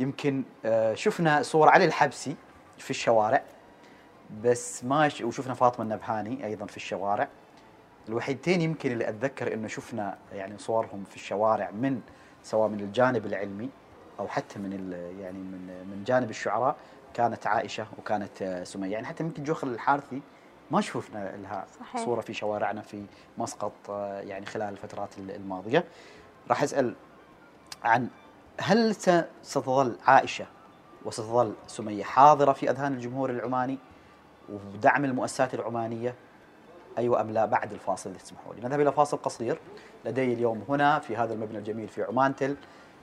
يمكن 0.00 0.42
شفنا 0.94 1.42
صور 1.42 1.68
علي 1.68 1.84
الحبسي 1.84 2.36
في 2.78 2.90
الشوارع. 2.90 3.42
بس 4.44 4.84
ما 4.84 5.08
ش... 5.08 5.20
وشفنا 5.20 5.54
فاطمة 5.54 5.84
النبهاني 5.84 6.46
أيضا 6.46 6.66
في 6.66 6.76
الشوارع. 6.76 7.28
الوحيدتين 8.08 8.60
يمكن 8.60 8.92
اللي 8.92 9.08
أتذكر 9.08 9.54
إنه 9.54 9.68
شفنا 9.68 10.18
يعني 10.32 10.58
صورهم 10.58 11.04
في 11.04 11.16
الشوارع 11.16 11.70
من 11.70 12.00
سواء 12.42 12.68
من 12.68 12.80
الجانب 12.80 13.26
العلمي 13.26 13.70
أو 14.20 14.28
حتى 14.28 14.58
من 14.58 14.72
ال... 14.72 14.92
يعني 15.20 15.38
من 15.38 15.86
من 15.90 16.04
جانب 16.04 16.30
الشعراء 16.30 16.76
كانت 17.14 17.46
عائشة 17.46 17.86
وكانت 17.98 18.62
سمية. 18.66 18.92
يعني 18.92 19.06
حتى 19.06 19.24
يمكن 19.24 19.42
جوخر 19.44 19.66
الحارثي 19.66 20.22
ما 20.70 20.80
شفنا 20.80 21.36
لها 21.36 21.66
صحيح. 21.80 22.04
صورة 22.04 22.20
في 22.20 22.34
شوارعنا 22.34 22.80
في 22.80 23.04
مسقط 23.38 23.72
يعني 24.20 24.46
خلال 24.46 24.68
الفترات 24.68 25.18
الماضية. 25.18 25.84
راح 26.50 26.62
أسأل 26.62 26.94
عن 27.84 28.08
هل 28.60 28.94
ستظل 29.42 29.96
عائشة 30.06 30.46
وستظل 31.04 31.54
سمية 31.66 32.04
حاضرة 32.04 32.52
في 32.52 32.70
أذهان 32.70 32.92
الجمهور 32.92 33.30
العماني؟ 33.30 33.78
ودعم 34.48 35.04
المؤسسات 35.04 35.54
العمانية؟ 35.54 36.14
أيوه 36.98 37.20
أم 37.20 37.30
لا؟ 37.30 37.44
بعد 37.44 37.72
الفاصل 37.72 38.10
إذا 38.10 38.18
تسمحوا 38.18 38.54
لي. 38.54 38.60
نذهب 38.60 38.80
إلى 38.80 38.92
فاصل 38.92 39.16
قصير 39.16 39.58
لدي 40.04 40.32
اليوم 40.32 40.64
هنا 40.68 40.98
في 40.98 41.16
هذا 41.16 41.34
المبنى 41.34 41.58
الجميل 41.58 41.88
في 41.88 42.02
عمان 42.02 42.36
تل 42.36 42.56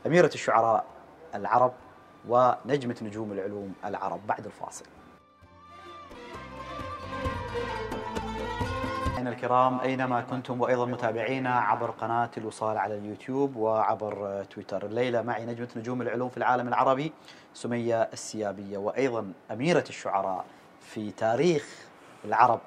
أميرة 0.06 0.32
الشعراء 0.34 0.86
العرب 1.36 1.74
ونجمة 2.28 2.96
نجوم 3.02 3.32
العلوم 3.32 3.74
العرب. 3.86 4.28
بعد 4.28 4.46
الفاصل. 4.46 4.86
مستمعينا 9.26 9.30
الكرام؟ 9.30 9.80
أينما 9.80 10.22
كنتم؟ 10.22 10.62
وأيضا 10.62 10.86
متابعينا 10.86 11.60
عبر 11.60 11.92
قناة 11.92 12.30
الوصال 12.38 12.78
على 12.78 12.98
اليوتيوب 12.98 13.56
وعبر 13.56 14.44
تويتر. 14.44 14.86
الليلة 14.86 15.22
معي 15.22 15.46
نجمة 15.46 15.68
نجوم 15.76 16.02
العلوم 16.02 16.30
في 16.30 16.38
العالم 16.38 16.68
العربي 16.68 17.12
سمية 17.54 18.02
السيابية 18.02 18.78
وأيضا 18.78 19.34
أميرة 19.52 19.84
الشعراء 19.90 20.46
في 20.86 21.12
تاريخ 21.12 21.68
العرب 22.26 22.60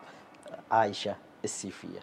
عائشه 0.71 1.17
السيفية. 1.45 1.99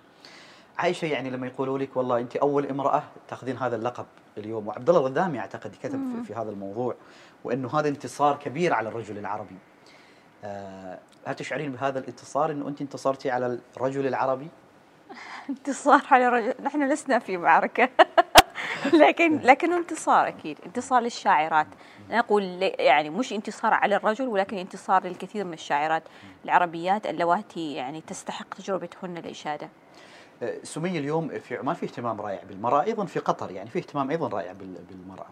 عايشة 0.78 1.06
يعني 1.06 1.30
لما 1.30 1.48
يقولوا 1.48 1.80
لك 1.80 1.98
والله 1.98 2.20
أنت 2.20 2.36
أول 2.36 2.68
امرأة 2.68 3.04
تأخذين 3.28 3.58
هذا 3.58 3.76
اللقب 3.76 4.06
اليوم 4.38 4.68
وعبد 4.68 4.90
الله 4.90 5.02
الغذامي 5.02 5.40
أعتقد 5.40 5.76
كتب 5.84 6.00
في, 6.16 6.28
في 6.28 6.40
هذا 6.40 6.50
الموضوع 6.50 6.96
وإنه 7.44 7.80
هذا 7.80 7.88
انتصار 7.90 8.36
كبير 8.36 8.74
على 8.74 8.90
الرجل 8.90 9.18
العربي. 9.18 9.58
آه 10.44 11.00
هل 11.26 11.36
تشعرين 11.36 11.72
بهذا 11.72 12.00
الانتصار 12.00 12.52
إنه 12.52 12.68
أنت 12.68 12.82
انتصرتي 12.82 13.32
على 13.32 13.60
الرجل 13.78 14.08
العربي؟ 14.08 14.48
انتصار 15.50 16.02
على 16.12 16.28
الرجل 16.28 16.54
نحن 16.64 16.90
لسنا 16.92 17.20
في 17.20 17.38
معركة 17.38 17.90
لكن 19.04 19.38
لكنه 19.50 19.78
انتصار 19.78 20.28
أكيد 20.28 20.58
انتصار 20.66 21.02
للشاعرات 21.02 21.68
أنا 22.10 22.20
أقول 22.20 22.44
يعني 22.80 23.10
مش 23.10 23.34
انتصار 23.34 23.74
على 23.74 23.96
الرجل 23.96 24.28
ولكن 24.28 24.58
انتصار 24.58 25.08
للكثير 25.08 25.46
من 25.46 25.54
الشاعرات 25.54 26.04
العربيات 26.46 27.08
اللواتي 27.08 27.74
يعني 27.74 28.02
تستحق 28.02 28.54
تجربتهن 28.54 29.18
الاشاده 29.18 29.70
آه، 30.44 30.58
سمية 30.64 31.00
اليوم 31.00 31.28
في 31.40 31.58
عمان 31.58 31.76
في 31.76 31.86
اهتمام 31.86 32.22
رائع 32.22 32.44
بالمرأة 32.44 32.84
أيضا 32.84 33.06
في 33.06 33.20
قطر 33.20 33.52
يعني 33.52 33.70
في 33.70 33.80
اهتمام 33.80 34.10
أيضا 34.12 34.28
رائع 34.28 34.52
بال- 34.52 34.84
بالمرأة. 34.90 35.28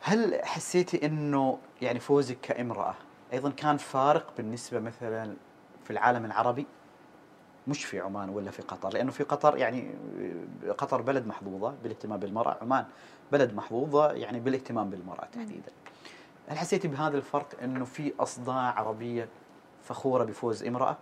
هل 0.00 0.40
حسيتي 0.44 1.06
أنه 1.06 1.58
يعني 1.82 2.00
فوزك 2.00 2.40
كامرأة 2.42 2.94
أيضا 3.32 3.50
كان 3.50 3.76
فارق 3.76 4.32
بالنسبة 4.36 4.80
مثلا 4.80 5.34
في 5.84 5.90
العالم 5.90 6.24
العربي؟ 6.24 6.66
مش 7.68 7.84
في 7.84 8.00
عمان 8.00 8.28
ولا 8.28 8.50
في 8.50 8.62
قطر 8.62 8.92
لأنه 8.94 9.10
في 9.10 9.24
قطر 9.24 9.56
يعني 9.56 9.90
آه، 10.66 10.72
قطر 10.72 11.02
بلد 11.02 11.26
محظوظة 11.26 11.74
بالاهتمام 11.82 12.18
بالمرأة. 12.20 12.56
عمان 12.62 12.84
بلد 13.32 13.54
محظوظة 13.54 14.12
يعني 14.12 14.40
بالاهتمام 14.40 14.90
بالمرأة 14.90 15.24
تحديدا. 15.32 15.72
هل 16.48 16.58
حسيتي 16.58 16.88
بهذا 16.88 17.16
الفرق 17.16 17.62
أنه 17.62 17.84
في 17.84 18.12
أصداء 18.20 18.54
عربية 18.54 19.28
فخورة 19.82 20.24
بفوز 20.24 20.64
امرأة؟ 20.64 20.96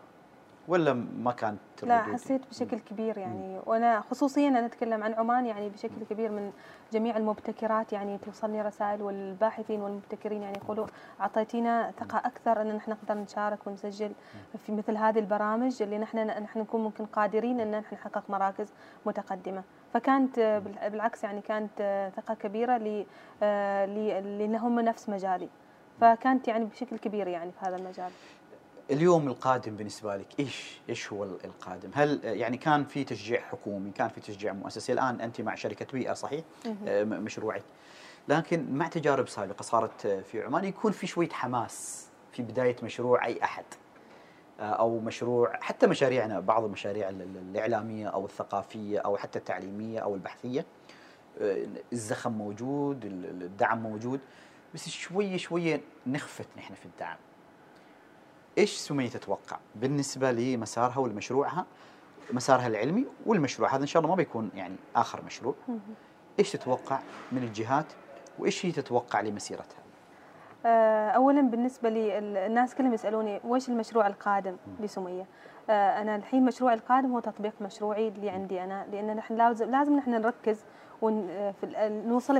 ولا 0.68 0.92
ما 0.92 1.32
كانت 1.32 1.58
لا؟ 1.82 2.02
حسيت 2.02 2.40
بشكل 2.50 2.78
كبير 2.78 3.18
يعني. 3.18 3.60
وأنا 3.66 4.00
خصوصيا 4.00 4.48
أنا 4.48 4.66
أتكلم 4.66 5.02
عن 5.02 5.12
عمان 5.14 5.46
يعني 5.46 5.68
بشكل 5.68 6.04
كبير 6.10 6.30
من 6.30 6.52
جميع 6.92 7.16
المبتكرات 7.16 7.92
يعني 7.92 8.18
توصلني 8.18 8.62
رسائل 8.62 9.02
والباحثين 9.02 9.80
والمبتكرين 9.80 10.42
يعني 10.42 10.58
يقولوا 10.58 10.86
أعطيتينا 11.20 11.92
ثقة 12.00 12.18
أكثر 12.18 12.60
إن 12.62 12.76
نحن 12.76 12.90
نقدر 12.90 13.14
نشارك 13.14 13.66
ونسجل 13.66 14.12
في 14.66 14.72
مثل 14.72 14.96
هذه 14.96 15.18
البرامج 15.18 15.82
اللي 15.82 15.98
نحن 15.98 16.18
نحن 16.18 16.58
نكون 16.58 16.80
ممكن 16.80 17.06
قادرين 17.06 17.60
إن 17.60 17.70
نحن 17.70 17.94
نحقق 17.94 18.24
مراكز 18.28 18.72
متقدمة. 19.06 19.62
فكانت 19.94 20.39
آه، 20.39 20.59
بال- 20.59 20.90
بالعكس 20.90 21.24
يعني 21.24 21.40
كانت 21.40 21.70
آه، 21.81 22.09
ثقة 22.10 22.35
كبيرة 22.35 22.77
ل 22.78 23.06
آه، 23.43 23.86
ل- 23.86 24.39
لأن 24.39 24.56
هم 24.56 24.81
نفس 24.81 25.09
مجالي 25.09 25.48
فكانت 26.01 26.48
يعني 26.48 26.64
بشكل 26.64 26.98
كبير 26.98 27.28
يعني 27.28 27.52
في 27.52 27.59
هذا 27.69 27.77
المجال 27.77 28.10
اليوم 28.90 29.28
القادم 29.28 29.77
بالنسبة 29.77 30.16
لك 30.16 30.27
إيش 30.40 30.81
إيش 30.89 31.12
هو 31.12 31.24
القادم؟ 31.24 31.90
هل 31.94 32.20
يعني 32.24 32.56
كان 32.56 32.85
في 32.85 33.05
تشجيع 33.05 33.40
حكومي، 33.40 33.90
كان 33.90 34.09
في 34.09 34.20
تشجيع 34.20 34.52
مؤسسي، 34.52 34.93
الآن 34.93 35.20
أنت 35.20 35.40
مع 35.40 35.55
شركة 35.55 35.86
بيئة 35.93 36.12
صحيح؟ 36.12 36.44
مشروعك. 37.05 37.62
لكن 38.28 38.74
مع 38.74 38.89
تجارب 38.89 39.28
سابقة 39.28 39.62
صارت 39.62 40.06
في 40.06 40.43
عمان 40.43 40.64
يكون 40.64 40.93
في 40.93 41.06
شوية 41.06 41.28
حماس 41.28 42.06
في 42.32 42.43
بداية 42.43 42.77
مشروع 42.82 43.24
أي 43.27 43.43
أحد. 43.44 43.64
آه، 44.60 44.62
أو 44.62 44.98
مشروع 45.00 45.52
حتى 45.60 45.86
مشاريعنا 45.86 46.40
بعض 46.40 46.64
المشاريع 46.64 47.08
ال- 47.08 47.22
ال- 47.22 47.36
الإعلامية 47.36 48.08
أو 48.08 48.24
الثقافية 48.24 48.98
أو 48.98 49.16
حتى 49.16 49.38
التعليمية 49.38 50.00
أو 50.00 50.14
البحثية. 50.14 50.66
آه، 51.40 51.66
الزخم 51.92 52.32
موجود، 52.32 53.04
ال- 53.04 53.24
ال- 53.26 53.42
الدعم 53.42 53.82
موجود، 53.82 54.20
بس 54.74 54.88
شوية 54.88 55.36
شوية 55.36 55.80
نخفت 56.06 56.46
نحن 56.56 56.74
في 56.74 56.86
الدعم. 56.86 57.16
إيش 58.58 58.76
سمية 58.76 59.08
تتوقع؟ 59.08 59.58
بالنسبة 59.76 60.32
لمسارها 60.32 60.98
ولمشروعها 60.98 61.66
مسارها 62.32 62.66
العلمي 62.66 63.06
والمشروع. 63.26 63.74
هذا 63.74 63.82
إن 63.82 63.86
شاء 63.86 64.00
الله 64.00 64.10
ما 64.10 64.16
بيكون 64.16 64.50
يعني 64.54 64.76
آخر 64.96 65.24
مشروع. 65.24 65.54
إيش 66.38 66.52
تتوقع 66.52 67.00
من 67.32 67.42
الجهات؟ 67.42 67.86
وإيش 68.38 68.66
هي 68.66 68.72
تتوقع 68.72 69.20
لمسيرتها؟ 69.20 69.81
اولا 70.66 71.40
بالنسبة 71.40 71.89
الناس 71.93 72.74
كلهم 72.74 72.94
يسألوني 72.94 73.40
وش 73.44 73.68
المشروع 73.68 74.06
القادم 74.06 74.56
لسمية؟ 74.80 75.26
آه، 75.70 76.02
أنا 76.02 76.16
الحين 76.16 76.44
مشروعي 76.44 76.74
القادم 76.74 77.12
هو 77.12 77.20
تطبيق 77.20 77.52
مشروعي 77.60 78.09
اللي 78.09 78.30
عندي 78.30 78.64
أنا 78.64 78.86
لأن 78.93 79.16
نحن 79.16 79.34
لازم 79.34 79.70
لازم 79.70 79.97
نحن 79.97 80.10
نركز 80.10 80.64
ون 81.02 81.28
آه، 81.30 81.51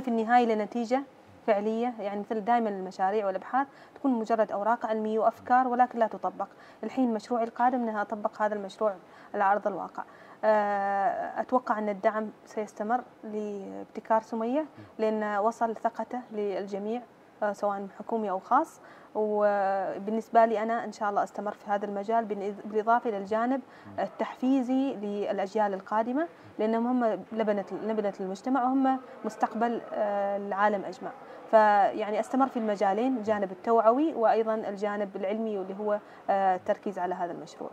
في 0.01 0.07
النهاية 0.07 0.45
لنتيجة 0.45 1.03
فعلية. 1.47 1.93
يعني 1.99 2.19
مثل 2.19 2.41
دائما 2.45 2.69
المشاريع 2.69 3.25
والأبحاث 3.25 3.67
تكون 3.95 4.11
مجرد 4.11 4.51
أوراق 4.51 4.85
علمية 4.85 5.19
وأفكار 5.19 5.67
ولكن 5.67 5.99
لا 5.99 6.07
تطبق. 6.07 6.47
الحين 6.83 7.13
مشروعي 7.13 7.43
القادم 7.43 7.81
إنها 7.81 8.01
أطبق 8.01 8.41
هذا 8.41 8.55
المشروع 8.55 8.95
على 9.33 9.43
أرض 9.43 9.67
الواقع. 9.67 10.03
آه، 10.43 11.41
أتوقع 11.41 11.79
أن 11.79 11.89
الدعم 11.89 12.29
سيستمر 12.45 13.01
لابتكار 13.23 14.21
سمية 14.21 14.65
لأن 14.99 15.37
وصل 15.37 15.75
ثقته 15.75 16.21
للجميع. 16.31 16.97
آه، 16.99 17.12
سواء 17.51 17.87
حكومي 17.99 18.29
أو 18.29 18.39
خاص. 18.39 18.79
وبالنسبة 19.15 20.45
لي 20.45 20.63
أنا 20.63 20.83
إن 20.83 20.91
شاء 20.91 21.09
الله 21.09 21.23
أستمر 21.23 21.51
في 21.51 21.69
هذا 21.71 21.85
المجال 21.85 22.25
بالإض- 22.27 22.67
بالإضافة 22.67 23.09
إلى 23.09 23.17
الجانب 23.17 23.61
التحفيزي 23.99 24.93
للأجيال 24.93 25.73
القادمة 25.73 26.27
لأنهم 26.59 27.03
هم 27.03 27.23
لبنة 27.31 27.65
لبنة 27.83 28.13
المجتمع 28.19 28.63
وهم 28.63 28.99
مستقبل 29.25 29.81
آه، 29.93 30.37
العالم 30.37 30.85
أجمع. 30.85 31.11
فيعني 31.51 32.19
أستمر 32.19 32.47
في 32.47 32.57
المجالين 32.57 33.17
الجانب 33.17 33.51
التوعوي 33.51 34.13
وأيضا 34.13 34.55
الجانب 34.55 35.15
العلمي 35.15 35.57
واللي 35.57 35.75
هو 35.79 35.99
آه، 36.29 36.55
التركيز 36.55 36.99
على 36.99 37.15
هذا 37.15 37.31
المشروع. 37.31 37.69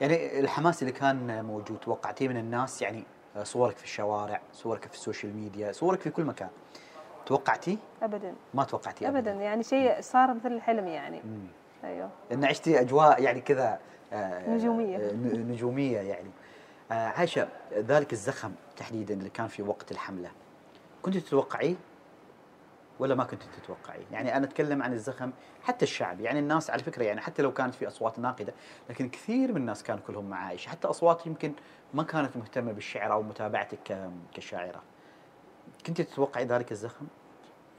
يعني 0.00 0.40
الحماس 0.40 0.82
اللي 0.82 0.92
كان 0.92 1.44
موجود 1.44 1.78
توقعتيه 1.78 2.28
من 2.28 2.36
الناس؟ 2.36 2.82
يعني 2.82 3.04
آه، 3.36 3.42
صورك 3.42 3.76
في 3.76 3.84
الشوارع 3.84 4.40
صورك 4.52 4.84
في 4.88 4.94
ال 4.94 5.00
social 5.00 5.36
media 5.36 5.72
صورك 5.72 6.00
في 6.00 6.10
كل 6.10 6.24
مكان. 6.24 6.48
توقعتيه 7.28 7.76
ابدا 8.02 8.34
ما 8.54 8.64
توقعتيه 8.64 9.08
ابدا 9.08 9.32
يعني 9.32 9.62
شيء 9.62 10.00
صار 10.00 10.34
مثل 10.34 10.52
الحلم 10.52 10.86
يعني 10.86 11.20
مم. 11.24 11.46
أيوه 11.84 12.10
إن 12.32 12.44
عشتي 12.44 12.80
أجواء 12.80 13.22
يعني 13.22 13.40
كذا 13.40 13.78
آه، 14.12 14.50
نجومية. 14.50 14.96
آه، 14.96 15.12
نجومية 15.36 15.98
يعني 15.98 16.30
آه، 16.90 16.94
عائشه 16.94 17.48
ذلك 17.74 18.12
الزخم 18.12 18.52
تحديدا 18.76 19.14
اللي 19.14 19.30
كان 19.30 19.46
في 19.46 19.62
وقت 19.62 19.92
الحملة 19.92 20.30
كنت 21.02 21.16
تتوقعيه 21.16 21.74
ولا 22.98 23.14
ما 23.14 23.24
كنت 23.24 23.42
تتوقعيه؟ 23.62 24.04
يعني 24.12 24.36
أنا 24.36 24.46
أتكلم 24.46 24.82
عن 24.82 24.92
الزخم 24.92 25.30
حتى 25.62 25.84
الشعب 25.84 26.20
يعني 26.20 26.38
الناس 26.38 26.70
على 26.70 26.82
فكرة 26.82 27.02
يعني 27.04 27.20
حتى 27.20 27.42
لو 27.42 27.52
كانت 27.52 27.74
في 27.74 27.88
أصوات 27.88 28.18
ناقدة 28.18 28.52
لكن 28.90 29.08
كثير 29.08 29.50
من 29.52 29.56
الناس 29.56 29.82
كانوا 29.82 30.02
كلهم 30.06 30.24
مع 30.30 30.36
عائشة 30.46 30.68
حتى 30.68 30.88
أصوات 30.88 31.26
يمكن 31.26 31.52
ما 31.94 32.02
كانت 32.02 32.36
مهتمة 32.36 32.72
بالشعر 32.72 33.12
أو 33.12 33.22
متابعتك 33.22 33.78
ك- 33.84 34.10
كشاعرة. 34.34 34.82
كنت 35.86 36.00
تتوقعي 36.00 36.44
ذلك 36.44 36.72
الزخم؟ 36.72 37.06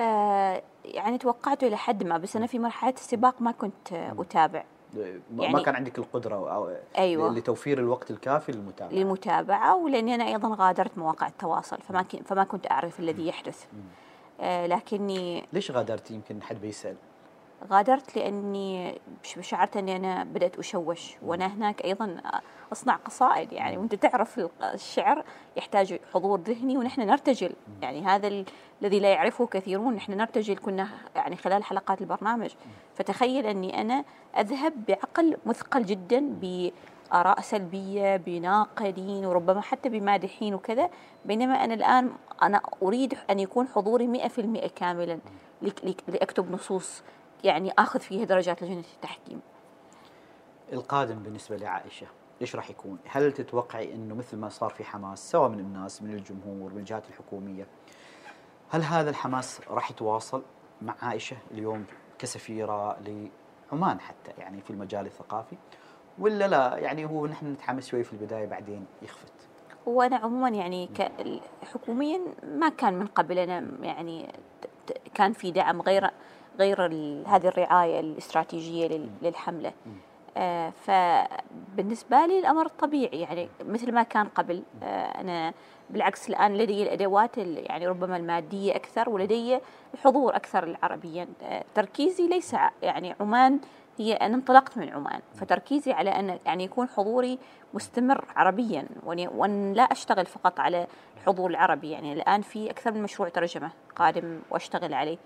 آه 0.02 0.62
يعني 0.86 1.18
توقعته 1.18 1.68
إلى 1.68 1.78
حد 1.78 2.04
ما 2.04 2.18
بس 2.18 2.36
أنا 2.36 2.48
في 2.48 2.60
مرحلة 2.60 2.94
السباق 2.94 3.42
ما 3.42 3.52
كنت 3.52 3.94
آه، 3.94 4.16
أتابع. 4.20 4.64
ما 4.96 5.04
ما 5.32 5.44
يعني- 5.44 5.64
كان 5.64 5.76
عندك 5.76 5.98
القدرة 6.00 6.36
أو 6.56 6.76
أيوة. 6.98 7.34
لتوفير 7.34 7.80
الوقت 7.80 8.12
الكافي 8.12 8.52
للمتابعة. 8.52 8.94
للمتابعة 8.94 9.76
ولأني 9.76 10.16
أنا 10.16 10.28
أيضا 10.28 10.56
غادرت 10.56 10.98
مواقع 10.98 11.28
التواصل 11.28 11.78
فما 11.82 12.06
فما 12.26 12.44
كنت 12.44 12.72
أعرف 12.72 13.00
الذي 13.00 13.28
يحدث. 13.28 13.66
آه 14.42 14.68
لكني 14.68 15.44
ليش 15.54 15.72
غادرتي 15.72 16.14
يمكن 16.14 16.42
حد 16.42 16.62
بيسأل؟ 16.62 16.96
غادرت 17.72 18.16
لأني 18.16 19.00
شعرت 19.42 19.78
أني 19.78 19.96
أنا 19.96 20.24
بدأت 20.24 20.60
أشوش 20.60 21.16
وأنا 21.22 21.48
هناك 21.48 21.86
أيضا 21.86 22.22
أصنع 22.72 22.96
قصائد 22.96 23.54
يعني 23.54 23.78
وأنت 23.78 23.96
تعرف 23.96 24.40
ال- 24.40 24.50
الشعر 24.62 25.24
يحتاج 25.58 26.00
حضور 26.14 26.40
ذهني 26.40 26.78
ونحن 26.78 27.02
نرتجل. 27.02 27.54
يعني 27.82 28.06
هذا 28.06 28.28
ال- 28.28 28.46
الذي 28.82 29.00
لا 29.00 29.10
يعرفه 29.14 29.46
كثيرون 29.46 29.94
نحن 29.94 30.12
نرتجل 30.12 30.58
كنا 30.58 30.88
يعني 31.16 31.36
خلال 31.36 31.64
حلقات 31.64 32.02
البرنامج. 32.02 32.50
فتخيل 32.96 33.46
أني 33.46 33.82
أنا 33.82 34.04
أذهب 34.38 34.74
بعقل 34.88 35.38
مثقل 35.46 35.86
جدا 35.86 36.20
بآراء 36.42 37.42
سلبية 37.42 38.16
بناقدين 38.18 39.26
وربما 39.26 39.62
حتى 39.62 39.90
بمادحين 39.90 40.54
وكذا. 40.54 40.90
بينما 41.26 41.64
أنا 41.64 41.74
الآن 41.74 42.12
أنا 42.42 42.62
أريد 42.84 43.18
أن 43.30 43.40
يكون 43.40 43.68
حضوري 43.68 44.08
مئة 44.08 44.28
في 44.28 44.42
المئة 44.42 44.68
كاملا 44.68 45.20
لك- 45.62 45.86
لك- 45.86 46.04
لأكتب 46.08 46.52
نصوص 46.52 47.04
يعني 47.44 47.72
آخذ 47.80 48.00
فيها 48.00 48.26
درجات 48.26 48.64
لجنة 48.64 48.84
التحكيم. 48.96 49.42
القادم 50.74 51.16
بالنسبة 51.20 51.58
لعائشة. 51.58 52.08
إيش 52.42 52.56
راح 52.56 52.70
يكون؟ 52.70 52.98
هل 53.08 53.32
تتوقعي 53.32 53.94
إنه 53.96 54.16
مثل 54.16 54.38
ما 54.38 54.50
صار 54.50 54.70
في 54.70 54.84
حماس 54.84 55.32
سواء 55.32 55.50
من 55.50 55.60
الناس 55.60 56.02
من 56.04 56.14
الجمهور 56.14 56.74
من 56.74 56.80
الجهات 56.80 57.04
الحكومية 57.10 57.68
هل 58.70 58.82
هذا 58.84 59.10
الحماس 59.10 59.62
راح 59.70 59.92
يتواصل 59.92 60.42
مع 60.82 60.96
عائشة 61.02 61.38
اليوم 61.52 61.86
كسفيرة 62.20 62.98
لعمان 63.72 64.00
حتى 64.00 64.32
يعني 64.38 64.62
في 64.62 64.70
المجال 64.70 65.06
الثقافي؟ 65.06 65.56
ولا 66.20 66.48
لا؟ 66.48 66.78
يعني 66.78 67.06
هو 67.06 67.28
نحن 67.28 67.46
نتحمس 67.52 67.88
شوي 67.88 68.04
في 68.04 68.14
البداية 68.14 68.46
بعدين 68.46 68.86
يخفت. 69.02 69.34
وأنا 69.86 70.16
عموما 70.16 70.50
يعني 70.50 70.90
حكوميا 71.74 72.20
ما 72.44 72.70
كان 72.70 72.94
من 72.94 73.08
قبل 73.08 73.40
أنا 73.40 73.66
يعني 73.82 74.34
كان 75.14 75.34
في 75.34 75.52
دعم 75.52 75.82
غير 75.82 76.10
غير 76.60 76.82
هذه 77.28 77.48
الرعاية 77.48 78.00
الاستراتيجية 78.00 78.88
لل- 78.88 79.10
للحملة. 79.22 79.74
آه، 80.38 80.70
فبالنسبة 80.70 82.26
لي 82.26 82.40
الأمر 82.40 82.68
طبيعي 82.68 83.20
يعني 83.22 83.50
مثل 83.66 83.92
ما 83.92 84.04
كان 84.04 84.26
قبل 84.28 84.64
آه، 84.84 85.22
أنا 85.22 85.54
بالعكس 85.90 86.30
الآن 86.30 86.58
لدي 86.58 86.84
الأدوات 86.84 87.38
ال- 87.38 87.66
يعني 87.70 87.88
ربما 87.88 88.18
المادية 88.18 88.76
أكثر 88.76 89.10
ولدي 89.10 89.60
الحضور 89.94 90.36
أكثر 90.36 90.64
العربيا. 90.64 91.28
آه، 91.44 91.64
تركيزي 91.76 92.28
ليس 92.28 92.56
يعني 92.82 93.16
عمان 93.20 93.60
هي 93.98 94.14
أنا 94.14 94.36
انطلقت 94.36 94.78
من 94.78 94.90
عمان 94.90 95.22
فتركيزي 95.36 95.92
على 95.92 96.10
أن 96.10 96.40
يعني 96.46 96.64
يكون 96.64 96.88
حضوري 96.90 97.40
مستمر 97.74 98.26
عربيا 98.36 98.86
وأن 99.06 99.74
لا 99.74 99.84
أشتغل 99.84 100.26
فقط 100.26 100.60
على 100.60 100.88
الحضور 101.18 101.50
العربي. 101.50 101.92
يعني 101.92 102.14
الآن 102.14 102.42
في 102.42 102.70
أكثر 102.72 102.92
من 102.92 103.04
مشروع 103.04 103.30
ترجمة 103.30 103.72
قادم 103.96 104.40
وأشتغل 104.52 104.94
عليه 104.94 105.18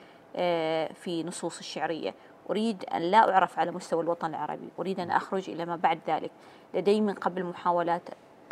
في 0.94 1.24
نصوص 1.28 1.58
الشعرية. 1.60 2.14
أريد 2.50 2.84
أن 2.84 3.02
لا 3.02 3.34
أعرف 3.34 3.60
على 3.60 3.72
مستوى 3.72 4.04
الوطن 4.04 4.30
العربي. 4.30 4.70
أريد 4.80 5.00
أن 5.00 5.12
أخرج 5.12 5.50
إلى 5.50 5.66
ما 5.66 5.76
بعد 5.76 6.00
ذلك. 6.08 6.32
لدي 6.74 7.02
من 7.02 7.14
قبل 7.14 7.44
محاولات 7.44 8.10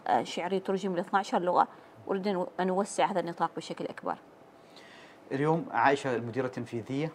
آه، 0.07 0.23
شعرية 0.23 0.59
ترجم 0.59 0.95
ل 0.95 0.99
12 0.99 1.39
لغة. 1.39 1.68
أريد 2.07 2.27
أن 2.59 2.69
أوسع 2.69 3.05
هذا 3.05 3.19
النطاق 3.19 3.51
بشكل 3.57 3.85
أكبر. 3.85 4.15
اليوم 5.31 5.65
عائشه 5.72 6.15
المديرة 6.15 6.45
التنفيذية 6.45 7.11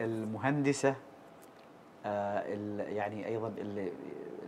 المهندسة 0.00 0.94
آه 2.06 2.42
يعني 2.78 3.26
أيضا 3.26 3.48
اللي 3.58 3.92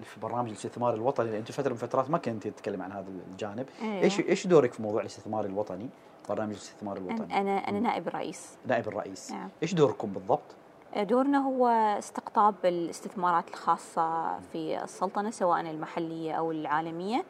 في 0.02 0.20
برنامج 0.20 0.48
الاستثمار 0.48 0.94
الوطني. 0.94 1.38
أنت 1.38 1.52
فترة 1.52 1.70
من 1.70 1.76
فترات 1.76 2.10
ما 2.10 2.18
كنت 2.18 2.48
تتكلم 2.48 2.82
عن 2.82 2.92
هذا 2.92 3.08
الجانب. 3.30 3.66
أيوة. 3.82 4.02
إيش 4.02 4.20
إيش 4.20 4.46
دورك 4.46 4.72
في 4.72 4.82
موضوع 4.82 5.00
الاستثمار 5.00 5.44
الوطني؟ 5.44 5.88
برنامج 6.28 6.52
الاستثمار 6.52 6.96
الوطني. 6.96 7.40
أنا 7.40 7.68
أنا 7.68 7.80
نائب 7.80 8.08
الرئيس. 8.08 8.58
نائب 8.66 8.88
الرئيس. 8.88 9.32
نعم. 9.32 9.48
إيش 9.62 9.74
دوركم 9.74 10.12
بالضبط؟ 10.12 10.59
دورنا 10.96 11.38
هو 11.38 11.66
استقطاب 11.98 12.54
الاستثمارات 12.64 13.48
الخاصة 13.48 14.38
في 14.38 14.82
السلطنة 14.84 15.30
سواء 15.30 15.60
المحلية 15.60 16.32
أو 16.32 16.50
العالمية. 16.50 17.24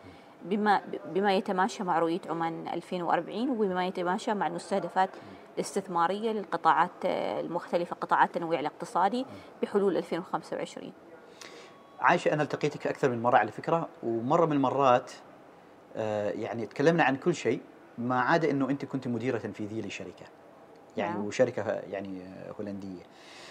بما 0.44 0.82
بما 1.04 1.34
يتماشى 1.34 1.84
مع 1.84 1.98
رؤية 1.98 2.20
عمان 2.28 2.68
2040 2.68 3.50
وبما 3.50 3.86
يتماشى 3.86 4.34
مع 4.34 4.46
المستهدفات 4.46 5.10
الاستثمارية 5.54 6.32
للقطاعات 6.32 6.90
المختلفة 7.04 7.96
قطاعات 7.96 8.28
التنويع 8.28 8.60
الاقتصادي 8.60 9.26
بحلول 9.62 9.96
2025 9.96 10.92
عايشه 12.00 12.32
أنا 12.32 12.42
التقيتك 12.42 12.86
أكثر 12.86 13.08
من 13.10 13.22
مرة 13.22 13.38
على 13.38 13.50
فكرة 13.50 13.88
ومرة 14.02 14.46
من 14.46 14.52
المرات 14.52 15.12
آه 15.96 16.30
يعني 16.30 16.66
تكلمنا 16.66 17.04
عن 17.04 17.16
كل 17.16 17.34
شيء 17.34 17.60
ما 17.98 18.20
عدا 18.20 18.50
إنه 18.50 18.70
أنت 18.70 18.84
كنت 18.84 19.08
مديرة 19.08 19.38
تنفيذية 19.38 19.82
لشركة. 19.82 20.26
يعني 20.96 21.14
نعم. 21.14 21.24
وشركة 21.24 21.62
يعني 21.62 22.22
هولندية. 22.58 23.02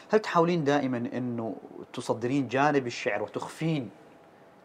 هل 0.10 0.20
تحاولين 0.20 0.64
دائما 0.64 0.98
إنه 0.98 1.56
تصدرين 1.94 2.48
جانب 2.48 2.88
الشعر 2.88 3.24
وتخفين 3.24 3.90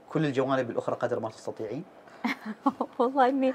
كل 0.08 0.24
الجوانب 0.24 0.70
الأخرى 0.70 0.96
قدر 0.96 1.20
ما 1.20 1.28
تستطيعين؟ 1.28 1.84
والله 2.98 3.28
إني 3.28 3.54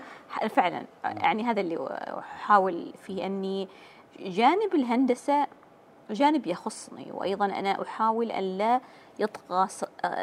فعلا 0.50 0.86
يعني 1.04 1.44
هذا 1.44 1.62
اللي 1.62 1.88
أحاول 2.20 2.94
فيه 3.04 3.26
إني 3.26 3.68
جانب 4.20 4.76
الهندسة 4.76 5.48
جانب 6.12 6.48
يخصني 6.48 7.12
وأيضا 7.12 7.46
أنا 7.46 7.82
أحاول 7.82 8.32
أن 8.32 8.58
لا 8.58 8.82
يطغى 9.20 9.68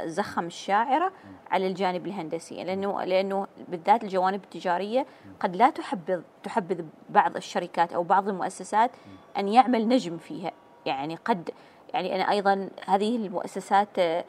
زخم 0.05 0.47
الشاعره 0.47 1.13
على 1.51 1.67
الجانب 1.67 2.07
الهندسي 2.07 2.65
لأنه 2.65 3.05
لأنه 3.05 3.47
بالذات 3.69 4.05
الجوانب 4.05 4.45
التجارية 4.45 5.07
قد 5.41 5.57
لا 5.57 5.71
تحبذ 5.71 6.23
تحبذ 6.43 6.85
بعض 7.09 7.37
الشركات 7.37 7.93
أو 7.93 8.03
بعض 8.03 8.29
المؤسسات 8.29 8.91
أن 9.39 9.49
يعمل 9.49 9.89
نجم 9.89 10.19
فيها 10.19 10.53
يعني 10.87 11.15
قد 11.25 11.51
يعني 11.95 12.15
أنا 12.15 12.31
أيضا 12.31 12.69
هذه 12.87 13.17
المؤسسات 13.17 13.99
آه، 13.99 14.25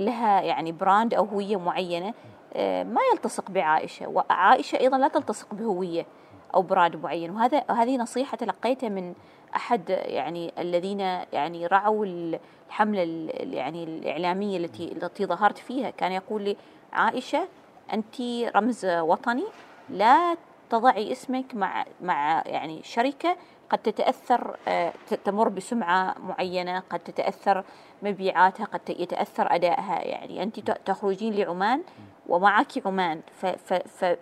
لها 0.00 0.40
يعني 0.42 0.72
brand 0.72 1.14
أو 1.14 1.24
هوية 1.24 1.56
معينة 1.56 2.14
آه، 2.54 2.82
ما 2.82 3.00
يلتصق 3.12 3.50
بعائشة 3.50 4.08
وعائشة 4.08 4.80
أيضا 4.80 4.98
لا 4.98 5.08
تلتصق 5.08 5.54
بهوية 5.54 6.06
أو 6.54 6.62
brand 6.62 6.96
معين. 6.96 7.30
وهذا 7.30 7.64
هذه 7.70 7.96
نصيحة 7.96 8.36
تلقيتها 8.36 8.88
من 8.88 9.14
أحد 9.56 9.90
يعني 9.90 10.52
الذين 10.58 11.00
يعني 11.32 11.66
رعوا 11.66 12.06
الحملة 12.06 13.02
ال- 13.02 13.54
يعني 13.54 13.84
الإعلامية 13.84 14.56
التي 14.58 14.92
التي 14.92 15.26
ظهرت 15.26 15.58
فيها. 15.58 15.90
كان 15.90 16.12
يقول 16.12 16.42
لي 16.42 16.56
عائشة 16.92 17.48
أنت 17.92 18.20
رمز 18.56 18.86
وطني 18.86 19.44
لا 19.90 20.36
تضعي 20.70 21.12
اسمك 21.12 21.54
مع 21.54 21.84
مع 22.02 22.42
يعني 22.46 22.82
شركة 22.82 23.36
قد 23.70 23.78
تتأثر 23.78 24.56
آه، 24.68 24.92
تمر 25.24 25.48
بسمعة 25.48 26.14
معينة 26.18 26.78
قد 26.90 26.98
تتأثر 27.00 27.64
مبيعاتها 28.02 28.64
قد 28.66 28.80
يتأثر 28.90 29.54
أدائها. 29.54 30.02
يعني 30.02 30.42
انت 30.42 30.60
ت- 30.60 30.80
تخرجين 30.86 31.34
لعمان 31.34 31.82
ومعك 32.28 32.86
عمان 32.86 33.20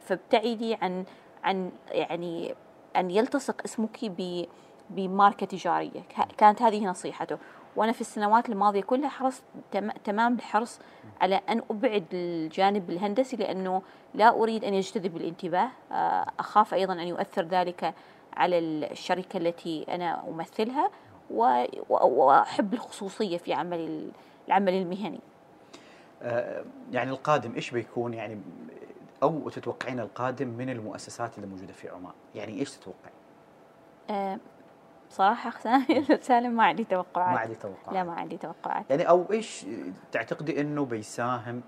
فابتعدي 0.00 0.74
عن 0.82 1.04
عن 1.44 1.70
يعني 1.90 2.54
أن 2.96 3.10
يلتصق 3.10 3.60
اسمك 3.64 3.98
ب 4.04 4.44
بماركة 4.90 5.46
تجارية. 5.46 6.00
ك- 6.00 6.32
كانت 6.38 6.62
هذه 6.62 6.84
نصيحته. 6.86 7.38
وأنا 7.76 7.92
في 7.92 8.00
السنوات 8.00 8.48
الماضية 8.48 8.80
كلها 8.82 9.08
حرصت 9.08 9.42
تم- 9.72 9.90
تمام 9.90 10.34
الحرص 10.34 10.80
على 11.20 11.40
أن 11.48 11.62
أبعد 11.70 12.04
الجانب 12.12 12.90
الهندسي 12.90 13.36
لأنه 13.36 13.82
لا 14.14 14.28
أريد 14.30 14.64
أن 14.64 14.74
يجتذب 14.74 15.16
الانتباه. 15.16 15.68
آه، 15.92 16.26
أخاف 16.38 16.74
أيضا 16.74 16.92
أن 16.92 17.08
يؤثر 17.08 17.42
ذلك 17.42 17.94
على 18.36 18.58
الشركة 18.58 19.36
التي 19.36 19.86
أنا 19.88 20.28
أمثلها 20.28 20.90
و- 21.30 21.64
و- 21.88 22.24
وأحب 22.24 22.74
الخصوصية 22.74 23.38
في 23.38 23.52
عمل 23.52 24.10
العمل 24.48 24.72
المهني. 24.74 25.20
آه 26.22 26.64
يعني 26.92 27.10
القادم 27.10 27.54
إيش 27.54 27.70
بيكون؟ 27.70 28.14
يعني 28.14 28.40
أو 29.22 29.48
تتوقعين 29.48 30.00
القادم 30.00 30.48
من 30.48 30.70
المؤسسات 30.70 31.36
اللي 31.38 31.46
موجودة 31.48 31.72
في 31.72 31.88
عمان؟ 31.88 32.12
يعني 32.34 32.60
إيش 32.60 32.70
تتوقعين؟ 32.76 33.14
آه، 34.10 34.38
بصراحه 35.10 35.50
سالم- 35.50 36.18
سالم 36.28 36.50
ما 36.52 36.64
عندي 36.64 36.84
توقعات. 36.84 37.34
ما 37.34 37.38
عندي 37.40 37.54
توقع 37.54 37.92
لا 37.92 38.02
ما 38.04 38.12
عندي 38.12 38.36
توقعات. 38.36 38.84
يعني 38.90 39.08
أو 39.08 39.24
إيش 39.30 39.66
تعتقدي 40.12 40.60
إنه 40.60 40.84
بيساهم 40.84 41.62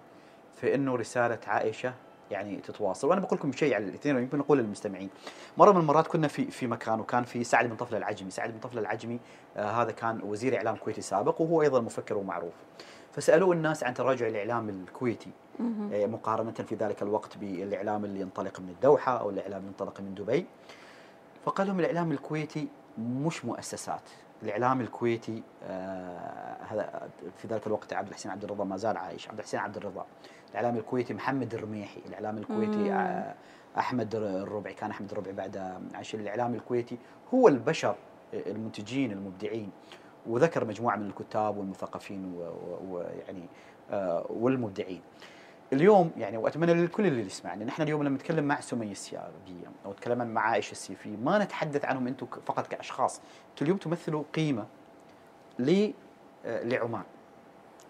في 0.55 0.75
إنه 0.75 0.97
رسالة 0.97 1.39
عائشة 1.47 1.95
يعني 2.31 2.57
تتواصل. 2.57 3.09
وأنا 3.09 3.21
بقول 3.21 3.39
لكم 3.39 3.53
شيء 3.53 3.75
على 3.75 3.85
الاثنين 3.85 4.17
ويمكن 4.17 4.39
نقول 4.39 4.59
للمستمعين. 4.59 5.11
مرة 5.59 5.73
من 5.73 5.81
المرات 5.81 6.07
كنا 6.07 6.29
في 6.29 6.51
في 6.51 6.67
مكان 6.67 7.01
وكان 7.01 7.25
في 7.25 7.45
سعد 7.45 7.67
بن 7.67 7.77
طفله 7.77 7.99
العجمي. 7.99 8.31
سعد 8.31 8.51
بن 8.51 8.59
طفله 8.59 8.81
العجمي 8.81 9.19
آه 9.57 9.71
هذا 9.71 9.91
كان 9.91 10.21
وزير 10.23 10.57
إعلام 10.57 10.77
كويتي 10.77 11.01
سابق 11.01 11.41
وهو 11.41 11.63
أيضا 11.63 11.81
مفكر 11.81 12.17
ومعروف. 12.17 12.55
فسالوه 13.13 13.53
الناس 13.53 13.85
عن 13.85 13.95
تراجع 13.95 14.27
الإعلام 14.27 14.69
الكويتي. 14.69 15.31
آه، 15.93 16.07
مقارنة 16.07 16.53
في 16.53 16.75
ذلك 16.75 17.03
الوقت 17.03 17.37
بالإعلام 17.37 18.05
اللي 18.05 18.21
ينطلق 18.21 18.61
من 18.61 18.69
الدوحة 18.69 19.21
أو 19.21 19.31
الإعلام 19.31 19.59
اللي 19.59 19.69
ينطلق 19.69 20.01
من 20.01 20.15
دبي. 20.15 20.47
فقال 21.45 21.67
لهم 21.67 21.81
الإعلام 21.81 22.13
الكويتي 22.13 22.69
مش 22.99 23.45
مؤسسات. 23.45 24.01
الإعلام 24.43 24.81
الكويتي 24.81 25.43
آه 25.63 26.57
هذا 26.69 27.09
في 27.37 27.49
ذلك 27.49 27.67
الوقت 27.67 27.93
عبد 27.93 28.09
الحسين 28.09 28.33
عبد 28.33 28.45
الرضا 28.45 28.65
ما 28.65 28.77
زال 28.77 28.97
عايش. 28.97 29.29
عبد 29.29 29.39
الحسين 29.39 29.61
عبد 29.61 29.77
الرضا. 29.77 30.07
الإعلام 30.51 30.77
الكويتي 30.77 31.15
محمد 31.15 31.55
الرميحي 31.55 32.01
الإعلام 32.07 32.39
الكويتي 32.39 32.77
مم. 32.77 32.91
آه 32.91 33.35
أحمد 33.79 34.15
الربعي 34.15 34.75
كان 34.75 34.91
أحمد 34.91 35.11
الربعي 35.13 35.33
بعد 35.33 35.81
عايش. 35.95 36.15
الإعلام 36.15 36.55
الكويتي 36.55 36.99
هو 37.35 37.49
البشر 37.49 37.97
المنتجين 38.35 39.13
المبدعين. 39.13 39.71
وذكر 40.27 40.65
مجموعة 40.65 40.97
من 40.97 41.07
الكتاب 41.07 41.57
والمثقفين 41.57 42.35
ويعني 42.89 43.49
آه 43.91 44.27
والمبدعين. 44.31 45.01
اليوم 45.73 46.11
يعني 46.17 46.37
وأتمنى 46.37 46.75
للكل 46.75 47.07
اللي 47.07 47.27
يسمعني 47.27 47.65
نحن 47.65 47.83
اليوم 47.83 48.03
لما 48.03 48.17
نتكلم 48.17 48.45
مع 48.45 48.61
سمية 48.61 48.93
السياربية 48.93 49.67
أو 49.85 49.93
نتكلم 49.93 50.29
مع 50.29 50.41
عائشة 50.41 50.73
السيفي 50.73 51.09
ما 51.09 51.39
نتحدث 51.45 51.85
عنهم 51.85 52.07
أنتم 52.07 52.27
فقط 52.27 52.67
كأشخاص. 52.67 53.21
أنتم 53.51 53.65
اليوم 53.65 53.79
تمثلوا 53.79 54.25
قيمة 54.35 54.67
ل 55.59 55.91
آه، 56.47 56.63
لعمان 56.63 57.03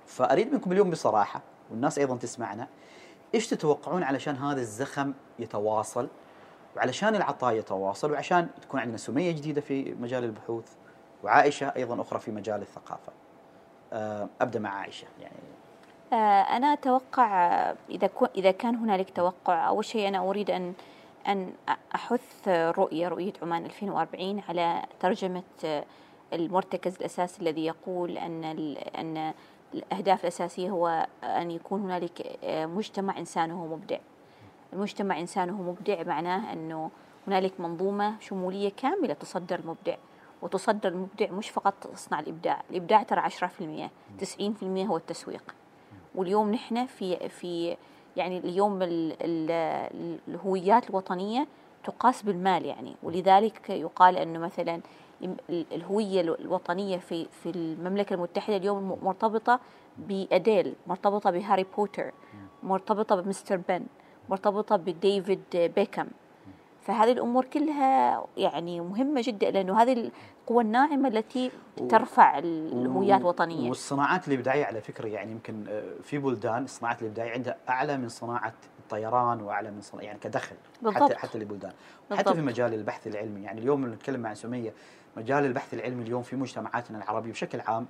فأريد 0.06 0.52
منكم 0.52 0.72
اليوم 0.72 0.90
بصراحة 0.90 1.42
والناس 1.70 1.98
أيضا 1.98 2.16
تسمعنا 2.16 2.68
إيش 3.34 3.46
تتوقعون 3.46 4.02
علشان 4.02 4.36
هذا 4.36 4.60
الزخم 4.60 5.12
يتواصل؟ 5.38 6.08
وعلشان 6.76 7.14
العطاء 7.14 7.54
يتواصل 7.54 8.12
وعشان 8.12 8.48
تكون 8.62 8.80
عندنا 8.80 8.96
سمية 8.96 9.30
جديدة 9.30 9.60
في 9.60 9.94
مجال 9.94 10.24
البحوث 10.24 10.72
وعائشة 11.24 11.72
أيضا 11.76 12.00
أخرى 12.00 12.20
في 12.20 12.30
مجال 12.30 12.62
الثقافة. 12.62 13.12
آه، 13.92 14.28
أبدأ 14.40 14.58
مع 14.58 14.70
عائشة 14.70 15.06
يعني 15.20 15.55
أنا 16.12 16.72
أتوقع 16.72 17.46
آه، 17.46 17.76
إذا 17.90 18.10
إذا 18.36 18.50
كان 18.50 18.74
هنالك 18.74 19.10
توقع 19.10 19.68
أول 19.68 19.84
شيء 19.84 20.08
أنا 20.08 20.18
أريد 20.18 20.50
أن 20.50 20.74
أن 21.26 21.52
أحث 21.94 22.48
رؤية 22.48 23.08
رؤية 23.08 23.32
عمان 23.42 23.64
2040 23.64 24.42
على 24.48 24.82
ترجمة 25.00 25.42
آه، 25.64 25.84
المرتكز 26.32 26.96
الأساسي 26.96 27.42
الذي 27.42 27.66
يقول 27.66 28.18
أن 28.18 28.44
أن 28.98 29.34
الأهداف 29.74 30.20
الأساسية 30.20 30.70
هو 30.70 31.06
أن 31.24 31.50
يكون 31.50 31.80
هنالك 31.80 32.38
آه، 32.44 32.66
مجتمع 32.66 33.18
إنسانه 33.18 33.66
مبدع. 33.66 33.98
المجتمع 34.72 35.20
إنسانه 35.20 35.62
مبدع 35.62 36.02
معناه 36.02 36.52
أنه 36.52 36.90
هنالك 37.26 37.60
منظومة 37.60 38.20
شمولية 38.20 38.72
كاملة 38.76 39.14
تصدر 39.14 39.58
المبدع 39.58 39.96
وتصدر 40.42 40.88
المبدع 40.88 41.30
مش 41.30 41.50
فقط 41.50 41.74
تصنع 41.74 42.20
الإبداع 42.20 42.62
الإبداع 42.70 43.02
ترى 43.02 43.20
10% 43.20 43.90
90% 44.18 44.62
هو 44.62 44.96
التسويق. 44.96 45.54
واليوم 46.16 46.50
نحن 46.50 46.86
في 46.86 47.28
في 47.28 47.76
يعني 48.16 48.38
اليوم 48.38 48.82
ال- 48.82 49.16
ال- 49.20 50.18
الهويات 50.28 50.90
الوطنية 50.90 51.46
تقاس 51.84 52.22
بالمال 52.22 52.64
يعني. 52.66 52.94
ولذلك 53.02 53.70
يقال 53.70 54.16
انه 54.16 54.38
مثلا 54.38 54.80
الهوية 55.50 56.20
الو- 56.20 56.34
الوطنية 56.34 56.96
في 56.98 57.26
في 57.42 57.50
المملكة 57.50 58.14
المتحدة 58.14 58.56
اليوم 58.56 58.98
مرتبطة 59.02 59.60
بأديل 59.98 60.74
مرتبطة 60.86 61.30
بهاري 61.30 61.66
بوتر 61.76 62.12
مرتبطة 62.62 63.20
بمستر 63.20 63.60
بن 63.68 63.86
مرتبطة 64.28 64.76
بديفيد 64.76 65.40
بيكم 65.76 66.06
فهذه 66.86 67.12
الأمور 67.12 67.44
كلها 67.44 68.24
يعني 68.36 68.80
مهمة 68.80 69.22
جدا 69.24 69.50
لأنه 69.50 69.82
هذه 69.82 70.10
القوى 70.46 70.62
الناعمة 70.64 71.08
التي 71.08 71.50
ترفع 71.88 72.38
الهويات 72.38 73.20
الوطنية 73.20 73.68
والصناعات 73.68 74.28
الابداعيه 74.28 74.64
على 74.64 74.80
فكرة 74.80 75.08
يعني 75.08 75.32
يمكن 75.32 75.64
آه، 75.68 75.84
في 76.02 76.18
بلدان 76.18 76.64
الصناعات 76.64 77.02
الابداعيه 77.02 77.32
عندها 77.32 77.56
أعلى 77.68 77.96
من 77.96 78.08
صناعة 78.08 78.52
الطيران 78.78 79.40
وأعلى 79.40 79.70
من 79.70 79.80
صناعة 79.80 80.04
يعني 80.04 80.18
كدخل 80.18 80.56
بالضبط. 80.82 81.02
حتى 81.02 81.14
حتى 81.18 81.38
البلدان 81.38 81.72
حتى 82.10 82.16
بالضبط. 82.16 82.34
في 82.36 82.42
مجال 82.42 82.74
البحث 82.74 83.06
العلمي 83.06 83.42
يعني 83.42 83.60
اليوم 83.60 83.86
نتكلم 83.86 84.20
مع 84.20 84.34
سميه 84.34 84.72
مجال 85.16 85.44
البحث 85.44 85.74
العلمي 85.74 86.02
اليوم 86.02 86.22
في 86.22 86.36
مجتمعاتنا 86.36 86.98
العربية 86.98 87.30
بشكل 87.32 87.60
عام 87.60 87.86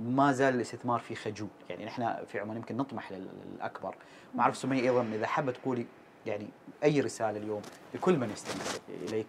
ما 0.00 0.32
زال 0.32 0.54
الاستثمار 0.54 1.00
فيه 1.00 1.14
خجول 1.14 1.48
يعني 1.70 1.84
نحن 1.84 2.14
في 2.26 2.40
عمان 2.40 2.56
يمكن 2.56 2.76
نطمح 2.76 3.12
لل- 3.12 3.28
للأكبر 3.54 3.94
ما 4.34 4.42
أعرف 4.42 4.56
سميه 4.56 4.80
أيضا 4.82 5.02
إذا 5.14 5.26
حابة 5.26 5.52
تقولي 5.52 5.86
يعني 6.26 6.46
أي 6.84 7.00
رسالة 7.00 7.38
اليوم 7.38 7.62
لكل 7.94 8.18
من 8.18 8.30
يستمع 8.30 8.64
إليك؟ 9.08 9.26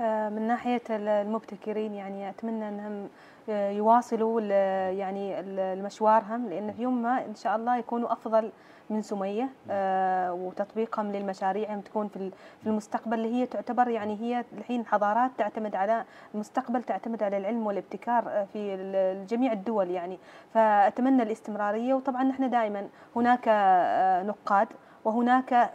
آه، 0.00 0.28
من 0.28 0.42
ناحية 0.42 0.82
ال- 0.90 1.08
المبتكرين 1.08 1.94
يعني 1.94 2.30
أتمنى 2.30 2.68
أنهم 2.68 3.08
آه، 3.48 3.70
يواصلوا 3.70 4.40
يعني 4.90 5.40
ال- 5.40 5.58
المشوارهم 5.60 6.48
لأن 6.48 6.72
في 6.72 6.82
يوم 6.82 7.02
ما 7.02 7.24
إن 7.26 7.34
شاء 7.34 7.56
الله 7.56 7.76
يكونوا 7.76 8.12
أفضل 8.12 8.50
من 8.90 9.02
سمية 9.02 9.48
آه، 9.70 10.32
وتطبيقهم 10.32 11.12
للمشاريع 11.12 11.76
تكون 11.80 12.08
في 12.08 12.16
ال- 12.16 12.32
في 12.62 12.66
المستقبل 12.66 13.14
اللي 13.14 13.34
هي 13.34 13.46
تعتبر 13.46 13.88
يعني 13.88 14.20
هي 14.20 14.44
الحين 14.58 14.86
حضارات 14.86 15.30
تعتمد 15.38 15.74
على 15.74 16.04
المستقبل 16.34 16.82
تعتمد 16.82 17.22
على 17.22 17.36
العلم 17.36 17.66
والابتكار 17.66 18.46
في 18.52 18.76
جميع 19.30 19.52
الدول 19.52 19.90
يعني. 19.90 20.18
فأتمنى 20.54 21.22
الاستمرارية 21.22 21.94
وطبعا 21.94 22.22
نحن 22.24 22.50
دائما 22.50 22.88
هناك 23.16 23.48
نقاد 24.26 24.68
وهناك 25.04 25.70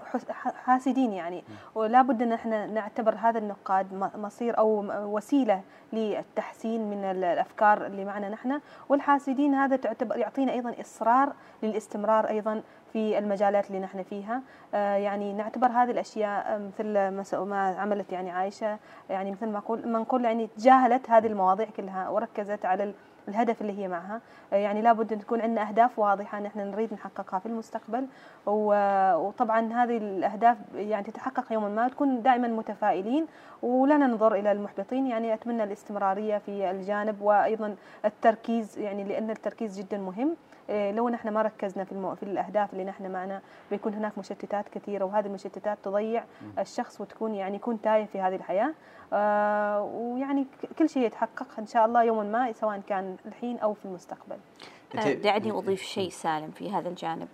حاسدين 0.65 1.13
يعني. 1.13 1.43
ولا 1.75 2.01
بد 2.01 2.21
أن 2.21 2.31
إحنا 2.31 2.65
نعتبر 2.65 3.15
هذا 3.15 3.37
النقاد 3.39 4.11
مصير 4.17 4.57
أو 4.57 4.85
وسيلة 5.15 5.61
للتحسين 5.93 6.89
من 6.89 7.03
ال- 7.03 7.23
الأفكار 7.23 7.85
اللي 7.85 8.05
معنا 8.05 8.29
نحن. 8.29 8.59
والحاسدين 8.89 9.53
هذا 9.55 9.75
تعتبر 9.75 10.17
يعطينا 10.17 10.51
أيضا 10.51 10.75
إصرار 10.81 11.33
للاستمرار 11.63 12.27
أيضا 12.29 12.61
في 12.93 13.17
المجالات 13.19 13.67
اللي 13.67 13.79
نحن 13.79 14.03
فيها. 14.03 14.41
آه، 14.73 14.95
يعني 14.95 15.33
نعتبر 15.33 15.67
هذه 15.67 15.91
الأشياء 15.91 16.59
مثل 16.59 16.93
ما 17.43 17.75
عملت 17.79 18.11
يعني 18.11 18.31
عائشه 18.31 18.77
يعني 19.09 19.31
مثل 19.31 19.47
ما 19.49 19.57
أقول 19.57 19.87
ما 19.87 19.99
نقول 19.99 20.25
يعني 20.25 20.47
تجاهلت 20.47 21.09
هذه 21.09 21.27
المواضيع 21.27 21.67
كلها 21.77 22.09
وركزت 22.09 22.65
على 22.65 22.93
الهدف 23.27 23.61
اللي 23.61 23.79
هي 23.79 23.87
معها. 23.87 24.21
آه، 24.53 24.55
يعني 24.55 24.81
لابد 24.81 25.13
أن 25.13 25.19
تكون 25.19 25.41
عندنا 25.41 25.69
أهداف 25.69 25.99
واضحة 25.99 26.39
نحن 26.39 26.59
نريد 26.59 26.93
نحققها 26.93 27.39
في 27.39 27.45
المستقبل. 27.45 28.07
وطبعا 28.45 29.73
هذه 29.73 29.97
الأهداف 29.97 30.57
يعني 30.75 31.03
تتحقق 31.03 31.53
يوما 31.53 31.69
ما 31.69 31.87
تكون 31.87 32.21
دائما 32.21 32.47
متفائلين 32.47 33.25
ولا 33.61 33.97
ننظر 33.97 34.35
إلى 34.35 34.51
المحبطين. 34.51 35.07
يعني 35.07 35.33
أتمنى 35.33 35.63
الاستمرارية 35.63 36.37
في 36.37 36.71
الجانب 36.71 37.21
وأيضا 37.21 37.75
التركيز 38.05 38.77
يعني 38.79 39.03
لأن 39.03 39.29
التركيز 39.29 39.79
جدا 39.79 39.97
مهم. 39.97 40.35
لو 40.69 41.09
نحن 41.09 41.29
ما 41.29 41.41
ركزنا 41.41 41.83
في 41.83 41.91
المو... 41.91 42.15
في 42.15 42.23
الأهداف 42.23 42.73
اللي 42.73 42.83
نحن 42.83 43.11
معنا 43.11 43.41
بيكون 43.71 43.93
هناك 43.93 44.17
مشتتات 44.17 44.69
كثيرة 44.69 45.05
وهذه 45.05 45.25
المشتتات 45.25 45.77
تضيع 45.83 46.23
الشخص 46.59 47.01
وتكون 47.01 47.35
يعني 47.35 47.55
يكون 47.55 47.81
تايه 47.81 48.05
في 48.05 48.21
هذه 48.21 48.35
الحياة. 48.35 48.73
آه 49.13 49.81
ويعني 49.83 50.47
كل 50.79 50.89
شيء 50.89 51.03
يتحقق 51.05 51.47
إن 51.59 51.65
شاء 51.65 51.85
الله 51.85 52.03
يوما 52.03 52.23
ما 52.23 52.51
سواء 52.51 52.79
كان 52.87 53.17
الحين 53.25 53.59
أو 53.59 53.73
في 53.73 53.85
المستقبل. 53.85 54.37
آه، 54.95 55.13
دعني 55.13 55.51
أضيف 55.51 55.81
شيء 55.81 56.09
سالم 56.09 56.51
في 56.51 56.71
هذا 56.71 56.89
الجانب. 56.89 57.27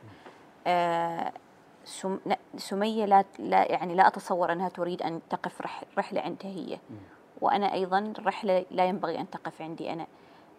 آه، 0.68 1.32
سم- 1.86 2.20
ن- 2.28 2.58
سمية 2.58 3.06
لا 3.06 3.24
لا 3.40 3.72
يعني 3.72 3.95
لا 3.95 4.08
أتصور 4.08 4.52
أنها 4.52 4.70
تريد 4.70 5.02
أن 5.02 5.22
تقف 5.30 5.62
رح 5.62 5.84
رحلة 5.98 6.22
عندها 6.22 6.52
هي. 6.52 6.78
وأنا 7.41 7.74
أيضا 7.74 7.99
الرحلة 7.99 8.66
لا 8.72 8.86
ينبغي 8.86 9.20
أن 9.20 9.30
تقف 9.30 9.62
عندي 9.62 9.94
أنا. 9.94 10.08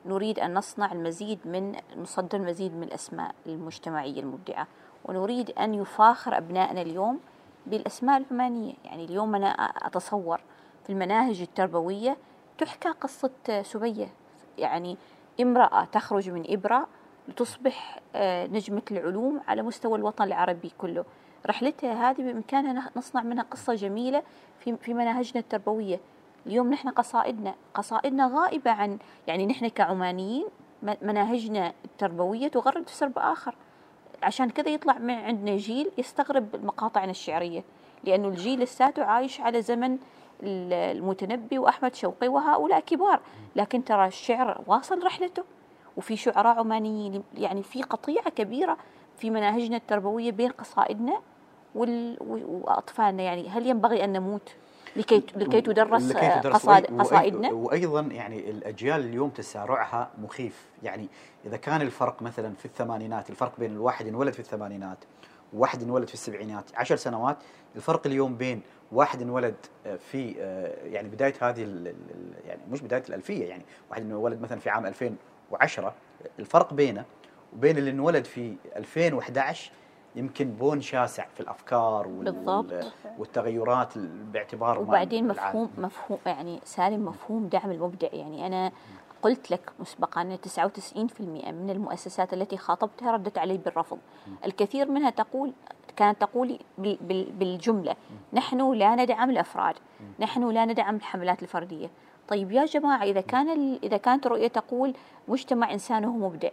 نريد 0.07 0.39
أن 0.39 0.55
نصنع 0.55 0.93
المزيد 0.93 1.39
من 1.45 1.77
نصدر 1.97 2.39
المزيد 2.39 2.75
من 2.75 2.83
الأسماء 2.83 3.35
المجتمعية 3.47 4.21
المبدعة 4.21 4.67
ونريد 5.05 5.51
أن 5.51 5.75
يفاخر 5.75 6.37
أبنائنا 6.37 6.83
اليوم 6.83 7.21
بالأسماء 7.67 8.19
العمانية. 8.23 8.75
يعني 8.85 9.05
اليوم 9.05 9.35
أنا 9.35 9.49
أتصور 9.87 10.41
في 10.85 10.91
المناهج 10.91 11.41
التربوية 11.41 12.17
تحكى 12.59 12.89
قصة 12.89 13.63
سبية. 13.63 14.09
يعني 14.59 14.97
امرأة 15.41 15.85
تخرج 15.85 16.31
من 16.31 16.45
إبرة 16.49 16.87
لتصبح 17.29 18.01
آه، 18.15 18.47
نجمة 18.47 18.83
العلوم 18.91 19.41
على 19.49 19.63
مستوى 19.63 19.99
الوطن 19.99 20.25
العربي 20.25 20.73
كله. 20.79 21.05
رحلتها 21.47 22.11
هذه 22.11 22.23
بإمكاننا 22.23 22.91
نصنع 22.97 23.23
منها 23.23 23.43
قصة 23.43 23.75
جميلة 23.75 24.23
في 24.59 24.95
مناهجنا 24.95 25.41
التربوية. 25.41 26.01
اليوم 26.47 26.71
نحن 26.71 26.89
قصائدنا 26.89 27.55
قصائدنا 27.75 28.31
غائبة 28.35 28.71
عن 28.71 28.99
يعني 29.27 29.47
نحن 29.47 29.69
كعمانيين 29.69 30.47
مناهجنا 31.03 31.73
التربوية 31.85 32.49
تغرد 32.49 32.89
في 32.89 32.95
سرب 32.95 33.19
آخر. 33.19 33.55
عشان 34.23 34.51
كذا 34.51 34.69
يطلع 34.69 34.99
من 34.99 35.15
عندنا 35.15 35.57
جيل 35.57 35.91
يستغرب 35.99 36.65
مقاطعنا 36.65 37.11
الشعرية 37.11 37.65
لأنه 38.05 38.29
الجيل 38.29 38.61
لساته 38.61 39.05
عايش 39.05 39.41
على 39.41 39.63
زمن 39.63 39.93
ال- 40.43 40.73
المتنبي 40.73 41.59
وأحمد 41.59 41.95
شوقي 41.95 42.29
وهؤلاء 42.29 42.81
كبار. 42.81 43.21
لكن 43.57 43.85
ترى 43.85 44.07
الشعر 44.07 44.61
واصل 44.67 45.05
رحلته 45.05 45.43
وفي 45.97 46.17
شعراء 46.17 46.59
عمانيين 46.59 47.23
يعني 47.39 47.63
في 47.63 47.83
قطيعة 47.83 48.31
كبيرة 48.31 48.77
في 49.17 49.31
مناهجنا 49.31 49.77
التربوية 49.77 50.31
بين 50.33 50.51
قصائدنا 50.51 51.21
وأطفالنا. 51.75 53.23
يعني 53.23 53.49
هل 53.49 53.67
ينبغي 53.67 54.05
أن 54.05 54.13
نموت؟ 54.13 54.55
لكي 54.97 55.23
لكي 55.37 55.61
تدرس, 55.61 56.03
لكي 56.03 56.41
تدرس. 56.41 56.55
قصائد 56.55 57.01
قصائدنا. 57.01 57.53
وأيضا 57.53 58.01
يعني 58.01 58.51
الأجيال 58.51 59.01
اليوم 59.01 59.31
تسارعها 59.31 60.11
مخيف. 60.19 60.67
يعني 60.83 61.09
إذا 61.45 61.57
كان 61.57 61.83
الفرق 61.83 62.23
مثلا 62.23 62.55
في 62.55 62.65
الثمانينات 62.65 63.31
الفرق 63.31 63.53
بين 63.59 63.73
الواحد 63.73 64.07
انولد 64.07 64.33
في 64.33 64.41
الثمانينات 64.41 64.99
وواحد 65.53 65.83
انولد 65.83 66.09
في 66.09 66.15
السبعينات 66.15 66.65
عشر 66.75 66.97
سنوات 66.97 67.37
الفرق 67.77 68.07
اليوم 68.07 68.37
بين 68.37 68.63
واحد 68.93 69.23
انولد 69.23 69.55
آه، 69.87 69.97
في 69.97 70.35
آه، 70.41 70.87
يعني 70.87 71.09
بداية 71.09 71.35
هذه 71.41 71.61
يعني 72.47 72.61
مش 72.71 72.81
بداية 72.81 73.03
الألفية 73.09 73.45
يعني 73.45 73.65
واحد 73.91 74.03
انولد 74.03 74.41
مثلا 74.41 74.59
في 74.59 74.71
عام 74.71 74.87
2010 74.87 75.95
الفرق 76.39 76.75
بينه 76.75 77.05
وبين 77.53 77.79
اللي 77.79 77.91
انولد 77.91 78.25
في 78.25 78.57
2011 78.77 79.73
يمكن 80.17 80.51
بون 80.51 80.81
شاسع 80.81 81.27
في 81.35 81.41
الأفكار 81.41 82.09
وال- 82.09 82.33
بالضبط. 82.33 82.93
والتغيرات 83.19 83.99
باعتبار 84.33 84.79
وبعدين 84.81 85.31
العالم. 85.31 85.49
مفهوم 85.63 85.71
مفهوم 85.85 86.19
يعني 86.27 86.61
سالم 86.65 87.05
مفهوم 87.05 87.47
دعم 87.47 87.71
المبدع. 87.71 88.09
يعني 88.13 88.47
أنا 88.47 88.73
قلت 89.23 89.51
لك 89.51 89.73
مسبقا 89.81 90.23
أن 90.23 90.39
99% 90.41 91.53
من 91.53 91.71
المؤسسات 91.71 92.33
التي 92.35 92.57
خاطبتها 92.57 93.13
ردت 93.13 93.39
علي 93.39 93.59
بالرفض. 93.59 93.99
الكثير 94.45 94.91
منها 94.91 95.11
تقول 95.11 95.53
كانت 95.97 96.21
تقول 96.21 96.59
بال- 96.79 96.99
بال- 97.01 97.33
بالجملة 97.33 97.97
نحن 98.33 98.73
لا 98.73 98.95
ندعم 98.95 99.31
الأفراد 99.31 99.75
نحن 100.21 100.49
لا 100.51 100.65
ندعم 100.65 100.97
الحملات 100.97 101.43
الفردية. 101.43 101.91
طيب 102.29 102.53
يا 102.53 102.65
جماعة 102.65 103.03
إذا 103.03 103.21
كان 103.21 103.79
إذا 103.83 103.97
كانت 103.97 104.27
رؤية 104.27 104.49
تقول 104.49 104.95
مجتمع 105.29 105.73
إنسانه 105.73 106.17
مبدع 106.17 106.49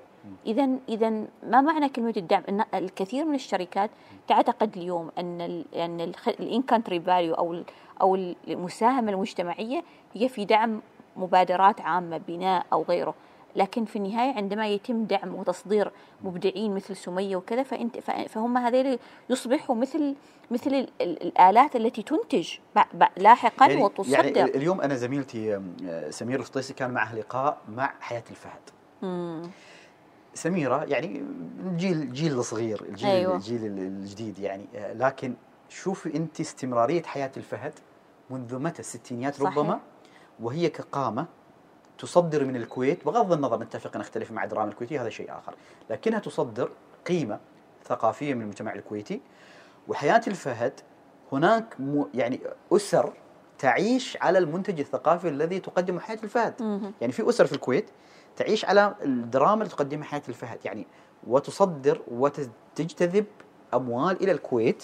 إذا 0.47 0.69
إذا 0.89 1.09
ما 1.43 1.61
معنى 1.61 1.89
كلمة 1.89 2.13
الدعم؟ 2.17 2.43
إن 2.49 2.63
الكثير 2.73 3.25
من 3.25 3.35
الشركات 3.35 3.89
تعتقد 4.27 4.77
اليوم 4.77 5.11
أن 5.17 5.41
ال 5.41 5.75
أن 5.75 6.11
ال 6.27 6.61
in-country 6.61 6.99
value 6.99 7.33
أو 7.33 7.53
ال- 7.53 7.65
أو 8.01 8.15
المساهمة 8.47 9.11
المجتمعية 9.11 9.83
هي 10.13 10.29
في 10.29 10.45
دعم 10.45 10.81
مبادرات 11.17 11.81
عامة 11.81 12.17
بناء 12.27 12.65
أو 12.73 12.83
غيره 12.83 13.13
لكن 13.55 13.85
في 13.85 13.95
النهاية 13.95 14.35
عندما 14.35 14.67
يتم 14.67 15.03
دعم 15.05 15.35
وتصدير 15.35 15.91
مبدعين 16.23 16.75
مثل 16.75 16.95
سمية 16.95 17.35
وكذا 17.35 17.63
فأنت 17.63 17.99
فهم 18.29 18.57
هذول 18.57 18.99
يصبحوا 19.29 19.75
مثل 19.75 20.15
مثل 20.51 20.69
ال- 20.73 20.89
ال- 21.01 21.23
الآلات 21.23 21.75
التي 21.75 22.01
تنتج 22.03 22.53
لاحقا 23.17 23.67
يعني, 23.67 23.83
وتصدر 23.83 24.13
يعني 24.37 24.43
اليوم 24.55 24.81
أنا 24.81 24.95
زميلتي 24.95 25.55
آه، 25.85 26.09
سمير 26.09 26.39
الفطيسي 26.39 26.73
كان 26.73 26.91
معها 26.91 27.15
لقاء 27.15 27.57
مع 27.75 27.93
حياة 27.99 28.23
الفهد 28.31 28.61
مم. 29.01 29.49
سميرة 30.33 30.83
يعني 30.83 31.23
جيل 31.75 32.13
جيل 32.13 32.43
صغير 32.43 32.81
الجيل 32.89 33.09
أيوة. 33.09 33.35
الجيل 33.35 33.65
الجديد 33.65 34.39
يعني 34.39 34.65
آه، 34.75 34.93
لكن 34.93 35.33
شوفي 35.69 36.15
أنت 36.17 36.39
استمرارية 36.39 37.03
حياة 37.03 37.31
الفهد 37.37 37.73
منذ 38.29 38.59
متى 38.59 38.79
الستينيات 38.79 39.35
صحيح. 39.35 39.57
ربما 39.57 39.79
وهي 40.39 40.69
كقامة 40.69 41.25
تصدر 41.99 42.45
من 42.45 42.55
الكويت 42.55 43.05
بغض 43.05 43.33
النظر 43.33 43.59
نتفق 43.59 43.97
نختلف 43.97 44.31
مع 44.31 44.43
الدراما 44.43 44.71
الكويتيه 44.71 45.01
هذا 45.01 45.09
شيء 45.09 45.31
آخر 45.31 45.55
لكنها 45.89 46.19
تصدر 46.19 46.69
قيمة 47.07 47.39
ثقافية 47.85 48.33
من 48.33 48.41
المجتمع 48.41 48.73
الكويتي 48.73 49.21
وحياة 49.87 50.21
الفهد 50.27 50.73
هناك 51.31 51.77
يعني 52.13 52.39
أسر 52.71 53.13
تعيش 53.59 54.17
على 54.21 54.37
المنتج 54.37 54.79
الثقافي 54.79 55.29
الذي 55.29 55.59
تقدمه 55.59 55.99
حياة 55.99 56.19
الفهد. 56.23 56.53
يعني 57.01 57.13
في 57.13 57.29
أسر 57.29 57.45
في 57.45 57.53
الكويت 57.53 57.89
تعيش 58.35 58.65
على 58.65 58.95
الدراما 59.01 59.63
اللي 59.63 59.69
تقدمها 59.75 60.03
حياة 60.05 60.21
الفهد 60.29 60.59
يعني 60.65 60.87
وتصدر 61.27 62.01
وتجتذب 62.07 63.25
أموال 63.73 64.23
إلى 64.23 64.31
الكويت. 64.31 64.83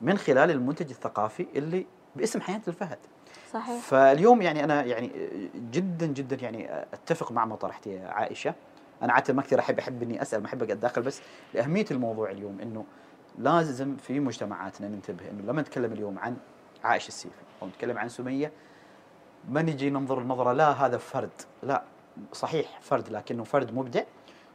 من 0.00 0.18
خلال 0.18 0.50
المنتج 0.50 0.90
الثقافي 0.90 1.46
اللي 1.56 1.86
باسم 2.16 2.40
حياة 2.40 2.62
الفهد 2.68 2.98
صحيح. 3.52 3.80
فاليوم 3.82 4.42
يعني 4.42 4.64
أنا 4.64 4.84
يعني 4.84 5.10
جدا 5.72 6.06
جدا 6.06 6.36
يعني 6.36 6.72
أتفق 6.92 7.32
مع 7.32 7.44
ما 7.44 7.56
طرحتي 7.56 7.98
عائشة. 7.98 8.54
أنا 9.02 9.12
عاده 9.12 9.34
ما 9.34 9.42
كثير 9.42 9.58
احب 9.60 9.78
أحب 9.78 10.02
إني 10.02 10.22
أسأل 10.22 10.40
ما 10.40 10.46
احب 10.46 10.62
اتداخل 10.62 11.02
بس 11.02 11.20
لأهمية 11.54 11.84
الموضوع 11.90 12.30
اليوم 12.30 12.60
إنه 12.60 12.84
لازم 13.38 13.96
في 13.96 14.20
مجتمعاتنا 14.20 14.88
ننتبه 14.88 15.30
إنه 15.30 15.42
لما 15.52 15.62
نتكلم 15.62 15.92
اليوم 15.92 16.18
عن 16.18 16.36
عائشة 16.84 17.08
السيفي 17.08 17.34
أو 17.62 17.66
نتكلم 17.66 17.98
عن 17.98 18.08
سمية 18.08 18.52
ما 19.48 19.62
نجي 19.62 19.90
ننظر 19.90 20.18
النظرة 20.18 20.52
لا 20.52 20.70
هذا 20.70 20.98
فرد 20.98 21.30
لا 21.62 21.82
صحيح 22.32 22.80
فرد 22.80 23.08
لكنه 23.08 23.44
فرد 23.44 23.74
مبدع 23.74 24.02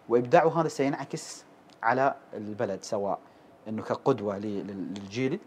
وإبداعه 0.09 0.61
هذا 0.61 0.67
سينعكس 0.67 1.45
على 1.83 2.15
البلد 2.33 2.83
سواء 2.83 3.19
إنه 3.67 3.83
كقدوة 3.83 4.37
لل- 4.37 4.67
للجيل 4.67 5.39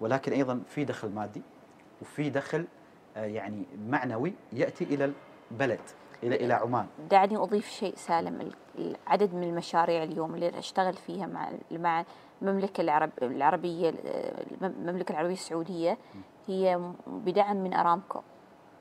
ولكن 0.00 0.32
أيضا 0.32 0.60
في 0.68 0.84
دخل 0.84 1.08
مادي 1.08 1.42
وفي 2.02 2.30
دخل 2.30 2.66
يعني 3.16 3.64
معنوي 3.88 4.32
يأتي 4.52 4.84
إلى 4.84 5.12
البلد 5.52 5.80
إلى 6.22 6.34
إلى 6.36 6.54
عمان. 6.54 6.86
دعني 7.10 7.36
أضيف 7.36 7.68
شيء 7.70 7.94
سالم 7.96 8.40
ال- 8.40 8.52
العدد 8.78 9.34
من 9.34 9.42
المشاريع 9.42 10.02
اليوم 10.02 10.34
اللي 10.34 10.58
أشتغل 10.58 10.94
فيها 10.94 11.26
مع 11.26 11.50
مع 11.70 12.04
المملكة 12.42 12.80
العرب 12.80 13.10
العربية 13.22 13.94
المملكة 14.60 15.12
العربية 15.12 15.32
السعودية 15.32 15.98
هي 16.46 16.80
بدعم 17.06 17.56
من 17.56 17.74
أرامكو. 17.74 18.20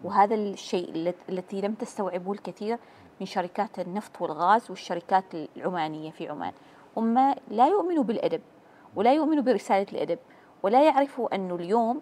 وهذا 0.04 0.36
الشيء 0.36 0.90
الت- 0.96 1.30
التي 1.30 1.62
لم 1.62 1.74
تستوعبه 1.74 2.32
الكثير 2.32 2.78
من 3.20 3.26
شركات 3.26 3.80
النفط 3.80 4.22
والغاز 4.22 4.70
والشركات 4.70 5.24
العمانية 5.58 6.12
في 6.12 6.30
عمان. 6.30 6.54
هم 6.98 7.36
لا 7.52 7.68
يؤمنوا 7.68 8.04
بالأدب 8.04 8.42
ولا 8.96 9.14
يؤمنوا 9.14 9.44
برسالة 9.44 9.86
الأدب 9.92 10.20
ولا 10.64 10.84
يعرفوا 10.84 11.36
أنه 11.36 11.56
اليوم 11.56 12.02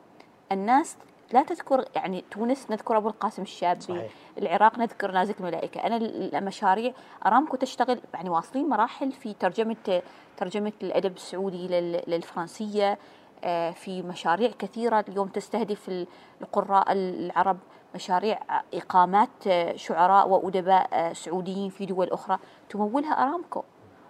الناس 0.52 0.98
لا 1.34 1.44
تذكر 1.44 1.86
يعني 1.96 2.24
تونس 2.32 2.72
نذكر 2.72 2.98
أبو 2.98 3.08
القاسم 3.08 3.42
الشابي 3.42 3.82
صحيح. 3.82 4.12
العراق 4.38 4.80
نذكر 4.80 5.12
نازك 5.12 5.40
الملائكة 5.40 5.84
أنا 5.84 5.96
ال- 5.96 6.36
المشاريع 6.36 6.94
أرامكو 7.26 7.58
تشتغل 7.58 8.00
يعني 8.14 8.30
واصلين 8.30 8.70
مراحل 8.70 9.12
في 9.12 9.34
ترجمة 9.34 10.02
ترجمة 10.38 10.74
الأدب 10.84 11.16
السعودي 11.16 11.68
لل- 11.68 12.04
للفرنسية 12.08 12.98
آه، 13.46 13.72
في 13.72 14.02
مشاريع 14.02 14.52
كثيرة. 14.60 15.06
اليوم 15.10 15.28
تستهدف 15.28 15.90
ال- 15.90 16.08
القراء 16.42 16.92
العرب 16.92 17.58
مشاريع 17.96 18.40
إقامات 18.74 19.30
آه، 19.48 19.76
شعراء 19.76 20.30
وأدباء 20.30 20.88
آه، 20.94 21.14
سعوديين 21.14 21.70
في 21.70 21.86
دول 21.86 22.10
أخرى 22.10 22.38
تمولها 22.70 23.12
أرامكو. 23.14 23.64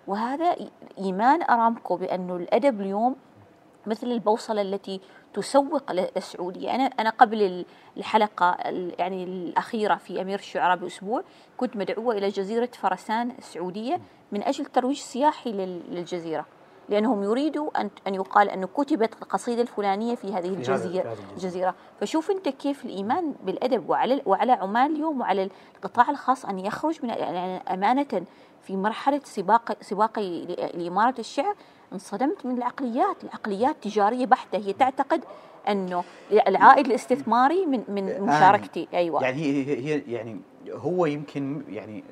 وهذا 0.07 0.55
إيمان 0.97 1.43
أرامكو 1.43 1.95
بأنه 1.95 2.35
الأدب 2.35 2.81
اليوم 2.81 3.15
مثل 3.87 4.07
البوصلة 4.07 4.61
التي 4.61 5.01
تسوق 5.33 5.91
للسعودية 5.91 6.75
أنا 6.75 6.83
أنا 6.83 7.09
قبل 7.09 7.41
ال- 7.41 7.65
الحلقة 7.97 8.49
ال- 8.49 8.95
يعني 8.99 9.23
الأخيرة 9.23 9.95
في 9.95 10.21
أمير 10.21 10.39
الشعراء 10.39 10.77
بأسبوع 10.77 11.23
كنت 11.57 11.75
مدعوة 11.77 12.17
إلى 12.17 12.29
جزيرة 12.29 12.69
فرسان 12.81 13.31
السعودية 13.37 13.99
من 14.31 14.43
أجل 14.43 14.65
ترويج 14.65 14.97
سياحي 14.97 15.51
لل- 15.51 15.81
للجزيرة 15.89 16.45
لأنهم 16.89 17.23
يريدوا 17.23 17.81
أن 17.81 17.89
أن 18.07 18.15
يقال 18.15 18.49
أنه 18.49 18.67
كتبت 18.67 19.13
القصيدة 19.21 19.61
الفلانية 19.61 20.15
في 20.15 20.33
هذه 20.33 20.47
الجزيرة. 20.47 21.15
الجزيرة 21.33 21.75
فشوف 22.01 22.31
أنت 22.31 22.49
كيف 22.49 22.85
الإيمان 22.85 23.35
بالأدب 23.43 23.89
وعلى 23.89 24.21
وعلى 24.25 24.51
عمان 24.51 24.95
اليوم 24.95 25.21
وعلى 25.21 25.49
القطاع 25.75 26.09
الخاص 26.09 26.45
أن 26.45 26.59
يخرج 26.59 26.99
من 27.03 27.09
يعني 27.09 27.57
أمانة 27.73 28.23
في 28.63 28.77
مرحلة 28.77 29.21
سباق 29.23 29.77
سباقي 29.81 30.45
ل- 30.45 30.69
لإمارة 30.83 31.15
الشعر 31.19 31.55
انصدمت 31.93 32.45
من 32.45 32.57
العقليات 32.57 33.23
العقليات 33.23 33.75
تجارية 33.81 34.25
بحتة 34.25 34.57
هي 34.57 34.73
تعتقد 34.73 35.23
أنه 35.69 36.03
العائد 36.47 36.85
الاستثماري 36.85 37.65
من 37.65 37.83
من 37.87 38.09
آن. 38.09 38.21
مشاركتي 38.23 38.87
أيوة 38.93 39.23
يعني 39.23 39.37
هي 39.41 39.77
هي 39.95 39.99
يعني 40.13 40.41
هو 40.71 41.05
يمكن 41.05 41.63
يعني 41.69 42.03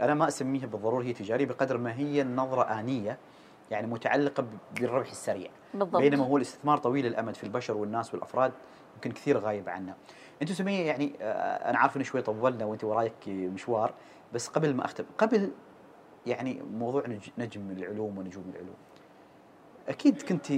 آه، 0.00 0.04
أنا 0.04 0.14
ما 0.14 0.28
أسميها 0.28 0.66
بالضرورة 0.66 1.02
هي 1.02 1.12
تجارية 1.12 1.46
بقدر 1.46 1.78
ما 1.78 1.94
هي 1.96 2.22
النظره 2.22 2.62
آنية 2.62 3.18
يعني 3.70 3.86
متعلقة 3.86 4.44
بالربح 4.76 5.10
السريع 5.10 5.50
بالضبط 5.74 6.00
بينما 6.02 6.24
هو 6.26 6.36
الاستثمار 6.36 6.78
طويل 6.78 7.06
الأمد 7.06 7.34
في 7.36 7.44
البشر 7.44 7.76
والناس 7.76 8.14
والأفراد 8.14 8.52
يمكن 8.94 9.12
كثير 9.12 9.38
غايب 9.38 9.68
عنا. 9.68 9.94
أنتم 10.42 10.54
سمية 10.54 10.86
يعني 10.86 11.12
آه، 11.20 11.70
أنا 11.70 11.78
عارف 11.78 11.96
ان 11.96 12.02
شوي 12.04 12.22
طولنا 12.22 12.64
وأنت 12.64 12.84
ورايك 12.84 13.12
مشوار 13.28 13.94
بس 14.32 14.48
قبل 14.48 14.74
ما 14.74 14.84
أختم 14.84 15.04
قبل 15.18 15.50
يعني 16.26 16.62
موضوع 16.72 17.06
نج- 17.06 17.30
نجم 17.38 17.70
العلوم 17.70 18.18
ونجوم 18.18 18.44
العلوم. 18.54 18.74
أكيد 19.88 20.22
كنت 20.22 20.52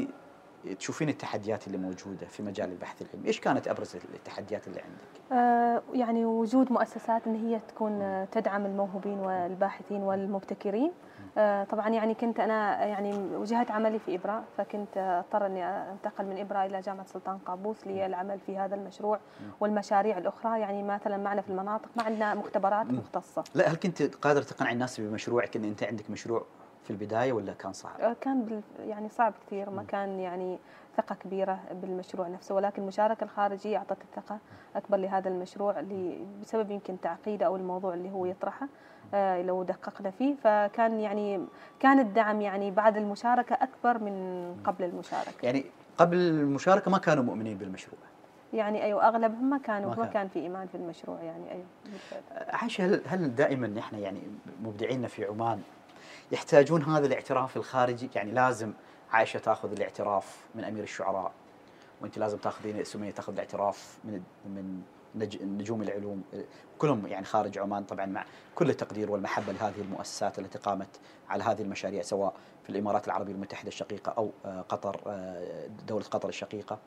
تشوفين 0.79 1.09
التحديات 1.09 1.67
اللي 1.67 1.79
موجودة 1.79 2.27
في 2.27 2.43
مجال 2.43 2.73
البحث 2.73 3.03
العلمي، 3.03 3.29
إيش 3.29 3.41
كانت 3.41 3.69
أبرز 3.69 3.97
التحديات 4.15 4.69
اللي 4.69 4.81
عندك؟ 4.81 5.33
آه، 5.33 5.83
يعني 5.93 6.25
وجود 6.25 6.73
مؤسسات 6.73 7.27
إن 7.27 7.35
هي 7.35 7.61
تكون 7.69 8.27
تدعم 8.33 8.67
الموهوبين 8.67 9.19
والباحثين 9.19 10.03
والمبتكرين. 10.03 10.93
آه، 11.39 11.65
طبعا 11.65 11.89
يعني 11.89 12.15
كنت 12.15 12.41
أنا 12.41 12.85
يعني 12.85 13.37
وجهه 13.37 13.67
عملي 13.71 13.99
في 13.99 14.15
إبراء 14.15 14.45
فكنت 14.57 14.97
أضطر 14.97 15.47
إني 15.47 15.65
أنتقل 15.65 16.27
من 16.27 16.39
إبراء 16.39 16.67
إلى 16.67 16.81
جامعة 16.81 17.07
سلطان 17.07 17.39
قابوس 17.39 17.87
للعمل 17.87 18.39
في 18.47 18.59
هذا 18.59 18.75
المشروع 18.75 19.19
والمشاريع 19.61 20.19
الأخرى. 20.19 20.61
يعني 20.61 20.83
مثلا 20.83 21.17
معنا 21.17 21.43
في 21.43 21.51
المناطق 21.51 21.89
ما 21.97 22.03
عندنا 22.03 22.35
مختبرات. 22.35 22.87
مختصة. 22.87 23.45
لا 23.55 23.69
هل 23.69 23.77
كنت 23.77 24.03
قادر 24.03 24.43
تقنع 24.43 24.73
الناس 24.73 25.01
بمشروعك 25.01 25.57
إن 25.57 25.65
أنت 25.65 25.83
عندك 25.83 26.11
مشروع 26.11 26.45
في 26.85 26.91
البداية 26.91 27.33
ولا 27.33 27.53
كان 27.53 27.73
صعب؟ 27.73 28.01
آه، 28.01 28.17
كان 28.21 28.45
بال 28.45 28.61
يعني 28.89 29.09
صعب 29.09 29.33
كثير 29.47 29.71
ما 29.71 29.83
كان 29.83 30.21
يعني 30.21 30.59
ثقة 30.97 31.15
كبيرة 31.15 31.61
بالمشروع 31.73 32.29
نفسه 32.29 32.55
ولكن 32.55 32.83
المشاركة 32.83 33.25
الخارجية 33.25 33.77
أعطت 33.79 33.99
الثقة 34.03 34.39
أكبر 34.77 34.97
لهذا 34.97 35.29
المشروع 35.29 35.81
اللي 35.81 36.27
بسبب 36.43 36.71
يمكن 36.71 37.01
تعقيده 37.01 37.47
أو 37.47 37.57
الموضوع 37.57 37.95
اللي 37.95 38.11
هو 38.11 38.27
يطرحه 38.27 38.69
آه، 39.15 39.43
لو 39.43 39.63
دققنا 39.63 40.11
فيه 40.11 40.35
فكان 40.35 41.01
يعني 41.01 41.47
كان 41.81 41.99
الدعم 41.99 42.41
يعني 42.41 42.71
بعد 42.71 42.97
المشاركة 42.97 43.55
أكبر 43.55 43.99
من 43.99 44.57
قبل 44.65 44.85
المشاركة 44.85 45.47
يعني 45.47 45.65
قبل 45.99 46.17
المشاركة 46.17 46.91
ما 46.91 46.99
كانوا 46.99 47.25
مؤمنين 47.25 47.59
بالمشروع. 47.59 47.99
يعني 48.53 48.85
أيوة 48.85 49.09
أغلبهم 49.09 49.51
ما 49.51 49.59
كانوا 49.59 49.91
ما 49.91 49.97
كان. 49.97 50.09
كان 50.09 50.29
في 50.29 50.39
إيمان 50.39 50.67
في 50.67 50.75
المشروع 50.75 51.23
يعني 51.23 51.45
بالفعل. 51.85 52.23
عائشة 52.51 52.85
هل 52.85 53.03
هل 53.07 53.35
دائما 53.35 53.75
إحنا 53.79 53.99
يعني 53.99 54.21
مبدعينا 54.63 55.09
في 55.09 55.25
عمان 55.25 55.63
يحتاجون 56.33 56.83
هذا 56.83 57.07
الاعتراف 57.07 57.57
الخارجي. 57.57 58.11
يعني 58.15 58.31
لازم 58.33 58.73
عائشة 59.11 59.39
تاخذ 59.39 59.73
الاعتراف 59.73 60.37
من 60.55 60.65
أمير 60.65 60.83
الشعراء 60.83 61.33
وأنت 62.01 62.19
لازم 62.19 62.39
تاخذين 62.39 62.85
سمية 62.85 63.11
تاخذ 63.11 63.33
الاعتراف 63.33 63.99
من 64.05 64.23
من 64.47 64.83
نج- 65.15 65.43
نجوم 65.43 65.83
العلوم 65.83 66.23
كلهم 66.79 67.07
يعني 67.07 67.25
خارج 67.25 67.59
عمان 67.59 67.85
طبعا 67.85 68.07
مع 68.07 68.25
كل 68.55 68.71
التقدير 68.71 69.11
والمحبة 69.11 69.53
لهذه 69.53 69.81
المؤسسات 69.81 70.39
التي 70.39 70.59
قامت 70.59 70.89
على 71.29 71.45
هذه 71.45 71.63
المشاريع 71.63 72.03
سواء 72.03 72.35
في 72.63 72.71
الإمارات 72.71 73.07
العربية 73.07 73.33
المتحدة 73.33 73.69
الشقيقة 73.69 74.13
أو 74.13 74.31
آه، 74.45 74.61
قطر 74.69 75.01
آه، 75.07 75.67
دولة 75.87 76.05
قطر 76.05 76.29
الشقيقة. 76.29 76.79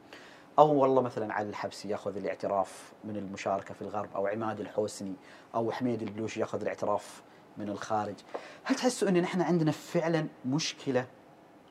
أو 0.60 0.74
والله 0.76 1.02
مثلا 1.02 1.34
علي 1.34 1.50
الحبسي 1.50 1.90
ياخذ 1.90 2.18
الاعتراف 2.18 2.94
من 3.04 3.18
المشاركة 3.18 3.74
في 3.74 3.82
الغرب 3.82 4.10
أو 4.16 4.28
عماد 4.28 4.60
الحوسني 4.60 5.14
أو 5.56 5.72
حميد 5.72 6.02
البلوشي 6.02 6.40
ياخذ 6.40 6.62
الاعتراف 6.62 7.22
من 7.58 7.70
الخارج. 7.70 8.16
هل 8.64 8.76
تحسوا 8.76 9.10
إن 9.10 9.22
نحن 9.22 9.42
عندنا 9.42 9.72
فعلا 9.72 10.28
مشكلة 10.46 11.06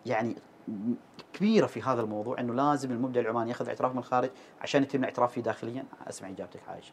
يعني 0.07 0.37
كبيرة 1.33 1.67
في 1.67 1.83
هذا 1.83 2.01
الموضوع؟ 2.01 2.41
إنه 2.41 2.55
لازم 2.55 2.91
المبدع 2.93 3.21
العماني 3.21 3.51
يأخذ 3.51 3.69
اعتراف 3.69 3.93
من 3.93 3.99
الخارج 3.99 4.31
عشان 4.61 4.83
يتم 4.83 4.99
الاعتراف 4.99 5.33
فيه 5.33 5.41
داخليا؟ 5.41 5.85
أسمع 6.09 6.29
إجابتك 6.29 6.61
عائشة. 6.69 6.93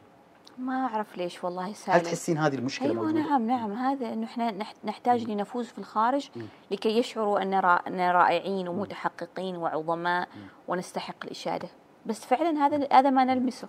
ما 0.58 0.86
أعرف 0.86 1.16
ليش 1.16 1.44
والله 1.44 1.72
سالم 1.72 1.96
هل 1.98 2.02
تحسين 2.02 2.38
هذه 2.38 2.54
المشكلة 2.54 2.90
أيوه 2.90 3.02
موجودة؟ 3.02 3.20
نعم 3.20 3.46
نعم. 3.46 3.72
هذا 3.72 4.12
إنه 4.12 4.24
إحنا 4.26 4.50
نح- 4.64 4.84
نحتاج 4.84 5.30
لنفوذ 5.30 5.64
في 5.64 5.78
الخارج 5.78 6.28
مم. 6.36 6.46
لكي 6.70 6.98
يشعروا 6.98 7.42
أن 7.42 7.54
را- 7.54 7.82
أن 7.88 8.00
رائعين 8.00 8.68
ومتحققين 8.68 9.56
وعظماء 9.56 10.28
ونستحق 10.68 11.24
الإشادة. 11.24 11.68
بس 12.06 12.24
فعلا 12.24 12.66
هذا 12.66 12.88
هذا 12.92 13.10
ما 13.10 13.24
نلمسه. 13.24 13.68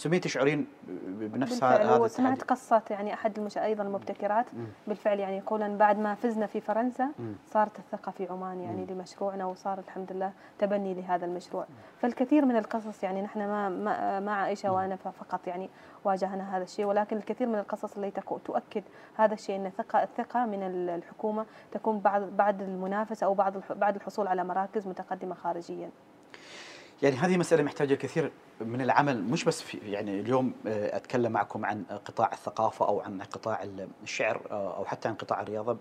سمية 0.00 0.20
تشعرين 0.20 0.66
بنفس 1.08 1.64
هذا 1.64 1.76
التحدي 2.04 2.40
قصة 2.42 2.82
يعني 2.90 3.14
أحد 3.14 3.38
المش... 3.38 3.58
أيضا 3.58 3.82
المبتكرات 3.82 4.54
مم. 4.54 4.66
بالفعل 4.86 5.18
يعني 5.20 5.36
يقول 5.38 5.76
بعد 5.76 5.98
ما 5.98 6.14
فزنا 6.14 6.46
في 6.46 6.60
فرنسا 6.60 7.04
مم. 7.18 7.34
صارت 7.46 7.78
الثقة 7.78 8.12
في 8.12 8.26
عمان 8.30 8.60
يعني 8.60 8.84
مم. 8.84 8.90
لمشروعنا 8.90 9.44
وصار 9.46 9.78
الحمد 9.78 10.12
لله 10.12 10.32
تبني 10.58 10.94
لهذا 10.94 11.26
المشروع 11.26 11.66
فالكثير 11.98 12.44
من 12.44 12.56
القصص 12.56 13.02
يعني 13.04 13.22
نحن 13.22 13.38
ما 13.38 13.68
ما, 13.68 14.20
ما 14.20 14.32
عائشة 14.32 14.72
وأنا 14.72 14.96
فقط 14.96 15.46
يعني 15.46 15.70
واجهنا 16.04 16.56
هذا 16.56 16.62
الشيء 16.62 16.84
ولكن 16.84 17.16
الكثير 17.16 17.46
من 17.46 17.58
القصص 17.58 17.94
اللي 17.94 18.10
تؤكد 18.44 18.82
هذا 19.16 19.34
الشيء 19.34 19.56
أن 19.56 19.66
الثقة 19.66 20.02
الثقة 20.02 20.46
من 20.46 20.62
ال- 20.62 20.90
الحكومة 20.90 21.46
تكون 21.72 21.98
بعد 21.98 22.22
بعد 22.36 22.62
المنافسة 22.62 23.24
أو 23.26 23.34
بعد 23.34 23.62
بعد 23.70 23.96
الحصول 23.96 24.26
على 24.26 24.44
مراكز 24.44 24.86
متقدمة 24.88 25.34
خارجيا 25.34 25.90
يعني 27.02 27.16
هذه 27.16 27.36
مسألة 27.36 27.62
محتاجة 27.62 27.94
كثير 27.94 28.30
من 28.60 28.80
العمل 28.80 29.22
مش 29.24 29.44
بس 29.44 29.62
في 29.62 29.78
يعني 29.78 30.20
اليوم 30.20 30.52
آه، 30.66 30.96
أتكلم 30.96 31.32
معكم 31.32 31.64
عن 31.64 31.84
قطاع 32.04 32.32
الثقافة 32.32 32.88
أو 32.88 33.00
عن 33.00 33.22
قطاع 33.22 33.66
الشعر 34.02 34.40
آه، 34.50 34.76
أو 34.76 34.84
حتى 34.84 35.08
عن 35.08 35.14
قطاع 35.14 35.40
الرياضة. 35.40 35.76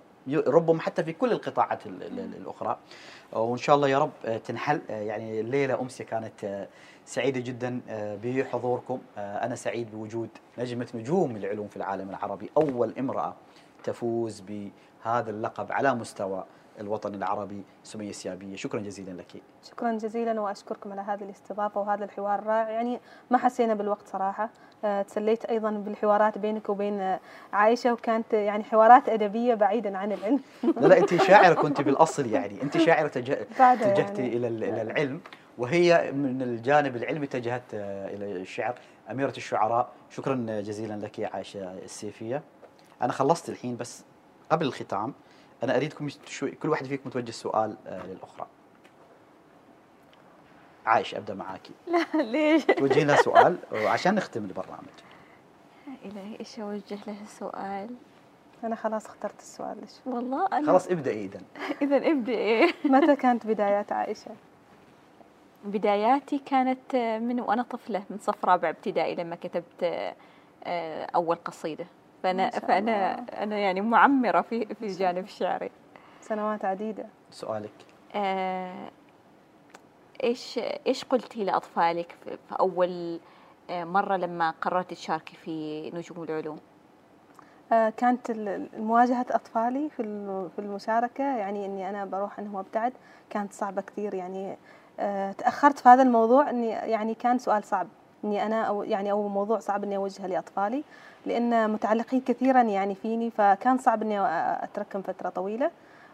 ربما 0.47 0.81
حتى 0.81 1.03
في 1.03 1.13
كل 1.13 1.31
القطاعات 1.31 1.85
ال- 1.85 2.03
ال- 2.03 2.35
الأخرى. 2.37 2.77
آه، 3.33 3.41
وإن 3.41 3.57
شاء 3.57 3.75
الله 3.75 3.87
يا 3.87 3.97
رب 3.99 4.11
تنحل. 4.45 4.81
يعني 4.89 5.39
الليلة 5.39 5.81
أمسية 5.81 6.03
كانت 6.03 6.67
سعيدة 7.05 7.39
جدا 7.39 7.81
بحضوركم. 8.23 8.99
أنا 9.17 9.55
سعيد 9.55 9.91
بوجود 9.91 10.29
نجمة 10.57 10.87
نجوم 10.95 11.35
العلوم 11.35 11.67
في 11.67 11.77
العالم 11.77 12.09
العربي. 12.09 12.49
أول 12.57 12.93
امرأة 12.99 13.35
تفوز 13.83 14.39
بهذا 14.39 15.29
اللقب 15.29 15.71
على 15.71 15.95
مستوى 15.95 16.45
الوطن 16.79 17.15
العربي 17.15 17.63
سمية 17.83 18.09
السيابية. 18.09 18.55
شكرا 18.55 18.79
جزيلا 18.79 19.11
لك. 19.11 19.41
شكرا 19.71 19.91
جزيلا 19.91 20.41
وأشكركم 20.41 20.91
على 20.91 21.01
هذه 21.01 21.23
الاستضافة 21.23 21.81
وهذا 21.81 22.03
الحوار 22.05 22.39
الرائع. 22.39 22.69
يعني 22.69 22.99
ما 23.31 23.37
حسينا 23.37 23.73
بالوقت 23.73 24.07
صراحة. 24.07 24.49
آه، 24.85 25.01
تسليت 25.01 25.45
أيضا 25.45 25.71
بالحوارات 25.71 26.37
بينك 26.37 26.69
وبين 26.69 27.17
عائشة 27.53 27.93
وكانت 27.93 28.33
يعني 28.33 28.63
حوارات 28.63 29.09
أدبية 29.09 29.53
بعيدا 29.53 29.97
عن 29.97 30.11
العلم. 30.11 30.39
لا 30.63 30.87
لا 30.87 30.97
أنت 30.97 31.15
شاعره 31.15 31.53
كنت 31.53 31.81
بالأصل 31.81 32.25
يعني. 32.25 32.61
أنت 32.63 32.77
شاعره 32.77 33.07
تج... 33.07 33.33
بعدها 33.59 33.91
اتجهتي 33.91 34.21
يعني. 34.21 34.37
إلى 34.37 34.47
ال- 34.47 34.63
إلى 34.63 34.81
العلم 34.81 35.21
وهي 35.57 36.11
من 36.11 36.41
الجانب 36.41 36.95
العلمي 36.95 37.25
اتجهت 37.25 37.63
آه، 37.73 38.07
إلى 38.15 38.31
الشعر. 38.41 38.75
أميرة 39.11 39.33
الشعراء 39.37 39.89
شكرا 40.09 40.35
جزيلا 40.61 40.93
لك 40.93 41.19
يا 41.19 41.29
عائشة 41.33 41.73
السيفية. 41.73 42.43
أنا 43.01 43.11
خلصت 43.13 43.49
الحين 43.49 43.77
بس 43.77 44.03
قبل 44.49 44.65
الختام. 44.65 45.13
أنا 45.63 45.75
أريدكم 45.75 46.07
شوي 46.25 46.51
كل 46.51 46.69
واحد 46.69 46.85
فيكم 46.85 47.09
توجه 47.09 47.31
سؤال 47.31 47.75
آه، 47.87 48.05
للأخرى. 48.05 48.47
عايش 50.85 51.15
أبدأ 51.15 51.33
معاك. 51.33 51.67
لا 51.87 52.21
ليش؟ 52.21 52.65
توجهين 52.65 53.07
لها 53.07 53.15
سؤال 53.15 53.57
عشان 53.71 54.15
نختم 54.15 54.43
البرنامج. 54.45 54.99
إلهي 56.05 56.39
إيش 56.39 56.59
أوجه 56.59 56.99
له 57.07 57.25
سؤال؟ 57.25 57.89
أنا 58.63 58.75
خلاص 58.75 59.05
اخترت 59.05 59.39
السؤال. 59.39 59.77
ليش 59.81 59.91
والله 60.05 60.47
أنا 60.47 60.67
خلاص 60.67 60.87
ابدأي 60.87 61.25
اذا 61.25 61.41
إذا 61.81 61.97
ابدأ. 61.97 62.33
إيه؟ 62.33 62.73
متى 62.93 63.15
كانت 63.15 63.47
بدايات 63.47 63.91
عائشة؟ 63.91 64.31
بداياتي 65.65 66.37
كانت 66.37 66.95
من 66.95 67.39
وأنا 67.39 67.63
طفلة 67.63 68.03
من 68.09 68.17
صف 68.17 68.45
رابع 68.45 68.69
ابتدائي 68.69 69.15
لما 69.15 69.35
كتبت 69.35 69.83
آه، 70.63 71.07
أول 71.15 71.35
فأنا 72.23 72.47
الله. 72.79 73.43
أنا 73.43 73.57
يعني 73.57 73.81
معمرة 73.81 74.41
في 74.41 74.65
في 74.65 74.85
الجانب 74.85 75.23
الشعري 75.23 75.71
سنوات 76.21 76.65
عديدة. 76.65 77.05
سؤالك. 77.31 77.71
آه، 78.15 78.89
إيش 80.23 80.59
إيش 80.87 81.05
قلتي 81.05 81.43
لأطفالك 81.43 82.15
في 82.23 82.37
أول 82.59 83.19
آه، 83.69 83.83
مرة 83.83 84.17
لما 84.17 84.53
قررتي 84.61 84.95
تشاركي 84.95 85.35
في 85.35 85.91
نجوم 85.91 86.23
العلوم؟ 86.23 86.59
آه، 87.71 87.89
كانت 87.89 88.29
ال- 88.29 88.69
مواجهة 88.77 89.25
أطفالي 89.31 89.89
في 89.89 90.03
في 90.55 90.59
المشاركة 90.59 91.23
يعني 91.37 91.65
إني 91.65 91.89
أنا 91.89 92.05
بروح 92.05 92.39
عنهم 92.39 92.55
وأبتعد 92.55 92.93
كانت 93.29 93.53
صعبة 93.53 93.81
كثير 93.81 94.13
يعني 94.13 94.57
آه، 94.99 95.31
تأخرت 95.31 95.79
في 95.79 95.89
هذا 95.89 96.01
الموضوع 96.03 96.49
إني 96.49 96.67
يعني 96.69 97.13
كان 97.13 97.37
سؤال 97.37 97.63
صعب 97.63 97.87
إني 98.23 98.45
أنا 98.45 98.63
أو 98.63 98.83
يعني 98.83 99.11
أو 99.11 99.27
موضوع 99.27 99.59
صعب 99.59 99.83
إني 99.83 99.95
أوجهه 99.97 100.27
لأطفالي. 100.27 100.83
لأن 101.25 101.69
متعلقين 101.71 102.21
كثيرا 102.21 102.61
يعني 102.61 102.95
فيني 102.95 103.29
فكان 103.29 103.77
صعب 103.77 104.01
إني 104.01 104.19
أ- 104.19 104.63
أتركهم 104.63 105.01
فترة 105.01 105.29
طويلة. 105.29 105.71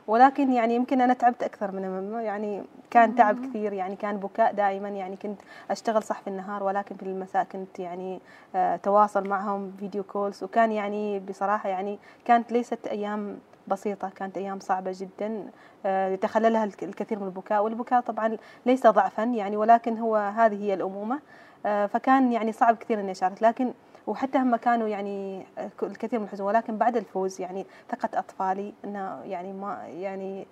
ولكن 0.08 0.52
يعني 0.52 0.76
يمكن 0.76 1.02
أنا 1.02 1.14
تعبت 1.14 1.44
أكثر 1.44 1.72
من 1.72 2.14
يعني 2.20 2.64
كان 2.92 3.16
تعب 3.16 3.46
كثير 3.46 3.74
يعني 3.74 3.96
كان 3.96 4.18
بكاء 4.18 4.54
دائما. 4.54 4.90
يعني 4.90 5.16
كنت 5.16 5.42
أشتغل 5.72 6.04
صح 6.04 6.22
في 6.22 6.28
النهار 6.28 6.64
ولكن 6.64 6.96
في 6.96 7.04
المساء 7.04 7.44
كنت 7.44 7.80
يعني 7.80 8.20
آه، 8.56 8.76
تواصل 8.76 9.28
معهم 9.28 9.72
فيديو 9.80 10.04
كولز. 10.04 10.44
وكان 10.44 10.72
يعني 10.72 11.20
بصراحة 11.20 11.70
يعني 11.70 12.00
كانت 12.26 12.52
ليست 12.52 12.88
أيام 12.88 13.38
بسيطة 13.68 14.10
كانت 14.10 14.38
أيام 14.38 14.60
صعبة 14.60 14.92
جدا 14.96 15.46
آه، 15.86 16.10
يتخللها 16.10 16.64
الك- 16.64 16.84
الكثير 16.84 17.20
من 17.20 17.26
البكاء. 17.26 17.64
والبكاء 17.64 18.02
طبعا 18.02 18.38
ليس 18.66 18.88
ضعفا 18.88 19.24
يعني 19.24 19.58
ولكن 19.58 19.98
هو 19.98 20.16
هذه 20.16 20.64
هي 20.64 20.74
الأمومة. 20.74 21.20
آه، 21.66 21.86
فكان 21.86 22.32
يعني 22.32 22.52
صعب 22.52 22.76
كثير 22.76 23.00
إني 23.00 23.12
أشارك. 23.12 23.44
لكن 23.44 23.74
وحتى 24.08 24.38
هم 24.38 24.56
كانوا 24.56 24.88
يعني 24.88 25.46
آه، 25.58 25.72
الكثير 25.84 26.20
من 26.20 26.26
الحزن. 26.26 26.44
ولكن 26.44 26.78
بعد 26.78 26.98
الفوز 26.98 27.42
يعني 27.42 27.66
ثقة 27.92 28.20
أطفالي 28.20 28.74
أنه 28.86 29.22
يعني 29.24 29.54
ما 29.54 29.88
يعني 29.88 30.48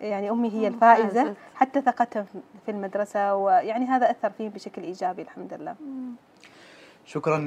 يعني 0.00 0.30
أمي 0.30 0.52
هي 0.52 0.68
الفائزة. 0.68 1.24
فازت. 1.24 1.36
حتى 1.54 1.80
ثقتها 1.80 2.26
في 2.64 2.70
المدرسة 2.70 3.34
ويعني 3.34 3.86
هذا 3.86 4.10
أثر 4.10 4.30
فيه 4.30 4.48
بشكل 4.48 4.82
إيجابي 4.82 5.22
الحمد 5.22 5.54
لله. 5.54 5.76
شكرا 7.04 7.38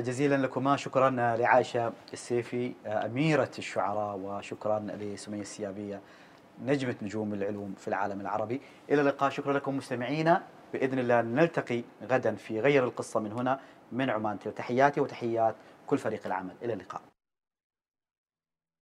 جزيلا 0.00 0.34
لكما. 0.34 0.76
شكرا 0.76 1.10
لعائشة 1.10 1.92
السيفي 2.12 2.72
أميرة 2.86 3.50
الشعراء. 3.58 4.18
وشكرا 4.18 4.78
لسمية 4.78 5.40
السيابية 5.40 6.00
نجمة 6.64 6.96
نجوم 7.02 7.34
العلوم 7.34 7.74
في 7.78 7.88
العالم 7.88 8.20
العربي. 8.20 8.60
إلى 8.90 9.00
اللقاء. 9.00 9.30
شكرا 9.30 9.52
لكم 9.52 9.76
مستمعينا. 9.76 10.42
بإذن 10.72 10.98
الله 10.98 11.20
نلتقي 11.22 11.82
غدا 12.10 12.34
في 12.34 12.60
غير 12.60 12.84
القصة 12.84 13.20
من 13.20 13.32
هنا. 13.32 13.60
من 13.92 14.10
عمان. 14.10 14.38
تحياتي 14.38 15.00
وتحيات 15.00 15.54
كل 15.86 15.98
فريق 15.98 16.26
العمل. 16.26 16.54
إلى 16.62 16.72
اللقاء. 16.72 17.15